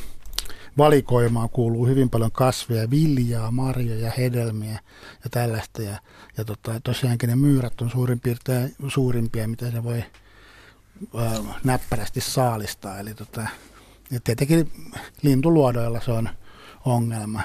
valikoimaan 0.79 1.49
kuuluu 1.49 1.87
hyvin 1.87 2.11
paljon 2.11 2.33
kasveja, 2.33 2.91
viljaa, 2.91 3.51
marjoja, 3.51 4.13
hedelmiä 4.19 4.81
ja 5.25 5.31
tällaista. 5.31 5.83
Ja, 5.83 5.99
ja 6.37 6.45
tota, 6.45 6.81
tosiaankin 6.81 7.29
ne 7.29 7.37
myyrät 7.37 7.81
on 7.81 7.91
suurin 7.91 8.21
piirtein 8.21 8.75
suurimpia, 8.89 9.49
mitä 9.49 9.71
se 9.71 9.85
voi 9.85 10.05
näppärästi 11.65 12.21
saalistaa. 12.21 12.99
Eli 12.99 13.15
tota, 13.15 13.47
ja 14.11 14.21
tietenkin 14.25 14.73
lintuluodoilla 15.23 16.01
se 16.01 16.13
on 16.13 16.29
ongelma, 16.85 17.43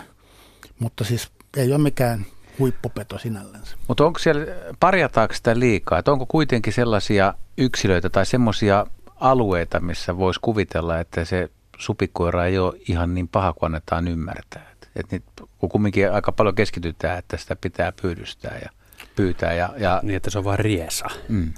mutta 0.79 1.03
siis 1.03 1.31
ei 1.57 1.73
ole 1.73 1.81
mikään 1.81 2.25
huippupeto 2.59 3.17
sinällänsä. 3.17 3.77
Mutta 3.87 4.05
onko 4.05 4.19
siellä, 4.19 4.45
parjataanko 4.79 5.33
sitä 5.33 5.59
liikaa? 5.59 5.99
Et 5.99 6.07
onko 6.07 6.25
kuitenkin 6.25 6.73
sellaisia 6.73 7.33
yksilöitä 7.57 8.09
tai 8.09 8.25
semmoisia 8.25 8.87
alueita, 9.15 9.79
missä 9.79 10.17
voisi 10.17 10.39
kuvitella, 10.39 10.99
että 10.99 11.25
se 11.25 11.49
supikoira 11.77 12.45
ei 12.45 12.57
ole 12.57 12.79
ihan 12.87 13.13
niin 13.13 13.27
paha 13.27 13.53
kuin 13.53 13.67
annetaan 13.67 14.07
ymmärtää. 14.07 14.71
Et, 14.71 14.89
et 14.95 15.11
nyt, 15.11 15.23
kun 15.57 15.69
kumminkin 15.69 16.11
aika 16.11 16.31
paljon 16.31 16.55
keskitytään, 16.55 17.17
että 17.19 17.37
sitä 17.37 17.55
pitää 17.55 17.91
pyydystää 18.01 18.59
ja 18.63 18.69
pyytää. 19.15 19.53
Ja, 19.53 19.73
ja... 19.77 19.99
Niin, 20.03 20.15
että 20.15 20.29
se 20.29 20.37
on 20.37 20.43
vain 20.43 20.59
riesa. 20.59 21.05
Mm. 21.29 21.53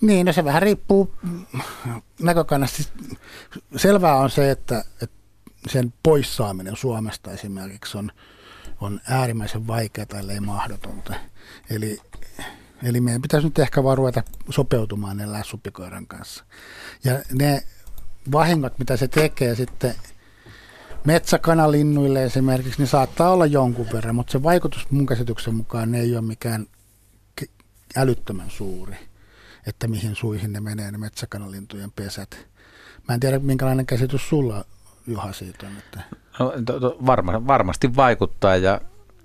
Niin, 0.00 0.26
no 0.26 0.32
se 0.32 0.44
vähän 0.44 0.62
riippuu 0.62 1.14
näkökannasta. 2.20 2.82
Selvää 3.76 4.16
on 4.16 4.30
se, 4.30 4.50
että, 4.50 4.84
että 5.02 5.17
sen 5.68 5.92
poissaaminen 6.02 6.76
Suomesta 6.76 7.32
esimerkiksi 7.32 7.98
on, 7.98 8.12
on 8.80 9.00
äärimmäisen 9.08 9.66
vaikeaa 9.66 10.06
tai 10.06 10.40
mahdotonta. 10.40 11.14
Eli, 11.70 11.98
eli 12.82 13.00
meidän 13.00 13.22
pitäisi 13.22 13.46
nyt 13.46 13.58
ehkä 13.58 13.84
vaan 13.84 13.98
ruveta 13.98 14.22
sopeutumaan 14.50 15.20
elää 15.20 15.42
supikoiran 15.42 16.06
kanssa. 16.06 16.44
Ja 17.04 17.22
ne 17.32 17.62
vahingot, 18.32 18.78
mitä 18.78 18.96
se 18.96 19.08
tekee 19.08 19.54
sitten 19.54 19.94
metsäkanalinnuille 21.04 22.24
esimerkiksi, 22.24 22.78
niin 22.78 22.88
saattaa 22.88 23.30
olla 23.30 23.46
jonkun 23.46 23.86
verran, 23.92 24.14
mutta 24.14 24.32
se 24.32 24.42
vaikutus 24.42 24.90
mun 24.90 25.06
käsityksen 25.06 25.54
mukaan 25.54 25.94
ei 25.94 26.16
ole 26.16 26.22
mikään 26.22 26.66
älyttömän 27.96 28.50
suuri, 28.50 28.96
että 29.66 29.88
mihin 29.88 30.16
suihin 30.16 30.52
ne 30.52 30.60
menee 30.60 30.92
ne 30.92 30.98
metsäkanalintujen 30.98 31.92
pesät. 31.92 32.46
Mä 33.08 33.14
en 33.14 33.20
tiedä, 33.20 33.38
minkälainen 33.38 33.86
käsitys 33.86 34.28
sulla, 34.28 34.64
Juha, 35.08 35.32
siitä 35.32 35.66
on. 35.66 35.72
Että... 35.78 36.00
No, 36.38 36.52
to, 36.66 36.80
to, 36.80 36.96
varma, 37.06 37.46
varmasti 37.46 37.96
vaikuttaa 37.96 38.56
ja 38.56 38.80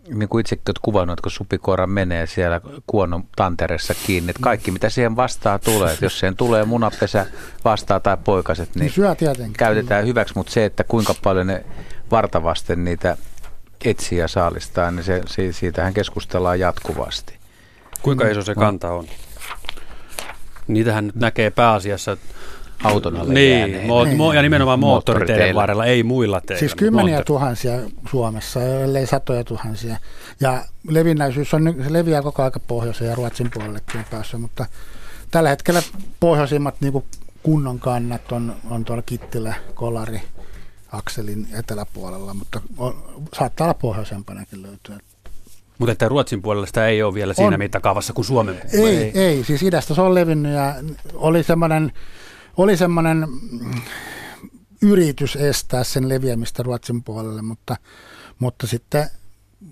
niin 0.07 0.29
kuin 0.29 0.41
itsekin 0.41 0.63
olet 0.67 0.79
kuvannut, 0.79 1.21
kun 1.21 1.31
supikoira 1.31 1.87
menee 1.87 2.27
siellä 2.27 2.61
kuonon 2.87 3.23
tantereessa 3.35 3.93
kiinni, 3.93 4.29
että 4.29 4.41
kaikki 4.41 4.71
mitä 4.71 4.89
siihen 4.89 5.15
vastaa 5.15 5.59
tulee, 5.59 5.93
että 5.93 6.05
jos 6.05 6.19
siihen 6.19 6.35
tulee 6.35 6.65
munapesä 6.65 7.25
vastaa 7.65 7.99
tai 7.99 8.17
poikaset, 8.23 8.75
niin, 8.75 8.91
niin 9.39 9.53
käytetään 9.53 10.05
hyväksi, 10.05 10.33
mutta 10.35 10.51
se, 10.51 10.65
että 10.65 10.83
kuinka 10.83 11.15
paljon 11.23 11.47
ne 11.47 11.65
vartavasten 12.11 12.83
niitä 12.83 13.17
etsiä 13.85 14.27
saalistaa, 14.27 14.91
niin 14.91 15.03
se, 15.03 15.21
siitähän 15.51 15.93
keskustellaan 15.93 16.59
jatkuvasti. 16.59 17.37
Kuinka 18.01 18.27
iso 18.27 18.41
se 18.41 18.55
kanta 18.55 18.91
on? 18.91 19.05
Niitähän 20.67 21.05
nyt 21.05 21.15
näkee 21.15 21.49
pääasiassa 21.49 22.17
auton 22.83 23.17
alle 23.17 23.33
niin, 23.33 23.69
mo- 23.69 24.05
niin. 24.05 24.17
Mo- 24.17 24.35
ja 24.35 24.41
nimenomaan 24.41 24.79
moottoriteiden 24.79 25.55
varrella, 25.55 25.85
ei 25.85 26.03
muilla 26.03 26.41
teillä. 26.41 26.59
Siis 26.59 26.75
kymmeniä 26.75 27.15
moottori. 27.15 27.25
tuhansia 27.25 27.73
Suomessa, 28.11 28.63
ellei 28.63 29.07
satoja 29.07 29.43
tuhansia. 29.43 29.97
Ja 30.39 30.65
levinnäisyys 30.87 31.53
on, 31.53 31.75
se 31.83 31.93
leviää 31.93 32.21
koko 32.21 32.43
aika 32.43 32.59
pohjoiseen 32.59 33.09
ja 33.09 33.15
Ruotsin 33.15 33.51
puolellekin 33.53 33.99
on 33.99 34.05
päässyt, 34.11 34.41
mutta 34.41 34.65
tällä 35.31 35.49
hetkellä 35.49 35.81
pohjoisimmat 36.19 36.75
niin 36.81 37.03
kunnon 37.43 37.79
kannat 37.79 38.31
on, 38.31 38.55
on 38.69 38.85
tuolla 38.85 39.03
Kittilä, 39.05 39.53
Kolari, 39.73 40.21
akselin 40.91 41.47
eteläpuolella, 41.59 42.33
mutta 42.33 42.61
on, 42.77 43.25
saattaa 43.33 43.65
olla 43.65 43.73
pohjoisempanakin 43.73 44.61
löytyä. 44.61 44.99
Mutta 45.77 45.91
että 45.91 46.09
Ruotsin 46.09 46.41
puolella 46.41 46.67
sitä 46.67 46.87
ei 46.87 47.03
ole 47.03 47.13
vielä 47.13 47.33
siinä 47.33 47.53
on. 47.53 47.59
mittakaavassa 47.59 48.13
kuin 48.13 48.25
Suomen 48.25 48.61
ei, 48.73 48.85
ei, 48.85 49.11
ei, 49.15 49.43
siis 49.43 49.63
idästä 49.63 49.93
se 49.93 50.01
on 50.01 50.15
levinnyt 50.15 50.53
ja 50.53 50.75
oli 51.13 51.43
semmoinen 51.43 51.91
oli 52.57 52.77
semmoinen 52.77 53.27
yritys 54.81 55.35
estää 55.35 55.83
sen 55.83 56.09
leviämistä 56.09 56.63
Ruotsin 56.63 57.03
puolelle, 57.03 57.41
mutta, 57.41 57.75
mutta 58.39 58.67
sitten 58.67 59.09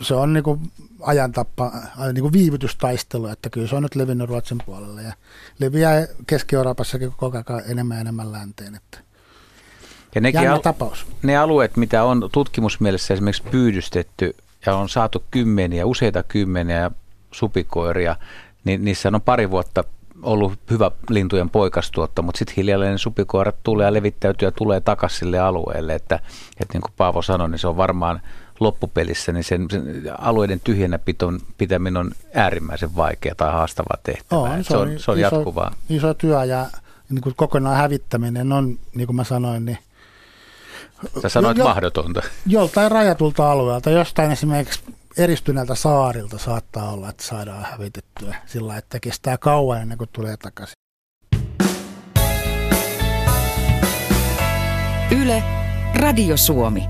se 0.01 0.15
on 0.15 0.33
niin 0.33 0.43
kuin 0.43 0.71
ajantappa, 1.01 1.71
niin 2.13 2.21
kuin 2.21 2.33
viivytystaistelu, 2.33 3.27
että 3.27 3.49
kyllä 3.49 3.67
se 3.67 3.75
on 3.75 3.83
nyt 3.83 3.95
levinnyt 3.95 4.29
Ruotsin 4.29 4.57
puolelle 4.65 5.01
ja 5.01 5.13
leviää 5.59 6.07
Keski-Euroopassakin 6.27 7.13
koko 7.17 7.37
ajan 7.37 7.63
enemmän 7.71 7.95
ja 7.97 8.01
enemmän 8.01 8.31
länteen. 8.31 8.75
Että 8.75 8.97
ja 10.15 10.21
nekin 10.21 10.49
al- 10.49 10.59
tapaus. 10.59 11.07
Ne 11.23 11.37
alueet, 11.37 11.77
mitä 11.77 12.03
on 12.03 12.29
tutkimusmielessä 12.31 13.13
esimerkiksi 13.13 13.43
pyydystetty 13.51 14.35
ja 14.65 14.75
on 14.75 14.89
saatu 14.89 15.23
kymmeniä, 15.31 15.85
useita 15.85 16.23
kymmeniä 16.23 16.91
supikoiria, 17.31 18.15
niin 18.63 18.85
niissä 18.85 19.09
on 19.13 19.21
pari 19.21 19.51
vuotta 19.51 19.83
ollut 20.23 20.53
hyvä 20.69 20.91
lintujen 21.09 21.49
poikastuotto, 21.49 22.21
mutta 22.21 22.39
sitten 22.39 22.55
hiljalleen 22.55 22.99
supikoirat 22.99 23.55
tulee 23.63 23.85
ja 23.85 23.93
levittäytyy 23.93 24.47
ja 24.47 24.51
tulee 24.51 24.79
takaisin 24.79 25.19
sille 25.19 25.39
alueelle, 25.39 25.95
että, 25.95 26.15
että 26.59 26.73
niin 26.73 26.81
kuin 26.81 26.93
Paavo 26.97 27.21
sanoi, 27.21 27.49
niin 27.49 27.59
se 27.59 27.67
on 27.67 27.77
varmaan 27.77 28.21
loppupelissä, 28.59 29.31
niin 29.31 29.43
sen, 29.43 29.67
sen 29.71 30.03
alueiden 30.17 30.59
tyhjänä 30.63 30.99
piton, 30.99 31.39
pitäminen 31.57 31.97
on 31.97 32.11
äärimmäisen 32.33 32.95
vaikea 32.95 33.35
tai 33.35 33.51
haastava 33.51 33.97
tehtävä. 34.03 34.41
On, 34.41 34.63
se, 34.63 34.77
on, 34.77 34.87
se 34.87 34.93
on, 34.93 34.99
se 34.99 35.11
on 35.11 35.19
iso, 35.19 35.35
jatkuvaa. 35.35 35.73
Iso 35.89 36.13
työ 36.13 36.43
ja 36.43 36.65
niin 37.09 37.21
kuin 37.21 37.35
kokonaan 37.35 37.77
hävittäminen 37.77 38.51
on, 38.51 38.79
niin 38.95 39.07
kuin 39.07 39.15
mä 39.15 39.23
sanoin, 39.23 39.65
niin 39.65 39.77
Sä 41.21 41.29
sanoit 41.29 41.57
jo, 41.57 41.63
mahdotonta. 41.63 42.21
Joltain 42.47 42.91
rajatulta 42.91 43.51
alueelta, 43.51 43.89
jostain 43.89 44.31
esimerkiksi 44.31 44.79
eristyneeltä 45.17 45.75
saarilta 45.75 46.37
saattaa 46.37 46.91
olla, 46.91 47.09
että 47.09 47.23
saadaan 47.23 47.65
hävitettyä 47.65 48.35
sillä 48.45 48.77
että 48.77 48.99
kestää 48.99 49.37
kauan 49.37 49.81
ennen 49.81 49.97
kuin 49.97 50.09
tulee 50.13 50.37
takaisin. 50.37 50.73
Yle, 55.21 55.43
Radio 55.95 56.37
Suomi. 56.37 56.83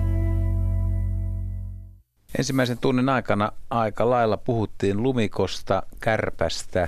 Ensimmäisen 2.38 2.78
tunnin 2.78 3.10
aikana 3.10 3.52
aika 3.70 4.10
lailla 4.10 4.38
puhuttiin 4.38 5.04
lumikosta, 5.04 5.84
kärpästä, 6.00 6.88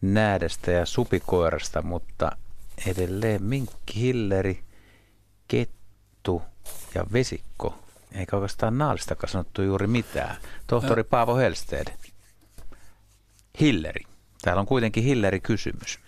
näädestä 0.00 0.70
ja 0.70 0.86
supikoirasta, 0.86 1.82
mutta 1.82 2.32
edelleen 2.86 3.42
minkki, 3.42 4.00
hilleri, 4.00 4.62
kettu 5.48 6.42
ja 6.94 7.06
vesikko 7.12 7.81
eikä 8.14 8.36
oikeastaan 8.36 8.78
naalistakaan 8.78 9.30
sanottu 9.30 9.62
juuri 9.62 9.86
mitään. 9.86 10.36
Tohtori 10.66 11.04
Paavo 11.04 11.36
Helsted, 11.36 11.86
Hilleri. 13.60 14.04
Täällä 14.42 14.60
on 14.60 14.66
kuitenkin 14.66 15.04
Hilleri-kysymys. 15.04 15.98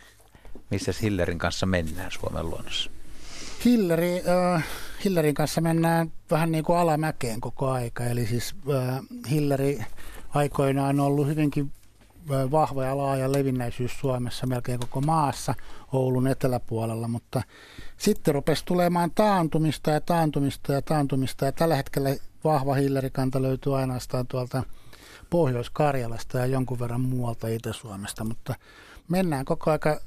Missä 0.71 0.93
Hillerin 1.03 1.39
kanssa 1.39 1.67
mennään 1.67 2.11
Suomen 2.11 2.51
luonnossa? 2.51 2.91
Hilleri, 3.65 4.23
äh, 4.55 4.65
Hillerin 5.05 5.35
kanssa 5.35 5.61
mennään 5.61 6.13
vähän 6.31 6.53
niin 6.53 6.65
kuin 6.65 6.79
alamäkeen 6.79 7.41
koko 7.41 7.71
aika. 7.71 8.05
Eli 8.05 8.27
siis 8.27 8.55
äh, 8.75 9.01
Hilleri 9.31 9.85
aikoinaan 10.29 11.01
on 11.01 11.07
ollut 11.07 11.27
hyvinkin 11.27 11.73
vahva 12.29 12.85
ja 12.85 12.97
laaja 12.97 13.33
levinnäisyys 13.33 14.01
Suomessa 14.01 14.47
melkein 14.47 14.81
koko 14.81 15.01
maassa 15.01 15.55
Oulun 15.93 16.27
eteläpuolella, 16.27 17.09
mutta 17.09 17.43
sitten 17.97 18.35
rupesi 18.35 18.65
tulemaan 18.65 19.11
taantumista 19.15 19.91
ja 19.91 20.01
taantumista 20.01 20.73
ja 20.73 20.83
taantumista 20.83 21.45
ja 21.45 21.53
tällä 21.53 21.77
hetkellä 21.77 22.11
vahva 22.45 22.75
hillerikanta 22.75 23.43
löytyy 23.43 23.79
ainoastaan 23.79 24.27
tuolta 24.27 24.63
Pohjois-Karjalasta 25.31 26.39
ja 26.39 26.47
jonkun 26.47 26.79
verran 26.79 27.01
muualta 27.01 27.49
Itä-Suomesta, 27.49 28.25
mutta 28.25 28.55
mennään 29.09 29.45
koko 29.45 29.71
aika 29.71 30.01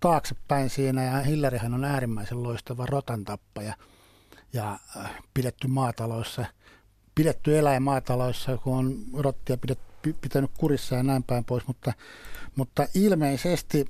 taaksepäin 0.00 0.70
siinä 0.70 1.04
ja 1.04 1.20
Hillerihän 1.20 1.74
on 1.74 1.84
äärimmäisen 1.84 2.42
loistava 2.42 2.86
rotantappaja 2.86 3.74
ja 4.52 4.78
äh, 4.96 5.10
pidetty 5.34 5.68
maataloissa, 5.68 6.44
pidetty 7.14 7.58
eläin 7.58 7.82
maataloissa, 7.82 8.58
kun 8.58 8.76
on 8.76 8.96
rottia 9.18 9.56
pidetty, 9.56 9.91
pitänyt 10.20 10.50
kurissa 10.58 10.94
ja 10.96 11.02
näin 11.02 11.22
päin 11.22 11.44
pois, 11.44 11.66
mutta, 11.66 11.92
mutta 12.56 12.86
ilmeisesti, 12.94 13.86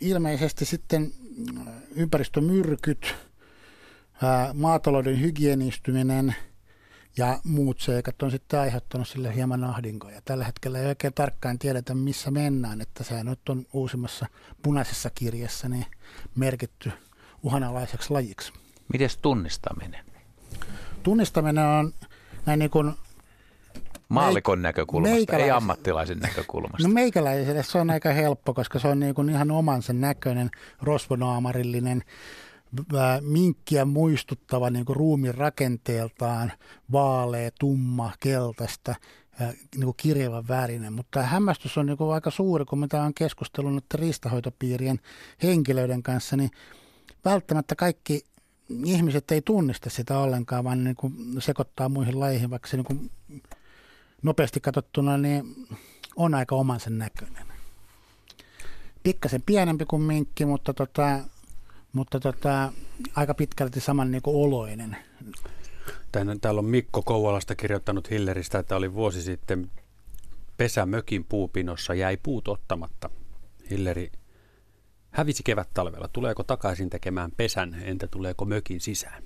ilmeisesti 0.00 0.64
sitten 0.64 1.12
äh, 1.58 1.74
ympäristömyrkyt, 1.96 3.14
ää, 4.22 4.50
maatalouden 4.54 5.20
hygienistyminen 5.20 6.36
ja 7.16 7.40
muut 7.44 7.80
seikat 7.80 8.22
on 8.22 8.30
sitten 8.30 8.60
aiheuttanut 8.60 9.08
sille 9.08 9.34
hieman 9.34 9.64
ahdinkoja. 9.64 10.20
Tällä 10.24 10.44
hetkellä 10.44 10.78
ei 10.78 10.86
oikein 10.86 11.14
tarkkaan 11.14 11.58
tiedetä, 11.58 11.94
missä 11.94 12.30
mennään, 12.30 12.80
että 12.80 13.04
se 13.04 13.24
nyt 13.24 13.48
on 13.48 13.66
uusimmassa 13.72 14.26
punaisessa 14.62 15.10
kirjassa 15.14 15.68
niin 15.68 15.86
merkitty 16.34 16.92
uhanalaiseksi 17.42 18.10
lajiksi. 18.10 18.52
Miten 18.92 19.10
tunnistaminen? 19.22 20.04
Tunnistaminen 21.02 21.66
on 21.66 21.92
näin 22.46 22.58
niin 22.58 22.70
kuin 22.70 22.94
Maalikon 24.08 24.62
näkökulmasta, 24.62 25.36
ei 25.36 25.50
ammattilaisen 25.50 26.18
näkökulmasta. 26.18 26.88
No 26.88 26.94
meikäläiselle 26.94 27.62
se 27.62 27.78
on 27.78 27.90
aika 27.90 28.12
helppo, 28.12 28.54
koska 28.54 28.78
se 28.78 28.88
on 28.88 29.00
niin 29.00 29.14
kuin 29.14 29.28
ihan 29.28 29.50
omansa 29.50 29.92
näköinen, 29.92 30.50
rosvonaamarillinen, 30.82 32.02
minkkiä 33.20 33.84
muistuttava 33.84 34.70
niin 34.70 34.84
kuin 34.84 34.96
ruumin 34.96 35.34
rakenteeltaan, 35.34 36.52
vaalea, 36.92 37.50
tumma, 37.60 38.12
keltaista, 38.20 38.94
niin 39.74 39.84
kuin 39.84 39.96
kirjavan 39.96 40.48
värinen. 40.48 40.92
Mutta 40.92 41.22
hämmästys 41.22 41.78
on 41.78 41.86
niin 41.86 41.98
kuin 41.98 42.14
aika 42.14 42.30
suuri, 42.30 42.64
kun 42.64 42.78
mitä 42.78 43.02
on 43.02 43.14
keskustellut 43.14 43.94
riistahoitopiirien 43.94 45.00
henkilöiden 45.42 46.02
kanssa, 46.02 46.36
niin 46.36 46.50
välttämättä 47.24 47.74
kaikki 47.76 48.22
ihmiset 48.84 49.30
ei 49.30 49.42
tunnista 49.42 49.90
sitä 49.90 50.18
ollenkaan, 50.18 50.64
vaan 50.64 50.84
niin 50.84 50.96
kuin 50.96 51.14
sekoittaa 51.38 51.88
muihin 51.88 52.20
lajeihin, 52.20 52.50
vaikka 52.50 52.68
se 52.68 52.76
niin 52.76 52.84
kuin 52.84 53.10
nopeasti 54.24 54.60
katsottuna 54.60 55.18
niin 55.18 55.66
on 56.16 56.34
aika 56.34 56.54
omansa 56.54 56.90
näköinen. 56.90 57.46
Pikkasen 59.02 59.42
pienempi 59.46 59.84
kuin 59.84 60.02
minkki, 60.02 60.44
mutta 60.44 60.74
tota, 60.74 61.20
mutta 61.92 62.20
tota, 62.20 62.72
aika 63.14 63.34
pitkälti 63.34 63.80
saman 63.80 64.10
niin 64.10 64.22
kuin 64.22 64.36
oloinen. 64.36 64.96
Täällä 66.40 66.58
on 66.58 66.64
Mikko 66.64 67.02
Kouvolasta 67.02 67.54
kirjoittanut 67.54 68.10
Hilleristä, 68.10 68.58
että 68.58 68.76
oli 68.76 68.94
vuosi 68.94 69.22
sitten 69.22 69.70
pesämökin 70.56 71.24
puupinossa, 71.24 71.94
jäi 71.94 72.16
puut 72.16 72.48
ottamatta. 72.48 73.10
Hilleri 73.70 74.12
hävisi 75.10 75.42
kevät 75.42 75.68
talvella. 75.74 76.08
Tuleeko 76.08 76.42
takaisin 76.42 76.90
tekemään 76.90 77.30
pesän, 77.36 77.76
entä 77.82 78.06
tuleeko 78.06 78.44
mökin 78.44 78.80
sisään? 78.80 79.22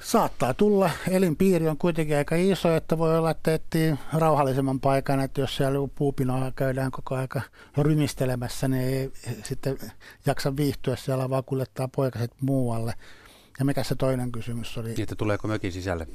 Saattaa 0.00 0.54
tulla. 0.54 0.90
Elinpiiri 1.10 1.68
on 1.68 1.78
kuitenkin 1.78 2.16
aika 2.16 2.36
iso, 2.36 2.74
että 2.74 2.98
voi 2.98 3.18
olla, 3.18 3.30
että 3.30 3.54
etsii 3.54 3.94
rauhallisemman 4.12 4.80
paikan, 4.80 5.20
että 5.20 5.40
jos 5.40 5.56
siellä 5.56 5.88
puupinoa 5.94 6.52
käydään 6.56 6.90
koko 6.90 7.14
aika 7.14 7.40
rymistelemässä, 7.78 8.68
niin 8.68 8.82
ei 8.82 9.10
sitten 9.44 9.78
jaksa 10.26 10.56
viihtyä 10.56 10.96
siellä, 10.96 11.30
vaan 11.30 11.44
kuljettaa 11.44 11.88
poikaset 11.88 12.32
muualle. 12.40 12.94
Ja 13.58 13.64
mikä 13.64 13.84
se 13.84 13.94
toinen 13.94 14.32
kysymys 14.32 14.78
oli? 14.78 14.88
Niin, 14.88 15.02
että 15.02 15.16
tuleeko 15.16 15.48
mökin 15.48 15.72
sisälle? 15.72 16.06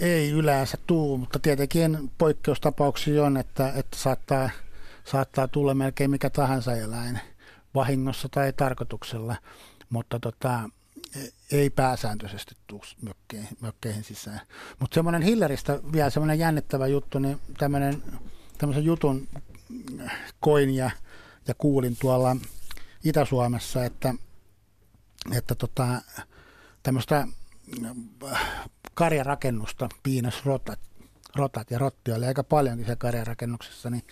Ei 0.00 0.30
yleensä 0.30 0.78
tuu, 0.86 1.18
mutta 1.18 1.38
tietenkin 1.38 2.10
poikkeustapauksia 2.18 3.24
on, 3.24 3.36
että, 3.36 3.72
että 3.76 3.96
saattaa, 3.96 4.50
saattaa 5.04 5.48
tulla 5.48 5.74
melkein 5.74 6.10
mikä 6.10 6.30
tahansa 6.30 6.76
eläin 6.76 7.20
vahingossa 7.74 8.28
tai 8.28 8.52
tarkoituksella. 8.52 9.36
Mutta 9.90 10.20
tota, 10.20 10.70
ei 11.52 11.70
pääsääntöisesti 11.70 12.54
tule 12.66 12.80
mökkeihin, 13.02 13.56
mökkeihin 13.60 14.04
sisään. 14.04 14.40
Mutta 14.80 14.94
semmoinen 14.94 15.22
Hilleristä 15.22 15.80
vielä 15.92 16.10
semmoinen 16.10 16.38
jännittävä 16.38 16.86
juttu, 16.86 17.18
niin 17.18 17.40
tämmöinen, 17.58 18.02
tämmöisen 18.58 18.84
jutun 18.84 19.28
koin 20.40 20.70
ja, 20.74 20.90
ja 21.48 21.54
kuulin 21.54 21.96
tuolla 22.00 22.36
Itä-Suomessa, 23.04 23.84
että, 23.84 24.14
että 25.32 25.54
tota, 25.54 26.02
tämmöistä 26.82 27.26
karjarakennusta 28.94 29.88
piinas 30.02 30.44
rotat 30.44 30.87
rotat 31.36 31.70
ja 31.70 31.78
rottia 31.78 32.14
oli 32.14 32.26
aika 32.26 32.44
paljonkin 32.44 32.84
siellä 32.86 32.96
karjarakennuksessa, 32.96 33.90
niin 33.90 34.02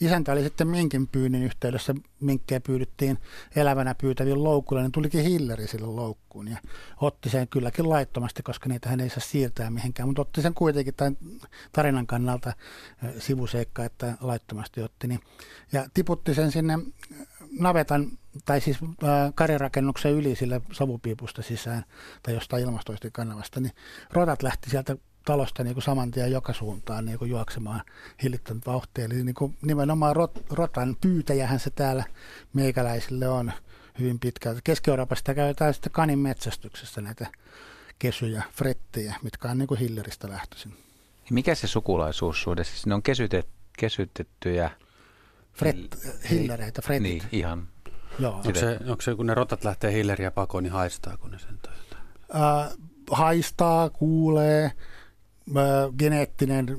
isäntä 0.00 0.32
oli 0.32 0.42
sitten 0.42 0.68
minkin 0.68 1.06
pyynnin 1.08 1.42
yhteydessä, 1.42 1.94
minkkejä 2.20 2.60
pyydettiin 2.60 3.18
elävänä 3.56 3.94
pyytäviin 3.94 4.44
loukulle, 4.44 4.82
niin 4.82 4.92
tulikin 4.92 5.24
hilleri 5.24 5.66
sille 5.66 5.86
loukkuun 5.86 6.48
ja 6.48 6.56
otti 7.00 7.30
sen 7.30 7.48
kylläkin 7.48 7.88
laittomasti, 7.88 8.42
koska 8.42 8.68
niitä 8.68 8.88
hän 8.88 9.00
ei 9.00 9.08
saa 9.08 9.20
siirtää 9.20 9.70
mihinkään, 9.70 10.08
mutta 10.08 10.22
otti 10.22 10.42
sen 10.42 10.54
kuitenkin 10.54 10.94
tämän 10.94 11.16
tarinan 11.72 12.06
kannalta 12.06 12.52
sivuseikka, 13.18 13.84
että 13.84 14.14
laittomasti 14.20 14.82
otti, 14.82 15.08
niin, 15.08 15.20
ja 15.72 15.86
tiputti 15.94 16.34
sen 16.34 16.52
sinne 16.52 16.78
navetan 17.58 18.18
tai 18.44 18.60
siis 18.60 18.78
karjarakennuksen 19.34 20.12
yli 20.12 20.36
sille 20.36 20.60
savupiipusta 20.72 21.42
sisään 21.42 21.84
tai 22.22 22.34
jostain 22.34 22.62
ilmastoistin 22.62 23.12
kanavasta, 23.12 23.60
niin 23.60 23.72
rotat 24.12 24.42
lähti 24.42 24.70
sieltä 24.70 24.96
talosta 25.26 25.64
niin 25.64 25.74
kuin 25.74 25.84
saman 25.84 26.10
tien 26.10 26.32
joka 26.32 26.52
suuntaan 26.52 27.04
niin 27.04 27.18
kuin 27.18 27.30
juoksemaan 27.30 27.82
hillittömät 28.22 28.66
vauhtia. 28.66 29.04
Eli 29.04 29.24
niin 29.24 29.34
kuin 29.34 29.56
nimenomaan 29.62 30.16
rot, 30.16 30.44
rotan 30.50 30.96
pyytäjähän 31.00 31.60
se 31.60 31.70
täällä 31.70 32.04
meikäläisille 32.52 33.28
on 33.28 33.52
hyvin 33.98 34.18
pitkälti. 34.18 34.60
Keski-Euroopasta 34.64 35.34
käytetään 35.34 35.74
sitten 35.74 35.92
kanin 35.92 36.18
metsästyksessä 36.18 37.00
näitä 37.00 37.26
kesyjä, 37.98 38.42
frettejä, 38.52 39.14
mitkä 39.22 39.50
on 39.50 39.58
niin 39.58 39.68
kuin 39.68 39.80
hilleristä 39.80 40.28
lähtöisin. 40.28 40.76
Mikä 41.30 41.54
se 41.54 41.66
sukulaisuussuhde? 41.66 42.64
Siis 42.64 42.86
ne 42.86 42.94
on 42.94 43.02
kesytet, 43.02 43.48
kesytettyjä... 43.78 44.70
Fret, 45.52 45.76
hillereitä, 46.30 46.82
fretit. 46.82 47.02
Niin, 47.02 47.22
ihan. 47.32 47.68
Joo. 48.18 48.34
Onko 48.34 48.54
se, 48.54 48.78
onko 48.88 49.02
se, 49.02 49.14
kun 49.14 49.26
ne 49.26 49.34
rotat 49.34 49.64
lähtee 49.64 49.92
hilleriä 49.92 50.30
pakoon, 50.30 50.62
niin 50.62 50.72
haistaa, 50.72 51.16
kun 51.16 51.30
ne 51.30 51.38
sen 51.38 51.58
toivotaan? 51.58 52.04
Uh, 52.34 52.88
haistaa, 53.10 53.90
kuulee, 53.90 54.72
geneettinen 55.98 56.76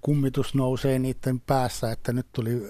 kummitus 0.00 0.54
nousee 0.54 0.98
niiden 0.98 1.40
päässä, 1.40 1.92
että 1.92 2.12
nyt 2.12 2.26
tuli 2.32 2.62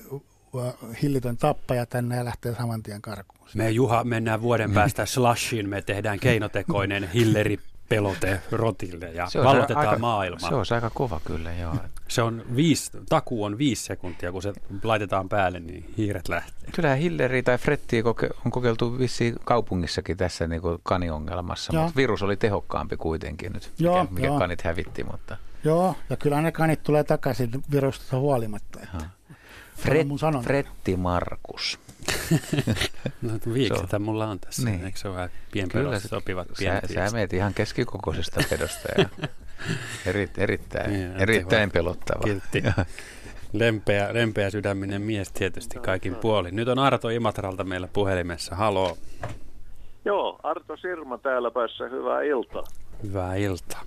hillitön 1.02 1.36
tappaja 1.36 1.86
tänne 1.86 2.16
ja 2.16 2.24
lähtee 2.24 2.54
saman 2.54 2.82
tien 2.82 3.02
karkuun. 3.02 3.48
Me 3.54 3.70
Juha 3.70 4.04
mennään 4.04 4.42
vuoden 4.42 4.72
päästä 4.72 5.06
slashiin, 5.14 5.68
me 5.68 5.82
tehdään 5.82 6.20
keinotekoinen 6.20 7.10
hilleri 7.10 7.58
pelote 7.94 8.40
rotille 8.52 9.06
ja 9.06 9.26
se 9.26 9.44
valotetaan 9.44 9.88
aika, 9.88 9.98
maailmaa. 9.98 10.48
Se 10.48 10.54
on 10.54 10.64
aika 10.70 10.90
kova 10.90 11.20
kyllä, 11.24 11.52
joo. 11.52 11.74
Se 12.08 12.22
on 12.22 12.42
viisi, 12.56 12.90
takuu 13.08 13.44
on 13.44 13.58
viisi 13.58 13.84
sekuntia, 13.84 14.32
kun 14.32 14.42
se 14.42 14.52
laitetaan 14.82 15.28
päälle, 15.28 15.60
niin 15.60 15.94
hiiret 15.98 16.28
lähtee. 16.28 16.70
Kyllä 16.72 16.94
Hilleri 16.94 17.42
tai 17.42 17.58
Fretti 17.58 18.02
on 18.44 18.50
kokeiltu 18.50 18.98
vissiin 18.98 19.34
kaupungissakin 19.44 20.16
tässä 20.16 20.46
niin 20.46 20.62
kuin 20.62 20.78
kaniongelmassa, 20.82 21.72
joo. 21.74 21.82
mutta 21.82 21.96
virus 21.96 22.22
oli 22.22 22.36
tehokkaampi 22.36 22.96
kuitenkin 22.96 23.52
nyt, 23.52 23.72
joo, 23.78 24.02
mikä, 24.02 24.14
mikä 24.14 24.26
joo. 24.26 24.38
kanit 24.38 24.62
hävitti. 24.62 25.04
Mutta... 25.04 25.36
Joo, 25.64 25.96
ja 26.10 26.16
kyllä 26.16 26.40
ne 26.40 26.52
kanit 26.52 26.82
tulee 26.82 27.04
takaisin 27.04 27.50
virusta 27.70 28.18
huolimatta. 28.18 28.80
Että 28.82 28.98
Fret, 29.76 30.08
Fretti 30.42 30.96
Markus. 30.96 31.78
no 33.22 33.30
viiksethän 33.54 34.02
mulla 34.02 34.26
on 34.26 34.40
tässä. 34.40 34.70
Niin. 34.70 34.84
Eikö 34.84 34.98
se 34.98 35.08
ole 35.08 35.16
vähän 35.16 36.00
sopivat 36.00 36.48
pienet 36.58 36.84
sä, 36.88 37.08
sä 37.08 37.16
meet 37.16 37.32
ihan 37.32 37.54
keskikokoisesta 37.54 38.40
pedosta 38.50 38.88
ja 38.98 39.08
eri, 40.06 40.30
erittäin, 40.38 40.92
niin, 40.92 41.16
erittäin 41.16 41.70
pelottava. 41.70 42.22
Kiltti. 42.24 42.62
Lempeä, 43.52 44.14
lempeä 44.14 44.50
sydäminen 44.50 45.02
mies 45.02 45.32
tietysti 45.32 45.78
kaikin 45.78 46.14
puolin. 46.14 46.56
Nyt 46.56 46.68
on 46.68 46.78
Arto 46.78 47.08
Imatralta 47.08 47.64
meillä 47.64 47.88
puhelimessa. 47.92 48.56
Haloo. 48.56 48.96
Joo, 50.04 50.40
Arto 50.42 50.76
Sirma 50.76 51.18
täällä 51.18 51.50
päässä. 51.50 51.84
Hyvää 51.84 52.22
iltaa. 52.22 52.64
Hyvää 53.02 53.34
iltaa. 53.34 53.82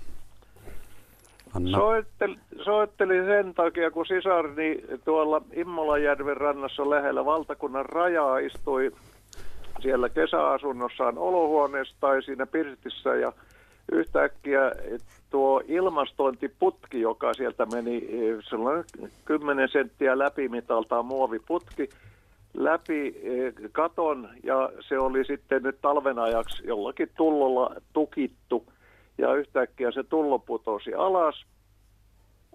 Anna. 1.54 1.78
Soittel, 1.78 2.36
soittelin 2.64 3.24
sen 3.24 3.54
takia, 3.54 3.90
kun 3.90 4.06
sisarni 4.06 4.84
tuolla 5.04 5.42
Immolajärven 5.52 6.36
rannassa 6.36 6.90
lähellä 6.90 7.24
valtakunnan 7.24 7.86
rajaa 7.86 8.38
istui 8.38 8.92
siellä 9.80 10.08
kesäasunnossaan 10.08 11.18
olohuoneessa 11.18 11.94
tai 12.00 12.22
siinä 12.22 12.46
pirtissä 12.46 13.14
ja 13.14 13.32
yhtäkkiä 13.92 14.72
tuo 15.30 15.62
ilmastointiputki, 15.68 17.00
joka 17.00 17.34
sieltä 17.34 17.66
meni 17.66 18.08
sellainen 18.50 18.84
10 19.24 19.68
senttiä 19.68 20.18
läpimitaltaan 20.18 21.06
muoviputki, 21.06 21.88
läpi 22.54 23.14
katon 23.72 24.28
ja 24.42 24.70
se 24.88 24.98
oli 24.98 25.24
sitten 25.24 25.62
nyt 25.62 25.76
talven 25.82 26.18
ajaksi 26.18 26.66
jollakin 26.66 27.10
tullolla 27.16 27.74
tukittu– 27.92 28.64
ja 29.18 29.34
yhtäkkiä 29.34 29.90
se 29.90 30.02
tullo 30.02 30.38
putosi 30.38 30.94
alas 30.94 31.44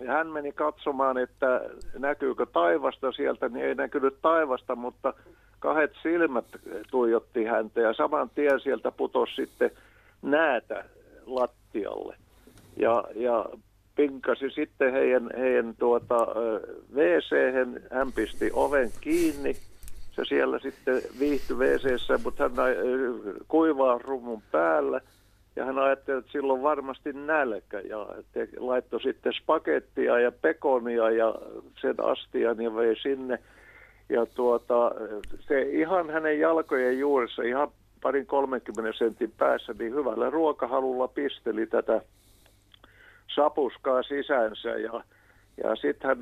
hän 0.07 0.27
meni 0.27 0.51
katsomaan, 0.51 1.17
että 1.17 1.61
näkyykö 1.97 2.45
taivasta 2.45 3.11
sieltä, 3.11 3.49
niin 3.49 3.65
ei 3.65 3.75
näkynyt 3.75 4.21
taivasta, 4.21 4.75
mutta 4.75 5.13
kahdet 5.59 5.91
silmät 6.03 6.45
tuijotti 6.91 7.45
häntä 7.45 7.81
ja 7.81 7.93
saman 7.93 8.29
tien 8.29 8.59
sieltä 8.59 8.91
putosi 8.91 9.35
sitten 9.35 9.71
näätä 10.21 10.85
lattialle. 11.25 12.15
Ja, 12.77 13.03
ja 13.15 13.45
pinkasi 13.95 14.49
sitten 14.49 14.93
heidän, 14.93 15.29
heidän 15.37 15.75
tuota, 15.79 16.27
wc 16.95 17.31
hän 17.91 18.11
pisti 18.11 18.49
oven 18.53 18.91
kiinni. 19.01 19.55
Se 20.11 20.25
siellä 20.25 20.59
sitten 20.59 21.01
viihtyi 21.19 21.57
wc 21.57 22.23
mutta 22.23 22.43
hän 22.43 22.51
kuivaa 23.47 23.97
rumun 23.97 24.41
päällä. 24.51 25.01
Ja 25.55 25.65
hän 25.65 25.79
ajatteli, 25.79 26.19
että 26.19 26.31
silloin 26.31 26.63
varmasti 26.63 27.13
nälkä 27.13 27.79
ja 27.79 28.07
te, 28.31 28.47
laittoi 28.57 29.01
sitten 29.01 29.33
spakettia 29.33 30.19
ja 30.19 30.31
pekonia 30.31 31.09
ja 31.09 31.35
sen 31.81 31.95
astian 32.03 32.61
ja 32.61 32.75
vei 32.75 32.95
sinne. 32.95 33.39
Ja 34.09 34.25
tuota, 34.25 34.91
se 35.39 35.61
ihan 35.61 36.09
hänen 36.09 36.39
jalkojen 36.39 36.99
juuressa, 36.99 37.43
ihan 37.43 37.67
parin 38.01 38.25
30 38.25 38.97
sentin 38.97 39.33
päässä, 39.37 39.73
niin 39.79 39.93
hyvällä 39.93 40.29
ruokahalulla 40.29 41.07
pisteli 41.07 41.67
tätä 41.67 42.01
sapuskaa 43.35 44.03
sisänsä 44.03 44.69
ja, 44.69 45.03
ja 45.63 45.75
sitten 45.75 46.17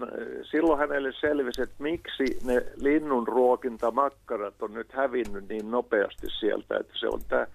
silloin 0.51 0.79
hänelle 0.79 1.11
selvisi, 1.21 1.61
että 1.61 1.75
miksi 1.79 2.25
ne 2.45 2.65
linnun 2.75 3.27
ruokintamakkarat 3.27 4.61
on 4.61 4.73
nyt 4.73 4.91
hävinnyt 4.91 5.49
niin 5.49 5.71
nopeasti 5.71 6.27
sieltä, 6.39 6.77
että 6.77 6.93
se 6.99 7.07
on 7.07 7.21
tämä 7.27 7.47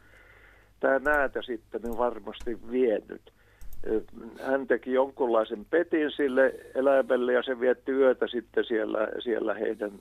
tämä 0.81 0.99
näätä 0.99 1.43
sitten 1.43 1.83
niin 1.83 1.99
varmasti 1.99 2.59
vienyt. 2.71 3.33
Hän 4.47 4.67
teki 4.67 4.93
jonkunlaisen 4.93 5.65
petin 5.65 6.11
sille 6.11 6.55
eläimelle 6.75 7.33
ja 7.33 7.43
se 7.43 7.61
vietti 7.61 7.93
yötä 7.93 8.27
sitten 8.27 8.65
siellä, 8.65 9.09
siellä 9.19 9.55
heidän, 9.55 9.93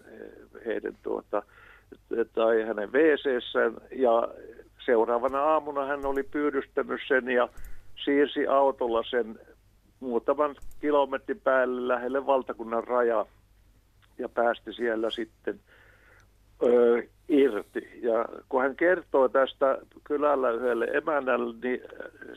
heidän 0.65 0.97
tuota, 1.03 1.43
tai 2.33 2.63
hänen 2.63 2.93
wc 2.93 3.25
ja 3.91 4.27
seuraavana 4.85 5.39
aamuna 5.39 5.85
hän 5.85 6.05
oli 6.05 6.23
pyydystänyt 6.23 7.01
sen 7.07 7.29
ja 7.29 7.49
siirsi 8.05 8.47
autolla 8.47 9.03
sen 9.03 9.39
muutaman 9.99 10.55
kilometrin 10.81 11.41
päälle 11.43 11.87
lähelle 11.87 12.25
valtakunnan 12.25 12.83
rajaa 12.83 13.25
ja 14.17 14.29
päästi 14.29 14.73
siellä 14.73 15.09
sitten 15.09 15.59
ö, 16.63 17.03
irti. 17.29 17.99
Ja 18.01 18.25
kun 18.49 18.61
hän 18.61 18.75
kertoo 18.75 19.29
tästä 19.29 19.77
kylällä 20.03 20.51
yhdelle 20.51 20.85
emännälle, 20.85 21.55
niin 21.63 21.81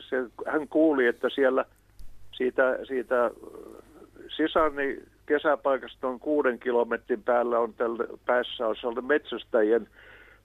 se, 0.09 0.17
hän 0.47 0.67
kuuli, 0.67 1.05
että 1.05 1.29
siellä 1.35 1.65
siitä, 2.31 2.79
siitä 2.87 3.31
sisarni 4.37 4.99
kesäpaikasta 5.25 6.07
on 6.07 6.19
kuuden 6.19 6.59
kilometrin 6.59 7.23
päällä 7.23 7.59
on 7.59 7.73
tällä 7.73 8.07
päässä 8.25 8.67
on 8.67 8.75
sellainen 8.75 9.05
metsästäjien 9.05 9.87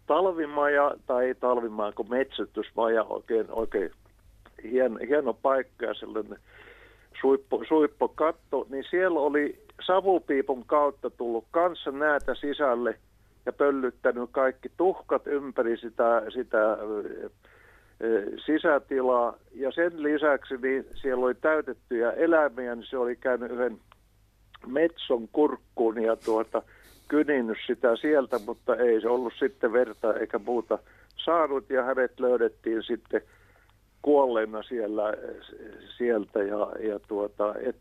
talvimaja 0.07 0.95
tai 1.07 1.35
talvimaa 1.41 1.93
kuin 1.93 2.11
metsästysmaja, 2.11 3.05
oikein, 3.05 3.47
oikein 3.51 3.91
hieno, 4.63 4.99
hieno 5.09 5.35
paikka 5.35 5.87
ja 5.87 5.95
sellainen 5.95 6.39
suippo, 7.21 7.65
suippokatto, 7.69 8.67
niin 8.71 8.85
siellä 8.91 9.21
oli 9.21 9.59
savupiipun 9.87 10.65
kautta 10.67 11.11
tullut 11.11 11.45
kanssa 11.51 11.91
näitä 11.91 12.35
sisälle 12.35 12.99
ja 13.47 13.53
pöllyttänyt 13.53 14.31
kaikki 14.33 14.69
tuhkat 14.77 15.27
ympäri 15.27 15.77
sitä, 15.77 16.23
sitä 16.29 16.79
sisätilaa. 18.47 19.35
Ja 19.55 19.73
sen 19.73 20.03
lisäksi 20.03 20.55
niin 20.63 20.87
siellä 20.95 21.25
oli 21.25 21.35
täytettyjä 21.35 22.13
eläimiä, 22.13 22.75
niin 22.75 22.87
se 22.91 22.99
oli 22.99 23.17
käynyt 23.17 23.51
yhden 23.51 23.79
metson 24.67 25.29
kurkkuun 25.33 26.03
ja 26.03 26.17
tuota, 26.17 26.63
kyninyt 27.09 27.59
sitä 27.67 27.97
sieltä, 27.97 28.39
mutta 28.47 28.77
ei 28.77 29.01
se 29.01 29.09
ollut 29.09 29.33
sitten 29.39 29.73
verta 29.73 30.15
eikä 30.15 30.39
muuta 30.39 30.79
saanut 31.17 31.71
ja 31.71 31.83
hänet 31.83 32.21
löydettiin 32.21 32.83
sitten 32.83 33.23
kuolleena 34.05 34.63
siellä, 34.63 35.03
sieltä 35.97 36.43
ja, 36.43 36.89
ja 36.89 36.99
tuota, 37.09 37.55
et, 37.63 37.77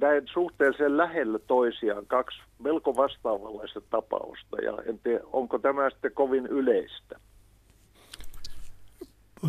näin 0.00 0.22
suhteellisen 0.32 0.96
lähellä 0.96 1.38
toisiaan 1.38 2.06
kaksi 2.06 2.38
melko 2.58 2.96
vastaavanlaista 2.96 3.80
tapausta 3.80 4.56
ja 4.64 4.78
en 4.86 4.98
tiedä, 4.98 5.20
onko 5.32 5.58
tämä 5.58 5.90
sitten 5.90 6.12
kovin 6.14 6.46
yleistä? 6.46 7.16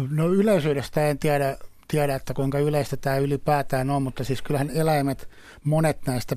No 0.10 0.28
yleisyydestä 0.28 1.08
en 1.08 1.20
tiedä, 1.20 1.58
tiedä, 1.88 2.16
että 2.16 2.34
kuinka 2.34 2.60
yleistä 2.60 2.98
tämä 2.98 3.18
ylipäätään 3.18 3.90
on, 3.90 4.04
mutta 4.04 4.24
siis 4.24 4.42
kyllähän 4.42 4.70
eläimet, 4.76 5.30
monet 5.64 5.98
näistä 6.08 6.36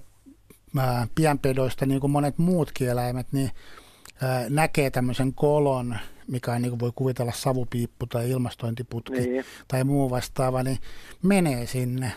ää, 0.79 1.07
pienpedoista, 1.15 1.87
niin 1.87 2.01
kuin 2.01 2.11
monet 2.11 2.39
muutkin 2.39 2.89
eläimet, 2.89 3.27
niin 3.33 3.51
ää, 4.23 4.45
näkee 4.49 4.91
tämmöisen 4.91 5.35
kolon, 5.35 5.97
mikä 6.27 6.53
on, 6.53 6.63
niin 6.63 6.71
kuin 6.71 6.81
voi 6.81 6.93
kuvitella 6.95 7.33
savupiippu 7.33 8.07
tai 8.07 8.31
ilmastointiputki 8.31 9.21
niin. 9.21 9.45
tai 9.69 9.85
muu 9.85 10.11
vastaava, 10.11 10.63
niin 10.63 10.79
menee 11.23 11.67
sinne 11.67 12.13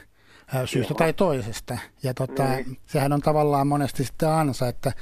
syystä 0.65 0.91
Joo. 0.91 0.97
tai 0.97 1.13
toisesta. 1.13 1.77
Ja 2.03 2.13
tota, 2.13 2.43
niin. 2.43 2.77
sehän 2.85 3.13
on 3.13 3.21
tavallaan 3.21 3.67
monesti 3.67 4.03
sitten 4.03 4.29
ansa, 4.29 4.67
että 4.67 4.93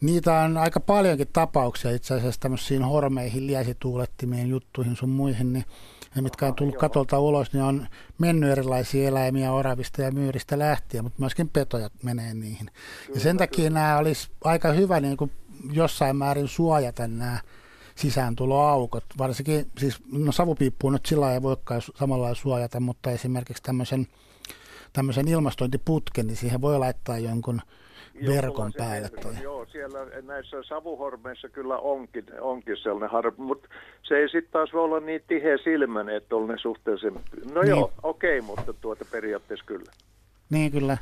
niitä 0.00 0.40
on 0.40 0.56
aika 0.56 0.80
paljonkin 0.80 1.28
tapauksia 1.32 1.90
itse 1.90 2.14
asiassa 2.14 2.40
tämmöisiin 2.40 2.84
hormeihin, 2.84 3.46
liäsituulettimiin, 3.46 4.48
juttuihin 4.48 4.96
sun 4.96 5.10
muihin, 5.10 5.52
niin 5.52 5.64
ja 6.16 6.22
mitkä 6.22 6.46
on 6.46 6.54
tullut 6.54 6.76
katolta 6.76 7.18
ulos, 7.18 7.52
niin 7.52 7.62
on 7.62 7.86
mennyt 8.18 8.50
erilaisia 8.50 9.08
eläimiä 9.08 9.52
oravista 9.52 10.02
ja 10.02 10.10
myyristä 10.10 10.58
lähtien, 10.58 11.04
mutta 11.04 11.20
myöskin 11.20 11.48
petojat 11.48 11.92
menee 12.02 12.34
niihin. 12.34 12.66
Kyllä, 12.66 13.16
ja 13.16 13.20
sen 13.20 13.36
takia 13.36 13.64
kyllä. 13.64 13.80
nämä 13.80 13.98
olisi 13.98 14.30
aika 14.44 14.72
hyvä 14.72 15.00
niin 15.00 15.16
kuin 15.16 15.30
jossain 15.72 16.16
määrin 16.16 16.48
suojata 16.48 17.08
nämä 17.08 17.38
sisääntuloaukot. 17.94 19.04
Varsinkin, 19.18 19.66
siis 19.78 19.98
no 20.12 20.32
savupiippuun 20.32 20.92
nyt 20.92 21.06
sillä 21.06 21.34
ei 21.34 21.42
voikaan 21.42 21.82
samalla 21.82 22.34
suojata, 22.34 22.80
mutta 22.80 23.10
esimerkiksi 23.10 23.62
tämmöisen, 23.62 24.06
tämmöisen 24.92 25.28
ilmastointiputken, 25.28 26.26
niin 26.26 26.36
siihen 26.36 26.60
voi 26.60 26.78
laittaa 26.78 27.18
jonkun 27.18 27.60
verkon 28.26 28.72
päälle. 28.78 29.08
Tai... 29.08 29.42
Joo, 29.42 29.66
siellä 29.72 29.98
näissä 30.22 30.62
savuhormeissa 30.62 31.48
kyllä 31.48 31.78
onkin, 31.78 32.24
onkin 32.40 32.76
sellainen 32.76 33.10
harmi, 33.10 33.36
mutta 33.38 33.68
se 34.02 34.14
ei 34.14 34.28
sitten 34.28 34.52
taas 34.52 34.72
voi 34.72 34.84
olla 34.84 35.00
niin 35.00 35.22
tiheä 35.28 35.58
silmäinen, 35.64 36.16
että 36.16 36.36
on 36.36 36.48
ne 36.48 36.58
suhteellisen... 36.58 37.14
No 37.54 37.60
niin. 37.60 37.70
joo, 37.70 37.92
okei, 38.02 38.38
okay, 38.38 38.46
mutta 38.46 38.72
tuota 38.72 39.04
periaatteessa 39.10 39.64
kyllä. 39.66 39.92
Niin, 40.50 40.72
kyllä. 40.72 40.98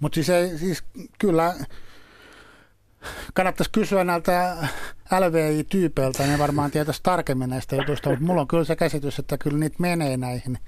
Mutta 0.00 0.14
siis, 0.14 0.60
siis 0.60 0.84
kyllä 1.18 1.54
kannattaisi 3.34 3.70
kysyä 3.72 4.04
näiltä 4.04 4.56
LVI-tyypeiltä, 5.18 6.26
ne 6.26 6.38
varmaan 6.38 6.70
tietäisi 6.70 7.00
tarkemmin 7.02 7.50
näistä 7.50 7.76
jutuista, 7.76 8.10
mutta 8.10 8.24
mulla 8.24 8.40
on 8.40 8.48
kyllä 8.48 8.64
se 8.64 8.76
käsitys, 8.76 9.18
että 9.18 9.38
kyllä 9.38 9.58
niitä 9.58 9.76
menee 9.78 10.16
näihin, 10.16 10.58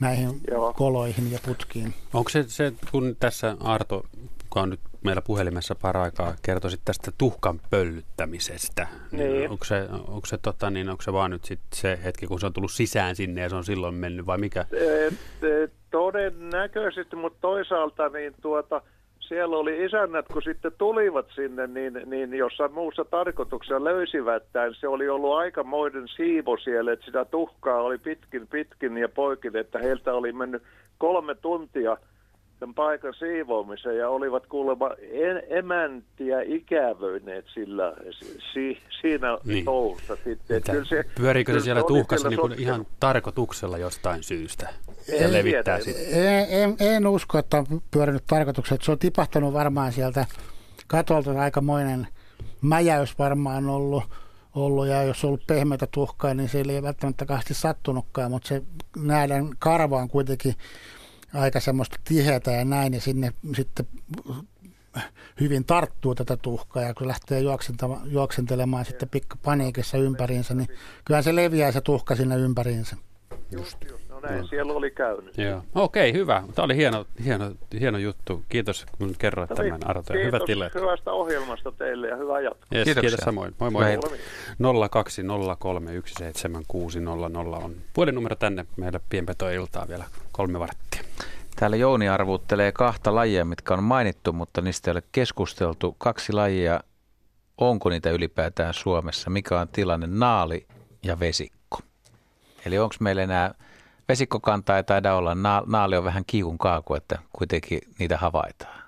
näihin 0.00 0.40
koloihin 0.76 1.32
ja 1.32 1.38
putkiin. 1.46 1.94
Onko 2.12 2.30
se, 2.30 2.44
se, 2.46 2.72
kun 2.90 3.16
tässä 3.20 3.56
Arto, 3.60 4.04
joka 4.44 4.60
on 4.60 4.70
nyt 4.70 4.80
meillä 5.04 5.22
puhelimessa 5.22 5.74
paraikaa, 5.74 6.34
kertoisit 6.42 6.80
tästä 6.84 7.10
tuhkan 7.18 7.60
pöllyttämisestä, 7.70 8.86
niin, 9.12 9.32
niin 9.32 9.50
onko, 9.50 9.64
se, 9.64 9.88
onko, 9.90 10.26
se, 10.26 10.38
tota, 10.38 10.70
niin 10.70 10.88
onko 10.88 11.02
se 11.02 11.12
vaan 11.12 11.30
nyt 11.30 11.44
sit 11.44 11.60
se 11.74 11.98
hetki, 12.04 12.26
kun 12.26 12.40
se 12.40 12.46
on 12.46 12.52
tullut 12.52 12.72
sisään 12.72 13.16
sinne 13.16 13.40
ja 13.40 13.48
se 13.48 13.56
on 13.56 13.64
silloin 13.64 13.94
mennyt, 13.94 14.26
vai 14.26 14.38
mikä? 14.38 14.66
Et, 14.72 15.44
et, 15.44 15.72
todennäköisesti, 15.90 17.16
mutta 17.16 17.38
toisaalta 17.40 18.08
niin 18.08 18.34
tuota, 18.42 18.82
siellä 19.30 19.56
oli 19.56 19.84
isännät, 19.84 20.26
kun 20.32 20.42
sitten 20.42 20.72
tulivat 20.78 21.26
sinne, 21.34 21.66
niin, 21.66 22.00
niin 22.06 22.34
jossain 22.34 22.72
muussa 22.72 23.04
tarkoituksessa 23.04 23.84
löysivät 23.84 24.42
tämän. 24.52 24.74
Se 24.74 24.88
oli 24.88 25.08
ollut 25.08 25.36
aikamoinen 25.36 26.08
siivo 26.08 26.56
siellä, 26.56 26.92
että 26.92 27.06
sitä 27.06 27.24
tuhkaa 27.24 27.82
oli 27.82 27.98
pitkin, 27.98 28.46
pitkin 28.46 28.98
ja 28.98 29.08
poikin, 29.08 29.56
että 29.56 29.78
heiltä 29.78 30.14
oli 30.14 30.32
mennyt 30.32 30.62
kolme 30.98 31.34
tuntia– 31.34 31.96
sen 32.60 32.74
paikan 32.74 33.14
siivoamiseen 33.14 33.98
ja 33.98 34.08
olivat 34.08 34.46
kuulemma 34.46 34.90
en, 35.10 35.42
emäntiä 35.48 36.42
ikävöineet 36.42 37.44
sillä 37.54 37.92
si, 38.52 38.78
siinä 39.00 39.38
niin. 39.44 39.64
touhussa 39.64 40.16
sitten. 40.16 40.56
Että 40.56 40.72
kyllä 40.72 40.84
se, 40.84 41.04
Pyöriikö 41.14 41.52
se 41.52 41.60
siellä 41.60 41.82
tuhkassa 41.82 42.28
niin 42.28 42.40
kuin 42.40 42.60
ihan 42.60 42.86
tarkoituksella 43.00 43.78
jostain 43.78 44.22
syystä? 44.22 44.68
En, 45.12 45.32
levittää 45.32 45.78
en, 46.12 46.46
en, 46.50 46.76
en 46.80 47.06
usko, 47.06 47.38
että 47.38 47.56
on 47.56 47.66
pyörinyt 47.90 48.24
tarkoituksella. 48.26 48.74
Että 48.74 48.84
se 48.84 48.92
on 48.92 48.98
tipahtanut 48.98 49.52
varmaan 49.52 49.92
sieltä 49.92 50.26
katolta 50.86 51.40
aikamoinen 51.40 52.06
mäjäys 52.60 53.18
varmaan 53.18 53.68
ollut 53.68 54.04
ollut 54.54 54.86
ja 54.86 55.02
jos 55.02 55.24
on 55.24 55.28
ollut 55.28 55.46
pehmeitä 55.46 55.86
tuhkaa, 55.90 56.34
niin 56.34 56.48
se 56.48 56.58
ei 56.58 56.82
välttämättä 56.82 57.26
kahti 57.26 57.54
sattunutkaan, 57.54 58.30
mutta 58.30 58.48
se 58.48 58.62
näiden 58.96 59.50
karva 59.58 59.98
on 59.98 60.08
kuitenkin 60.08 60.54
aika 61.34 61.60
semmoista 61.60 61.96
tiheätä 62.04 62.50
ja 62.50 62.64
näin, 62.64 62.94
ja 62.94 63.00
sinne 63.00 63.32
sitten 63.56 63.86
hyvin 65.40 65.64
tarttuu 65.64 66.14
tätä 66.14 66.36
tuhkaa, 66.36 66.82
ja 66.82 66.94
kun 66.94 67.08
lähtee 67.08 67.42
juoksentelemaan 68.04 68.84
sitten 68.84 69.08
pikku 69.08 69.36
paniikissa 69.42 69.98
ympäriinsä, 69.98 70.54
niin 70.54 70.68
kyllä 71.04 71.22
se 71.22 71.36
leviää 71.36 71.72
se 71.72 71.80
tuhka 71.80 72.16
sinne 72.16 72.36
ympäriinsä. 72.36 72.96
Just. 73.52 73.76
Just, 73.90 74.08
no 74.08 74.20
No 74.20 74.28
näin 74.28 74.48
siellä 74.48 74.72
oli 74.72 74.90
käynyt. 74.90 75.38
Joo. 75.38 75.62
Okei, 75.74 76.12
hyvä. 76.12 76.42
Tämä 76.54 76.64
oli 76.64 76.76
hieno, 76.76 77.06
hieno, 77.24 77.52
hieno 77.80 77.98
juttu. 77.98 78.42
Kiitos, 78.48 78.86
kun 78.98 79.14
kerroit 79.18 79.50
No 79.50 79.56
tämän, 79.56 79.72
niin, 79.72 79.86
Arto. 79.86 80.12
Kiitos 80.12 80.26
Hyvät 80.26 80.42
tilet. 80.46 80.74
hyvästä 80.74 81.12
ohjelmasta 81.12 81.72
teille 81.72 82.08
ja 82.08 82.16
hyvää 82.16 82.40
jatkoa. 82.40 82.66
Yes, 82.74 82.84
Kiitoksia. 82.84 83.10
kiitos 83.10 83.24
samoin. 83.24 83.54
Moi 83.60 83.70
moi. 83.70 83.84
Hei. 83.84 83.96
020317600 83.96 84.00
on 87.64 87.74
puhelinnumero 87.92 88.36
tänne 88.36 88.66
meillä 88.76 89.00
pienpetoiltaa 89.08 89.88
vielä 89.88 90.04
kolme 90.32 90.58
varttia. 90.58 91.02
Täällä 91.56 91.76
Jouni 91.76 92.08
arvuttelee 92.08 92.72
kahta 92.72 93.14
lajia, 93.14 93.44
mitkä 93.44 93.74
on 93.74 93.82
mainittu, 93.82 94.32
mutta 94.32 94.60
niistä 94.60 94.90
ei 94.90 94.92
ole 94.92 95.02
keskusteltu. 95.12 95.96
Kaksi 95.98 96.32
lajia, 96.32 96.80
onko 97.58 97.90
niitä 97.90 98.10
ylipäätään 98.10 98.74
Suomessa? 98.74 99.30
Mikä 99.30 99.60
on 99.60 99.68
tilanne? 99.68 100.06
Naali 100.06 100.66
ja 101.02 101.20
vesikko. 101.20 101.78
Eli 102.66 102.78
onko 102.78 102.94
meillä 103.00 103.22
enää, 103.22 103.54
vesikkokanta 104.08 104.76
ei 104.76 104.84
taida 104.84 105.14
olla, 105.14 105.34
Na- 105.34 105.62
naali 105.66 105.96
on 105.96 106.04
vähän 106.04 106.24
kiikun 106.26 106.58
kaaku, 106.58 106.94
että 106.94 107.18
kuitenkin 107.32 107.80
niitä 107.98 108.16
havaitaan. 108.16 108.80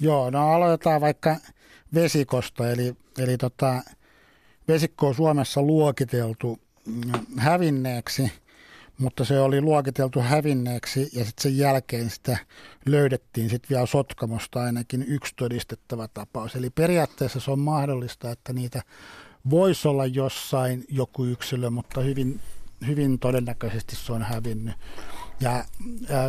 Joo, 0.00 0.30
no 0.30 0.52
aloitetaan 0.54 1.00
vaikka 1.00 1.36
vesikosta, 1.94 2.70
eli, 2.70 2.96
eli 3.18 3.36
tota, 3.36 3.82
vesikko 4.68 5.08
on 5.08 5.14
Suomessa 5.14 5.62
luokiteltu 5.62 6.58
mm, 6.86 7.12
hävinneeksi, 7.38 8.32
mutta 8.98 9.24
se 9.24 9.40
oli 9.40 9.60
luokiteltu 9.60 10.20
hävinneeksi 10.20 11.00
ja 11.00 11.24
sitten 11.24 11.42
sen 11.42 11.58
jälkeen 11.58 12.10
sitä 12.10 12.38
löydettiin 12.86 13.50
sitten 13.50 13.68
vielä 13.70 13.86
Sotkamosta 13.86 14.62
ainakin 14.62 15.04
yksi 15.08 15.32
todistettava 15.36 16.08
tapaus. 16.08 16.56
Eli 16.56 16.70
periaatteessa 16.70 17.40
se 17.40 17.50
on 17.50 17.58
mahdollista, 17.58 18.30
että 18.30 18.52
niitä 18.52 18.82
voisi 19.50 19.88
olla 19.88 20.06
jossain 20.06 20.84
joku 20.88 21.24
yksilö, 21.24 21.70
mutta 21.70 22.00
hyvin, 22.00 22.40
hyvin 22.86 23.18
todennäköisesti 23.18 23.96
se 23.96 24.12
on 24.12 24.22
hävinnyt. 24.22 24.74
Ja 25.40 25.64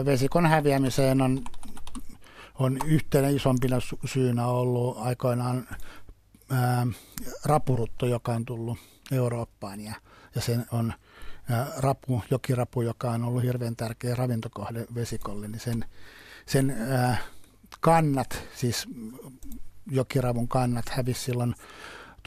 vesikon 0.05 0.45
häviämiseen 0.45 1.21
on 1.21 1.43
on 2.59 2.77
yhtenä 2.85 3.29
isompina 3.29 3.79
sy- 3.79 3.97
syynä 4.05 4.47
ollut 4.47 4.97
aikoinaan 4.97 5.67
ää, 6.51 6.87
rapurutto, 7.45 8.05
joka 8.05 8.31
on 8.31 8.45
tullut 8.45 8.77
Eurooppaan 9.11 9.79
ja, 9.79 9.93
ja 10.35 10.41
sen 10.41 10.65
on 10.71 10.93
rapu, 11.77 12.21
jokirapu, 12.31 12.81
joka 12.81 13.11
on 13.11 13.23
ollut 13.23 13.43
hirveän 13.43 13.75
tärkeä 13.75 14.15
ravintokohde 14.15 14.85
vesikolle, 14.95 15.47
niin 15.47 15.59
sen, 15.59 15.85
sen 16.45 16.77
kannat, 17.79 18.43
siis 18.55 18.87
jokiravun 19.91 20.47
kannat 20.47 20.89
hävisi 20.89 21.21
silloin 21.21 21.55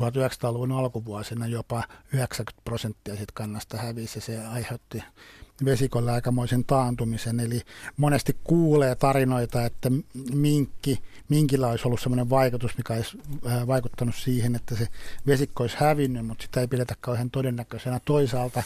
1900-luvun 0.02 0.72
alkuvuosina 0.72 1.46
jopa 1.46 1.84
90 2.12 2.64
prosenttia 2.64 3.16
siitä 3.16 3.32
kannasta 3.34 3.76
hävisi 3.76 4.18
ja 4.18 4.22
se 4.22 4.46
aiheutti 4.46 5.02
vesikolle 5.64 6.12
aikamoisen 6.12 6.64
taantumisen. 6.64 7.40
Eli 7.40 7.62
monesti 7.96 8.36
kuulee 8.44 8.94
tarinoita, 8.94 9.64
että 9.64 9.90
minkki, 10.34 11.02
minkillä 11.28 11.68
olisi 11.68 11.88
ollut 11.88 12.00
sellainen 12.00 12.30
vaikutus, 12.30 12.76
mikä 12.76 12.94
olisi 12.94 13.18
vaikuttanut 13.66 14.14
siihen, 14.14 14.54
että 14.54 14.76
se 14.76 14.88
vesikko 15.26 15.62
olisi 15.62 15.76
hävinnyt, 15.80 16.26
mutta 16.26 16.42
sitä 16.42 16.60
ei 16.60 16.68
pidetä 16.68 16.94
kauhean 17.00 17.30
todennäköisenä. 17.30 18.00
Toisaalta 18.04 18.62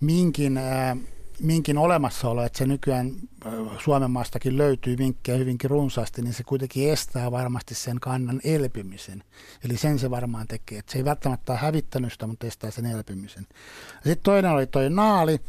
minkin, 0.00 0.56
äh, 0.56 0.98
minkin 1.40 1.78
olemassaolo, 1.78 2.44
että 2.44 2.58
se 2.58 2.66
nykyään 2.66 3.12
äh, 3.46 3.52
Suomen 3.84 4.10
maastakin 4.10 4.58
löytyy 4.58 4.98
vinkkejä 4.98 5.38
hyvinkin 5.38 5.70
runsaasti, 5.70 6.22
niin 6.22 6.34
se 6.34 6.42
kuitenkin 6.44 6.92
estää 6.92 7.30
varmasti 7.30 7.74
sen 7.74 8.00
kannan 8.00 8.40
elpymisen. 8.44 9.24
Eli 9.64 9.76
sen 9.76 9.98
se 9.98 10.10
varmaan 10.10 10.46
tekee. 10.46 10.78
Että 10.78 10.92
se 10.92 10.98
ei 10.98 11.04
välttämättä 11.04 11.52
ole 11.52 11.60
hävittänyt 11.60 12.12
sitä, 12.12 12.26
mutta 12.26 12.46
estää 12.46 12.70
sen 12.70 12.86
elpymisen. 12.86 13.46
Sitten 13.94 14.22
toinen 14.22 14.50
oli 14.50 14.66
toi 14.66 14.90
naali. 14.90 15.40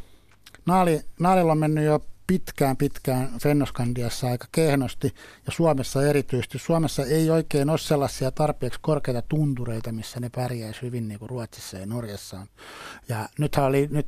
Naali, 0.65 1.01
naalilla 1.19 1.51
on 1.51 1.57
mennyt 1.57 1.85
jo 1.85 2.05
pitkään 2.31 2.77
pitkään 2.77 3.29
Fennoskandiassa 3.41 4.27
aika 4.27 4.47
kehnosti 4.51 5.13
ja 5.45 5.51
Suomessa 5.51 6.03
erityisesti. 6.03 6.59
Suomessa 6.59 7.05
ei 7.05 7.29
oikein 7.29 7.69
ole 7.69 7.77
sellaisia 7.77 8.31
tarpeeksi 8.31 8.79
korkeita 8.81 9.21
tuntureita, 9.21 9.91
missä 9.91 10.19
ne 10.19 10.29
pärjäisi 10.29 10.81
hyvin 10.81 11.07
niin 11.07 11.19
kuin 11.19 11.29
Ruotsissa 11.29 11.77
ja 11.77 11.85
Norjassa. 11.85 12.47
Ja 13.09 13.29
nythän 13.39 13.65
oli 13.65 13.87
nyt 13.91 14.07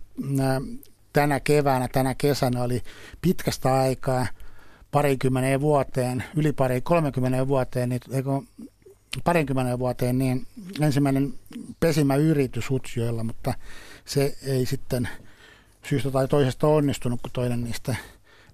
tänä 1.13 1.39
keväänä, 1.39 1.88
tänä 1.88 2.15
kesänä 2.15 2.63
oli 2.63 2.84
pitkästä 3.21 3.74
aikaa 3.74 4.28
parikymmenen 4.91 5.61
vuoteen, 5.61 6.24
yli 6.36 6.53
pari 6.53 6.82
30 6.82 7.47
vuoteen, 7.47 7.89
niin, 7.89 8.01
eikö, 8.11 8.30
parinkymmenen 9.24 9.80
vuoteen, 9.80 10.17
niin 10.17 10.47
ensimmäinen 10.82 11.34
pesimäyritys 11.80 12.71
Utsjoella, 12.71 13.24
mutta 13.24 13.53
se 14.05 14.38
ei 14.43 14.65
sitten 14.65 15.09
syystä 15.89 16.11
tai 16.11 16.28
toisesta 16.28 16.67
onnistunut, 16.67 17.21
kun 17.21 17.32
toinen 17.34 17.63
niistä 17.63 17.95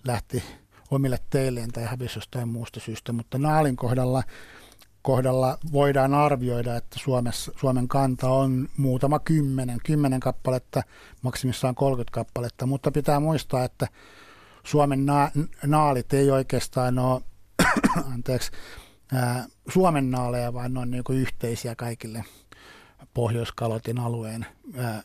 lähti 0.03 0.43
omille 0.91 1.19
teilleen 1.29 1.71
tai 1.71 1.83
hävisi 1.83 2.17
jostain 2.17 2.47
muusta 2.47 2.79
syystä. 2.79 3.13
Mutta 3.13 3.37
naalin 3.37 3.75
kohdalla, 3.75 4.23
kohdalla 5.01 5.57
voidaan 5.71 6.13
arvioida, 6.13 6.75
että 6.75 6.99
Suomessa, 6.99 7.51
Suomen 7.59 7.87
kanta 7.87 8.29
on 8.29 8.69
muutama 8.77 9.19
kymmenen, 9.19 9.79
kymmenen 9.85 10.19
kappaletta, 10.19 10.81
maksimissaan 11.21 11.75
30 11.75 12.11
kappaletta, 12.11 12.65
mutta 12.65 12.91
pitää 12.91 13.19
muistaa, 13.19 13.63
että 13.63 13.87
Suomen 14.63 15.05
na- 15.05 15.31
naalit 15.65 16.13
ei 16.13 16.31
oikeastaan 16.31 16.99
ole, 16.99 17.21
anteeksi, 18.13 18.51
ää, 19.13 19.45
Suomen 19.73 20.11
naaleja, 20.11 20.53
vaan 20.53 20.73
ne 20.73 20.79
on 20.79 20.91
niin 20.91 21.03
yhteisiä 21.09 21.75
kaikille 21.75 22.23
Pohjoiskalotin 23.13 23.99
alueen 23.99 24.45
ää, 24.77 25.03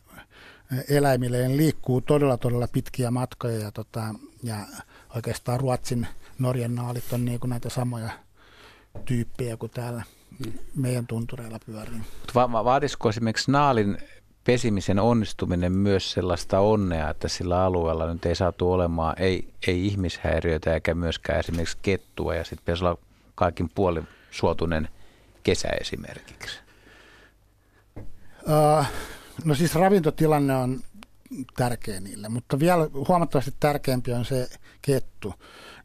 eläimille. 0.89 1.49
Ne 1.49 1.57
liikkuu 1.57 2.01
todella, 2.01 2.37
todella 2.37 2.69
pitkiä 2.73 3.11
matkoja 3.11 3.59
ja, 3.59 3.71
tota, 3.71 4.15
ja 4.43 4.57
oikeastaan 5.17 5.61
Ruotsin, 5.61 6.07
Norjan 6.39 6.75
naalit 6.75 7.13
on 7.13 7.25
niin 7.25 7.41
kuin 7.41 7.51
näitä 7.51 7.69
samoja 7.69 8.11
tyyppejä 9.05 9.57
kuin 9.57 9.71
täällä 9.71 10.03
meidän 10.77 11.07
tuntureilla 11.07 11.59
pyörii. 11.67 12.01
Va- 12.35 12.53
va- 12.53 12.65
vaadisiko 12.65 13.09
esimerkiksi 13.09 13.51
naalin 13.51 13.99
pesimisen 14.45 14.99
onnistuminen 14.99 15.73
myös 15.73 16.13
sellaista 16.13 16.61
onnea, 16.61 17.11
että 17.11 17.29
sillä 17.29 17.65
alueella 17.65 18.13
nyt 18.13 18.27
ei 18.27 18.35
saatu 18.35 18.73
olemaan 18.73 19.15
ei, 19.19 19.49
ei 19.67 19.87
ihmishäiriöitä 19.87 20.75
eikä 20.75 20.95
myöskään 20.95 21.41
esimerkiksi 21.41 21.79
kettua 21.83 22.35
ja 22.35 22.45
sitten 22.45 22.59
pitäisi 22.59 22.85
olla 22.85 22.99
kaikin 23.35 23.71
puolin 23.75 24.09
suotuinen 24.31 24.89
kesä 25.43 25.69
esimerkiksi? 25.81 26.59
Uh, 28.47 28.87
no 29.45 29.55
siis 29.55 29.75
ravintotilanne 29.75 30.57
on 30.57 30.81
tärkeä 31.57 32.01
niille, 32.01 32.29
mutta 32.29 32.59
vielä 32.59 32.89
huomattavasti 33.09 33.55
tärkeämpi 33.61 34.13
on 34.13 34.25
se 34.25 34.49
kettu. 34.83 35.35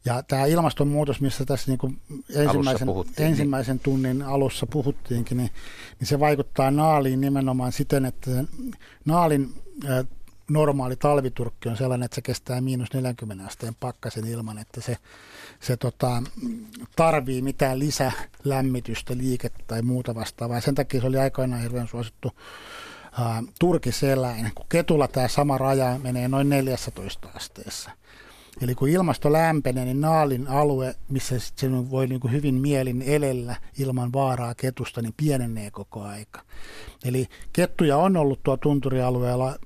Ja 0.04 0.22
tämä 0.22 0.46
ilmastonmuutos, 0.46 1.20
missä 1.20 1.44
tässä 1.44 1.70
niin 1.70 1.78
kuin 1.78 2.00
ensimmäisen, 2.34 2.88
ensimmäisen 3.18 3.76
niin. 3.76 3.82
tunnin 3.82 4.22
alussa 4.22 4.66
puhuttiinkin, 4.66 5.36
niin, 5.36 5.50
niin 6.00 6.06
se 6.06 6.20
vaikuttaa 6.20 6.70
naaliin 6.70 7.20
nimenomaan 7.20 7.72
siten, 7.72 8.04
että 8.04 8.30
naalin 9.04 9.54
äh, 9.90 10.06
normaali 10.50 10.96
talviturkki 10.96 11.68
on 11.68 11.76
sellainen, 11.76 12.04
että 12.04 12.14
se 12.14 12.22
kestää 12.22 12.60
miinus 12.60 12.92
40 12.94 13.46
asteen 13.46 13.74
pakkasen 13.80 14.26
ilman, 14.26 14.58
että 14.58 14.80
se, 14.80 14.96
se 15.60 15.76
tota, 15.76 16.22
tarvii 16.96 17.42
mitään 17.42 17.78
lisälämmitystä, 17.78 19.16
liikettä 19.16 19.64
tai 19.66 19.82
muuta 19.82 20.14
vastaavaa. 20.14 20.60
Sen 20.60 20.74
takia 20.74 21.00
se 21.00 21.06
oli 21.06 21.18
aikoinaan 21.18 21.62
hirveän 21.62 21.88
suosittu 21.88 22.32
turkiseläin. 23.60 24.52
Kun 24.54 24.66
ketulla 24.68 25.08
tämä 25.08 25.28
sama 25.28 25.58
raja 25.58 26.00
menee 26.02 26.28
noin 26.28 26.48
14 26.48 27.28
asteessa. 27.34 27.90
Eli 28.62 28.74
kun 28.74 28.88
ilmasto 28.88 29.32
lämpenee, 29.32 29.84
niin 29.84 30.00
naalin 30.00 30.48
alue, 30.48 30.94
missä 31.08 31.38
se 31.38 31.90
voi 31.90 32.06
niin 32.06 32.20
kuin 32.20 32.32
hyvin 32.32 32.54
mielin 32.54 33.02
elellä 33.02 33.56
ilman 33.78 34.12
vaaraa 34.12 34.54
ketusta, 34.54 35.02
niin 35.02 35.14
pienenee 35.16 35.70
koko 35.70 36.02
aika. 36.02 36.40
Eli 37.04 37.26
kettuja 37.52 37.96
on 37.96 38.16
ollut 38.16 38.42
tuo 38.42 38.56
tunturialueella 38.56 39.56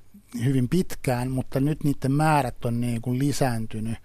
hyvin 0.43 0.69
pitkään, 0.69 1.31
mutta 1.31 1.59
nyt 1.59 1.83
niiden 1.83 2.11
määrät 2.11 2.65
on 2.65 2.81
niin 2.81 3.01
kuin 3.01 3.19
lisääntynyt 3.19 3.97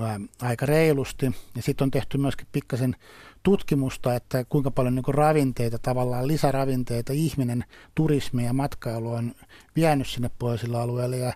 ää, 0.00 0.20
aika 0.42 0.66
reilusti. 0.66 1.26
Ja 1.56 1.62
sitten 1.62 1.84
on 1.84 1.90
tehty 1.90 2.18
myöskin 2.18 2.46
pikkasen 2.52 2.96
tutkimusta, 3.42 4.14
että 4.14 4.44
kuinka 4.48 4.70
paljon 4.70 4.94
niin 4.94 5.02
kuin 5.02 5.14
ravinteita, 5.14 5.78
tavallaan 5.78 6.26
lisäravinteita 6.26 7.12
ihminen, 7.12 7.64
turismi 7.94 8.44
ja 8.44 8.52
matkailu 8.52 9.12
on 9.12 9.34
vienyt 9.76 10.06
sinne 10.06 10.30
pohjoisilla 10.38 10.82
alueilla. 10.82 11.16
Ja 11.16 11.32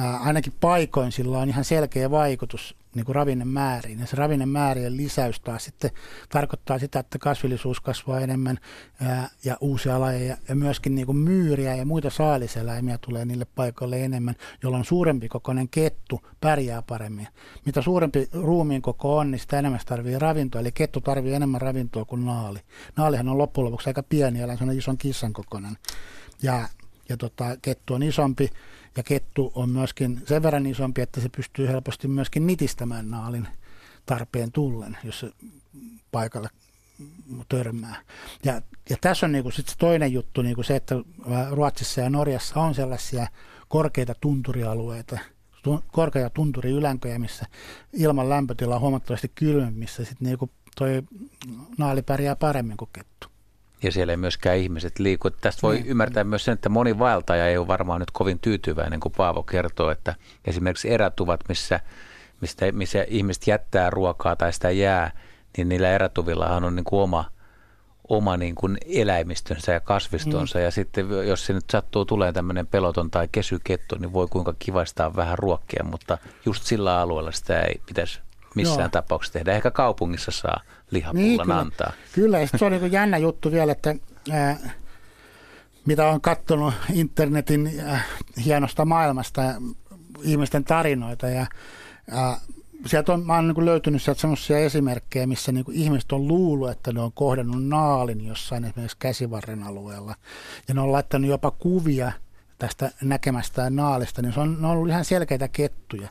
ää, 0.00 0.16
ainakin 0.18 0.52
paikoin 0.60 1.12
sillä 1.12 1.38
on 1.38 1.48
ihan 1.48 1.64
selkeä 1.64 2.10
vaikutus 2.10 2.76
niin 2.94 3.04
kuin 3.04 3.16
ravinnemääriin. 3.16 4.00
Ja 4.00 4.06
se 4.06 4.16
ravinnemäärien 4.16 4.96
lisäys 4.96 5.40
taas 5.40 5.64
sitten 5.64 5.90
tarkoittaa 6.28 6.78
sitä, 6.78 6.98
että 6.98 7.18
kasvillisuus 7.18 7.80
kasvaa 7.80 8.20
enemmän 8.20 8.58
ää, 9.00 9.28
ja 9.44 9.56
uusia 9.60 10.00
lajeja 10.00 10.36
ja 10.48 10.54
myöskin 10.54 10.94
niin 10.94 11.06
kuin 11.06 11.18
myyriä 11.18 11.76
ja 11.76 11.84
muita 11.84 12.10
saaliseläimiä 12.10 12.98
tulee 12.98 13.24
niille 13.24 13.46
paikoille 13.54 14.04
enemmän, 14.04 14.34
jolloin 14.62 14.84
suurempi 14.84 15.28
kokoinen 15.28 15.68
kettu 15.68 16.20
pärjää 16.40 16.82
paremmin. 16.82 17.28
Mitä 17.66 17.82
suurempi 17.82 18.28
ruumiin 18.32 18.82
koko 18.82 19.18
on, 19.18 19.30
niin 19.30 19.38
sitä 19.38 19.58
enemmän 19.58 19.80
tarvii 19.86 20.18
ravintoa. 20.18 20.60
Eli 20.60 20.72
kettu 20.72 21.00
tarvii 21.00 21.34
enemmän 21.34 21.60
ravintoa 21.60 22.04
kuin 22.04 22.26
naali. 22.26 22.58
Naalihan 22.96 23.28
on 23.28 23.38
loppujen 23.38 23.64
lopuksi 23.64 23.90
aika 23.90 24.02
pieni, 24.02 24.40
eli 24.40 24.56
se 24.56 24.64
on 24.64 24.72
ison 24.72 24.98
kissan 24.98 25.32
kokoinen. 25.32 25.76
Ja, 26.42 26.68
ja 27.08 27.16
tota, 27.16 27.56
kettu 27.62 27.94
on 27.94 28.02
isompi 28.02 28.50
ja 28.96 29.02
kettu 29.02 29.52
on 29.54 29.70
myöskin 29.70 30.22
sen 30.26 30.42
verran 30.42 30.66
isompi, 30.66 31.00
että 31.00 31.20
se 31.20 31.28
pystyy 31.28 31.68
helposti 31.68 32.08
myöskin 32.08 32.46
nitistämään 32.46 33.10
naalin 33.10 33.48
tarpeen 34.06 34.52
tullen, 34.52 34.98
jos 35.04 35.20
se 35.20 35.30
paikalle 36.12 36.48
törmää. 37.48 38.02
Ja, 38.44 38.62
ja 38.90 38.96
tässä 39.00 39.26
on 39.26 39.32
niinku 39.32 39.50
sit 39.50 39.68
se 39.68 39.76
toinen 39.78 40.12
juttu, 40.12 40.42
niinku 40.42 40.62
se, 40.62 40.76
että 40.76 40.94
Ruotsissa 41.50 42.00
ja 42.00 42.10
Norjassa 42.10 42.60
on 42.60 42.74
sellaisia 42.74 43.26
korkeita 43.68 44.14
tunturialueita, 44.20 45.18
korkeita 45.92 46.30
tunturiylänköjä, 46.30 47.18
missä 47.18 47.46
ilman 47.92 48.28
lämpötila 48.28 48.74
on 48.74 48.80
huomattavasti 48.80 49.32
kylmempi, 49.34 49.80
missä 49.80 50.04
sitten 50.04 50.26
niinku 50.26 50.50
toi 50.76 51.02
naali 51.78 52.02
pärjää 52.02 52.36
paremmin 52.36 52.76
kuin 52.76 52.90
kettu. 52.92 53.31
Ja 53.82 53.92
siellä 53.92 54.12
ei 54.12 54.16
myöskään 54.16 54.56
ihmiset 54.56 54.98
liiku. 54.98 55.30
Tästä 55.30 55.62
voi 55.62 55.74
niin. 55.74 55.86
ymmärtää 55.86 56.24
myös 56.24 56.44
sen, 56.44 56.54
että 56.54 56.68
moni 56.68 56.98
vaeltaja 56.98 57.48
ei 57.48 57.56
ole 57.56 57.66
varmaan 57.66 58.00
nyt 58.00 58.10
kovin 58.10 58.38
tyytyväinen, 58.38 59.00
kun 59.00 59.12
Paavo 59.16 59.42
kertoo, 59.42 59.90
että 59.90 60.14
esimerkiksi 60.44 60.90
erätuvat, 60.90 61.40
missä, 61.48 61.80
mistä, 62.40 62.72
missä 62.72 63.04
ihmiset 63.08 63.46
jättää 63.46 63.90
ruokaa 63.90 64.36
tai 64.36 64.52
sitä 64.52 64.70
jää, 64.70 65.10
niin 65.56 65.68
niillä 65.68 65.90
erätuvillahan 65.90 66.64
on 66.64 66.76
niin 66.76 66.84
kuin 66.84 67.00
oma, 67.00 67.24
oma 68.08 68.36
niin 68.36 68.54
kuin 68.54 68.78
eläimistönsä 68.86 69.72
ja 69.72 69.80
kasvistonsa. 69.80 70.58
Mm. 70.58 70.64
Ja 70.64 70.70
sitten 70.70 71.06
jos 71.26 71.46
se 71.46 71.52
nyt 71.52 71.70
sattuu 71.70 72.04
tulee 72.04 72.32
tämmöinen 72.32 72.66
peloton 72.66 73.10
tai 73.10 73.28
kesykettu, 73.32 73.96
niin 73.98 74.12
voi 74.12 74.26
kuinka 74.26 74.54
kivastaa 74.58 75.16
vähän 75.16 75.38
ruokkia, 75.38 75.84
mutta 75.84 76.18
just 76.46 76.64
sillä 76.64 77.00
alueella 77.00 77.32
sitä 77.32 77.60
ei 77.60 77.80
pitäisi 77.86 78.20
missään 78.54 78.80
Joo. 78.80 78.88
tapauksessa 78.88 79.32
tehdä. 79.32 79.52
Ehkä 79.52 79.70
kaupungissa 79.70 80.30
saa 80.30 80.60
lihapullan 80.90 81.24
niin, 81.28 81.40
kyllä, 81.40 81.58
antaa. 81.58 81.92
Kyllä, 82.12 82.40
ja 82.40 82.46
se 82.56 82.64
on 82.64 82.72
niin 82.72 82.92
jännä 82.92 83.18
juttu 83.18 83.52
vielä, 83.52 83.72
että 83.72 83.94
ää, 84.30 84.56
mitä 85.86 86.08
on 86.08 86.20
katsonut 86.20 86.74
internetin 86.92 87.80
ää, 87.86 88.02
hienosta 88.44 88.84
maailmasta, 88.84 89.42
ihmisten 90.22 90.64
tarinoita 90.64 91.28
ja 91.28 91.46
ää, 92.10 92.36
sieltä 92.86 93.12
on, 93.12 93.26
mä 93.26 93.34
oon 93.34 93.48
niin 93.48 93.64
löytynyt 93.64 94.02
sieltä 94.02 94.20
sellaisia 94.20 94.58
esimerkkejä, 94.58 95.26
missä 95.26 95.52
niin 95.52 95.64
ihmiset 95.72 96.12
on 96.12 96.28
luullut, 96.28 96.70
että 96.70 96.92
ne 96.92 97.00
on 97.00 97.12
kohdannut 97.12 97.64
naalin 97.64 98.26
jossain 98.26 98.64
esimerkiksi 98.64 98.96
käsivarren 99.00 99.62
alueella. 99.62 100.14
Ja 100.68 100.74
ne 100.74 100.80
on 100.80 100.92
laittanut 100.92 101.30
jopa 101.30 101.50
kuvia 101.50 102.12
tästä 102.58 102.90
näkemästään 103.02 103.76
naalista, 103.76 104.22
niin 104.22 104.32
se 104.32 104.40
on, 104.40 104.56
ne 104.60 104.66
on 104.66 104.72
ollut 104.72 104.88
ihan 104.88 105.04
selkeitä 105.04 105.48
kettuja. 105.48 106.08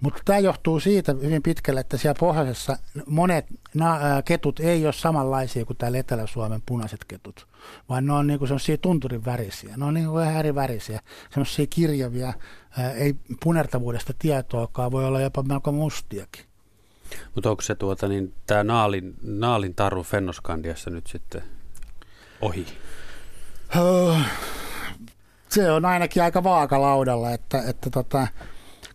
Mutta 0.00 0.22
tämä 0.24 0.38
johtuu 0.38 0.80
siitä 0.80 1.14
hyvin 1.22 1.42
pitkälle, 1.42 1.80
että 1.80 1.96
siellä 1.96 2.18
pohjoisessa 2.20 2.78
monet 3.06 3.46
na- 3.74 4.22
ketut 4.24 4.60
ei 4.60 4.84
ole 4.84 4.92
samanlaisia 4.92 5.64
kuin 5.64 5.76
täällä 5.76 5.98
Etelä-Suomen 5.98 6.62
punaiset 6.66 7.04
ketut, 7.04 7.46
vaan 7.88 8.06
ne 8.06 8.12
on 8.12 8.26
niinku 8.26 8.46
sellaisia 8.46 8.78
tunturin 8.78 9.24
värisiä. 9.24 9.76
Ne 9.76 9.84
on 9.84 9.94
niinku 9.94 10.14
vähän 10.14 10.36
eri 10.36 10.54
värisiä, 10.54 11.00
sellaisia 11.30 11.66
kirjavia, 11.70 12.32
ää, 12.78 12.92
ei 12.92 13.14
punertavuudesta 13.44 14.12
tietoakaan, 14.18 14.92
voi 14.92 15.04
olla 15.04 15.20
jopa 15.20 15.42
melko 15.42 15.72
mustiakin. 15.72 16.44
Mutta 17.34 17.50
onko 17.50 17.62
se 17.62 17.74
tuota, 17.74 18.08
niin, 18.08 18.34
tämä 18.46 18.64
naalin, 18.64 19.14
naalin 19.22 19.74
tarru 19.74 20.02
Fennoskandiassa 20.02 20.90
nyt 20.90 21.06
sitten 21.06 21.42
ohi? 22.40 22.66
Öö, 23.76 24.14
se 25.48 25.70
on 25.70 25.84
ainakin 25.84 26.22
aika 26.22 26.44
vaakalaudalla, 26.44 27.30
että, 27.30 27.62
että 27.68 27.90
tota, 27.90 28.26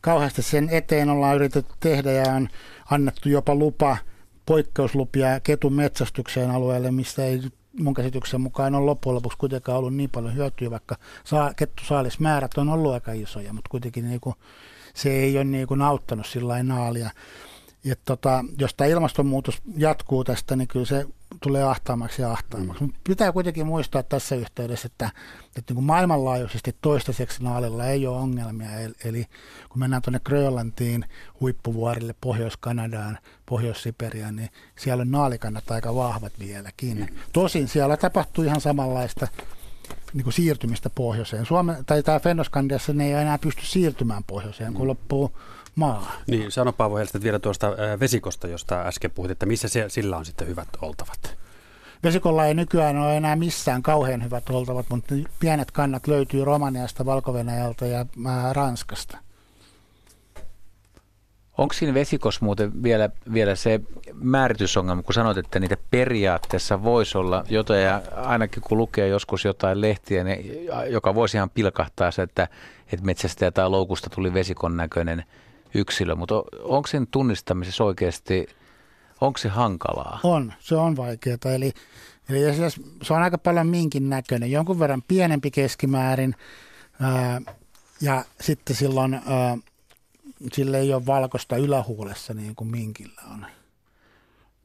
kauheasti 0.01 0.41
sen 0.41 0.69
eteen 0.69 1.09
ollaan 1.09 1.35
yritetty 1.35 1.73
tehdä 1.79 2.11
ja 2.11 2.33
on 2.33 2.49
annettu 2.91 3.29
jopa 3.29 3.55
lupa, 3.55 3.97
poikkeuslupia 4.45 5.39
ketun 5.39 5.73
metsästykseen 5.73 6.51
alueelle, 6.51 6.91
mistä 6.91 7.25
ei 7.25 7.41
mun 7.79 7.93
käsityksen 7.93 8.41
mukaan 8.41 8.75
on 8.75 8.85
loppujen 8.85 9.15
lopuksi 9.15 9.37
kuitenkaan 9.37 9.77
ollut 9.77 9.95
niin 9.95 10.09
paljon 10.09 10.35
hyötyä, 10.35 10.71
vaikka 10.71 10.95
saa, 11.23 11.53
kettusaalismäärät 11.53 12.57
on 12.57 12.69
ollut 12.69 12.93
aika 12.93 13.11
isoja, 13.11 13.53
mutta 13.53 13.69
kuitenkin 13.69 14.09
niin 14.09 14.19
kuin, 14.19 14.35
se 14.93 15.11
ei 15.11 15.37
ole 15.37 15.43
niin 15.43 15.67
kuin 15.67 15.81
auttanut 15.81 16.25
sillä 16.25 16.63
naalia. 16.63 17.09
Ja 17.83 17.95
tota, 18.05 18.45
jos 18.59 18.73
tämä 18.73 18.87
ilmastonmuutos 18.87 19.61
jatkuu 19.77 20.23
tästä, 20.23 20.55
niin 20.55 20.67
kyllä 20.67 20.85
se 20.85 21.05
tulee 21.41 21.63
ahtaammaksi 21.63 22.21
ja 22.21 22.31
ahtaammaksi. 22.31 22.83
Mm. 22.83 22.93
Pitää 23.03 23.31
kuitenkin 23.31 23.65
muistaa 23.65 24.03
tässä 24.03 24.35
yhteydessä, 24.35 24.85
että, 24.85 25.05
että 25.45 25.71
niin 25.71 25.75
kuin 25.75 25.85
maailmanlaajuisesti 25.85 26.75
toistaiseksi 26.81 27.43
naalilla 27.43 27.85
ei 27.85 28.07
ole 28.07 28.17
ongelmia. 28.17 28.69
Eli 29.03 29.25
kun 29.69 29.79
mennään 29.79 30.01
tuonne 30.01 30.19
Grönlantiin, 30.23 31.05
huippuvuorille, 31.39 32.15
Pohjois-Kanadaan, 32.21 33.17
Pohjois-Siperiaan, 33.45 34.35
niin 34.35 34.49
siellä 34.75 35.01
on 35.01 35.11
naalikannat 35.11 35.71
aika 35.71 35.95
vahvat 35.95 36.33
vieläkin. 36.39 36.97
Mm. 36.97 37.07
Tosin 37.33 37.67
siellä 37.67 37.97
tapahtuu 37.97 38.43
ihan 38.43 38.61
samanlaista 38.61 39.27
niin 40.13 40.23
kuin 40.23 40.33
siirtymistä 40.33 40.89
pohjoiseen. 40.89 41.45
Suomen, 41.45 41.85
tai 41.85 42.03
tämä 42.03 42.19
Fennoskandiassa 42.19 42.93
ne 42.93 43.05
ei 43.05 43.13
enää 43.13 43.37
pysty 43.37 43.65
siirtymään 43.65 44.23
pohjoiseen, 44.23 44.73
kun 44.73 44.85
mm. 44.85 44.87
loppuu 44.87 45.31
maa. 45.75 46.11
Niin, 46.27 46.51
sano 46.51 46.73
Paavo 46.73 46.97
Helstet 46.97 47.23
vielä 47.23 47.39
tuosta 47.39 47.71
vesikosta, 47.99 48.47
josta 48.47 48.81
äsken 48.81 49.11
puhuit, 49.11 49.31
että 49.31 49.45
missä 49.45 49.67
se, 49.67 49.85
sillä 49.87 50.17
on 50.17 50.25
sitten 50.25 50.47
hyvät 50.47 50.67
oltavat? 50.81 51.37
Vesikolla 52.03 52.45
ei 52.45 52.53
nykyään 52.53 52.97
ole 52.97 53.17
enää 53.17 53.35
missään 53.35 53.83
kauhean 53.83 54.23
hyvät 54.23 54.49
oltavat, 54.49 54.85
mutta 54.89 55.15
pienet 55.39 55.71
kannat 55.71 56.07
löytyy 56.07 56.45
Romaniasta, 56.45 57.05
valko 57.05 57.33
ja 57.37 58.05
Ranskasta. 58.53 59.17
Onko 61.57 61.73
siinä 61.73 61.93
vesikos 61.93 62.41
muuten 62.41 62.83
vielä, 62.83 63.09
vielä 63.33 63.55
se 63.55 63.81
määritysongelma, 64.13 65.03
kun 65.03 65.13
sanoit, 65.13 65.37
että 65.37 65.59
niitä 65.59 65.77
periaatteessa 65.91 66.83
voisi 66.83 67.17
olla 67.17 67.43
jotain, 67.49 67.83
ja 67.83 68.01
ainakin 68.15 68.63
kun 68.63 68.77
lukee 68.77 69.07
joskus 69.07 69.45
jotain 69.45 69.81
lehtiä, 69.81 70.23
niin 70.23 70.67
joka 70.89 71.15
voisi 71.15 71.37
ihan 71.37 71.49
pilkahtaa 71.49 72.11
se, 72.11 72.21
että, 72.21 72.47
että 72.93 73.05
metsästä 73.05 73.51
tai 73.51 73.69
loukusta 73.69 74.09
tuli 74.09 74.33
vesikon 74.33 74.77
näköinen 74.77 75.23
yksilö, 75.73 76.15
mutta 76.15 76.35
onko 76.63 76.87
sen 76.87 77.07
tunnistamisessa 77.07 77.83
oikeasti, 77.83 78.47
onko 79.21 79.37
se 79.37 79.49
hankalaa? 79.49 80.19
On, 80.23 80.53
se 80.59 80.75
on 80.75 80.97
vaikeaa, 80.97 81.37
eli, 81.55 81.73
eli 82.29 82.39
se 83.03 83.13
on 83.13 83.21
aika 83.21 83.37
paljon 83.37 83.67
minkin 83.67 84.09
näköinen, 84.09 84.51
jonkun 84.51 84.79
verran 84.79 85.03
pienempi 85.07 85.51
keskimäärin, 85.51 86.35
ää, 87.01 87.41
ja 88.01 88.25
sitten 88.41 88.75
silloin... 88.75 89.13
Ää, 89.13 89.57
sillä 90.53 90.77
ei 90.77 90.93
ole 90.93 91.05
valkoista 91.05 91.57
ylähuulessa 91.57 92.33
niin 92.33 92.55
kuin 92.55 92.71
minkillä 92.71 93.21
on. 93.31 93.45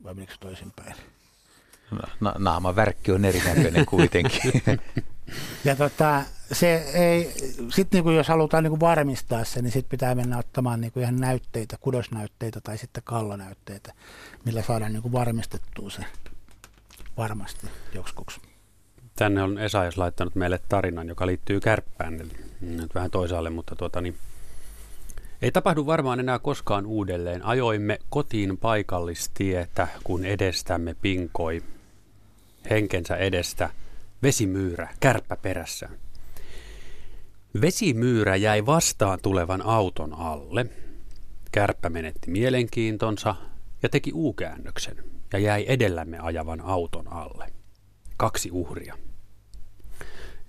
Vai 0.05 0.15
miksi 0.15 0.41
toisinpäin? 0.41 0.95
Na, 2.21 2.35
naama 2.39 2.77
värkki 2.77 3.13
on 3.13 3.25
erinäköinen 3.25 3.87
kuitenkin. 3.87 4.63
ja 5.64 5.77
tota, 5.77 6.22
se 6.53 6.74
ei, 6.95 7.35
sit 7.70 7.93
niinku 7.93 8.11
jos 8.11 8.29
halutaan 8.29 8.62
niinku 8.62 8.81
varmistaa 8.81 9.45
se, 9.45 9.62
niin 9.62 9.72
sitten 9.72 9.91
pitää 9.91 10.14
mennä 10.14 10.39
ottamaan 10.39 10.81
niinku 10.81 11.01
ihan 11.01 11.16
näytteitä, 11.16 11.77
kudosnäytteitä 11.81 12.61
tai 12.61 12.79
sitten 12.79 13.03
kallonäytteitä, 13.07 13.93
millä 14.45 14.62
saadaan 14.62 14.93
niinku 14.93 15.12
varmistettua 15.12 15.91
se 15.91 16.03
varmasti 17.16 17.66
joskus. 17.95 18.41
Tänne 19.16 19.43
on 19.43 19.59
Esaias 19.59 19.99
laittanut 19.99 20.35
meille 20.35 20.61
tarinan, 20.68 21.09
joka 21.09 21.27
liittyy 21.27 21.61
kärppään, 21.61 22.20
eli 22.20 22.33
nyt 22.61 22.95
vähän 22.95 23.11
toisaalle, 23.11 23.51
mutta 23.51 23.77
tuota, 23.77 24.01
niin 24.01 24.16
ei 25.43 25.53
tapahdu 25.53 25.87
varmaan 25.87 26.20
enää 26.20 26.39
koskaan 26.39 26.87
uudelleen. 26.87 27.45
Ajoimme 27.45 27.99
kotiin 28.11 28.59
paikallistietä, 28.59 29.89
kun 30.05 30.24
edestämme 30.24 30.97
pinkoi 31.03 31.62
henkensä 32.70 33.16
edestä 33.16 33.70
vesimyyrä 34.23 34.89
kärppä 35.01 35.37
perässä. 35.37 35.89
Vesimyyrä 37.61 38.37
jäi 38.37 38.67
vastaan 38.67 39.19
tulevan 39.23 39.62
auton 39.62 40.14
alle. 40.14 40.67
Kärppä 41.53 41.89
menetti 41.89 42.31
mielenkiintonsa 42.31 43.35
ja 43.83 43.88
teki 43.88 44.11
u-käännöksen 44.14 45.05
ja 45.33 45.38
jäi 45.38 45.64
edellämme 45.68 46.18
ajavan 46.18 46.61
auton 46.61 47.13
alle. 47.13 47.53
Kaksi 48.17 48.51
uhria. 48.53 48.99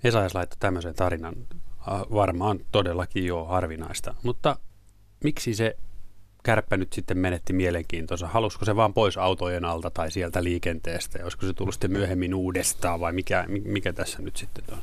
Esaias 0.04 0.34
laittoi 0.34 0.56
tämmöisen 0.60 0.94
tarinan. 0.94 1.34
Varmaan 2.12 2.60
todellakin 2.72 3.26
jo 3.26 3.44
harvinaista, 3.44 4.14
mutta 4.22 4.58
miksi 5.24 5.54
se 5.54 5.76
kärppä 6.42 6.76
nyt 6.76 6.92
sitten 6.92 7.18
menetti 7.18 7.52
mielenkiintonsa? 7.52 8.26
Halusiko 8.26 8.64
se 8.64 8.76
vaan 8.76 8.94
pois 8.94 9.16
autojen 9.16 9.64
alta 9.64 9.90
tai 9.90 10.10
sieltä 10.10 10.44
liikenteestä? 10.44 11.18
Olisiko 11.22 11.46
se 11.46 11.52
tullut 11.52 11.74
sitten 11.74 11.92
myöhemmin 11.92 12.34
uudestaan 12.34 13.00
vai 13.00 13.12
mikä, 13.12 13.44
mikä 13.64 13.92
tässä 13.92 14.22
nyt 14.22 14.36
sitten 14.36 14.64
on? 14.72 14.78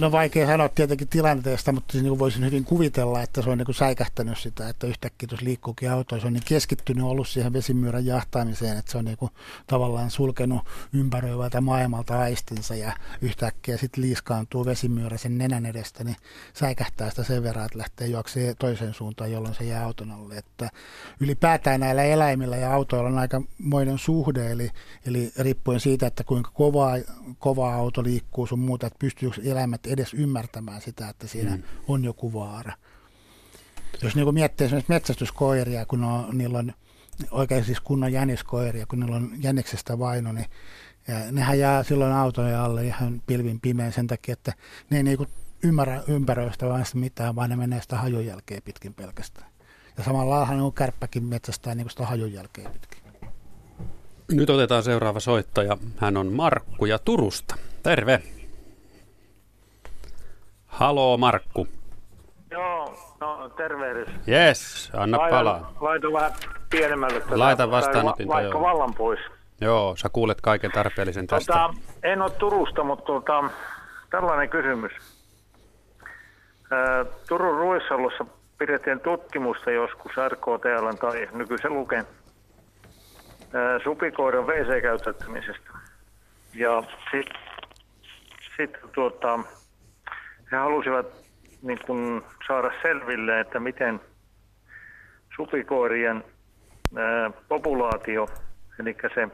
No 0.00 0.12
vaikea 0.12 0.46
sanoa 0.46 0.68
tietenkin 0.68 1.08
tilanteesta, 1.08 1.72
mutta 1.72 1.92
siis 1.92 2.04
niin 2.04 2.18
voisin 2.18 2.44
hyvin 2.44 2.64
kuvitella, 2.64 3.22
että 3.22 3.42
se 3.42 3.50
on 3.50 3.58
niin 3.58 3.74
säikähtänyt 3.74 4.38
sitä, 4.38 4.68
että 4.68 4.86
yhtäkkiä 4.86 5.26
tuossa 5.28 5.44
liikkuukin 5.44 5.90
auto, 5.90 6.20
se 6.20 6.26
on 6.26 6.32
niin 6.32 6.42
keskittynyt 6.46 7.04
ollut 7.04 7.28
siihen 7.28 7.52
vesimyyrän 7.52 8.06
jahtaamiseen, 8.06 8.78
että 8.78 8.92
se 8.92 8.98
on 8.98 9.04
niin 9.04 9.16
kuin 9.16 9.30
tavallaan 9.66 10.10
sulkenut 10.10 10.60
ympäröivältä 10.92 11.60
maailmalta 11.60 12.20
aistinsa 12.20 12.74
ja 12.74 12.92
yhtäkkiä 13.20 13.76
sitten 13.76 14.04
liiskaantuu 14.04 14.64
vesimyyrä 14.64 15.16
sen 15.16 15.38
nenän 15.38 15.66
edestä, 15.66 16.04
niin 16.04 16.16
säikähtää 16.54 17.10
sitä 17.10 17.24
sen 17.24 17.42
verran, 17.42 17.64
että 17.64 17.78
lähtee 17.78 18.06
juokseen 18.06 18.56
toiseen 18.58 18.94
suuntaan, 18.94 19.32
jolloin 19.32 19.54
se 19.54 19.64
jää 19.64 19.84
auton 19.84 20.10
alle. 20.10 20.36
Että 20.36 20.70
ylipäätään 21.20 21.80
näillä 21.80 22.02
eläimillä 22.02 22.56
ja 22.56 22.74
autoilla 22.74 23.08
on 23.08 23.18
aika 23.18 23.42
moinen 23.58 23.98
suhde, 23.98 24.50
eli, 24.50 24.70
eli 25.06 25.32
riippuen 25.38 25.80
siitä, 25.80 26.06
että 26.06 26.24
kuinka 26.24 26.50
kova, 26.54 26.90
kova 27.38 27.74
auto 27.74 28.02
liikkuu 28.02 28.46
sun 28.46 28.58
muuta, 28.58 28.86
että 28.86 28.98
pystyy 28.98 29.25
eläimet 29.44 29.86
edes 29.86 30.14
ymmärtämään 30.14 30.80
sitä, 30.80 31.08
että 31.08 31.26
siinä 31.26 31.56
mm. 31.56 31.62
on 31.88 32.04
joku 32.04 32.32
vaara. 32.32 32.72
Jos 34.02 34.16
niin 34.16 34.34
miettii 34.34 34.64
esimerkiksi 34.64 34.92
metsästyskoiria, 34.92 35.86
kun 35.86 36.04
on, 36.04 36.38
niillä 36.38 36.58
on 36.58 36.72
oikein 37.30 37.64
siis 37.64 37.80
kunnon 37.80 38.12
jäniskoiria, 38.12 38.86
kun 38.86 39.00
niillä 39.00 39.16
on 39.16 39.30
jäniksestä 39.40 39.98
vaino, 39.98 40.32
niin 40.32 40.46
ja 41.08 41.32
nehän 41.32 41.58
jää 41.58 41.82
silloin 41.82 42.12
autojen 42.12 42.58
alle 42.58 42.84
ihan 42.84 43.22
pilvin 43.26 43.60
pimeän 43.60 43.92
sen 43.92 44.06
takia, 44.06 44.32
että 44.32 44.52
ne 44.90 44.96
ei 44.96 45.02
niinku 45.02 45.26
ymmärrä 45.62 46.02
ympäröistä 46.08 46.66
vaan 46.66 46.86
sitä 46.86 46.98
mitään, 46.98 47.36
vaan 47.36 47.50
ne 47.50 47.56
menee 47.56 47.82
sitä 47.82 47.96
hajun 47.96 48.26
jälkeen 48.26 48.62
pitkin 48.62 48.94
pelkästään. 48.94 49.46
Ja 49.98 50.04
samalla 50.04 50.40
on 50.40 50.72
kärppäkin 50.72 51.24
metsästää 51.24 51.74
niin 51.74 51.90
sitä 51.90 52.06
hajun 52.06 52.32
jälkeen 52.32 52.70
pitkin. 52.72 53.02
Nyt 54.32 54.50
otetaan 54.50 54.82
seuraava 54.82 55.20
soittaja. 55.20 55.78
Hän 55.96 56.16
on 56.16 56.32
Markku 56.32 56.86
ja 56.86 56.98
Turusta. 56.98 57.56
Terve. 57.82 58.22
Haloo 60.76 61.16
Markku. 61.16 61.68
Joo, 62.50 62.94
no 63.20 63.48
tervehdys. 63.48 64.08
Yes, 64.28 64.90
anna 64.96 65.18
Laitan, 65.18 65.38
palaa. 65.38 65.72
Laita 65.80 66.12
vähän 66.12 66.32
pienemmälle 66.70 67.20
tätä. 67.20 67.38
Laita 67.38 67.70
vastaanotinta, 67.70 68.28
va- 68.34 68.34
Vaikka 68.34 68.58
joo. 68.58 68.60
vallan 68.62 68.94
pois. 68.94 69.20
Joo, 69.60 69.96
sä 69.96 70.08
kuulet 70.08 70.40
kaiken 70.40 70.72
tarpeellisen 70.72 71.26
tästä. 71.26 71.52
Tota, 71.52 71.74
en 72.02 72.22
ole 72.22 72.30
Turusta, 72.30 72.84
mutta 72.84 73.04
tota, 73.04 73.44
tällainen 74.10 74.48
kysymys. 74.48 74.92
Turun 77.28 77.58
Ruissalossa 77.58 78.26
pidettiin 78.58 79.00
tutkimusta 79.00 79.70
joskus 79.70 80.12
RKTL 80.28 80.96
tai 81.00 81.28
nykyisen 81.32 81.74
Luken 81.74 82.04
supikoiran 83.84 84.46
WC-käyttäytymisestä. 84.46 85.70
Ja 86.54 86.82
sitten 87.10 87.36
sit, 88.56 88.70
tuota, 88.94 89.38
he 90.52 90.56
halusivat 90.56 91.06
niin 91.62 91.78
kun, 91.86 92.24
saada 92.46 92.70
selville, 92.82 93.40
että 93.40 93.60
miten 93.60 94.00
supikoirien 95.36 96.24
ää, 96.96 97.30
populaatio, 97.48 98.26
eli 98.80 98.96
se 99.14 99.28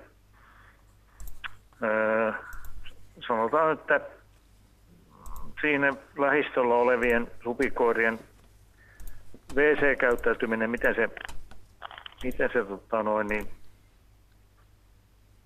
Öö, 1.85 2.33
sanotaan, 3.27 3.73
että 3.73 4.01
siinä 5.61 5.93
lähistöllä 6.19 6.75
olevien 6.75 7.31
supikoirien 7.45 8.19
WC-käyttäytyminen, 9.57 10.71
miten 10.71 10.95
se, 10.95 11.09
miten 12.25 12.51
se 12.53 12.65
tota 12.65 13.03
noin, 13.03 13.27
niin, 13.27 13.49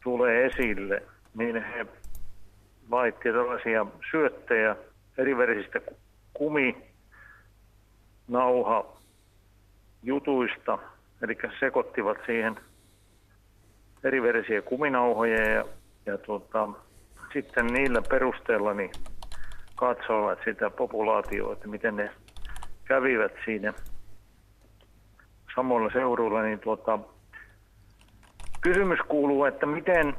tulee 0.03 0.47
esille, 0.47 1.03
niin 1.35 1.65
he 1.65 1.87
laitti 2.91 3.33
tällaisia 3.33 3.87
syöttejä 4.11 4.77
eriverisistä 5.19 5.81
kumi, 6.35 6.77
nauha, 8.29 8.97
jutuista, 10.03 10.79
eli 11.23 11.39
sekoittivat 11.61 12.19
siihen 12.27 12.57
eriverisiä 14.05 14.63
kuminauhoja 14.63 15.51
ja 15.51 15.65
ja 16.07 16.19
tuota, 16.19 16.69
sitten 17.33 17.67
niillä 17.67 18.03
perusteella 18.11 18.75
niin 18.75 18.91
katsoivat 19.77 20.39
sitä 20.45 20.71
populaatioa, 20.71 21.53
että 21.53 21.69
miten 21.69 21.97
ne 21.97 22.11
kävivät 22.85 23.33
siinä 23.45 23.73
samoilla 25.55 25.91
seuruilla, 25.93 26.43
niin 26.43 26.59
tuota, 26.59 26.99
kysymys 28.61 28.99
kuuluu, 29.09 29.45
että 29.45 29.67
miten, 29.67 30.15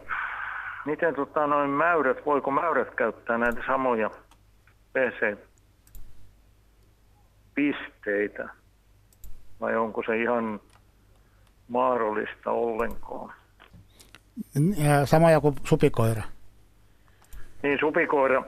miten 0.86 1.15
tota, 1.15 1.48
noin 1.48 1.69
mäyrät, 1.69 2.26
voiko 2.26 2.52
mäyrät 2.52 2.95
käyttää 2.95 3.38
näitä 3.38 3.61
samoja 3.68 4.10
PC-pisteitä 7.56 8.49
vai 9.61 9.76
onko 9.76 10.03
se 10.06 10.22
ihan 10.22 10.60
mahdollista 11.68 12.52
ollenkaan? 12.52 13.34
Ja 14.78 15.06
samoja 15.06 15.40
kuin 15.40 15.56
supikoira. 15.64 16.24
Niin 17.64 17.80
supikoira, 17.80 18.44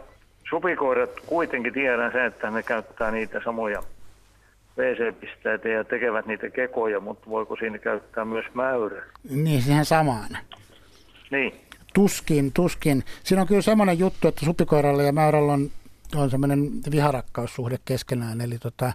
supikoirat 0.50 1.10
kuitenkin 1.26 1.74
tiedän 1.74 2.12
sen, 2.12 2.26
että 2.26 2.52
ne 2.52 2.64
käyttää 2.64 3.12
niitä 3.12 3.42
samoja 3.44 3.84
WC-pisteitä 4.78 5.70
ja 5.70 5.84
tekevät 5.84 6.26
niitä 6.26 6.50
kekoja, 6.50 7.00
mutta 7.00 7.30
voiko 7.30 7.56
siinä 7.56 7.78
käyttää 7.78 8.26
myös 8.26 8.46
mäyrä? 8.54 9.04
Niin, 9.30 9.62
siihen 9.62 9.86
samaan. 9.86 10.38
Niin. 11.32 11.54
Tuskin, 11.94 12.52
tuskin. 12.54 13.04
Siinä 13.24 13.42
on 13.42 13.48
kyllä 13.48 13.62
semmoinen 13.62 14.00
juttu, 14.00 14.28
että 14.28 14.46
supikoiralla 14.46 15.04
ja 15.04 15.12
mäyrällä 15.12 15.54
on, 15.54 15.70
on 16.16 16.30
semmoinen 16.30 16.72
viharakkaussuhde 16.92 17.80
keskenään. 17.86 18.42
Eli 18.42 18.58
tota, 18.60 18.94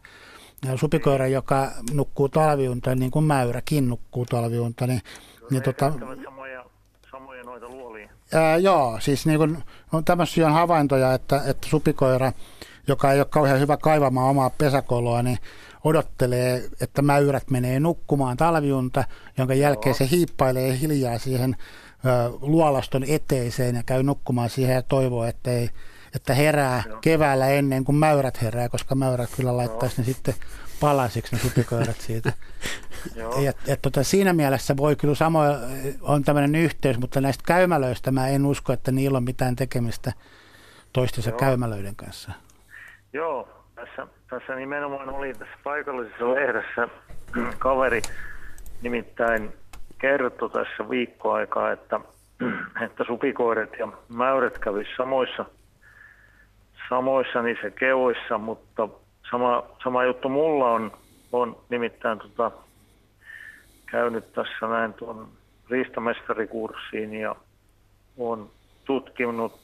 supikoira, 0.77 1.27
joka 1.27 1.70
nukkuu 1.93 2.28
talviunta, 2.28 2.95
niin 2.95 3.11
kuin 3.11 3.24
mäyräkin 3.24 3.89
nukkuu 3.89 4.27
talviunta, 4.27 4.86
niin, 4.86 5.01
niin 5.51 5.62
tota, 5.62 5.93
samoja, 6.24 6.65
samoja 7.11 7.43
noita 7.43 7.69
luolia. 7.69 8.11
Ää, 8.35 8.57
joo, 8.57 9.01
siis 9.01 9.27
niin 9.27 9.39
kun, 9.39 9.62
on 9.93 10.05
tämmöisiä 10.05 10.51
havaintoja, 10.51 11.15
että, 11.15 11.43
että 11.47 11.69
supikoira, 11.69 12.32
joka 12.89 13.12
ei 13.12 13.20
ole 13.20 13.27
kauhean 13.31 13.61
hyvä 13.61 13.77
kaivamaan 13.77 14.31
omaa 14.31 14.51
pesäkoloa, 14.51 15.23
niin 15.23 15.39
odottelee, 15.85 16.62
että 16.81 17.03
mäyrät 17.03 17.51
menee 17.51 17.81
nukkumaan 17.81 18.36
talviunta, 18.36 19.05
jonka 19.39 19.55
jälkeen 19.55 19.95
se 19.95 20.09
hiippailee 20.11 20.81
hiljaa 20.81 21.19
siihen 21.19 21.57
ö, 22.05 22.39
luolaston 22.41 23.05
eteiseen 23.09 23.74
ja 23.74 23.82
käy 23.82 24.03
nukkumaan 24.03 24.51
siihen 24.51 24.74
ja 24.74 24.82
toivoo, 24.82 25.24
että, 25.24 25.51
ei, 25.51 25.70
että 26.15 26.35
herää 26.35 26.82
joo. 26.89 26.99
keväällä 27.01 27.49
ennen 27.49 27.85
kuin 27.85 27.97
mäyrät 27.97 28.43
herää, 28.43 28.69
koska 28.69 28.95
mäyrät 28.95 29.31
kyllä 29.36 29.57
laittaisi 29.57 30.01
ne 30.01 30.05
sitten 30.05 30.35
palasiksi 30.81 31.36
ne 31.36 31.43
supikoirat 31.43 31.97
siitä. 31.97 32.32
et, 33.49 33.57
et, 33.69 33.82
tota, 33.82 34.03
siinä 34.03 34.32
mielessä 34.32 34.77
voi 34.77 34.97
kyllä 34.97 35.15
samoin, 35.15 35.57
on 36.01 36.23
tämmöinen 36.23 36.55
yhteys, 36.55 36.99
mutta 36.99 37.20
näistä 37.20 37.45
käymälöistä 37.47 38.11
mä 38.11 38.28
en 38.28 38.47
usko, 38.47 38.73
että 38.73 38.93
niillä 38.93 39.16
on 39.16 39.24
mitään 39.24 39.57
tekemistä 39.57 40.12
toistensa 40.93 41.31
Joo. 41.31 41.39
käymälöiden 41.39 41.97
kanssa. 41.97 42.32
Joo, 43.12 43.49
tässä, 43.74 44.07
tässä 44.31 44.55
nimenomaan 44.55 45.09
oli 45.09 45.32
tässä 45.32 45.55
paikallisessa 45.65 46.35
lehdessä 46.35 46.89
kaveri 47.59 48.03
nimittäin 48.82 49.53
kertoi 49.99 50.51
tässä 50.51 50.91
viikkoaikaa, 50.91 51.73
että, 51.73 52.01
että 52.85 53.05
supikoiret 53.07 53.73
ja 53.78 53.89
mäyrät 54.09 54.59
kävisi 54.59 54.91
samoissa, 54.97 55.45
samoissa 56.89 57.43
niissä 57.43 57.70
keoissa, 57.70 58.39
mutta 58.39 58.89
sama, 59.31 59.62
sama 59.85 60.05
juttu 60.05 60.28
mulla 60.28 60.70
on, 60.70 60.93
on 61.32 61.56
nimittäin 61.69 62.19
tota, 62.19 62.51
käynyt 63.86 64.32
tässä 64.32 64.66
näin 64.69 64.94
tuon 64.94 65.28
riistamestarikurssiin 65.70 67.15
ja 67.15 67.36
on 68.19 68.51
tutkinut 68.85 69.61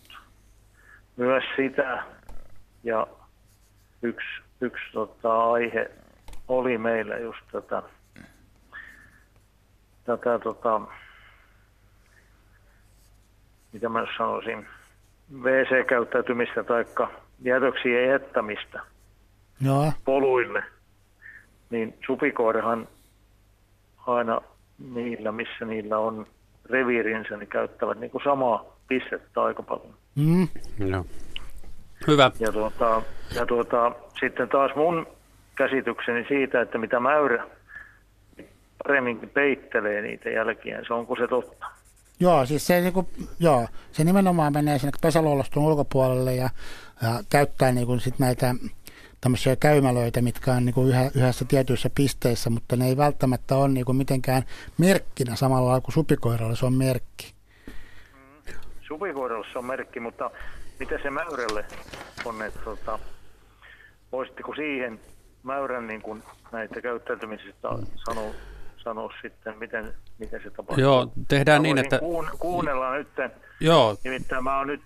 myös 1.16 1.44
sitä. 1.56 2.02
Ja 2.84 3.06
yksi, 4.02 4.28
yksi 4.60 4.84
tota, 4.92 5.52
aihe 5.52 5.90
oli 6.48 6.78
meillä 6.78 7.18
just 7.18 7.40
tätä, 7.52 7.82
tätä 10.04 10.38
tota, 10.38 10.80
mitä 13.72 13.88
mä 13.88 14.06
sanoisin, 14.18 14.66
WC-käyttäytymistä 15.34 16.64
tai 16.64 16.84
jätöksien 17.42 18.08
jättämistä 18.08 18.80
Joo. 19.64 19.92
poluille, 20.04 20.62
niin 21.70 21.94
supikoirahan 22.06 22.88
aina 24.06 24.40
niillä, 24.94 25.32
missä 25.32 25.64
niillä 25.64 25.98
on 25.98 26.26
reviirinsä, 26.70 27.36
niin 27.36 27.48
käyttävät 27.48 27.98
niin 28.00 28.10
kuin 28.10 28.24
samaa 28.24 28.76
pistettä 28.88 29.42
aika 29.42 29.62
paljon. 29.62 29.94
Mm. 30.16 30.48
Joo. 30.90 31.04
Hyvä. 32.06 32.30
Ja, 32.38 32.52
tuota, 32.52 33.02
ja 33.34 33.46
tuota, 33.46 33.92
sitten 34.20 34.48
taas 34.48 34.74
mun 34.76 35.06
käsitykseni 35.54 36.24
siitä, 36.28 36.60
että 36.60 36.78
mitä 36.78 37.00
mäyrä 37.00 37.46
paremminkin 38.82 39.28
peittelee 39.28 40.02
niitä 40.02 40.30
jälkiä, 40.30 40.82
se 40.86 40.94
onko 40.94 41.16
se 41.16 41.28
totta? 41.28 41.66
Joo, 42.20 42.46
siis 42.46 42.66
se, 42.66 42.80
niin 42.80 42.92
kuin, 42.92 43.06
joo, 43.38 43.68
se 43.92 44.04
nimenomaan 44.04 44.52
menee 44.52 44.78
sinne 44.78 44.92
pesäluolastun 45.02 45.62
ulkopuolelle 45.62 46.34
ja, 46.34 46.50
ja 47.02 47.22
käyttää 47.28 47.72
niin 47.72 47.86
kuin 47.86 48.00
sit 48.00 48.18
näitä 48.18 48.54
tämmöisiä 49.20 49.56
käymälöitä, 49.56 50.22
mitkä 50.22 50.52
on 50.52 50.64
niin 50.64 50.74
kuin 50.74 50.88
yhä, 50.88 51.10
yhdessä 51.14 51.44
tietyissä 51.44 51.90
pisteissä, 51.94 52.50
mutta 52.50 52.76
ne 52.76 52.86
ei 52.86 52.96
välttämättä 52.96 53.56
ole 53.56 53.68
niin 53.68 53.84
kuin 53.84 53.96
mitenkään 53.96 54.42
merkkinä 54.78 55.36
samalla 55.36 55.66
lailla 55.66 55.80
kuin 55.80 55.94
supikoiralla 55.94 56.56
se 56.56 56.66
on 56.66 56.74
merkki. 56.74 57.34
Supikoiralla 58.88 59.46
se 59.52 59.58
on 59.58 59.64
merkki, 59.64 60.00
mutta 60.00 60.30
mitä 60.78 60.98
se 61.02 61.10
mäyrälle 61.10 61.64
on, 62.24 62.42
että 62.42 62.60
tota, 62.64 62.98
voisitteko 64.12 64.54
siihen 64.54 65.00
mäyrän 65.42 65.86
niin 65.86 66.02
kuin 66.02 66.22
näitä 66.52 66.80
käyttäytymisistä 66.80 67.68
sanoa, 68.08 68.34
sanoa 68.84 69.12
sitten, 69.22 69.58
miten, 69.58 69.94
miten 70.18 70.42
se 70.42 70.50
tapahtuu? 70.50 70.84
Joo, 70.84 71.12
tehdään 71.28 71.62
Mä 71.62 71.62
niin, 71.62 71.78
että... 71.78 71.98
Kuun, 71.98 72.30
kuunnella 72.38 72.94
nyt, 72.94 73.08
Joo. 73.60 73.96
nimittäin 74.04 74.44
mä 74.44 74.58
oon 74.58 74.66
nyt 74.66 74.82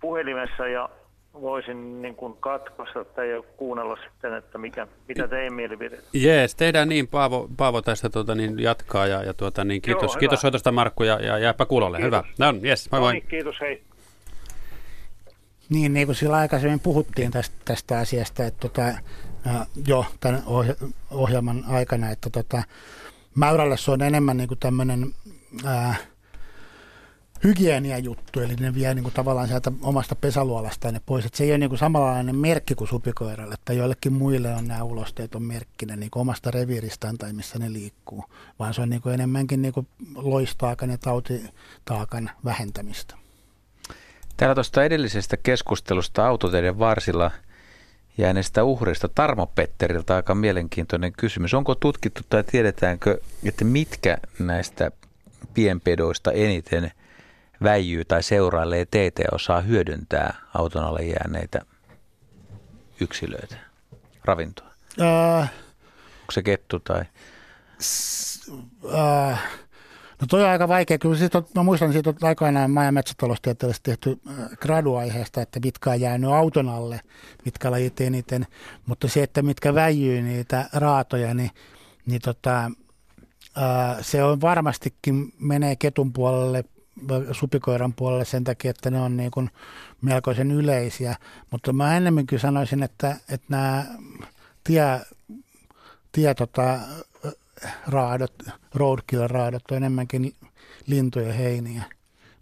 puhelimessa 0.00 0.68
ja 0.68 0.88
voisin 1.34 2.02
niin 2.02 2.14
kuin 2.14 2.36
katkaista 2.40 3.04
tai 3.04 3.26
kuunnella 3.56 3.96
sitten, 3.96 4.34
että 4.34 4.58
mikä, 4.58 4.86
mitä 5.08 5.28
teidän 5.28 5.54
mielipide. 5.54 5.98
Jees, 6.12 6.54
tehdään 6.54 6.88
niin. 6.88 7.08
Paavo, 7.08 7.48
Paavo 7.56 7.82
tästä 7.82 8.10
tuota, 8.10 8.34
niin 8.34 8.58
jatkaa 8.58 9.06
ja, 9.06 9.22
ja 9.22 9.34
tuota, 9.34 9.64
niin, 9.64 9.82
kiitos, 9.82 10.12
Joo, 10.12 10.18
kiitos 10.18 10.40
soitosta 10.40 10.72
Markku 10.72 11.02
ja, 11.02 11.20
ja 11.20 11.38
jääpä 11.38 11.66
kuulolle. 11.66 11.98
Kiitos. 11.98 12.24
Hyvä. 12.38 12.52
No, 12.52 12.58
yes, 12.64 12.90
moi 12.92 13.00
moi. 13.00 13.08
No 13.08 13.12
niin, 13.12 13.26
kiitos, 13.28 13.56
hei. 13.60 13.82
Niin, 15.68 15.94
niin 15.94 16.06
kuin 16.06 16.16
sillä 16.16 16.36
aikaisemmin 16.36 16.80
puhuttiin 16.80 17.30
tästä, 17.30 17.56
tästä 17.64 17.98
asiasta, 17.98 18.44
että 18.44 18.60
tota, 18.60 18.86
äh, 18.86 19.66
jo 19.86 20.06
tämän 20.20 20.42
ohjelman 21.10 21.64
aikana, 21.68 22.10
että 22.10 22.30
tota, 22.30 22.62
Mäyrälle 23.34 23.76
se 23.76 23.90
on 23.90 24.02
enemmän 24.02 24.36
niin 24.36 24.48
kuin 24.48 24.58
tämmöinen 24.58 25.14
äh, 25.66 26.00
hygieniajuttu, 27.44 28.40
eli 28.40 28.54
ne 28.54 28.74
vie 28.74 28.94
niin 28.94 29.02
kuin 29.02 29.14
tavallaan 29.14 29.48
sieltä 29.48 29.72
omasta 29.82 30.14
pesäluolastaan 30.14 30.94
ne 30.94 31.00
pois. 31.06 31.26
Et 31.26 31.34
se 31.34 31.44
ei 31.44 31.50
ole 31.50 31.58
niin 31.58 31.70
kuin 31.70 31.78
samanlainen 31.78 32.36
merkki 32.36 32.74
kuin 32.74 32.88
supikoiralle, 32.88 33.54
että 33.54 33.72
joillekin 33.72 34.12
muille 34.12 34.54
on 34.54 34.68
nämä 34.68 34.82
ulosteet 34.82 35.34
on 35.34 35.42
merkkinä 35.42 35.96
niin 35.96 36.10
kuin 36.10 36.20
omasta 36.20 36.50
reviiristään 36.50 37.18
tai 37.18 37.32
missä 37.32 37.58
ne 37.58 37.72
liikkuu, 37.72 38.24
vaan 38.58 38.74
se 38.74 38.82
on 38.82 38.90
niin 38.90 39.02
kuin 39.02 39.14
enemmänkin 39.14 39.62
niin 39.62 39.72
kuin 39.72 39.86
loistaakan 40.14 40.90
ja 40.90 40.98
tautitaakan 40.98 42.30
vähentämistä. 42.44 43.14
Täällä 44.36 44.54
tuosta 44.54 44.84
edellisestä 44.84 45.36
keskustelusta 45.36 46.26
autoteiden 46.26 46.78
varsilla 46.78 47.30
jääneestä 48.20 48.64
uhrista 48.64 49.08
Tarmo 49.08 49.46
Petteriltä 49.46 50.16
aika 50.16 50.34
mielenkiintoinen 50.34 51.12
kysymys. 51.12 51.54
Onko 51.54 51.74
tutkittu 51.74 52.20
tai 52.28 52.44
tiedetäänkö, 52.44 53.20
että 53.44 53.64
mitkä 53.64 54.18
näistä 54.38 54.90
pienpedoista 55.54 56.32
eniten 56.32 56.90
väijyy 57.62 58.04
tai 58.04 58.22
seurailee 58.22 58.86
teitä 58.90 59.22
ja 59.22 59.28
osaa 59.32 59.60
hyödyntää 59.60 60.34
auton 60.54 60.84
alle 60.84 61.02
jääneitä 61.02 61.60
yksilöitä, 63.00 63.56
ravintoa? 64.24 64.70
Äh, 65.00 65.52
Onko 66.20 66.32
se 66.32 66.42
kettu 66.42 66.80
tai? 66.80 67.04
S- 67.80 68.50
äh, 68.94 69.42
No 70.20 70.26
toi 70.26 70.42
on 70.44 70.48
aika 70.48 70.68
vaikea. 70.68 70.98
Kyllä 70.98 71.16
sit 71.16 71.34
on, 71.34 71.46
mä 71.54 71.62
muistan 71.62 71.92
siitä 71.92 72.10
että 72.10 72.26
aikoinaan 72.26 72.70
maa- 72.70 72.84
ja 72.84 72.92
metsätaloustieteellisesti 72.92 73.90
tehty 73.90 74.20
äh, 74.28 74.50
graduaiheesta, 74.60 75.42
että 75.42 75.60
mitkä 75.60 75.90
on 75.90 76.00
jäänyt 76.00 76.30
auton 76.30 76.68
alle, 76.68 77.00
mitkä 77.44 77.70
lajit 77.70 78.00
eniten. 78.00 78.46
Mutta 78.86 79.08
se, 79.08 79.22
että 79.22 79.42
mitkä 79.42 79.74
väijyy 79.74 80.22
niitä 80.22 80.68
raatoja, 80.72 81.34
niin, 81.34 81.50
niin 82.06 82.20
tota, 82.20 82.70
ää, 83.56 83.90
äh, 83.90 83.98
se 84.00 84.24
on 84.24 84.40
varmastikin 84.40 85.32
menee 85.38 85.76
ketun 85.76 86.12
puolelle 86.12 86.64
supikoiran 87.32 87.92
puolelle 87.92 88.24
sen 88.24 88.44
takia, 88.44 88.70
että 88.70 88.90
ne 88.90 89.00
on 89.00 89.16
niin 89.16 89.30
kuin 89.30 89.50
melkoisen 90.02 90.50
yleisiä. 90.50 91.16
Mutta 91.50 91.72
mä 91.72 91.96
ennemminkin 91.96 92.38
sanoisin, 92.38 92.82
että, 92.82 93.16
että 93.28 93.46
nämä 93.48 93.84
tie, 94.64 95.00
tie 96.12 96.34
tota, 96.34 96.78
raadot, 97.86 98.34
roadkill-raadot 98.74 99.70
on 99.70 99.76
enemmänkin 99.76 100.34
lintuja 100.86 101.32
heiniä, 101.32 101.82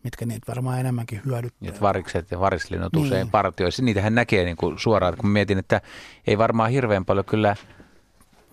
mitkä 0.04 0.26
niitä 0.26 0.46
varmaan 0.48 0.80
enemmänkin 0.80 1.22
hyödyttää. 1.26 1.68
Et 1.68 1.80
varikset 1.80 2.30
ja 2.30 2.40
varislinnut 2.40 2.92
niin. 2.92 3.04
usein 3.04 3.30
partioissa. 3.30 3.82
Niitähän 3.82 4.14
näkee 4.14 4.44
niin 4.44 4.56
kuin 4.56 4.78
suoraan, 4.78 5.16
kun 5.16 5.30
mietin, 5.30 5.58
että 5.58 5.80
ei 6.26 6.38
varmaan 6.38 6.70
hirveän 6.70 7.04
paljon 7.04 7.24
kyllä 7.24 7.56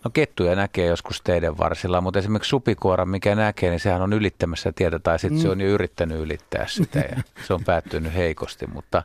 No 0.04 0.12
kettuja 0.14 0.56
näkee 0.56 0.86
joskus 0.86 1.22
teidän 1.22 1.58
varsilla, 1.58 2.02
mutta 2.02 2.20
esimerkiksi 2.20 2.50
supikoira, 2.50 3.06
mikä 3.06 3.36
näkee, 3.36 3.70
niin 3.70 3.80
sehän 3.80 4.02
on 4.02 4.14
ylittämässä 4.14 4.72
tietä 4.72 5.00
tai 5.00 5.20
sitten 5.20 5.38
mm. 5.38 5.42
se 5.42 5.50
on 5.50 5.62
jo 5.62 5.68
yrittänyt 5.68 6.20
ylittää 6.20 6.68
sitä 6.68 7.00
ja 7.00 7.22
se 7.48 7.54
on 7.54 7.64
päättynyt 7.64 8.14
heikosti. 8.14 8.68
Mutta, 8.68 9.04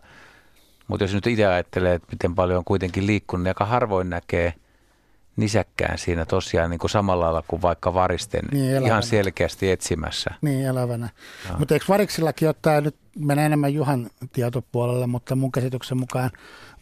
mutta 0.88 1.04
jos 1.04 1.14
nyt 1.14 1.26
itse 1.26 1.46
ajattelee, 1.46 1.94
että 1.94 2.08
miten 2.12 2.34
paljon 2.34 2.58
on 2.58 2.64
kuitenkin 2.64 3.06
liikkunut, 3.06 3.44
niin 3.44 3.50
aika 3.50 3.64
harvoin 3.64 4.10
näkee– 4.10 4.54
nisäkkään 5.36 5.98
siinä 5.98 6.24
tosiaan 6.24 6.70
niin 6.70 6.78
kuin 6.78 6.90
samalla 6.90 7.24
lailla 7.24 7.42
kuin 7.48 7.62
vaikka 7.62 7.94
varisten 7.94 8.44
niin, 8.52 8.86
ihan 8.86 9.02
selkeästi 9.02 9.70
etsimässä. 9.70 10.30
Niin, 10.42 10.66
elävänä. 10.66 11.08
No. 11.50 11.58
Mutta 11.58 11.74
eikö 11.74 11.86
variksillakin 11.88 12.48
ottaa, 12.48 12.80
nyt 12.80 12.96
menee 13.18 13.46
enemmän 13.46 13.74
Juhan 13.74 14.10
tietopuolelle, 14.32 15.06
mutta 15.06 15.36
mun 15.36 15.52
käsityksen 15.52 15.98
mukaan 15.98 16.30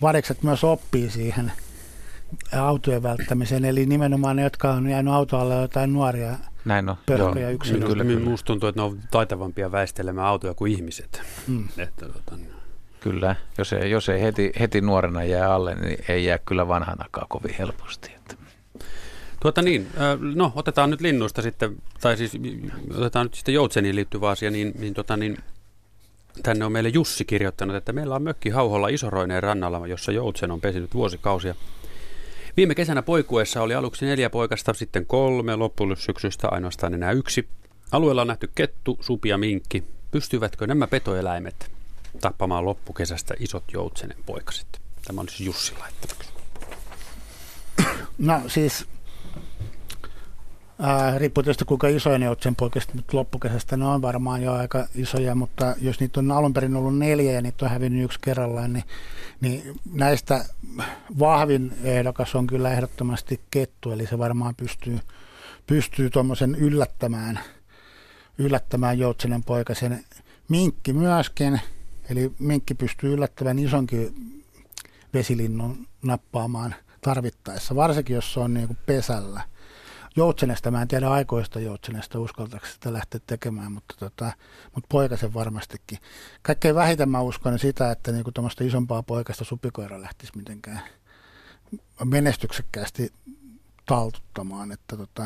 varikset 0.02 0.42
myös 0.42 0.64
oppii 0.64 1.10
siihen 1.10 1.52
autojen 2.56 3.02
välttämiseen, 3.02 3.64
eli 3.64 3.86
nimenomaan 3.86 4.36
ne, 4.36 4.42
jotka 4.42 4.72
on 4.72 4.90
jäänyt 4.90 5.14
autoalle 5.14 5.54
jotain 5.54 5.92
nuoria 5.92 6.36
näin 6.68 6.88
on. 6.88 6.96
Pörköjä 7.06 7.50
yksilöitä. 7.50 7.86
Kyllä, 7.86 8.04
kyllä. 8.04 8.20
Minusta 8.20 8.46
tuntuu, 8.46 8.68
että 8.68 8.80
ne 8.80 8.86
on 8.86 8.98
taitavampia 9.10 9.72
väistelemään 9.72 10.26
autoja 10.26 10.54
kuin 10.54 10.72
ihmiset. 10.72 11.22
Mm. 11.46 11.68
Että, 11.78 12.06
tota, 12.06 12.36
niin. 12.36 12.52
Kyllä, 13.00 13.36
jos 13.58 13.72
ei, 13.72 13.90
jos 13.90 14.08
ei 14.08 14.22
heti, 14.22 14.52
heti 14.60 14.80
nuorena 14.80 15.24
jää 15.24 15.54
alle, 15.54 15.74
niin 15.74 16.04
ei 16.08 16.24
jää 16.24 16.38
kyllä 16.38 16.68
vanhanakaan 16.68 17.26
kovin 17.28 17.54
helposti. 17.58 18.12
Että. 18.16 18.34
Tuota 19.40 19.62
niin, 19.62 19.88
no 20.34 20.52
otetaan 20.54 20.90
nyt 20.90 21.00
linnuista 21.00 21.42
sitten, 21.42 21.76
tai 22.00 22.16
siis 22.16 22.32
otetaan 22.96 23.26
nyt 23.26 23.34
sitten 23.34 23.54
joutseniin 23.54 23.96
liittyvä 23.96 24.30
asia, 24.30 24.50
niin, 24.50 24.72
niin, 24.78 24.94
tota 24.94 25.16
niin 25.16 25.38
tänne 26.42 26.64
on 26.64 26.72
meille 26.72 26.88
Jussi 26.88 27.24
kirjoittanut, 27.24 27.76
että 27.76 27.92
meillä 27.92 28.14
on 28.14 28.22
mökki 28.22 28.50
Hauholla 28.50 28.88
Isoroineen 28.88 29.42
rannalla, 29.42 29.86
jossa 29.86 30.12
joutsen 30.12 30.50
on 30.50 30.60
pesinyt 30.60 30.94
vuosikausia. 30.94 31.54
Viime 32.56 32.74
kesänä 32.74 33.02
poikuessa 33.02 33.62
oli 33.62 33.74
aluksi 33.74 34.06
neljä 34.06 34.30
poikasta, 34.30 34.74
sitten 34.74 35.06
kolme, 35.06 35.56
loppusyksystä 35.56 36.48
ainoastaan 36.48 36.94
enää 36.94 37.12
yksi. 37.12 37.48
Alueella 37.92 38.22
on 38.22 38.28
nähty 38.28 38.50
kettu, 38.54 38.98
supi 39.00 39.28
ja 39.28 39.38
minkki. 39.38 39.84
Pystyvätkö 40.10 40.66
nämä 40.66 40.86
petoeläimet 40.86 41.70
tappamaan 42.20 42.64
loppukesästä 42.64 43.34
isot 43.40 43.64
joutsenen 43.72 44.16
poikaset? 44.26 44.80
Tämä 45.06 45.20
on 45.20 45.28
siis 45.28 45.40
Jussi 45.40 45.74
laittanut. 45.80 46.32
No 48.18 48.40
siis 48.46 48.86
Ää, 50.80 51.18
riippuu 51.18 51.42
tietysti 51.42 51.64
kuinka 51.64 51.88
isoja 51.88 52.18
ne 52.18 52.26
sen 52.40 52.56
poikasta 52.56 52.92
nyt 52.94 53.14
loppukesästä. 53.14 53.76
Ne 53.76 53.84
on 53.84 54.02
varmaan 54.02 54.42
jo 54.42 54.52
aika 54.52 54.86
isoja, 54.94 55.34
mutta 55.34 55.74
jos 55.80 56.00
niitä 56.00 56.20
on 56.20 56.32
alun 56.32 56.54
perin 56.54 56.76
ollut 56.76 56.98
neljä 56.98 57.32
ja 57.32 57.42
niitä 57.42 57.64
on 57.64 57.70
hävinnyt 57.70 58.04
yksi 58.04 58.18
kerrallaan, 58.22 58.72
niin, 58.72 58.84
niin 59.40 59.80
näistä 59.92 60.44
vahvin 61.18 61.72
ehdokas 61.82 62.34
on 62.34 62.46
kyllä 62.46 62.72
ehdottomasti 62.72 63.40
kettu, 63.50 63.90
eli 63.90 64.06
se 64.06 64.18
varmaan 64.18 64.54
pystyy, 64.54 64.98
pystyy 65.66 66.10
tuommoisen 66.10 66.54
yllättämään, 66.54 67.40
yllättämään 68.38 68.98
joutsenen 68.98 69.44
poikasen. 69.44 70.04
Minkki 70.48 70.92
myöskin, 70.92 71.60
eli 72.10 72.32
minkki 72.38 72.74
pystyy 72.74 73.12
yllättävän 73.12 73.58
isonkin 73.58 74.14
vesilinnun 75.14 75.86
nappaamaan 76.02 76.74
tarvittaessa, 77.00 77.76
varsinkin 77.76 78.14
jos 78.14 78.32
se 78.32 78.40
on 78.40 78.54
niin 78.54 78.66
kuin 78.66 78.78
pesällä– 78.86 79.40
joutsenesta, 80.18 80.70
mä 80.70 80.82
en 80.82 80.88
tiedä 80.88 81.10
aikoista 81.10 81.60
joutsenesta, 81.60 82.20
uskaltaako 82.20 82.66
sitä 82.66 82.92
lähteä 82.92 83.20
tekemään, 83.26 83.72
mutta, 83.72 83.94
tota, 83.98 84.32
mutta 84.74 84.86
poikasen 84.88 85.34
varmastikin. 85.34 85.98
Kaikkein 86.42 86.74
vähiten 86.74 87.08
mä 87.08 87.20
uskon 87.20 87.58
sitä, 87.58 87.90
että 87.90 88.12
niin 88.12 88.24
tuommoista 88.34 88.64
isompaa 88.64 89.02
poikasta 89.02 89.44
supikoira 89.44 90.00
lähtisi 90.00 90.32
mitenkään 90.36 90.80
menestyksekkäästi 92.04 93.12
taltuttamaan, 93.86 94.72
että 94.72 94.96
tota, 94.96 95.24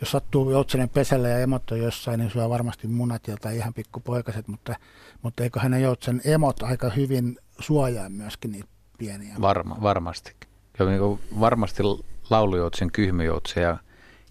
jos 0.00 0.10
sattuu 0.10 0.50
joutsenen 0.50 0.88
pesällä 0.88 1.28
ja 1.28 1.38
emot 1.38 1.70
on 1.70 1.78
jossain, 1.78 2.20
niin 2.20 2.30
syö 2.30 2.48
varmasti 2.48 2.88
munat 2.88 3.28
ja 3.28 3.36
tai 3.36 3.56
ihan 3.56 3.74
pikkupoikaset, 3.74 4.48
mutta, 4.48 4.76
mutta 5.22 5.42
eikö 5.42 5.60
hänen 5.60 5.82
joutsen 5.82 6.20
emot 6.24 6.62
aika 6.62 6.90
hyvin 6.90 7.38
suojaa 7.58 8.08
myöskin 8.08 8.52
niitä 8.52 8.68
pieniä? 8.98 9.34
Varma, 9.40 9.76
varmasti. 9.82 10.36
Ja 10.78 10.86
niin 10.86 11.20
varmasti 11.40 11.82
laulujoutsen, 12.30 12.92
kyhmyjoutsen 12.92 13.62
ja 13.62 13.78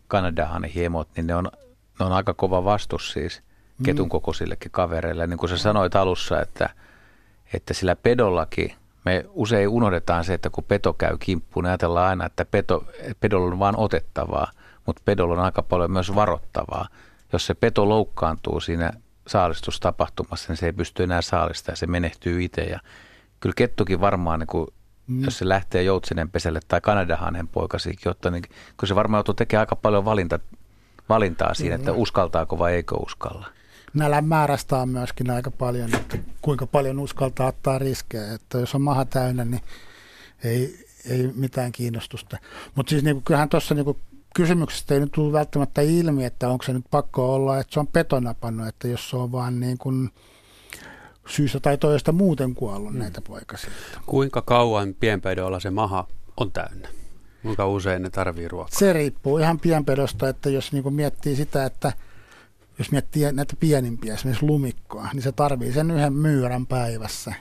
Kanadahan 0.09 0.63
hiemot, 0.63 1.07
niin 1.15 1.27
ne 1.27 1.35
on, 1.35 1.51
ne 1.99 2.05
on 2.05 2.11
aika 2.11 2.33
kova 2.33 2.63
vastus 2.63 3.11
siis 3.11 3.41
mm. 3.77 3.83
ketun 3.83 4.09
kokoisillekin 4.09 4.71
kavereille. 4.71 5.27
Niin 5.27 5.37
kuin 5.37 5.49
sä 5.49 5.57
sanoit 5.57 5.95
alussa, 5.95 6.41
että, 6.41 6.69
että 7.53 7.73
sillä 7.73 7.95
pedollakin 7.95 8.73
me 9.05 9.25
usein 9.29 9.69
unohdetaan 9.69 10.23
se, 10.23 10.33
että 10.33 10.49
kun 10.49 10.63
peto 10.63 10.93
käy 10.93 11.17
kimppuun, 11.17 11.63
niin 11.63 11.69
ajatellaan 11.69 12.09
aina, 12.09 12.25
että 12.25 12.45
peto, 12.45 12.85
pedolla 13.19 13.51
on 13.51 13.59
vain 13.59 13.77
otettavaa, 13.77 14.51
mutta 14.85 15.01
pedolla 15.05 15.33
on 15.33 15.39
aika 15.39 15.61
paljon 15.61 15.91
myös 15.91 16.15
varottavaa. 16.15 16.87
Jos 17.33 17.45
se 17.45 17.53
peto 17.53 17.89
loukkaantuu 17.89 18.59
siinä 18.59 18.93
saalistustapahtumassa, 19.27 20.45
niin 20.49 20.57
se 20.57 20.65
ei 20.65 20.73
pysty 20.73 21.03
enää 21.03 21.21
saalistamaan, 21.21 21.77
se 21.77 21.87
menehtyy 21.87 22.43
itse. 22.43 22.61
Ja 22.61 22.79
kyllä 23.39 23.53
kettukin 23.55 24.01
varmaan 24.01 24.39
niin 24.39 24.67
mm. 25.09 25.23
jos 25.23 25.37
se 25.37 25.49
lähtee 25.49 25.83
Joutsenen 25.83 26.29
pesälle 26.29 26.59
tai 26.67 26.81
Kanadahanen 26.81 27.47
poikasikin, 27.47 27.99
jotta 28.05 28.31
niin, 28.31 28.43
kun 28.79 28.87
se 28.87 28.95
varmaan 28.95 29.19
joutuu 29.19 29.33
tekemään 29.33 29.61
aika 29.61 29.75
paljon 29.75 30.05
valinta, 30.05 30.39
valintaa 31.09 31.53
siinä, 31.53 31.75
mm. 31.75 31.79
että 31.79 31.91
uskaltaako 31.91 32.59
vai 32.59 32.73
eikö 32.73 32.95
uskalla. 32.95 33.47
Nälän 33.93 34.25
määrästä 34.25 34.77
on 34.77 34.89
myöskin 34.89 35.29
aika 35.29 35.51
paljon, 35.51 35.95
että 35.95 36.17
kuinka 36.41 36.67
paljon 36.67 36.99
uskaltaa 36.99 37.47
ottaa 37.47 37.79
riskejä. 37.79 38.33
Että 38.33 38.57
jos 38.57 38.75
on 38.75 38.81
maha 38.81 39.05
täynnä, 39.05 39.45
niin 39.45 39.61
ei, 40.43 40.85
ei 41.09 41.31
mitään 41.35 41.71
kiinnostusta. 41.71 42.37
Mutta 42.75 42.89
siis 42.89 43.03
niin 43.03 43.23
kyllähän 43.23 43.49
tuossa 43.49 43.75
niin 43.75 43.95
kysymyksestä 44.35 44.93
ei 44.93 44.99
nyt 44.99 45.11
tullut 45.11 45.33
välttämättä 45.33 45.81
ilmi, 45.81 46.25
että 46.25 46.49
onko 46.49 46.63
se 46.63 46.73
nyt 46.73 46.85
pakko 46.91 47.35
olla, 47.35 47.59
että 47.59 47.73
se 47.73 47.79
on 47.79 47.87
petonapannut, 47.87 48.67
että 48.67 48.87
jos 48.87 49.09
se 49.09 49.17
on 49.17 49.31
vaan 49.31 49.59
niin 49.59 49.77
kuin 49.77 50.09
syystä 51.29 51.59
tai 51.59 51.77
toista 51.77 52.11
muuten 52.11 52.55
kuollut 52.55 52.93
mm. 52.93 52.99
näitä 52.99 53.21
poikasia. 53.21 53.71
Kuinka 54.05 54.41
kauan 54.41 54.95
pienpedoilla 54.99 55.59
se 55.59 55.69
maha 55.69 56.07
on 56.37 56.51
täynnä? 56.51 56.87
Kuinka 57.41 57.67
usein 57.67 58.01
ne 58.01 58.09
tarvii 58.09 58.47
ruokaa? 58.47 58.79
Se 58.79 58.93
riippuu 58.93 59.37
ihan 59.37 59.59
pienpedosta, 59.59 60.29
että 60.29 60.49
jos 60.49 60.73
niin 60.73 60.93
miettii 60.93 61.35
sitä, 61.35 61.65
että 61.65 61.93
jos 62.79 62.91
miettii 62.91 63.31
näitä 63.31 63.53
pienimpiä, 63.59 64.13
esimerkiksi 64.13 64.45
lumikkoa, 64.45 65.07
niin 65.13 65.21
se 65.21 65.31
tarvii 65.31 65.73
sen 65.73 65.91
yhden 65.91 66.13
myyrän 66.13 66.65
päivässä. 66.65 67.33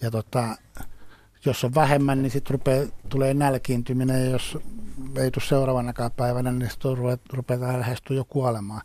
Ja 0.00 0.10
tota, 0.10 0.56
jos 1.44 1.64
on 1.64 1.74
vähemmän, 1.74 2.22
niin 2.22 2.30
sitten 2.30 2.60
tulee 3.08 3.34
nälkiintyminen, 3.34 4.24
ja 4.24 4.30
jos 4.30 4.58
ei 5.16 5.30
tule 5.30 5.44
seuraavanakaan 5.44 6.10
päivänä, 6.16 6.52
niin 6.52 6.70
sitten 6.70 6.90
rupeaa 7.32 7.78
lähestyä 7.78 8.16
jo 8.16 8.24
kuolemaan. 8.24 8.82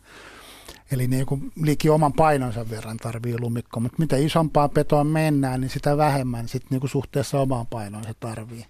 Eli 0.92 1.06
niin 1.06 1.26
kuin 1.26 1.52
liiki 1.62 1.90
oman 1.90 2.12
painonsa 2.12 2.70
verran 2.70 2.96
tarvii 2.96 3.40
lumikko, 3.40 3.80
mutta 3.80 3.98
mitä 3.98 4.16
isompaa 4.16 4.68
petoa 4.68 5.04
mennään, 5.04 5.60
niin 5.60 5.70
sitä 5.70 5.96
vähemmän 5.96 6.48
sit 6.48 6.62
niin 6.70 6.80
kuin 6.80 6.90
suhteessa 6.90 7.40
omaan 7.40 7.66
painoon 7.66 8.04
se 8.04 8.14
tarvii. 8.20 8.66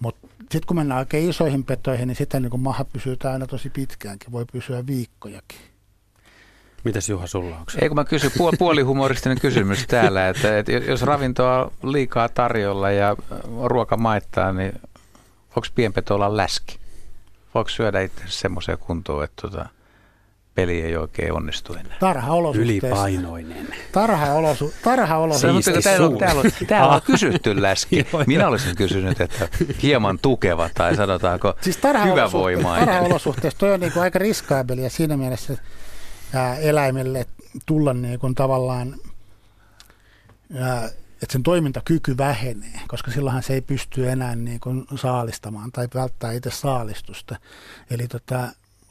Mutta 0.00 0.28
sitten 0.40 0.66
kun 0.66 0.76
mennään 0.76 0.98
oikein 0.98 1.30
isoihin 1.30 1.64
petoihin, 1.64 2.08
niin 2.08 2.16
sitä 2.16 2.40
niin 2.40 2.50
kuin 2.50 2.60
maha 2.60 2.84
pysyy 2.84 3.16
aina 3.32 3.46
tosi 3.46 3.70
pitkäänkin, 3.70 4.32
voi 4.32 4.44
pysyä 4.52 4.86
viikkojakin. 4.86 5.58
Mitäs 6.84 7.08
Juha 7.08 7.26
sulla 7.26 7.56
on? 7.56 7.64
Ei 7.80 7.88
kun 7.88 7.96
mä 7.96 8.04
kysyn, 8.04 8.30
puolihumoristinen 8.58 9.40
kysymys 9.40 9.86
täällä, 9.86 10.28
että, 10.28 10.58
että 10.58 10.72
jos 10.72 11.02
ravintoa 11.02 11.64
on 11.82 11.92
liikaa 11.92 12.28
tarjolla 12.28 12.90
ja 12.90 13.16
ruoka 13.64 13.96
maittaa, 13.96 14.52
niin 14.52 14.72
voiko 15.56 15.68
pienpeto 15.74 16.14
olla 16.14 16.36
läski? 16.36 16.78
Voiko 17.54 17.70
syödä 17.70 18.00
itse 18.00 18.22
semmoiseen 18.26 18.78
kuntoon, 18.78 19.24
että 19.24 19.42
tota, 19.42 19.68
peli 20.58 20.82
ei 20.82 20.96
oikein 20.96 21.32
onnistu 21.32 21.74
enää. 21.74 21.96
Tarha-olosuhteissa. 22.00 22.88
Ylipainoinen. 22.88 23.68
Tarha-olosu, 23.92 24.74
tarha-olosuhteissa. 24.84 25.72
Siis 25.72 25.84
täällä, 25.84 26.06
on, 26.06 26.18
täällä, 26.18 26.40
on, 26.40 26.50
täällä 26.66 26.94
on 26.94 27.02
kysytty 27.02 27.62
läski. 27.62 28.06
Minä 28.26 28.48
olisin 28.48 28.76
kysynyt, 28.76 29.20
että 29.20 29.48
hieman 29.82 30.18
tukeva 30.22 30.70
tai 30.74 30.96
sanotaanko 30.96 31.54
siis 31.60 31.78
hyvävoimainen. 32.04 32.88
Tarha-olosuhteissa 32.88 33.58
toi 33.58 33.72
on 33.72 33.80
niin 33.80 33.92
kuin 33.92 34.02
aika 34.02 34.18
riskaabelia 34.18 34.90
siinä 34.90 35.16
mielessä 35.16 35.56
ää, 36.34 36.56
eläimelle 36.56 37.26
tulla 37.66 37.94
niin 37.94 38.18
kuin 38.18 38.34
tavallaan, 38.34 38.94
ää, 40.54 40.84
että 41.22 41.32
sen 41.32 41.42
toimintakyky 41.42 42.16
vähenee, 42.16 42.80
koska 42.88 43.10
silloinhan 43.10 43.42
se 43.42 43.54
ei 43.54 43.60
pysty 43.60 44.10
enää 44.10 44.36
niin 44.36 44.60
kuin 44.60 44.86
saalistamaan 44.96 45.72
tai 45.72 45.88
välttää 45.94 46.32
itse 46.32 46.50
saalistusta. 46.50 47.36
Eli 47.90 48.08
tota, 48.08 48.48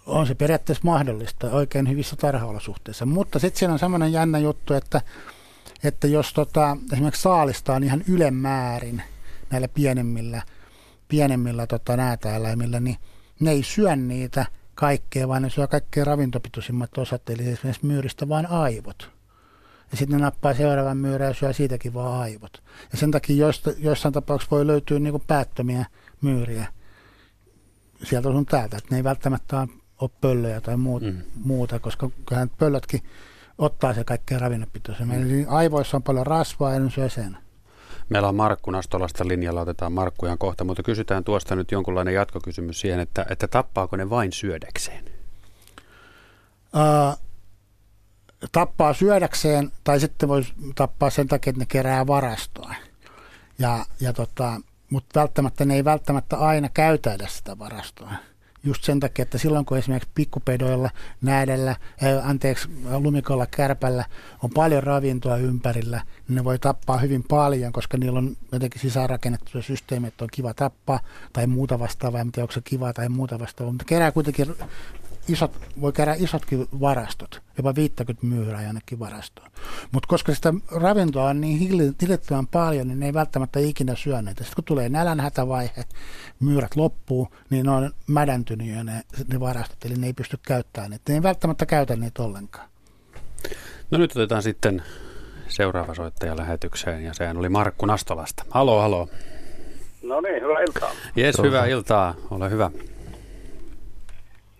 on 0.08 0.28
se 0.28 0.36
periaatteessa 0.36 0.86
mahdollista 0.86 1.52
oikein 1.52 1.90
hyvissä 1.90 2.16
tarhaolosuhteissa. 2.16 3.06
Mutta 3.06 3.40
sitten 3.40 3.60
siinä 3.60 3.74
on 3.74 3.80
semmoinen 3.80 4.12
jännä 4.12 4.40
juttu, 4.40 4.74
että, 4.74 5.02
että 5.84 6.08
jos 6.08 6.34
tota, 6.34 6.78
esimerkiksi 6.94 7.22
saalistaa 7.22 7.78
ihan 7.84 8.04
ylemmäärin 8.08 9.02
näillä 9.50 9.68
pienemmillä, 9.68 10.42
pienemmillä 11.08 11.68
tota, 11.68 11.98
näätäeläimillä, 11.98 12.80
niin 12.80 12.98
ne 13.40 13.52
ei 13.52 13.64
syö 13.64 13.96
niitä 13.96 14.46
kaikkea, 14.76 15.28
vaan 15.28 15.42
ne 15.42 15.50
syö 15.50 15.68
kaikkein 15.68 16.08
ravintopituisimmat 16.08 16.98
osat, 16.98 17.30
eli 17.30 17.50
esimerkiksi 17.50 17.86
myyristä 17.86 18.30
vain 18.30 18.46
aivot. 18.46 19.12
Ja 19.92 19.98
sitten 19.98 20.18
ne 20.18 20.24
nappaa 20.24 20.54
seuraavan 20.54 20.98
myyrän 20.98 21.28
ja 21.28 21.34
syö 21.34 21.54
siitäkin 21.54 21.94
vaan 21.94 22.22
aivot. 22.22 22.64
Ja 22.92 22.98
sen 22.98 23.12
takia 23.12 23.36
joista, 23.36 23.72
joissain 23.78 24.14
tapauksissa 24.14 24.56
voi 24.56 24.68
löytyä 24.68 25.00
niin 25.00 25.22
päättömiä 25.28 25.86
myyriä 26.22 26.68
sieltä 28.04 28.30
sun 28.30 28.46
täältä, 28.46 28.78
että 28.78 28.88
ne 28.92 28.98
ei 28.98 29.04
välttämättä 29.04 29.60
ole 29.60 29.68
ole 30.02 30.10
pöllöjä 30.22 30.62
tai 30.62 30.78
muut, 30.78 31.04
mm. 31.04 31.22
muuta, 31.44 31.80
koska 31.80 32.10
kyllähän 32.26 32.50
pöllötkin 32.58 33.04
ottaa 33.58 33.94
se 33.94 34.04
kaikkein 34.04 34.42
ravinnepitoisen. 34.42 35.08
Mm. 35.08 35.14
Eli 35.14 35.46
aivoissa 35.48 35.98
on 35.98 36.04
paljon 36.04 36.28
rasvaa 36.28 36.74
ja 36.74 36.80
ne 36.80 36.90
syö 36.90 37.10
sen. 37.10 37.38
Meillä 38.10 38.28
on 38.28 38.36
Markku 38.36 38.72
Nastolasta 38.72 39.28
linjalla, 39.28 39.62
otetaan 39.62 39.92
Markkujan 39.92 40.38
kohta, 40.38 40.64
mutta 40.64 40.84
kysytään 40.84 41.24
tuosta 41.24 41.56
nyt 41.56 41.72
jonkunlainen 41.72 42.14
jatkokysymys 42.14 42.82
siihen, 42.82 43.00
että, 43.00 43.26
että 43.30 43.48
tappaako 43.48 43.96
ne 43.96 44.10
vain 44.10 44.34
syödäkseen? 44.34 45.06
Uh, 46.76 47.18
tappaa 48.52 48.94
syödäkseen 48.94 49.72
tai 49.84 50.00
sitten 50.00 50.30
voi 50.30 50.44
tappaa 50.76 51.10
sen 51.10 51.28
takia, 51.28 51.52
että 51.52 51.60
ne 51.60 51.66
kerää 51.66 52.08
varastoa. 52.08 52.76
Ja, 53.60 53.86
ja 54.00 54.14
tota, 54.14 54.62
mutta 54.90 55.20
välttämättä 55.20 55.66
ne 55.66 55.76
ei 55.76 55.86
välttämättä 55.86 56.38
aina 56.38 56.70
käytä 56.70 57.14
edes 57.14 57.38
sitä 57.38 57.60
varastoa 57.60 58.12
just 58.64 58.84
sen 58.84 59.00
takia, 59.00 59.24
että 59.24 59.38
silloin 59.38 59.66
kun 59.66 59.78
esimerkiksi 59.78 60.10
pikkupedoilla, 60.16 60.90
näädellä, 61.22 61.76
ää, 62.02 62.22
anteeksi, 62.24 62.70
lumikolla, 63.00 63.48
kärpällä 63.52 64.06
on 64.44 64.50
paljon 64.50 64.84
ravintoa 64.84 65.38
ympärillä, 65.38 66.02
niin 66.28 66.36
ne 66.36 66.44
voi 66.44 66.60
tappaa 66.60 66.98
hyvin 66.98 67.24
paljon, 67.24 67.72
koska 67.72 67.98
niillä 67.98 68.20
on 68.20 68.38
jotenkin 68.52 68.82
sisäänrakennettu 68.82 69.62
systeemi, 69.62 70.08
että 70.08 70.26
on 70.26 70.30
kiva 70.34 70.54
tappaa 70.54 71.00
tai 71.34 71.48
muuta 71.48 71.80
vastaavaa, 71.80 72.22
en 72.22 72.32
tiedä 72.32 72.44
onko 72.44 72.54
se 72.54 72.62
kiva 72.64 72.94
tai 72.94 73.10
muuta 73.10 73.40
vastaavaa, 73.40 73.74
mutta 73.74 73.86
kerää 73.86 74.12
kuitenkin 74.12 74.56
isot, 75.28 75.52
voi 75.82 75.92
käydä 75.92 76.16
isotkin 76.18 76.68
varastot, 76.80 77.42
jopa 77.58 77.76
50 77.76 78.28
myyrää 78.28 78.64
jonnekin 78.64 79.00
varastoon. 79.00 79.52
Mutta 79.92 80.08
koska 80.08 80.36
sitä 80.36 80.54
ravintoa 80.72 81.30
on 81.30 81.42
niin 81.42 81.58
hillittömän 82.02 82.48
paljon, 82.48 82.88
niin 82.88 83.00
ne 83.00 83.06
ei 83.06 83.14
välttämättä 83.14 83.60
ikinä 83.60 83.96
syö 83.96 84.22
näitä. 84.22 84.44
Sitten 84.44 84.56
kun 84.56 84.64
tulee 84.64 84.90
nälänhätävaihe, 84.90 85.86
myyrät 86.40 86.76
loppuu, 86.76 87.28
niin 87.50 87.66
ne 87.66 87.72
on 87.72 87.92
mädäntynyt 88.08 88.76
jo 88.76 88.84
ne, 88.84 89.02
ne 89.28 89.40
varastot, 89.40 89.86
eli 89.86 89.96
ne 89.96 90.08
ei 90.08 90.14
pysty 90.14 90.40
käyttämään 90.48 90.92
niitä. 90.92 91.04
Ne 91.10 91.16
ei 91.16 91.24
välttämättä 91.24 91.66
käytä 91.66 91.96
niitä 91.96 92.24
ollenkaan. 92.24 92.70
No 93.92 93.98
nyt 93.98 94.12
otetaan 94.12 94.44
sitten 94.44 94.84
seuraava 95.48 95.96
soittaja 95.96 96.38
lähetykseen, 96.38 97.04
ja 97.04 97.14
sehän 97.14 97.38
oli 97.38 97.50
Markku 97.50 97.86
Nastolasta. 97.86 98.46
Halo, 98.50 98.82
halo. 98.82 99.10
No 100.04 100.22
niin, 100.22 100.44
hyvää 100.44 100.62
iltaa. 100.62 100.92
Jes, 101.16 101.38
hyvää 101.44 101.66
iltaa. 101.66 102.16
Ole 102.32 102.50
hyvä. 102.50 102.72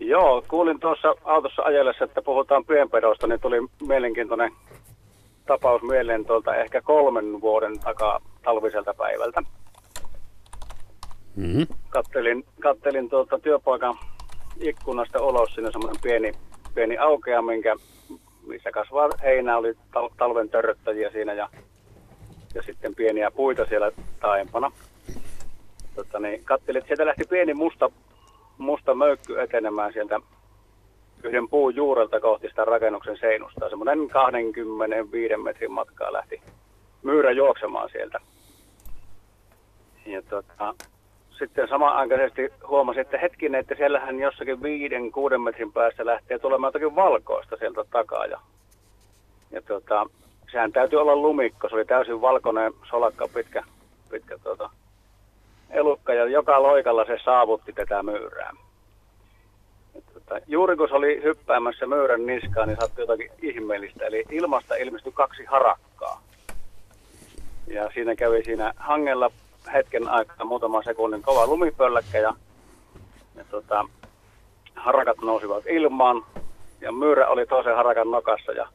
Joo, 0.08 0.44
kuulin 0.48 0.80
tuossa 0.80 1.14
autossa 1.24 1.62
ajellessa, 1.62 2.04
että 2.04 2.22
puhutaan 2.22 2.64
pienpedosta, 2.64 3.26
niin 3.26 3.40
tuli 3.40 3.56
mielenkiintoinen 3.86 4.52
tapaus 5.46 5.82
mieleen 5.82 6.24
tuolta 6.24 6.54
ehkä 6.54 6.82
kolmen 6.82 7.40
vuoden 7.40 7.80
takaa 7.80 8.20
talviselta 8.42 8.94
päivältä. 8.94 9.42
Mm-hmm. 11.36 11.66
Kattelin, 11.88 12.44
kattelin 12.60 13.08
tuolta 13.10 13.38
työpaikan 13.38 13.98
ikkunasta 14.60 15.22
ulos 15.22 15.54
sinne 15.54 15.72
semmoinen 15.72 16.02
pieni, 16.02 16.32
pieni 16.74 16.98
aukea, 16.98 17.42
minkä, 17.42 17.74
missä 18.46 18.70
kasvaa 18.70 19.08
heinä, 19.22 19.56
oli 19.56 19.72
tal- 19.72 20.14
talven 20.16 20.48
törröttäjiä 20.48 21.10
siinä 21.10 21.32
ja, 21.32 21.48
ja 22.54 22.62
sitten 22.62 22.94
pieniä 22.94 23.30
puita 23.30 23.66
siellä 23.66 23.90
taempana. 24.20 24.72
Tota, 25.94 26.18
niin, 26.18 26.44
kattelin, 26.44 26.78
että 26.78 26.86
sieltä 26.88 27.06
lähti 27.06 27.24
pieni 27.30 27.54
musta 27.54 27.90
musta 28.58 28.94
möykky 28.94 29.40
etenemään 29.40 29.92
sieltä 29.92 30.20
yhden 31.22 31.48
puun 31.48 31.76
juurelta 31.76 32.20
kohti 32.20 32.48
sitä 32.48 32.64
rakennuksen 32.64 33.18
seinusta. 33.18 33.68
Semmoinen 33.68 34.08
25 34.08 35.36
metrin 35.36 35.72
matkaa 35.72 36.12
lähti 36.12 36.42
myyrä 37.02 37.30
juoksemaan 37.30 37.88
sieltä. 37.92 38.20
Ja 40.06 40.22
tota, 40.22 40.74
sitten 41.38 41.68
samanaikaisesti 41.68 42.48
huomasin, 42.68 43.00
että 43.00 43.18
hetkinen, 43.18 43.60
että 43.60 43.74
siellähän 43.74 44.20
jossakin 44.20 44.62
viiden, 44.62 45.12
kuuden 45.12 45.40
metrin 45.40 45.72
päässä 45.72 46.06
lähtee 46.06 46.38
tulemaan 46.38 46.68
jotakin 46.68 46.96
valkoista 46.96 47.56
sieltä 47.56 47.84
takaa. 47.90 48.26
Ja, 48.26 48.40
ja 49.50 49.62
tota, 49.62 50.06
sehän 50.52 50.72
täytyy 50.72 51.00
olla 51.00 51.16
lumikko, 51.16 51.68
se 51.68 51.74
oli 51.74 51.84
täysin 51.84 52.20
valkoinen 52.20 52.72
solakka 52.90 53.28
pitkä, 53.34 53.62
pitkä 54.10 54.38
tota, 54.42 54.70
elukka 55.70 56.14
ja 56.14 56.24
joka 56.24 56.62
loikalla 56.62 57.04
se 57.04 57.18
saavutti 57.24 57.72
tätä 57.72 58.02
myyrää. 58.02 58.52
Tota, 60.14 60.40
juuri 60.46 60.76
kun 60.76 60.88
se 60.88 60.94
oli 60.94 61.22
hyppäämässä 61.22 61.86
myyrän 61.86 62.26
niskaan, 62.26 62.68
niin 62.68 62.78
sattui 62.80 63.02
jotakin 63.02 63.30
ihmeellistä. 63.42 64.06
Eli 64.06 64.24
ilmasta 64.30 64.74
ilmestyi 64.74 65.12
kaksi 65.12 65.44
harakkaa. 65.44 66.22
Ja 67.66 67.90
siinä 67.94 68.16
kävi 68.16 68.44
siinä 68.44 68.72
hangella 68.76 69.30
hetken 69.72 70.08
aikaa 70.08 70.46
muutama 70.46 70.82
sekunnin 70.82 71.22
kova 71.22 71.46
lumipölläkkä 71.46 72.18
ja, 72.18 72.34
ja 73.36 73.44
tota, 73.50 73.84
harakat 74.74 75.16
nousivat 75.22 75.66
ilmaan 75.66 76.24
ja 76.80 76.92
myyrä 76.92 77.28
oli 77.28 77.46
toisen 77.46 77.76
harakan 77.76 78.10
nokassa 78.10 78.52
ja 78.52 78.68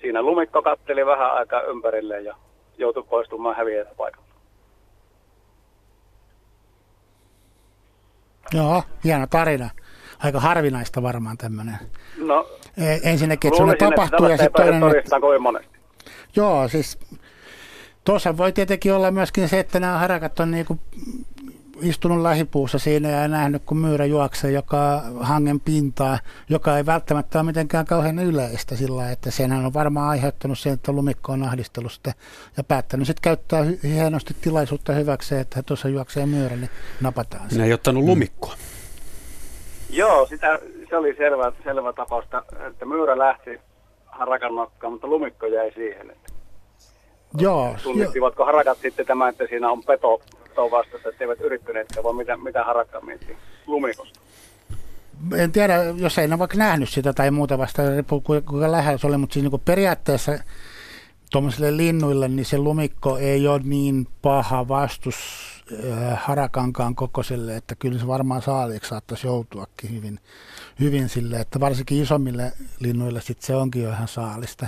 siinä 0.00 0.22
lumikko 0.22 0.62
katteli 0.62 1.06
vähän 1.06 1.32
aikaa 1.32 1.62
ympärille 1.62 2.20
ja 2.20 2.34
joutui 2.78 3.04
poistumaan 3.10 3.56
häviötä 3.56 3.90
paikalta. 3.96 4.27
Joo, 8.52 8.82
hieno 9.04 9.26
tarina. 9.26 9.70
Aika 10.18 10.40
harvinaista 10.40 11.02
varmaan 11.02 11.38
tämmöinen. 11.38 11.78
No, 12.16 12.46
e, 12.76 13.10
Ensinnäkin, 13.10 13.52
että 13.52 13.70
se 13.70 13.76
tapahtuu 13.76 14.28
ja 14.28 14.36
sitten 14.36 14.66
toinen... 14.66 14.98
Että... 14.98 15.20
kovin 15.20 15.42
monesti. 15.42 15.78
Joo, 16.36 16.68
siis 16.68 16.98
tuossa 18.04 18.36
voi 18.36 18.52
tietenkin 18.52 18.92
olla 18.92 19.10
myöskin 19.10 19.48
se, 19.48 19.58
että 19.58 19.80
nämä 19.80 19.98
harakat 19.98 20.40
on 20.40 20.50
niinku 20.50 20.78
istunut 21.82 22.22
lähipuussa 22.22 22.78
siinä 22.78 23.08
ja 23.08 23.28
nähnyt, 23.28 23.62
kun 23.66 23.76
myyrä 23.76 24.04
juoksee 24.04 24.50
joka 24.50 25.02
hangen 25.20 25.60
pintaa, 25.60 26.18
joka 26.48 26.76
ei 26.76 26.86
välttämättä 26.86 27.38
ole 27.38 27.46
mitenkään 27.46 27.86
kauhean 27.86 28.18
yleistä 28.18 28.76
sillä 28.76 29.10
että 29.10 29.30
senhän 29.30 29.66
on 29.66 29.74
varmaan 29.74 30.08
aiheuttanut 30.08 30.58
sen, 30.58 30.72
että 30.72 30.92
lumikko 30.92 31.32
on 31.32 31.42
ahdistellut 31.42 31.92
sitä 31.92 32.12
ja 32.56 32.64
päättänyt 32.64 33.06
sitten 33.06 33.22
käyttää 33.22 33.64
hienosti 33.82 34.34
tilaisuutta 34.40 34.92
hyväkseen, 34.92 35.40
että 35.40 35.62
tuossa 35.62 35.88
juoksee 35.88 36.26
myyrä, 36.26 36.56
niin 36.56 36.70
napataan 37.00 37.50
se. 37.50 37.58
Ne 37.58 37.64
ei 37.64 37.72
ottanut 37.72 38.04
lumikkoa. 38.04 38.54
Mm. 38.54 39.96
Joo, 39.96 40.26
sitä, 40.26 40.58
se 40.88 40.96
oli 40.96 41.14
selvä, 41.16 41.52
selvä 41.64 41.92
tapaus, 41.92 42.24
että 42.70 42.84
myyrä 42.84 43.18
lähti 43.18 43.60
harakan 44.06 44.54
nokkaan, 44.54 44.92
mutta 44.92 45.06
lumikko 45.06 45.46
jäi 45.46 45.72
siihen. 45.74 46.10
Että 46.10 46.32
Joo. 47.38 47.74
Tunnittivatko 47.82 48.44
harakat 48.44 48.78
sitten 48.78 49.06
tämä, 49.06 49.28
että 49.28 49.46
siinä 49.48 49.70
on 49.70 49.84
peto, 49.84 50.20
peto 50.58 50.70
vastassa, 50.70 51.08
että 51.08 51.24
eivät 51.24 51.40
yrittäneetkään, 51.40 52.04
vai 52.04 52.12
mitä, 52.12 52.36
mitä 52.36 52.64
harakka 52.64 53.00
miettii 53.00 53.36
lumikosta? 53.66 54.20
En 55.36 55.52
tiedä, 55.52 55.74
jos 55.84 56.18
ei 56.18 56.28
ne 56.28 56.38
vaikka 56.38 56.56
nähnyt 56.56 56.88
sitä 56.88 57.12
tai 57.12 57.30
muuta 57.30 57.58
vasta, 57.58 57.82
kuinka 58.24 58.72
lähellä 58.72 58.98
se 58.98 59.06
oli, 59.06 59.16
mutta 59.16 59.34
siis 59.34 59.50
niin 59.50 59.60
periaatteessa 59.60 60.38
tuommoisille 61.32 61.76
linnuille, 61.76 62.28
niin 62.28 62.44
se 62.44 62.58
lumikko 62.58 63.18
ei 63.18 63.48
ole 63.48 63.60
niin 63.64 64.06
paha 64.22 64.68
vastus 64.68 65.16
äh, 65.72 66.20
harakankaan 66.22 66.94
kokoiselle, 66.94 67.56
että 67.56 67.74
kyllä 67.74 67.98
se 67.98 68.06
varmaan 68.06 68.42
saaliiksi 68.42 68.88
saattaisi 68.88 69.26
joutuakin 69.26 69.94
hyvin, 69.94 70.20
hyvin 70.80 71.08
sille, 71.08 71.36
että 71.40 71.60
varsinkin 71.60 72.02
isommille 72.02 72.52
linnuille 72.80 73.20
sit 73.20 73.42
se 73.42 73.56
onkin 73.56 73.82
jo 73.82 73.90
ihan 73.90 74.08
saalista. 74.08 74.66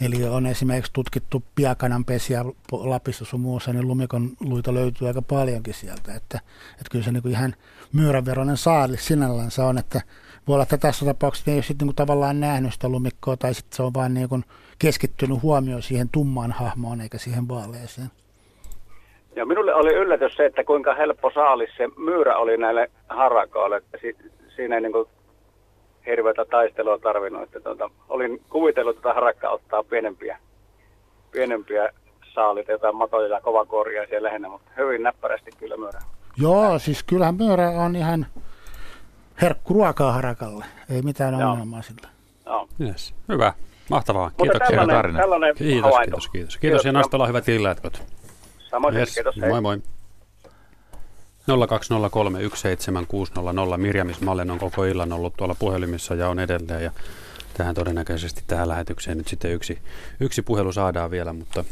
Eli 0.00 0.24
on 0.24 0.46
esimerkiksi 0.46 0.92
tutkittu 0.92 1.42
piakanan 1.54 2.04
pesiä 2.04 2.44
Lapissa 2.72 3.24
sun 3.24 3.40
muussa, 3.40 3.72
niin 3.72 3.88
lumikon 3.88 4.30
luita 4.40 4.74
löytyy 4.74 5.08
aika 5.08 5.22
paljonkin 5.22 5.74
sieltä. 5.74 6.14
Että, 6.14 6.38
että 6.70 6.90
kyllä 6.90 7.04
se 7.04 7.12
niin 7.12 7.28
ihan 7.28 7.54
myyränveroinen 7.92 8.56
saali 8.56 8.96
sinällänsä 8.96 9.64
on, 9.64 9.78
että 9.78 10.00
voi 10.48 10.54
olla, 10.54 10.62
että 10.62 10.78
tässä 10.78 11.04
tapauksessa 11.04 11.50
ei 11.50 11.56
ole 11.56 11.62
sitten 11.62 11.88
niin 11.88 11.96
tavallaan 11.96 12.40
nähnyt 12.40 12.72
sitä 12.72 12.88
lumikkoa, 12.88 13.36
tai 13.36 13.54
sitten 13.54 13.76
se 13.76 13.82
on 13.82 13.94
vain 13.94 14.14
niin 14.14 14.44
keskittynyt 14.78 15.42
huomioon 15.42 15.82
siihen 15.82 16.08
tummaan 16.08 16.52
hahmoon 16.52 17.00
eikä 17.00 17.18
siihen 17.18 17.48
vaaleeseen. 17.48 18.08
Ja 19.36 19.46
minulle 19.46 19.74
oli 19.74 19.94
yllätys 19.94 20.34
se, 20.34 20.46
että 20.46 20.64
kuinka 20.64 20.94
helppo 20.94 21.30
saalis 21.34 21.70
se 21.76 21.88
myyrä 21.96 22.36
oli 22.36 22.56
näille 22.56 22.90
harakoille. 23.08 23.82
Si- 24.00 24.16
siinä 24.56 24.80
niin 24.80 24.92
kuin 24.92 25.08
hirveätä 26.06 26.44
taistelua 26.44 26.98
tarvinnut. 26.98 27.42
Että 27.42 27.60
tuota, 27.60 27.90
olin 28.08 28.42
kuvitellut, 28.50 28.96
että 28.96 29.14
harakka 29.14 29.48
ottaa 29.48 29.82
pienempiä, 29.82 30.38
pienempiä 31.30 31.88
saalit, 32.34 32.68
jotain 32.68 32.96
matoja 32.96 33.34
ja 33.34 33.40
kovakuoria 33.40 34.06
siellä 34.08 34.26
lähinnä, 34.26 34.48
mutta 34.48 34.70
hyvin 34.76 35.02
näppärästi 35.02 35.50
kyllä 35.58 35.76
myyrä. 35.76 36.00
Joo, 36.36 36.78
siis 36.78 37.02
kyllähän 37.02 37.34
myyrä 37.34 37.70
on 37.70 37.96
ihan 37.96 38.26
herkku 39.42 39.74
ruokaa 39.74 40.12
harakalle. 40.12 40.64
Ei 40.90 41.02
mitään 41.02 41.40
Joo. 41.40 41.50
ongelmaa 41.50 41.82
sillä. 41.82 42.08
Joo. 42.46 42.68
Yes. 42.80 43.14
Hyvä. 43.28 43.52
Mahtavaa. 43.90 44.30
Kiitoksia. 44.30 44.66
Tällainen, 44.66 44.96
tarina. 44.96 45.18
Tällainen 45.18 45.54
kiitos, 45.54 45.82
kiitos, 45.82 46.04
kiitos, 46.04 46.28
kiitos. 46.28 46.58
Kiitos 46.58 46.84
ja 46.84 46.92
Nastalla 46.92 47.26
hyvät 47.26 47.48
illanjatkot. 47.48 48.02
Samoin, 48.70 48.96
yes. 48.96 49.14
kiitos. 49.14 49.36
Moi 49.36 49.60
moi. 49.60 49.78
020317600. 51.50 51.54
Mirjamis 53.76 54.20
Mallen 54.20 54.50
on 54.50 54.58
koko 54.58 54.84
illan 54.84 55.12
ollut 55.12 55.34
tuolla 55.36 55.54
puhelimissa 55.54 56.14
ja 56.14 56.28
on 56.28 56.38
edelleen. 56.38 56.84
Ja 56.84 56.90
tähän 57.54 57.74
todennäköisesti 57.74 58.44
tähän 58.46 58.68
lähetykseen 58.68 59.18
nyt 59.18 59.28
sitten 59.28 59.52
yksi, 59.52 59.78
yksi 60.20 60.42
puhelu 60.42 60.72
saadaan 60.72 61.10
vielä, 61.10 61.32
mutta 61.32 61.64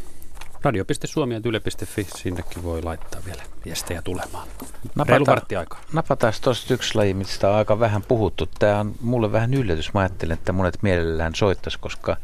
radio.suomi 0.62 1.34
ja 1.34 1.40
yle.fi, 1.44 2.06
sinnekin 2.16 2.62
voi 2.62 2.82
laittaa 2.82 3.20
vielä 3.26 3.42
viestejä 3.64 4.02
tulemaan. 4.02 4.48
Napata, 4.94 5.42
napataan 5.92 6.32
tuosta 6.42 6.74
yksi 6.74 6.94
laji, 6.94 7.14
mistä 7.14 7.48
on 7.48 7.54
aika 7.54 7.80
vähän 7.80 8.02
puhuttu. 8.02 8.48
Tämä 8.58 8.80
on 8.80 8.94
mulle 9.00 9.32
vähän 9.32 9.54
yllätys. 9.54 9.94
Mä 9.94 10.00
ajattelin, 10.00 10.32
että 10.32 10.52
monet 10.52 10.78
mielellään 10.82 11.34
soittaisi, 11.34 11.78
koska 11.78 12.16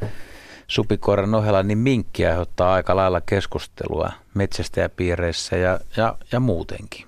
supikoiran 0.67 1.35
ohella 1.35 1.63
niin 1.63 1.79
minkki 1.79 2.27
aiheuttaa 2.27 2.75
aika 2.75 2.97
lailla 2.97 3.21
keskustelua 3.21 4.13
metsästäjäpiireissä 4.35 5.57
ja, 5.57 5.81
ja, 5.97 6.19
ja 6.33 6.41
muutenkin. 6.41 7.08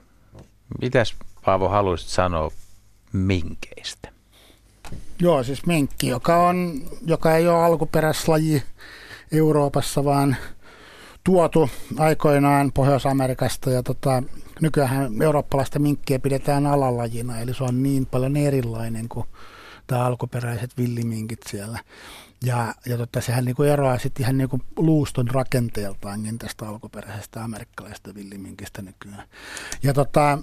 Mitäs 0.81 1.15
Paavo 1.45 1.69
haluaisit 1.69 2.09
sanoa 2.09 2.51
minkeistä? 3.13 4.13
Joo, 5.21 5.43
siis 5.43 5.67
minkki, 5.67 6.09
joka, 6.09 6.49
on, 6.49 6.83
joka 7.07 7.37
ei 7.37 7.49
ole 7.49 7.65
alkuperäislaji 7.65 8.63
Euroopassa, 9.33 10.05
vaan 10.05 10.37
tuotu 11.25 11.71
aikoinaan 11.99 12.73
Pohjois-Amerikasta 12.73 13.71
ja 13.71 13.83
tota, 13.83 14.23
nykyään 14.61 15.23
eurooppalaista 15.23 15.79
minkkiä 15.79 16.19
pidetään 16.19 16.67
alalajina, 16.67 17.39
eli 17.39 17.55
se 17.55 17.65
on 17.65 17.83
niin 17.83 18.07
paljon 18.07 18.37
erilainen 18.37 19.09
kuin 19.09 19.27
tämä 19.87 20.05
alkuperäiset 20.05 20.77
villiminkit 20.79 21.41
siellä. 21.49 21.79
Ja, 22.45 22.75
ja 22.87 22.97
tota, 22.97 23.21
sehän 23.21 23.45
niinku 23.45 23.62
eroaa 23.62 23.99
sitten 23.99 24.23
ihan 24.25 24.39
niinku 24.39 24.61
luuston 24.77 25.29
rakenteeltaankin 25.29 26.39
tästä 26.39 26.69
alkuperäisestä 26.69 27.45
amerikkalaisesta 27.45 28.15
villiminkistä 28.15 28.83
nykyään. 28.83 29.29
Ja 29.83 29.95
tota, 29.95 30.39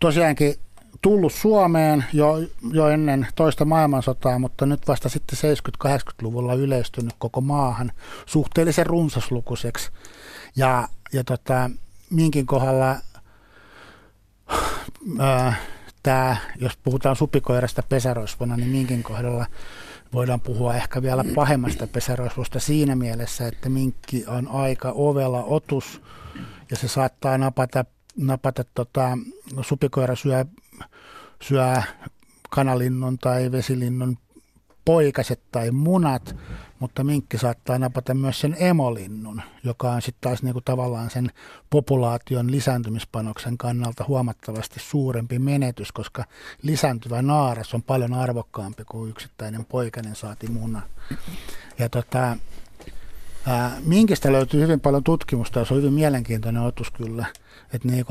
tosiaankin 0.00 0.54
tullut 1.02 1.32
Suomeen 1.32 2.04
jo, 2.12 2.34
jo 2.72 2.88
ennen 2.88 3.26
toista 3.34 3.64
maailmansotaa, 3.64 4.38
mutta 4.38 4.66
nyt 4.66 4.88
vasta 4.88 5.08
sitten 5.08 5.38
70-80-luvulla 5.86 6.54
yleistynyt 6.54 7.14
koko 7.18 7.40
maahan 7.40 7.92
suhteellisen 8.26 8.86
runsaslukuiseksi. 8.86 9.90
Ja, 10.56 10.88
ja 11.12 11.24
tota, 11.24 11.70
minkin 12.10 12.46
kohdalla 12.46 12.96
tämä, 16.02 16.36
jos 16.56 16.76
puhutaan 16.76 17.16
supikoirasta 17.16 17.82
pesärosvona, 17.82 18.56
niin 18.56 18.68
minkin 18.68 19.02
kohdalla 19.02 19.46
voidaan 20.12 20.40
puhua 20.40 20.74
ehkä 20.74 21.02
vielä 21.02 21.24
pahemmasta 21.34 21.86
pesärosvosta 21.86 22.60
siinä 22.60 22.96
mielessä, 22.96 23.48
että 23.48 23.68
minkki 23.68 24.24
on 24.26 24.48
aika 24.48 24.92
ovela 24.94 25.44
otus 25.44 26.02
ja 26.70 26.76
se 26.76 26.88
saattaa 26.88 27.38
napata, 27.38 27.84
napata 28.16 28.64
tota, 28.74 29.18
supikoira 29.60 30.16
syö, 30.16 30.44
syö 31.42 31.82
kanalinnun 32.50 33.18
tai 33.18 33.52
vesilinnun 33.52 34.18
poikaset 34.84 35.40
tai 35.52 35.70
munat, 35.70 36.36
mutta 36.82 37.04
minkki 37.04 37.38
saattaa 37.38 37.78
napata 37.78 38.14
myös 38.14 38.40
sen 38.40 38.56
emolinnun, 38.58 39.42
joka 39.64 39.92
on 39.92 40.02
sitten 40.02 40.20
taas 40.20 40.42
niinku 40.42 40.60
tavallaan 40.60 41.10
sen 41.10 41.30
populaation 41.70 42.50
lisääntymispanoksen 42.50 43.58
kannalta 43.58 44.04
huomattavasti 44.08 44.80
suurempi 44.80 45.38
menetys, 45.38 45.92
koska 45.92 46.24
lisääntyvä 46.62 47.22
naaras 47.22 47.74
on 47.74 47.82
paljon 47.82 48.14
arvokkaampi 48.14 48.84
kuin 48.84 49.10
yksittäinen 49.10 49.64
poikainen 49.64 50.16
saati 50.16 50.46
muna. 50.46 50.82
Ja 51.78 51.88
tota, 51.88 52.36
ää, 53.46 53.76
minkistä 53.84 54.32
löytyy 54.32 54.62
hyvin 54.62 54.80
paljon 54.80 55.04
tutkimusta 55.04 55.58
ja 55.58 55.64
se 55.64 55.74
on 55.74 55.80
hyvin 55.80 55.92
mielenkiintoinen 55.92 56.62
otus 56.62 56.90
kyllä. 56.90 57.26
Että 57.72 57.88
niin 57.88 58.04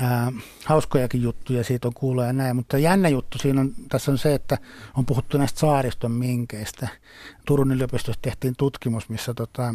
ää, 0.00 0.32
hauskojakin 0.64 1.22
juttuja 1.22 1.64
siitä 1.64 1.88
on 1.88 1.94
kuullut 1.94 2.24
ja 2.24 2.32
näin, 2.32 2.56
mutta 2.56 2.78
jännä 2.78 3.08
juttu 3.08 3.38
siinä 3.38 3.60
on, 3.60 3.74
tässä 3.88 4.12
on 4.12 4.18
se, 4.18 4.34
että 4.34 4.58
on 4.96 5.06
puhuttu 5.06 5.38
näistä 5.38 5.60
saariston 5.60 6.12
minkeistä. 6.12 6.88
Turun 7.44 7.72
yliopistossa 7.72 8.20
tehtiin 8.22 8.54
tutkimus, 8.58 9.08
missä 9.08 9.34
tota, 9.34 9.74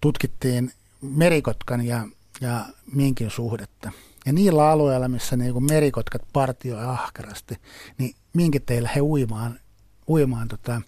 tutkittiin 0.00 0.72
merikotkan 1.00 1.86
ja, 1.86 2.08
ja 2.40 2.64
minkin 2.92 3.30
suhdetta. 3.30 3.92
Ja 4.26 4.32
niillä 4.32 4.70
alueilla, 4.70 5.08
missä 5.08 5.36
niin 5.36 5.64
merikotkat 5.64 6.22
partioi 6.32 6.84
ahkerasti, 6.84 7.56
niin 7.98 8.14
minkit 8.32 8.70
ei 8.70 8.82
lähde 8.82 9.00
uimaan, 9.00 9.60
uimaan 10.08 10.48
tota, 10.48 10.82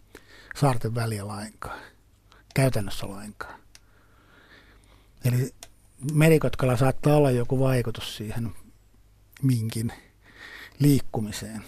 saarten 0.57 0.95
väliä 0.95 1.27
lainkaan, 1.27 1.81
käytännössä 2.55 3.09
lainkaan. 3.09 3.61
Eli 5.25 5.55
merikotkalla 6.13 6.77
saattaa 6.77 7.17
olla 7.17 7.31
joku 7.31 7.61
vaikutus 7.61 8.17
siihen 8.17 8.51
minkin 9.43 9.93
liikkumiseen, 10.79 11.63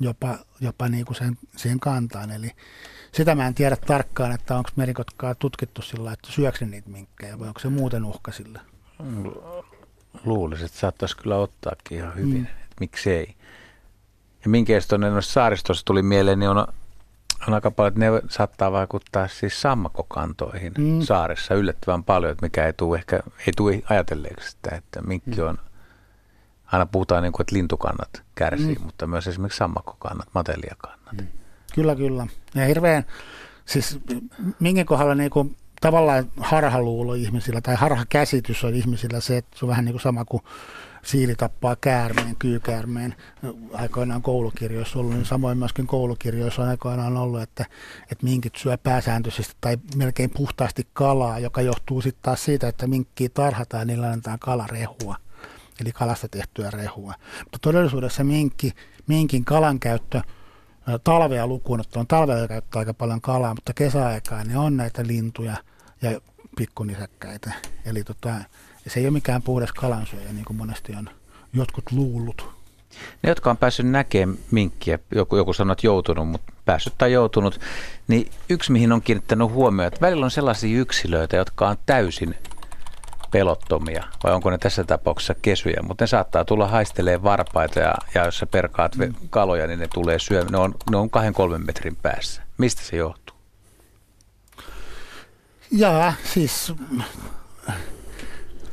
jopa, 0.00 0.38
jopa 0.60 0.88
niin 0.88 1.04
kuin 1.04 1.16
sen, 1.16 1.38
siihen 1.56 1.80
kantaan. 1.80 2.30
Eli 2.30 2.50
sitä 3.12 3.34
mä 3.34 3.46
en 3.46 3.54
tiedä 3.54 3.76
tarkkaan, 3.76 4.32
että 4.32 4.56
onko 4.56 4.70
merikotkaa 4.76 5.34
tutkittu 5.34 5.82
sillä 5.82 6.12
että 6.12 6.32
syöksä 6.32 6.66
niitä 6.66 6.90
minkkejä 6.90 7.38
vai 7.38 7.48
onko 7.48 7.60
se 7.60 7.68
muuten 7.68 8.04
uhka 8.04 8.32
sillä? 8.32 8.60
Luulisin, 10.24 10.66
että 10.66 10.78
saattaisi 10.78 11.16
kyllä 11.16 11.36
ottaakin 11.36 11.98
ihan 11.98 12.14
hyvin, 12.14 12.38
mm. 12.38 12.44
että 12.44 12.76
miksei. 12.80 13.34
Ja 14.44 14.80
tuonne 14.88 15.10
noissa 15.10 15.32
saaristossa 15.32 15.84
tuli 15.84 16.02
mieleen, 16.02 16.38
niin 16.38 16.50
on 16.50 16.66
on 17.48 17.54
aika 17.54 17.70
paljon, 17.70 17.88
että 17.88 18.00
ne 18.00 18.22
saattaa 18.28 18.72
vaikuttaa 18.72 19.28
siis 19.28 19.60
sammakokantoihin 19.60 20.72
mm. 20.78 21.00
saaressa 21.00 21.54
yllättävän 21.54 22.04
paljon, 22.04 22.32
että 22.32 22.46
mikä 22.46 22.66
ei 22.66 22.72
tule 22.72 22.98
ehkä, 22.98 23.20
ei 23.46 23.52
tule 23.56 23.82
ajatelleeksi 23.90 24.50
sitä, 24.50 24.76
että 24.76 25.02
minkki 25.02 25.40
mm. 25.40 25.48
on, 25.48 25.58
aina 26.72 26.86
puhutaan 26.86 27.22
niin 27.22 27.32
kuin, 27.32 27.42
että 27.42 27.56
lintukannat 27.56 28.22
kärsii, 28.34 28.74
mm. 28.74 28.84
mutta 28.84 29.06
myös 29.06 29.26
esimerkiksi 29.26 29.58
sammakokannat, 29.58 30.28
mateliakannat. 30.34 31.16
Mm. 31.20 31.26
Kyllä, 31.74 31.96
kyllä. 31.96 32.26
Ja 32.54 32.66
hirveän, 32.66 33.04
siis 33.66 33.98
minkä 34.60 34.84
kohdalla 34.84 35.14
niin 35.14 35.30
kuin 35.30 35.56
tavallaan 35.80 36.24
harhaluulo 36.36 37.14
ihmisillä 37.14 37.60
tai 37.60 37.74
harhakäsitys 37.74 38.64
on 38.64 38.74
ihmisillä 38.74 39.20
se, 39.20 39.36
että 39.36 39.58
se 39.58 39.64
on 39.64 39.68
vähän 39.68 39.84
niin 39.84 39.92
kuin 39.92 40.02
sama 40.02 40.24
kuin 40.24 40.42
siili 41.04 41.34
tappaa 41.34 41.76
käärmeen, 41.76 42.36
kyykäärmeen 42.36 43.14
aikoinaan 43.72 44.22
koulukirjoissa 44.22 44.98
ollut, 44.98 45.14
niin 45.14 45.24
samoin 45.24 45.58
myöskin 45.58 45.86
koulukirjoissa 45.86 46.62
on 46.62 46.68
aikoinaan 46.68 47.16
ollut, 47.16 47.42
että, 47.42 47.66
että 48.02 48.24
minkit 48.24 48.56
syö 48.56 48.78
pääsääntöisesti 48.78 49.54
tai 49.60 49.76
melkein 49.96 50.30
puhtaasti 50.30 50.86
kalaa, 50.92 51.38
joka 51.38 51.62
johtuu 51.62 52.00
sitten 52.00 52.22
taas 52.22 52.44
siitä, 52.44 52.68
että 52.68 52.86
minkkiä 52.86 53.28
tarhataan 53.28 53.80
ja 53.80 53.84
niillä 53.84 54.06
annetaan 54.06 54.38
kalarehua, 54.38 55.16
eli 55.80 55.92
kalasta 55.92 56.28
tehtyä 56.28 56.70
rehua. 56.70 57.14
Mutta 57.38 57.58
todellisuudessa 57.60 58.24
minkki, 58.24 58.72
minkin 59.06 59.44
kalan 59.44 59.80
käyttö 59.80 60.20
talvea 61.04 61.46
lukuun 61.46 61.80
ottaen, 61.80 62.06
talvella 62.06 62.48
käyttää 62.48 62.80
aika 62.80 62.94
paljon 62.94 63.20
kalaa, 63.20 63.54
mutta 63.54 63.72
kesäaikaan 63.74 64.48
ne 64.48 64.58
on 64.58 64.76
näitä 64.76 65.06
lintuja 65.06 65.56
ja 66.02 66.20
pikkunisäkkäitä. 66.56 67.52
Eli 67.84 68.04
tota, 68.04 68.34
se 68.86 69.00
ei 69.00 69.06
ole 69.06 69.12
mikään 69.12 69.42
puhdas 69.42 69.72
kalansyöjä, 69.72 70.32
niin 70.32 70.44
kuin 70.44 70.56
monesti 70.56 70.94
on 70.96 71.10
jotkut 71.52 71.92
luullut. 71.92 72.54
Ne, 73.22 73.28
jotka 73.28 73.50
on 73.50 73.56
päässyt 73.56 73.86
näkemään 73.86 74.38
minkkiä, 74.50 74.98
joku, 75.14 75.36
joku 75.36 75.52
sanoo, 75.52 75.72
että 75.72 75.86
joutunut, 75.86 76.28
mutta 76.28 76.52
päässyt 76.64 76.94
tai 76.98 77.12
joutunut, 77.12 77.60
niin 78.08 78.30
yksi 78.48 78.72
mihin 78.72 78.92
on 78.92 79.02
kiinnittänyt 79.02 79.50
huomioon, 79.50 79.88
että 79.88 80.00
välillä 80.00 80.24
on 80.24 80.30
sellaisia 80.30 80.80
yksilöitä, 80.80 81.36
jotka 81.36 81.68
on 81.68 81.76
täysin 81.86 82.34
pelottomia, 83.30 84.04
vai 84.24 84.32
onko 84.32 84.50
ne 84.50 84.58
tässä 84.58 84.84
tapauksessa 84.84 85.34
kesyjä, 85.42 85.82
mutta 85.82 86.02
ne 86.02 86.06
saattaa 86.06 86.44
tulla 86.44 86.68
haistelee 86.68 87.22
varpaita 87.22 87.80
ja, 87.80 87.94
ja 88.14 88.24
jos 88.24 88.38
sä 88.38 88.46
perkaat 88.46 88.96
mm. 88.96 89.14
kaloja, 89.30 89.66
niin 89.66 89.78
ne 89.78 89.88
tulee 89.94 90.18
syömään. 90.18 90.52
Ne 90.52 90.58
on, 90.58 90.74
ne 90.90 90.96
on 90.96 91.10
kahden 91.10 91.32
kolmen 91.32 91.66
metrin 91.66 91.96
päässä. 91.96 92.42
Mistä 92.58 92.82
se 92.82 92.96
johtuu? 92.96 93.36
Jaa, 95.70 96.12
siis 96.34 96.72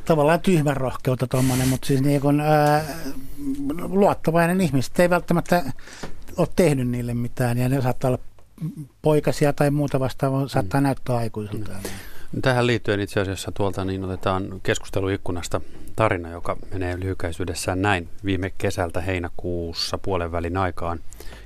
tavallaan 0.04 0.40
tyhmän 0.40 0.76
rohkeutta 0.76 1.26
tuommoinen, 1.26 1.68
mutta 1.68 1.86
siis 1.86 2.02
niin 2.02 2.20
kun, 2.20 2.40
ää, 2.40 2.84
luottavainen 3.82 4.60
ihmiset 4.60 5.00
ei 5.00 5.10
välttämättä 5.10 5.62
ole 6.36 6.48
tehnyt 6.56 6.88
niille 6.88 7.14
mitään 7.14 7.58
ja 7.58 7.68
ne 7.68 7.80
saattaa 7.80 8.08
olla 8.08 8.18
poikasia 9.02 9.52
tai 9.52 9.70
muuta 9.70 10.00
vastaavaa, 10.00 10.48
saattaa 10.48 10.80
mm. 10.80 10.82
näyttää 10.82 11.16
aikuisilta. 11.16 11.72
Mm. 11.72 12.42
Tähän 12.42 12.66
liittyen 12.66 13.00
itse 13.00 13.20
asiassa 13.20 13.52
tuolta 13.52 13.84
niin 13.84 14.04
otetaan 14.04 14.60
keskusteluikkunasta 14.62 15.60
tarina, 15.96 16.30
joka 16.30 16.56
menee 16.72 17.00
lyhykäisyydessään 17.00 17.82
näin. 17.82 18.08
Viime 18.24 18.52
kesältä 18.58 19.00
heinäkuussa 19.00 19.98
puolen 19.98 20.32
välin 20.32 20.56
aikaan 20.56 21.00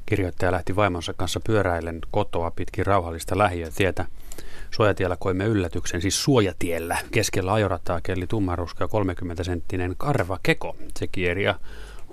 kirjoittaja 0.06 0.52
lähti 0.52 0.76
vaimonsa 0.76 1.14
kanssa 1.14 1.40
pyöräillen 1.40 1.98
kotoa 2.10 2.50
pitkin 2.50 2.86
rauhallista 2.86 3.38
lähiötietä. 3.38 4.04
tietä 4.04 4.25
Suojatiellä 4.70 5.16
koimme 5.16 5.44
yllätyksen, 5.44 6.02
siis 6.02 6.22
suojatiellä. 6.22 6.98
Keskellä 7.10 7.52
ajorataa 7.52 8.01
kelli 8.01 8.26
tummaruska 8.26 8.84
ja 8.84 8.88
30-senttinen 8.88 9.94
karva 9.98 10.38
keko. 10.43 10.76
Se 10.98 11.06
kieri 11.06 11.44
ja 11.44 11.55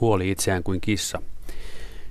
huoli 0.02 0.32
itseään 0.32 0.64
kuin 0.64 0.82
kissa. 0.82 1.22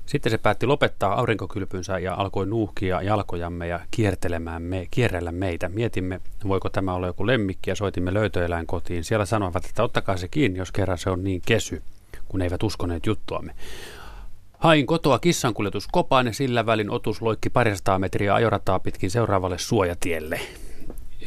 Sitten 0.07 0.31
se 0.31 0.39
päätti 0.39 0.67
lopettaa 0.67 1.15
aurinkokylpynsä 1.15 1.99
ja 1.99 2.15
alkoi 2.15 2.47
nuuhkia 2.47 3.03
jalkojamme 3.03 3.67
ja 3.67 3.81
kiertelemään 3.91 4.63
me, 4.63 4.89
kierrellä 4.91 5.33
meitä. 5.33 5.69
Mietimme, 5.69 6.21
voiko 6.49 6.69
tämä 6.71 6.95
olla 6.95 7.07
joku 7.07 7.27
lemmikki 7.27 7.71
ja 7.71 7.77
soitimme 7.77 8.15
löytöeläin 8.15 8.67
kotiin. 8.67 9.05
Siellä 9.05 9.27
sanoivat, 9.27 9.65
että 9.65 9.83
ottakaa 9.83 10.17
se 10.17 10.29
kiinni, 10.29 10.59
jos 10.59 10.73
kerran 10.73 10.99
se 10.99 11.11
on 11.11 11.25
niin 11.25 11.43
kesy, 11.47 11.83
kun 12.29 12.43
eivät 12.43 12.63
uskoneet 12.63 13.07
juttuamme. 13.07 13.55
Hain 14.63 14.87
kotoa 14.87 15.19
kissankuljetuskopaan 15.19 16.27
ja 16.27 16.33
sillä 16.33 16.67
välin 16.67 16.91
otus 16.91 17.23
loikki 17.23 17.51
parisataa 17.51 17.99
metriä 17.99 18.35
ajorataa 18.35 18.81
pitkin 18.81 19.11
seuraavalle 19.11 19.59
suojatielle, 19.59 20.41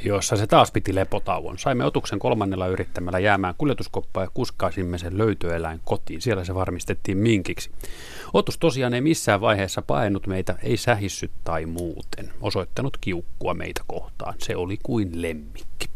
jossa 0.04 0.36
se 0.36 0.48
taas 0.48 0.72
piti 0.72 0.96
lepotauon. 0.96 1.60
Saimme 1.60 1.86
otuksen 1.86 2.20
kolmannella 2.20 2.68
yrittämällä 2.68 3.20
jäämään 3.20 3.54
kuljetuskoppaa 3.58 4.24
ja 4.24 4.30
kuskaisimme 4.34 4.98
sen 4.98 5.18
löytöeläin 5.18 5.82
kotiin. 5.84 6.22
Siellä 6.22 6.44
se 6.44 6.56
varmistettiin 6.56 7.18
minkiksi. 7.18 7.72
Otus 8.34 8.58
tosiaan 8.58 8.94
ei 8.94 9.02
missään 9.02 9.42
vaiheessa 9.42 9.82
painut 9.82 10.28
meitä, 10.28 10.56
ei 10.64 10.78
sähissyt 10.78 11.32
tai 11.44 11.66
muuten. 11.66 12.34
Osoittanut 12.42 12.98
kiukkua 13.02 13.54
meitä 13.54 13.82
kohtaan. 13.88 14.34
Se 14.40 14.56
oli 14.56 14.78
kuin 14.84 15.22
lemmikki. 15.22 15.90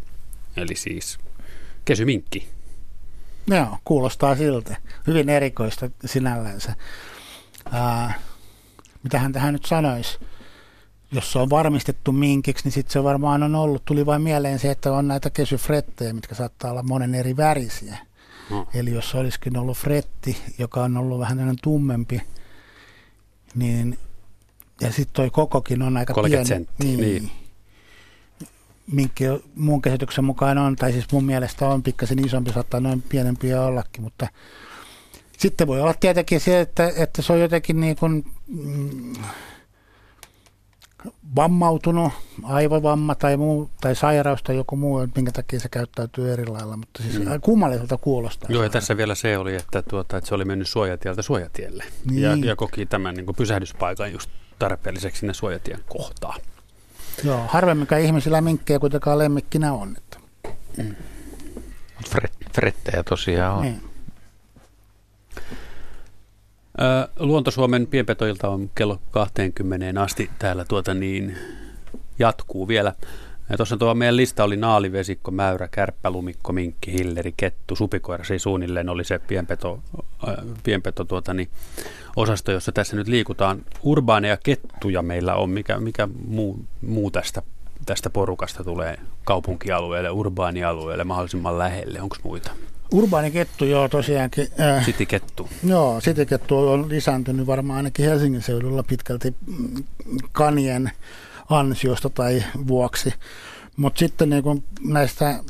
Eli 0.58 0.76
siis 0.76 1.20
kesyminkki. 1.86 2.48
Joo, 3.48 3.78
kuulostaa 3.84 4.36
siltä. 4.36 4.78
Hyvin 5.08 5.30
erikoista 5.30 5.90
sinällänsä 6.06 6.76
ää, 7.72 8.14
mitä 9.04 9.20
hän 9.20 9.34
tähän 9.34 9.54
nyt 9.54 9.66
sanoisi, 9.66 10.20
jos 11.12 11.32
se 11.32 11.40
on 11.40 11.50
varmistettu 11.50 12.12
minkiksi, 12.12 12.66
niin 12.66 12.72
sitten 12.72 12.94
se 12.94 13.04
varmaan 13.04 13.44
on 13.44 13.56
ollut, 13.56 13.86
tuli 13.86 14.06
vain 14.06 14.22
mieleen 14.22 14.60
se, 14.60 14.72
että 14.72 14.94
on 14.94 15.08
näitä 15.08 15.30
kesyfrettejä, 15.30 16.14
mitkä 16.14 16.36
saattaa 16.36 16.72
olla 16.72 16.84
monen 16.84 17.16
eri 17.16 17.38
värisiä. 17.38 17.98
No. 18.50 18.68
Eli 18.74 18.92
jos 18.92 19.16
olisikin 19.16 19.58
ollut 19.58 19.78
fretti, 19.78 20.38
joka 20.58 20.84
on 20.84 20.98
ollut 20.98 21.20
vähän 21.20 21.56
tummempi, 21.62 22.22
niin 23.56 23.98
ja 24.82 24.92
sitten 24.92 25.14
toi 25.14 25.30
kokokin 25.30 25.82
on 25.82 25.98
aika 25.98 26.14
pieni. 26.14 26.46
Sentti, 26.46 26.74
niin. 26.84 27.00
niin. 27.00 27.32
Minkki 28.92 29.24
mun 29.56 29.82
käsityksen 29.82 30.26
mukaan 30.26 30.58
on, 30.58 30.76
tai 30.76 30.92
siis 30.92 31.06
mun 31.12 31.26
mielestä 31.26 31.68
on 31.68 31.84
pikkasen 31.84 32.26
isompi, 32.26 32.54
saattaa 32.54 32.80
noin 32.80 33.02
pienempiä 33.02 33.62
ollakin, 33.62 34.04
mutta 34.04 34.28
sitten 35.40 35.68
voi 35.68 35.82
olla 35.82 35.94
tietenkin 35.94 36.40
se, 36.40 36.60
että, 36.60 36.92
että 36.96 37.22
se 37.22 37.34
on 37.34 37.40
jotenkin 37.40 37.80
niin 37.80 37.96
kuin, 37.96 38.26
mm, 38.48 39.14
vammautunut, 41.36 42.14
aivovamma 42.44 43.16
tai, 43.16 43.38
muu, 43.38 43.70
tai 43.82 43.96
sairaus 43.96 44.44
tai 44.44 44.56
joku 44.56 44.76
muu, 44.76 45.08
minkä 45.16 45.32
takia 45.32 45.60
se 45.60 45.70
käyttäytyy 45.70 46.34
eri 46.34 46.46
lailla, 46.46 46.78
mutta 46.78 47.04
siis 47.04 47.20
mm. 47.20 47.42
kummalliselta 47.42 47.98
kuulostaa. 47.98 48.50
Joo, 48.52 48.64
ja 48.64 48.70
tässä 48.70 48.98
vielä 48.98 49.16
se 49.16 49.38
oli, 49.38 49.56
että, 49.56 49.82
tuota, 49.82 50.18
että 50.18 50.28
se 50.28 50.36
oli 50.36 50.46
mennyt 50.46 50.68
suojatieltä 50.68 51.22
suojatielle 51.22 51.84
niin. 52.10 52.22
ja, 52.22 52.36
ja 52.36 52.56
koki 52.56 52.86
tämän 52.86 53.16
niin 53.16 53.26
kuin 53.26 53.36
pysähdyspaikan 53.36 54.12
just 54.12 54.30
tarpeelliseksi 54.60 55.20
sinne 55.20 55.34
suojatien 55.34 55.80
kohtaa. 55.90 56.36
Joo, 57.24 57.44
harvemminkaan 57.48 58.02
ihmisillä 58.02 58.42
minkkejä 58.42 58.80
kuitenkaan 58.80 59.18
lemmikkinä 59.18 59.74
on. 59.74 59.96
Että. 59.98 60.20
Mm. 60.78 60.96
frettejä 62.54 63.04
tosiaan 63.04 63.58
on. 63.58 63.62
Niin. 63.62 63.89
Luontosuomen 67.20 67.88
pienpetoilta 67.88 68.50
on 68.50 68.70
kello 68.76 69.00
20 69.12 70.02
asti 70.02 70.30
täällä 70.40 70.66
tuota 70.66 70.94
niin 70.94 71.38
jatkuu 72.20 72.68
vielä. 72.68 72.94
Ja 73.50 73.58
tuossa 73.58 73.78
tuo 73.78 73.96
meidän 73.96 74.18
lista 74.18 74.44
oli 74.44 74.58
naalivesikko, 74.58 75.32
mäyrä, 75.32 75.68
kärppä, 75.68 76.12
lumikko, 76.12 76.54
minkki, 76.54 76.94
hilleri, 76.94 77.34
kettu, 77.38 77.76
supikoira. 77.76 78.24
Se 78.24 78.40
suunnilleen 78.40 78.90
oli 78.90 79.04
se 79.04 79.20
pienpeto, 79.20 79.80
äh, 80.28 80.36
pienpeto 80.64 81.06
tuota 81.06 81.34
niin, 81.34 81.50
osasto, 82.16 82.52
jossa 82.52 82.72
tässä 82.72 82.96
nyt 82.96 83.08
liikutaan. 83.08 83.62
Urbaaneja 83.84 84.38
kettuja 84.38 85.02
meillä 85.02 85.36
on. 85.36 85.50
Mikä, 85.50 85.80
mikä 85.80 86.08
muu, 86.28 86.66
muu 86.82 87.12
tästä, 87.12 87.42
tästä 87.86 88.10
porukasta 88.10 88.64
tulee 88.64 89.00
kaupunkialueelle, 89.24 90.10
urbaanialueelle 90.10 91.04
mahdollisimman 91.04 91.58
lähelle? 91.60 92.02
Onko 92.02 92.16
muita? 92.24 92.52
Urbaanikettu, 92.92 93.66
joo 93.66 93.90
tosiaankin. 93.90 94.48
Äh, 94.60 94.86
Sitikettu. 94.86 95.50
Joo, 95.64 96.02
sitikettu 96.02 96.58
on 96.58 96.90
lisääntynyt 96.90 97.48
varmaan 97.48 97.78
ainakin 97.78 98.06
Helsingin 98.06 98.42
seudulla 98.42 98.84
pitkälti 98.84 99.36
mm, 99.48 99.84
kanien 100.32 100.92
ansiosta 101.50 102.10
tai 102.10 102.44
vuoksi. 102.68 103.14
Mutta 103.78 104.00
sitten 104.00 104.30
niin 104.30 104.64
näistä 104.84 105.44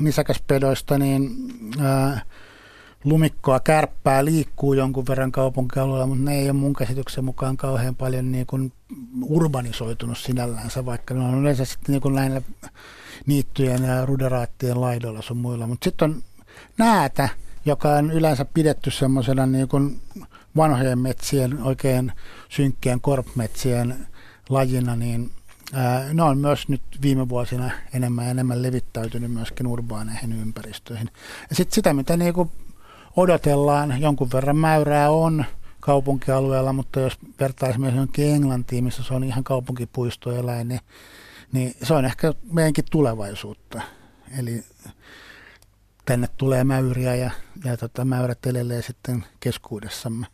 nisäkäspedoista, 0.00 0.98
niin 0.98 1.30
ää, 1.80 2.06
äh, 2.06 2.24
lumikkoa, 3.04 3.60
kärppää 3.60 4.24
liikkuu 4.24 4.74
jonkun 4.74 5.06
verran 5.08 5.32
kaupunkialueella, 5.32 6.06
mutta 6.06 6.24
ne 6.24 6.38
ei 6.38 6.44
ole 6.44 6.52
mun 6.52 6.72
käsityksen 6.72 7.24
mukaan 7.24 7.56
kauhean 7.56 7.96
paljon 7.96 8.32
niin 8.32 8.46
kuin 8.46 8.72
urbanisoitunut 9.22 10.18
sinällänsä, 10.18 10.86
vaikka 10.86 11.14
ne 11.14 11.20
on 11.20 11.40
yleensä 11.40 11.64
sitten 11.64 11.92
niin 11.92 12.02
kuin 12.02 12.14
näillä 12.14 12.42
niittyjen 13.26 13.82
ja 13.82 14.06
ruderaattien 14.06 14.80
laidoilla 14.80 15.22
sun 15.22 15.36
muilla. 15.36 15.66
Mutta 15.66 15.84
sitten 15.84 16.10
on 16.10 16.22
näätä, 16.78 17.28
joka 17.64 17.88
on 17.88 18.10
yleensä 18.10 18.44
pidetty 18.44 18.90
semmoisena 18.90 19.46
niin 19.46 19.68
kuin 19.68 20.00
vanhojen 20.56 20.98
metsien, 20.98 21.62
oikein 21.62 22.12
synkkien 22.48 23.00
korpmetsien 23.00 24.06
lajina, 24.48 24.96
niin 24.96 25.30
ne 26.12 26.22
on 26.22 26.38
myös 26.38 26.68
nyt 26.68 26.82
viime 27.02 27.28
vuosina 27.28 27.70
enemmän 27.94 28.24
ja 28.24 28.30
enemmän 28.30 28.62
levittäytynyt 28.62 29.30
myöskin 29.32 29.66
urbaaneihin 29.66 30.32
ympäristöihin. 30.32 31.10
Ja 31.50 31.56
sitten 31.56 31.74
sitä, 31.74 31.94
mitä 31.94 32.16
niin 32.16 32.34
kuin 32.34 32.50
odotellaan, 33.16 34.00
jonkun 34.00 34.30
verran 34.32 34.56
mäyrää 34.56 35.10
on 35.10 35.44
kaupunkialueella, 35.80 36.72
mutta 36.72 37.00
jos 37.00 37.18
vertaisi 37.40 37.78
myös 37.78 37.92
johonkin 37.92 38.34
Englantiin, 38.34 38.84
missä 38.84 39.02
se 39.02 39.14
on 39.14 39.24
ihan 39.24 39.44
kaupunkipuistoeläin, 39.44 40.68
niin, 40.68 40.80
niin 41.52 41.74
se 41.82 41.94
on 41.94 42.04
ehkä 42.04 42.34
meidänkin 42.52 42.84
tulevaisuutta. 42.90 43.82
Eli 44.38 44.64
tänne 46.04 46.28
tulee 46.36 46.64
mäyriä 46.64 47.14
ja, 47.14 47.30
ja 47.64 47.76
tota, 47.76 48.04
mäyrät 48.04 48.46
elelee 48.46 48.82
sitten 48.82 49.24
keskuudessamme. 49.40 50.26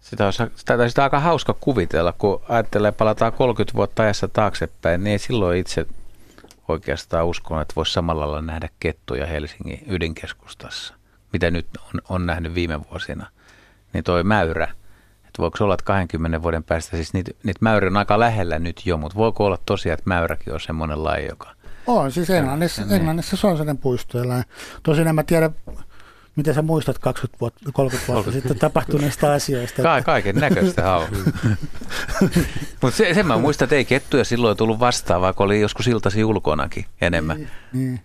Sitä, 0.00 0.24
olisi, 0.24 0.42
sitä, 0.54 0.88
sitä 0.88 1.02
aika 1.02 1.20
hauska 1.20 1.54
kuvitella, 1.60 2.12
kun 2.12 2.42
ajattelee, 2.48 2.92
palataan 2.92 3.32
30 3.32 3.76
vuotta 3.76 4.02
ajassa 4.02 4.28
taaksepäin, 4.28 5.04
niin 5.04 5.12
ei 5.12 5.18
silloin 5.18 5.58
itse 5.58 5.86
oikeastaan 6.68 7.26
uskon, 7.26 7.62
että 7.62 7.72
voisi 7.76 7.92
samalla 7.92 8.26
lailla 8.26 8.42
nähdä 8.42 8.68
kettuja 8.80 9.26
Helsingin 9.26 9.82
ydinkeskustassa, 9.86 10.94
mitä 11.32 11.50
nyt 11.50 11.66
on, 11.94 12.00
on 12.08 12.26
nähnyt 12.26 12.54
viime 12.54 12.80
vuosina. 12.90 13.26
Niin 13.92 14.04
toi 14.04 14.24
mäyrä, 14.24 14.64
että 15.16 15.38
voiko 15.38 15.64
olla, 15.64 15.74
että 15.74 15.84
20 15.84 16.42
vuoden 16.42 16.64
päästä, 16.64 16.96
siis 16.96 17.14
niitä, 17.14 17.30
niitä 17.42 17.58
mäyriä 17.60 17.90
on 17.90 17.96
aika 17.96 18.18
lähellä 18.18 18.58
nyt 18.58 18.86
jo, 18.86 18.96
mutta 18.96 19.18
voiko 19.18 19.44
olla 19.46 19.58
tosiaan, 19.66 19.94
että 19.98 20.08
mäyräkin 20.08 20.54
on 20.54 20.60
semmoinen 20.60 21.04
laji, 21.04 21.26
joka... 21.26 21.54
On, 21.86 22.12
siis 22.12 22.30
Englannissa, 22.30 22.82
Englannissa 22.90 23.36
se 23.36 23.46
on 23.46 23.52
sellainen 23.52 23.78
puistoeläin. 23.78 24.44
Tosin 24.82 25.06
en 25.06 25.14
mä 25.14 25.22
tiedä, 25.22 25.50
Miten 26.36 26.54
sä 26.54 26.62
muistat 26.62 26.98
20 26.98 27.40
vuotta, 27.40 27.72
30 27.72 28.12
vuotta 28.12 28.32
sitten 28.32 28.58
tapahtuneista 28.58 29.32
asioista? 29.32 29.82
Ka- 29.82 30.02
kaiken 30.02 30.36
näköistä 30.36 30.94
on. 30.96 31.06
Mutta 32.82 32.96
se, 32.96 33.14
sen 33.14 33.26
mä 33.26 33.38
muistan, 33.38 33.66
että 33.66 33.76
ei 33.76 33.84
kettuja 33.84 34.24
silloin 34.24 34.56
tullut 34.56 34.80
vastaan, 34.80 35.20
vaikka 35.20 35.44
oli 35.44 35.60
joskus 35.60 35.86
iltasi 35.86 36.24
ulkonakin 36.24 36.84
enemmän. 37.00 37.36
Niin. 37.36 37.50
niin. 37.72 38.00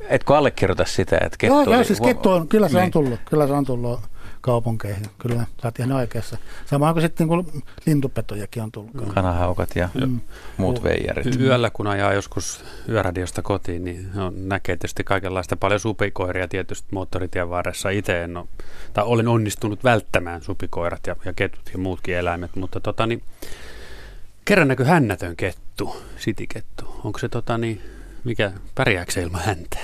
Etkö 0.00 0.36
allekirjoita 0.36 0.84
sitä, 0.84 1.16
että 1.16 1.38
kettu 1.38 1.54
Joo, 1.54 1.62
oli... 1.62 1.74
joo 1.74 1.84
siis 1.84 2.00
kettu 2.00 2.30
on, 2.30 2.48
kyllä 2.48 2.68
se 2.68 2.74
niin. 2.74 2.84
on 2.84 2.90
tullut, 2.90 3.20
kyllä 3.24 3.46
se 3.46 3.52
on 3.52 3.64
tullut 3.64 4.00
kaupunkeihin. 4.42 5.06
Kyllä, 5.18 5.46
sä 5.62 5.68
oot 5.68 5.78
ihan 5.78 5.92
oikeassa. 5.92 6.38
Samoin 6.66 6.94
kuin 6.94 7.02
sitten 7.02 7.28
niin 7.28 7.62
lintupetojakin 7.86 8.62
on 8.62 8.72
tullut. 8.72 8.90
Kanahaukat 9.14 9.76
ja 9.76 9.88
mm. 9.94 10.20
muut 10.56 10.82
veijarit. 10.82 11.40
Yöllä 11.40 11.70
kun 11.70 11.86
ajaa 11.86 12.12
joskus 12.12 12.64
yöradiosta 12.88 13.42
kotiin, 13.42 13.84
niin 13.84 14.10
on, 14.16 14.48
näkee 14.48 14.76
tietysti 14.76 15.04
kaikenlaista 15.04 15.56
paljon 15.56 15.80
supikoiria 15.80 16.48
tietysti 16.48 16.88
moottoritien 16.90 17.50
varressa. 17.50 17.90
Itse 17.90 18.22
en 18.22 18.36
ole, 18.36 18.46
tai 18.92 19.04
olen 19.04 19.28
onnistunut 19.28 19.84
välttämään 19.84 20.42
supikoirat 20.42 21.06
ja, 21.06 21.16
ja 21.24 21.32
ketut 21.32 21.70
ja 21.72 21.78
muutkin 21.78 22.16
eläimet, 22.16 22.56
mutta 22.56 22.80
tota 22.80 23.06
niin, 23.06 23.22
kerran 24.44 24.68
näkyy 24.68 24.86
hännätön 24.86 25.36
kettu, 25.36 25.96
sitikettu. 26.16 27.00
Onko 27.04 27.18
se 27.18 27.28
tota 27.28 27.58
niin, 27.58 27.82
mikä, 28.24 28.52
pärjääkö 28.74 29.12
se 29.12 29.22
ilman 29.22 29.42
häntä? 29.44 29.78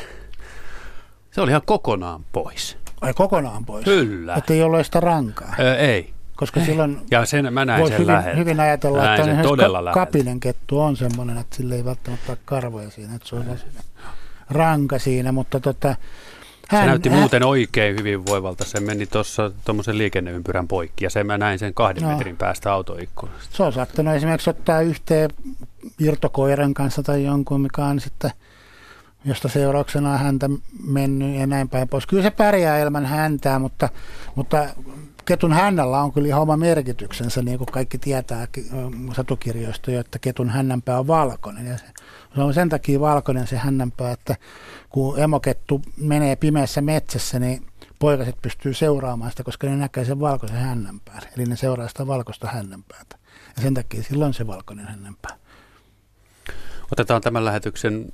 Se 1.30 1.40
oli 1.40 1.50
ihan 1.50 1.62
kokonaan 1.64 2.24
pois. 2.32 2.76
Ai 3.00 3.14
kokonaan 3.14 3.64
pois? 3.64 3.84
Kyllä. 3.84 4.34
Että 4.34 4.52
ei 4.52 4.62
ole 4.62 4.84
sitä 4.84 5.00
rankaa? 5.00 5.54
Öö, 5.58 5.76
ei. 5.76 6.10
Koska 6.36 6.60
silloin 6.60 7.00
ja 7.10 7.26
sen, 7.26 7.52
mä 7.54 7.64
näin 7.64 7.88
sen 7.88 7.98
hyvin, 7.98 8.36
hyvin 8.36 8.60
ajatella, 8.60 9.02
näin 9.02 9.20
että 9.20 9.34
sen 9.34 9.42
todella 9.42 9.82
ka- 9.82 9.92
kapinen 9.92 10.40
kettu 10.40 10.80
on 10.80 10.96
semmoinen, 10.96 11.38
että 11.38 11.56
sille 11.56 11.74
ei 11.74 11.84
välttämättä 11.84 12.32
ole 12.32 12.38
karvoja 12.44 12.90
siinä, 12.90 13.14
että 13.14 13.28
se 13.28 13.36
on 13.36 13.44
ranka 14.50 14.98
siinä, 14.98 15.32
mutta 15.32 15.60
tota, 15.60 15.88
hän, 16.68 16.82
se 16.82 16.86
näytti 16.86 17.08
hän, 17.08 17.18
muuten 17.18 17.42
oikein 17.42 17.96
hyvin 17.98 18.26
voivalta. 18.26 18.64
Se 18.64 18.80
meni 18.80 19.06
tuossa 19.06 19.50
tuommoisen 19.64 19.98
liikenneympyrän 19.98 20.68
poikki 20.68 21.04
ja 21.04 21.10
sen 21.10 21.26
mä 21.26 21.38
näin 21.38 21.58
sen 21.58 21.74
kahden 21.74 22.02
no, 22.02 22.08
metrin 22.08 22.36
päästä 22.36 22.72
autoikkunasta. 22.72 23.56
Se 23.56 23.62
on 23.62 23.72
saattanut 23.72 24.14
esimerkiksi 24.14 24.50
ottaa 24.50 24.80
yhteen 24.80 25.30
irtokoiran 26.00 26.74
kanssa 26.74 27.02
tai 27.02 27.24
jonkun, 27.24 27.60
mikä 27.60 27.84
on 27.84 28.00
sitten– 28.00 28.30
josta 29.28 29.48
seurauksena 29.48 30.12
on 30.12 30.18
häntä 30.18 30.50
mennyt 30.86 31.34
ja 31.34 31.46
näin 31.46 31.68
päin 31.68 31.88
pois. 31.88 32.06
Kyllä 32.06 32.22
se 32.22 32.30
pärjää 32.30 32.78
ilman 32.78 33.06
häntää, 33.06 33.58
mutta, 33.58 33.88
mutta 34.34 34.68
ketun 35.24 35.52
hännällä 35.52 36.00
on 36.00 36.12
kyllä 36.12 36.28
ihan 36.28 36.42
oma 36.42 36.56
merkityksensä, 36.56 37.42
niin 37.42 37.58
kuin 37.58 37.68
kaikki 37.72 37.98
tietää 37.98 38.46
satukirjoista 39.16 39.90
jo, 39.90 40.00
että 40.00 40.18
ketun 40.18 40.48
hännänpää 40.48 40.98
on 40.98 41.06
valkoinen. 41.06 41.66
Ja 41.66 41.78
se, 41.78 41.84
se 42.34 42.40
on 42.40 42.54
sen 42.54 42.68
takia 42.68 43.00
valkoinen 43.00 43.46
se 43.46 43.56
hännänpää, 43.56 44.12
että 44.12 44.36
kun 44.88 45.18
emokettu 45.18 45.82
menee 45.96 46.36
pimeässä 46.36 46.80
metsässä, 46.80 47.38
niin 47.38 47.66
poikaset 47.98 48.36
pystyy 48.42 48.74
seuraamaan 48.74 49.30
sitä, 49.30 49.44
koska 49.44 49.66
ne 49.66 49.76
näkee 49.76 50.04
sen 50.04 50.20
valkoisen 50.20 50.58
hännänpään. 50.58 51.22
Eli 51.36 51.44
ne 51.44 51.56
seuraa 51.56 51.88
sitä 51.88 52.06
valkoista 52.06 52.46
hännänpäätä. 52.46 53.16
Ja 53.56 53.62
sen 53.62 53.74
takia 53.74 54.02
silloin 54.02 54.34
se 54.34 54.46
valkoinen 54.46 54.86
hännänpää. 54.86 55.36
Otetaan 56.92 57.20
tämän 57.20 57.44
lähetyksen 57.44 58.12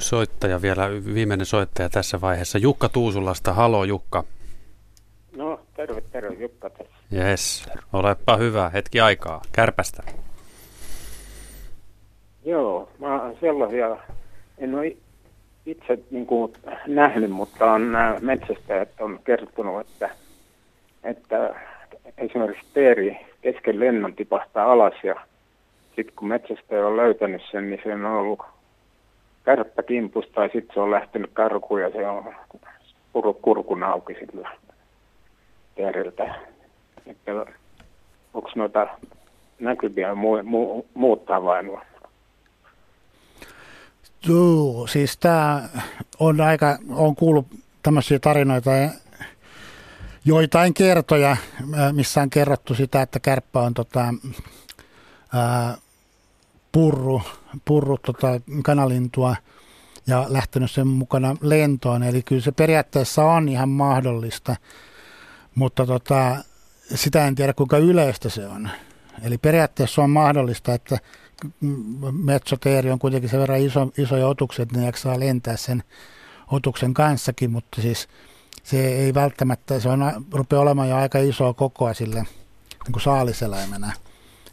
soittaja 0.00 0.62
vielä, 0.62 0.88
viimeinen 1.14 1.46
soittaja 1.46 1.88
tässä 1.88 2.20
vaiheessa. 2.20 2.58
Jukka 2.58 2.88
Tuusulasta, 2.88 3.52
halo 3.52 3.84
Jukka. 3.84 4.24
No, 5.36 5.60
terve, 5.74 6.00
terve 6.12 6.34
Jukka 6.34 6.70
tässä. 6.70 6.94
Jes, 7.10 7.68
olepa 7.92 8.36
hyvä, 8.36 8.68
hetki 8.68 9.00
aikaa, 9.00 9.42
kärpästä. 9.52 10.02
Joo, 12.44 12.88
mä 12.98 13.22
oon 13.22 13.36
sellaisia, 13.40 13.96
en 14.58 14.74
ole 14.74 14.96
itse 15.66 15.98
niin 16.10 16.26
kuin, 16.26 16.52
nähnyt, 16.86 17.30
mutta 17.30 17.72
on 17.72 17.92
nämä 17.92 18.16
metsästäjät 18.20 19.00
on 19.00 19.20
kertonut, 19.24 19.80
että, 19.80 20.10
että 21.04 21.54
esimerkiksi 22.18 22.66
teeri 22.74 23.16
kesken 23.42 23.80
lennon 23.80 24.14
tipahtaa 24.14 24.72
alas 24.72 24.94
ja 25.02 25.14
sitten 25.96 26.16
kun 26.16 26.28
metsästäjä 26.28 26.86
on 26.86 26.96
löytänyt 26.96 27.42
sen, 27.50 27.70
niin 27.70 27.80
se 27.84 27.94
on 27.94 28.04
ollut 28.04 28.40
kärppäkimpus 29.44 30.26
tai 30.26 30.50
sitten 30.52 30.74
se 30.74 30.80
on 30.80 30.90
lähtenyt 30.90 31.30
karkuun 31.32 31.80
ja 31.80 31.90
se 31.90 32.06
on 32.06 32.34
kurkun 33.42 33.82
auki 33.82 34.14
sillä 34.14 34.50
teriltä. 35.74 36.34
Että 37.06 37.32
onko 38.34 38.50
noita 38.54 38.86
näkyviä 39.58 40.12
mu- 40.12 40.44
mu- 40.44 40.86
muuttaa 40.94 41.42
vai 41.44 41.62
nuo? 41.62 41.80
Joo, 44.28 44.86
siis 44.86 45.16
tämä 45.18 45.68
on 46.18 46.40
aika, 46.40 46.78
on 46.90 47.16
kuullut 47.16 47.46
tämmöisiä 47.82 48.18
tarinoita 48.18 48.70
joitain 50.24 50.74
kertoja, 50.74 51.36
missä 51.92 52.22
on 52.22 52.30
kerrottu 52.30 52.74
sitä, 52.74 53.02
että 53.02 53.20
kärppä 53.20 53.60
on 53.60 53.74
tota, 53.74 54.14
ää, 55.34 55.76
purru, 56.72 57.22
purru 57.64 57.98
tota 57.98 58.28
kanalintua 58.64 59.36
ja 60.06 60.26
lähtenyt 60.28 60.70
sen 60.70 60.86
mukana 60.86 61.36
lentoon. 61.40 62.02
Eli 62.02 62.22
kyllä 62.22 62.42
se 62.42 62.52
periaatteessa 62.52 63.24
on 63.24 63.48
ihan 63.48 63.68
mahdollista, 63.68 64.56
mutta 65.54 65.86
tota, 65.86 66.36
sitä 66.94 67.26
en 67.26 67.34
tiedä 67.34 67.52
kuinka 67.52 67.78
yleistä 67.78 68.28
se 68.28 68.46
on. 68.46 68.70
Eli 69.22 69.38
periaatteessa 69.38 70.02
on 70.02 70.10
mahdollista, 70.10 70.74
että 70.74 70.98
metsoteeri 72.12 72.90
on 72.90 72.98
kuitenkin 72.98 73.30
sen 73.30 73.40
verran 73.40 73.60
iso, 73.60 73.92
isoja 73.98 74.26
otuksia, 74.26 74.62
että 74.62 74.78
ne 74.78 74.86
jaksaa 74.86 75.20
lentää 75.20 75.56
sen 75.56 75.82
otuksen 76.50 76.94
kanssakin, 76.94 77.50
mutta 77.50 77.82
siis 77.82 78.08
se 78.62 78.88
ei 78.88 79.14
välttämättä, 79.14 79.80
se 79.80 79.88
on, 79.88 80.26
rupeaa 80.32 80.62
olemaan 80.62 80.88
jo 80.88 80.96
aika 80.96 81.18
isoa 81.18 81.54
kokoa 81.54 81.94
sille 81.94 82.20
niin 82.84 82.92
kuin 82.92 83.02
saaliseläimenä 83.02 83.92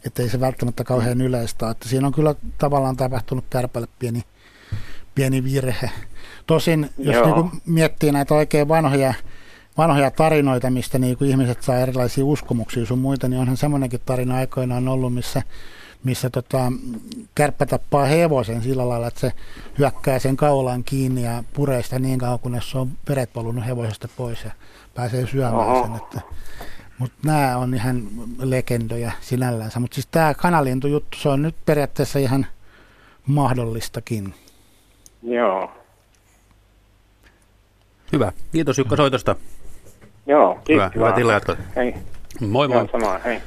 että 0.04 0.22
ei 0.22 0.28
se 0.28 0.40
välttämättä 0.40 0.84
kauhean 0.84 1.20
yleistä. 1.20 1.70
Että 1.70 1.88
siinä 1.88 2.06
on 2.06 2.12
kyllä 2.12 2.34
tavallaan 2.58 2.96
tapahtunut 2.96 3.44
kärpälle 3.50 3.88
pieni, 3.98 4.22
pieni 5.14 5.44
virhe. 5.44 5.90
Tosin, 6.46 6.90
jos 6.98 7.16
niin 7.26 7.62
miettii 7.66 8.12
näitä 8.12 8.34
oikein 8.34 8.68
vanhoja, 8.68 9.14
vanhoja 9.78 10.10
tarinoita, 10.10 10.70
mistä 10.70 10.98
niin 10.98 11.18
kuin 11.18 11.30
ihmiset 11.30 11.62
saa 11.62 11.78
erilaisia 11.78 12.24
uskomuksia 12.24 12.86
sun 12.86 12.98
muita, 12.98 13.28
niin 13.28 13.40
onhan 13.40 13.56
semmoinenkin 13.56 14.00
tarina 14.06 14.36
aikoinaan 14.36 14.88
ollut, 14.88 15.14
missä, 15.14 15.42
missä 16.04 16.30
tota, 16.30 16.72
kärppä 17.34 17.66
tappaa 17.66 18.04
hevosen 18.04 18.62
sillä 18.62 18.88
lailla, 18.88 19.06
että 19.06 19.20
se 19.20 19.32
hyökkää 19.78 20.18
sen 20.18 20.36
kaulan 20.36 20.84
kiinni 20.84 21.22
ja 21.22 21.44
puree 21.52 21.82
sitä 21.82 21.98
niin 21.98 22.18
kauan, 22.18 22.38
kunnes 22.38 22.70
se 22.70 22.78
on 22.78 22.90
veret 23.08 23.30
valunut 23.34 23.66
hevosesta 23.66 24.08
pois 24.16 24.44
ja 24.44 24.50
pääsee 24.94 25.26
syömään 25.26 25.68
Oho. 25.68 25.82
sen. 25.82 25.96
Että 25.96 26.20
mutta 26.98 27.16
nämä 27.24 27.56
on 27.56 27.74
ihan 27.74 28.02
legendoja 28.38 29.12
sinällänsä. 29.20 29.80
Mutta 29.80 29.94
siis 29.94 30.06
tämä 30.10 30.34
kanalintujuttu, 30.34 31.18
se 31.18 31.28
on 31.28 31.42
nyt 31.42 31.56
periaatteessa 31.66 32.18
ihan 32.18 32.46
mahdollistakin. 33.26 34.34
Joo. 35.22 35.72
Hyvä. 38.12 38.32
Kiitos 38.52 38.78
Jukka 38.78 38.96
soitosta. 38.96 39.36
Joo, 40.26 40.54
kiitos. 40.54 40.70
Hyvä, 40.74 40.90
hyvä 40.94 41.12
tila 41.12 41.32
jatko. 41.32 41.56
Hei. 41.76 41.94
Moi 42.40 42.68
moi. 42.68 42.76
Joo, 42.76 42.88
samaa, 42.92 43.18
hei. 43.18 43.40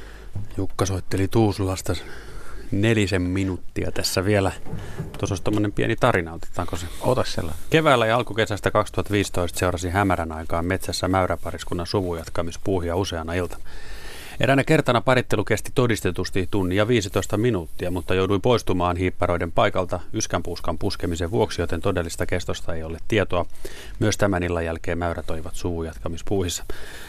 Jukka 0.56 0.86
soitteli 0.86 1.28
Tuusulasta 1.28 1.92
nelisen 2.72 3.22
minuuttia 3.22 3.92
tässä 3.92 4.24
vielä. 4.24 4.52
Tuossa 5.18 5.32
olisi 5.32 5.42
tuommoinen 5.42 5.72
pieni 5.72 5.96
tarina, 5.96 6.32
otetaanko 6.32 6.76
se? 6.76 6.86
Ota 7.00 7.24
sellainen. 7.24 7.62
Keväällä 7.70 8.06
ja 8.06 8.16
alkukesästä 8.16 8.70
2015 8.70 9.58
seurasi 9.58 9.90
hämärän 9.90 10.32
aikaan 10.32 10.66
metsässä 10.66 11.08
mäyräpariskunnan 11.08 11.86
suvujatkamispuuhia 11.86 12.96
useana 12.96 13.34
iltana. 13.34 13.62
Eräänä 14.40 14.64
kertana 14.64 15.00
parittelu 15.00 15.44
kesti 15.44 15.70
todistetusti 15.74 16.48
tunnin 16.50 16.78
ja 16.78 16.88
15 16.88 17.36
minuuttia, 17.36 17.90
mutta 17.90 18.14
joudui 18.14 18.38
poistumaan 18.38 18.96
hiipparoiden 18.96 19.52
paikalta 19.52 20.00
yskänpuuskan 20.12 20.78
puskemisen 20.78 21.30
vuoksi, 21.30 21.60
joten 21.60 21.80
todellista 21.80 22.26
kestosta 22.26 22.74
ei 22.74 22.82
ole 22.82 22.98
tietoa. 23.08 23.46
Myös 23.98 24.16
tämän 24.16 24.42
illan 24.42 24.64
jälkeen 24.64 24.98
mäyrät 24.98 25.30
olivat 25.30 25.54
suvujatkamispuuhissa. 25.54 26.64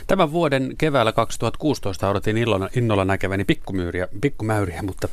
Tämän 0.07 0.31
vuoden 0.31 0.73
keväällä 0.77 1.11
2016 1.11 2.09
odotin 2.09 2.37
innolla, 2.37 2.69
innolla 2.75 3.05
näkeväni 3.05 3.45
pikkumyyriä, 3.45 4.07
pikkumäyriä, 4.21 4.81
mutta 4.81 5.07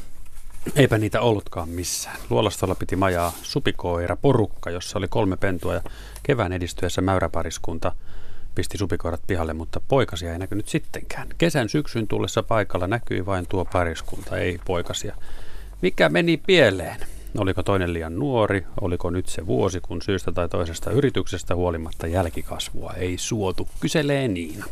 Eipä 0.77 0.99
niitä 0.99 1.20
ollutkaan 1.20 1.69
missään. 1.69 2.16
Luolastolla 2.31 2.74
piti 2.74 2.97
majaa 2.97 3.32
supikoira 3.43 4.16
porukka, 4.16 4.70
jossa 4.70 4.99
oli 4.99 5.09
kolme 5.09 5.37
pentua 5.37 5.74
ja 5.74 5.82
kevään 6.23 6.53
edistyessä 6.53 7.01
mäyräpariskunta 7.01 7.93
pisti 8.55 8.78
supikoirat 8.78 9.23
pihalle, 9.27 9.53
mutta 9.53 9.81
poikasia 9.89 10.32
ei 10.32 10.39
näkynyt 10.39 10.69
sittenkään. 10.69 11.28
Kesän 11.39 11.69
syksyn 11.69 12.09
tullessa 12.09 12.43
paikalla 12.43 12.87
näkyi 12.87 13.27
vain 13.27 13.47
tuo 13.49 13.65
pariskunta, 13.65 14.39
ei 14.39 14.61
poikasia. 14.65 15.15
Mikä 15.82 16.09
meni 16.09 16.37
pieleen? 16.37 17.01
Oliko 17.39 17.62
toinen 17.62 17.93
liian 17.93 18.19
nuori? 18.19 18.66
Oliko 18.81 19.11
nyt 19.11 19.27
se 19.27 19.47
vuosi, 19.47 19.81
kun 19.81 20.03
syystä 20.03 20.32
tai 20.32 20.49
toisesta 20.49 20.91
yrityksestä 20.91 21.55
huolimatta 21.55 22.07
jälkikasvua 22.07 22.93
ei 22.97 23.19
suotu? 23.19 23.69
Kyselee 23.81 24.28
Niina. 24.28 24.65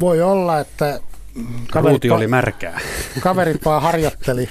Voi 0.00 0.22
olla, 0.22 0.60
että 0.60 1.00
Ruuti 1.74 2.10
oli 2.10 2.26
märkää. 2.26 2.80
Kaverit 3.20 3.64
vaan 3.64 3.82
harjoitteli, 3.88 4.48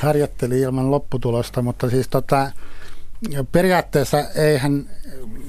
harjoitteli 0.00 0.60
ilman 0.60 0.90
lopputulosta, 0.90 1.62
mutta 1.62 1.90
siis 1.90 2.08
tota, 2.08 2.52
periaatteessa 3.52 4.18
eihän, 4.34 4.90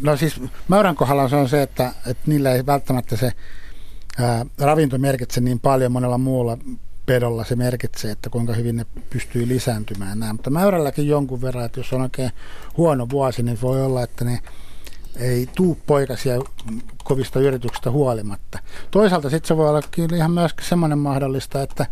no 0.01 0.17
siis 0.17 0.41
mäyrän 0.67 0.95
kohdalla 0.95 1.29
se 1.29 1.35
on 1.35 1.49
se, 1.49 1.61
että, 1.61 1.91
että 2.05 2.23
niillä 2.25 2.51
ei 2.51 2.65
välttämättä 2.65 3.15
se 3.15 3.31
ää, 4.19 4.45
ravinto 4.59 4.97
merkitse 4.97 5.41
niin 5.41 5.59
paljon 5.59 5.91
monella 5.91 6.17
muulla 6.17 6.57
pedolla 7.05 7.43
se 7.43 7.55
merkitsee, 7.55 8.11
että 8.11 8.29
kuinka 8.29 8.53
hyvin 8.53 8.75
ne 8.75 8.85
pystyy 9.09 9.47
lisääntymään. 9.47 10.19
Nämä. 10.19 10.33
Mutta 10.33 10.49
mäyrälläkin 10.49 11.07
jonkun 11.07 11.41
verran, 11.41 11.65
että 11.65 11.79
jos 11.79 11.93
on 11.93 12.01
oikein 12.01 12.31
huono 12.77 13.07
vuosi, 13.09 13.43
niin 13.43 13.57
voi 13.61 13.85
olla, 13.85 14.03
että 14.03 14.25
ne 14.25 14.39
ei 15.19 15.49
tuu 15.55 15.77
poikasia 15.87 16.41
kovista 17.03 17.39
yrityksistä 17.39 17.91
huolimatta. 17.91 18.59
Toisaalta 18.91 19.29
sitten 19.29 19.47
se 19.47 19.57
voi 19.57 19.69
olla 19.69 19.81
kyllä 19.91 20.17
ihan 20.17 20.31
myöskin 20.31 20.65
semmoinen 20.65 20.99
mahdollista, 20.99 21.61
että 21.61 21.85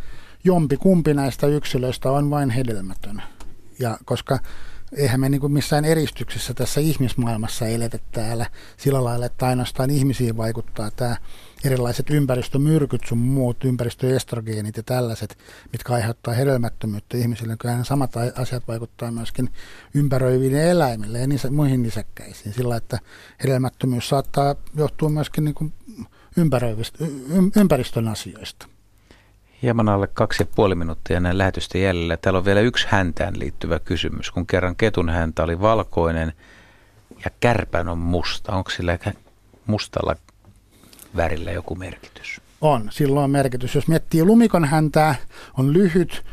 jompi 0.43 0.77
kumpi 0.77 1.13
näistä 1.13 1.47
yksilöistä 1.47 2.11
on 2.11 2.29
vain 2.29 2.49
hedelmätön. 2.49 3.23
Ja 3.79 3.97
koska 4.05 4.39
eihän 4.97 5.19
me 5.19 5.29
niin 5.29 5.51
missään 5.51 5.85
eristyksessä 5.85 6.53
tässä 6.53 6.81
ihmismaailmassa 6.81 7.67
eletä 7.67 7.99
täällä 8.11 8.45
sillä 8.77 9.03
lailla, 9.03 9.25
että 9.25 9.45
ainoastaan 9.45 9.89
ihmisiin 9.89 10.37
vaikuttaa 10.37 10.91
tämä 10.91 11.15
erilaiset 11.63 12.09
ympäristömyrkyt 12.09 13.01
sun 13.07 13.17
muut, 13.17 13.63
ympäristöestrogeenit 13.63 14.77
ja 14.77 14.83
tällaiset, 14.83 15.37
mitkä 15.71 15.93
aiheuttaa 15.93 16.33
hedelmättömyyttä 16.33 17.17
ihmisille. 17.17 17.55
Kyllä 17.59 17.83
samat 17.83 18.11
asiat 18.35 18.67
vaikuttaa 18.67 19.11
myöskin 19.11 19.49
ympäröiviin 19.93 20.55
eläimille 20.55 21.19
ja 21.19 21.27
niissä, 21.27 21.51
muihin 21.51 21.81
nisäkkäisiin. 21.83 22.53
Sillä, 22.53 22.75
että 22.75 22.99
hedelmättömyys 23.43 24.09
saattaa 24.09 24.55
johtua 24.75 25.09
myöskin 25.09 25.43
niin 25.43 25.55
kuin 25.55 25.73
ympäristön 27.55 28.07
asioista. 28.07 28.67
Hieman 29.61 29.89
alle 29.89 30.07
kaksi 30.07 30.43
ja 30.43 30.47
puoli 30.55 30.75
minuuttia 30.75 31.19
näin 31.19 31.37
lähetystä 31.37 31.77
jäljellä. 31.77 32.17
Täällä 32.17 32.37
on 32.37 32.45
vielä 32.45 32.59
yksi 32.59 32.87
häntään 32.89 33.39
liittyvä 33.39 33.79
kysymys. 33.79 34.31
Kun 34.31 34.47
kerran 34.47 34.75
ketun 34.75 35.09
häntä 35.09 35.43
oli 35.43 35.61
valkoinen 35.61 36.33
ja 37.25 37.31
kärpän 37.39 37.89
on 37.89 37.97
musta, 37.97 38.51
onko 38.51 38.69
sillä 38.69 38.99
mustalla 39.67 40.15
värillä 41.15 41.51
joku 41.51 41.75
merkitys? 41.75 42.41
On, 42.61 42.89
silloin 42.91 43.23
on 43.23 43.31
merkitys. 43.31 43.75
Jos 43.75 43.87
miettii 43.87 44.23
lumikon 44.23 44.65
häntää, 44.65 45.15
on 45.57 45.73
lyhyt 45.73 46.23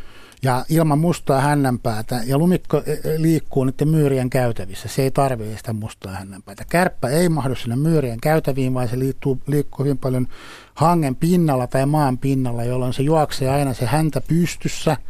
ja 0.43 0.65
ilman 0.69 0.99
mustaa 0.99 1.41
hännänpäätä 1.41 2.21
ja 2.27 2.39
lumikko 2.39 2.83
e, 2.87 2.93
e, 2.93 2.99
liikkuu 3.23 3.65
niiden 3.65 3.89
myyrien 3.89 4.31
käytävissä. 4.31 4.89
Se 4.89 5.03
ei 5.03 5.11
tarvitse 5.11 5.57
sitä 5.57 5.73
mustaa 5.73 6.13
hännänpäätä. 6.13 6.65
Kärppä 6.69 7.09
ei 7.09 7.29
mahdu 7.29 7.55
sinne 7.55 7.77
myyrien 7.77 8.21
käytäviin, 8.21 8.75
vaan 8.75 8.89
se 8.89 8.99
liikkuu, 8.99 9.39
liikkuu 9.47 9.85
hyvin 9.85 9.99
paljon 9.99 10.29
hangen 10.75 11.17
pinnalla 11.17 11.67
tai 11.67 11.87
maan 11.87 12.19
pinnalla, 12.19 12.65
jolloin 12.65 12.93
se 12.93 13.03
juoksee 13.03 13.51
aina 13.51 13.75
se 13.75 13.87
häntä 13.87 14.21
pystyssä– 14.21 14.97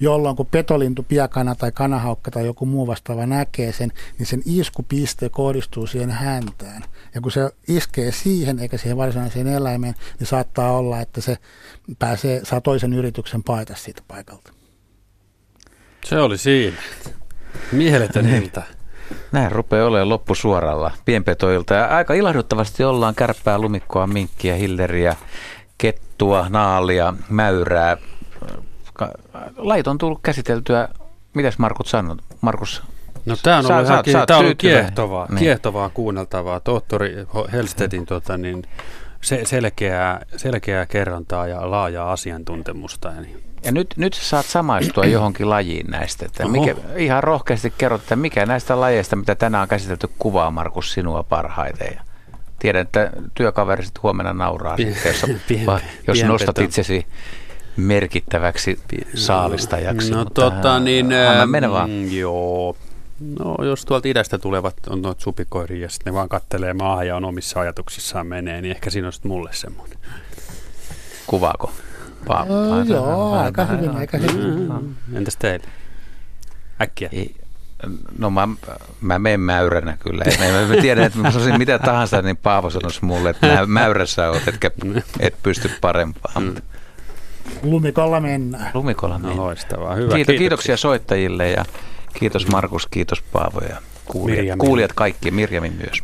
jolloin 0.00 0.36
kun 0.36 0.46
petolintu, 0.46 1.02
piakana 1.02 1.54
tai 1.54 1.72
kanahaukka 1.72 2.30
tai 2.30 2.46
joku 2.46 2.66
muu 2.66 2.86
vastaava 2.86 3.26
näkee 3.26 3.72
sen, 3.72 3.92
niin 4.18 4.26
sen 4.26 4.42
iskupiste 4.44 5.28
kohdistuu 5.28 5.86
siihen 5.86 6.10
häntään. 6.10 6.84
Ja 7.14 7.20
kun 7.20 7.32
se 7.32 7.50
iskee 7.68 8.12
siihen 8.12 8.58
eikä 8.58 8.78
siihen 8.78 8.96
varsinaiseen 8.96 9.46
eläimeen, 9.46 9.94
niin 10.18 10.26
saattaa 10.26 10.76
olla, 10.76 11.00
että 11.00 11.20
se 11.20 11.36
pääsee, 11.98 12.40
saa 12.44 12.60
toisen 12.60 12.92
yrityksen 12.92 13.42
paita 13.42 13.74
siitä 13.76 14.02
paikalta. 14.08 14.52
Se 16.04 16.18
oli 16.18 16.38
siinä. 16.38 16.76
Mieletön 17.72 18.24
niin. 18.24 18.42
ilta. 18.42 18.62
Näin 19.32 19.52
rupeaa 19.52 19.86
olemaan 19.86 20.08
loppusuoralla 20.08 20.90
pienpetoilta. 21.04 21.74
Ja 21.74 21.86
aika 21.86 22.14
ilahduttavasti 22.14 22.84
ollaan 22.84 23.14
kärppää, 23.14 23.58
lumikkoa, 23.58 24.06
minkkiä, 24.06 24.54
hilleriä, 24.54 25.16
kettua, 25.78 26.46
naalia, 26.48 27.14
mäyrää. 27.28 27.96
Lait 29.56 29.86
on 29.86 29.98
tullut 29.98 30.20
käsiteltyä. 30.22 30.88
Mitäs 31.34 31.58
Markus 31.58 31.90
sanot? 31.90 32.18
Markus 32.40 32.82
No 33.28 33.36
tämä 33.42 33.58
on 33.58 33.72
ollut, 33.72 33.86
sä, 33.86 34.02
sä, 34.28 34.36
ollut 34.36 34.58
kiehtovaa, 34.58 35.26
niin. 35.28 35.38
kiehtovaa 35.38 35.90
kuunneltavaa. 35.90 36.60
Tohtori 36.60 37.26
Helstedin 37.52 38.06
tota, 38.06 38.38
niin, 38.38 38.62
se, 39.20 39.40
selkeää, 39.44 40.26
selkeää 40.36 40.86
kerrontaa 40.86 41.46
ja 41.46 41.70
laajaa 41.70 42.12
asiantuntemusta. 42.12 43.10
Niin. 43.10 43.42
Ja 43.64 43.72
nyt, 43.72 43.94
nyt 43.96 44.14
saat 44.14 44.46
samaistua 44.46 45.04
johonkin 45.16 45.50
lajiin 45.50 45.86
näistä. 45.90 46.26
Että 46.26 46.48
mikä, 46.48 46.74
ihan 46.96 47.22
rohkeasti 47.22 47.72
kerrot, 47.78 48.00
että 48.00 48.16
mikä 48.16 48.46
näistä 48.46 48.80
lajeista, 48.80 49.16
mitä 49.16 49.34
tänään 49.34 49.62
on 49.62 49.68
käsitelty, 49.68 50.08
kuvaa 50.18 50.50
Markus 50.50 50.92
sinua 50.92 51.22
parhaiten. 51.22 51.88
Ja 51.94 52.02
tiedän, 52.58 52.82
että 52.82 53.10
työkaveriset 53.34 54.02
huomenna 54.02 54.32
nauraa, 54.32 54.76
Pien, 54.76 54.94
sitten, 54.94 55.12
jos, 55.12 55.40
pien, 55.48 55.66
va, 55.66 55.80
jos 56.06 56.24
nostat 56.24 56.58
itsesi 56.58 57.06
merkittäväksi 57.76 58.80
saalistajaksi. 59.14 60.10
No 60.10 60.18
mutta, 60.18 60.50
tota 60.50 60.80
niin, 60.80 61.06
anna 61.30 61.46
mennä 61.46 61.70
vaan. 61.70 61.90
Mm, 61.90 62.12
joo, 62.12 62.76
No 63.20 63.64
jos 63.64 63.84
tuolta 63.84 64.08
idästä 64.08 64.38
tulevat 64.38 64.74
on 64.88 65.02
noita 65.02 65.22
supikoiria 65.22 65.82
ja 65.82 65.88
sitten 65.88 66.12
ne 66.12 66.14
vaan 66.14 66.28
kattelee 66.28 66.74
maahan 66.74 67.06
ja 67.06 67.16
on 67.16 67.24
omissa 67.24 67.60
ajatuksissaan 67.60 68.26
menee, 68.26 68.60
niin 68.62 68.70
ehkä 68.70 68.90
siinä 68.90 69.06
on 69.06 69.12
sitten 69.12 69.30
mulle 69.30 69.50
semmoinen. 69.52 69.98
Kuvaako? 71.26 71.72
Pa- 72.24 72.48
no, 72.48 72.82
joo, 72.84 73.32
aika 73.32 73.64
hyvin, 73.64 73.90
aika 73.90 74.18
hyvin. 74.18 74.96
Entäs 75.14 75.36
teille? 75.36 75.66
Äkkiä. 76.82 77.08
Ei. 77.12 77.34
No 78.18 78.30
mä, 78.30 78.48
mä 79.00 79.18
menen 79.18 79.40
mäyränä 79.40 79.96
kyllä. 80.00 80.24
Mä, 80.38 80.74
mä 80.74 80.80
tiedän, 80.80 81.04
että 81.04 81.18
mä 81.18 81.30
sanoisin 81.30 81.58
mitä 81.58 81.78
tahansa, 81.78 82.22
niin 82.22 82.36
Paavo 82.36 82.70
sanoisi 82.70 83.04
mulle, 83.04 83.30
että 83.30 83.66
mäyrässä 83.66 84.30
olet, 84.30 84.48
etkä 84.48 84.70
et 85.20 85.34
pysty 85.42 85.70
parempaan. 85.80 86.42
Mm. 86.42 86.54
Lumikolla 87.62 88.20
mennään. 88.20 88.70
Lumikolla 88.74 89.14
mennään. 89.14 89.36
No, 89.36 89.42
loistavaa. 89.44 89.94
Hyvä. 89.94 90.14
Kiitos, 90.14 90.36
kiitoksia 90.36 90.76
soittajille 90.76 91.50
ja 91.50 91.64
Kiitos 92.14 92.46
Markus, 92.46 92.86
kiitos 92.86 93.22
Paavo 93.22 93.60
ja 93.60 93.76
kuulijat, 94.04 94.58
kuulijat 94.58 94.92
kaikki, 94.92 95.30
Mirjamin 95.30 95.72
myös. 95.72 96.02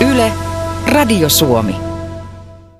Yle, 0.00 0.32
Radio 0.92 1.28
Suomi. 1.28 1.89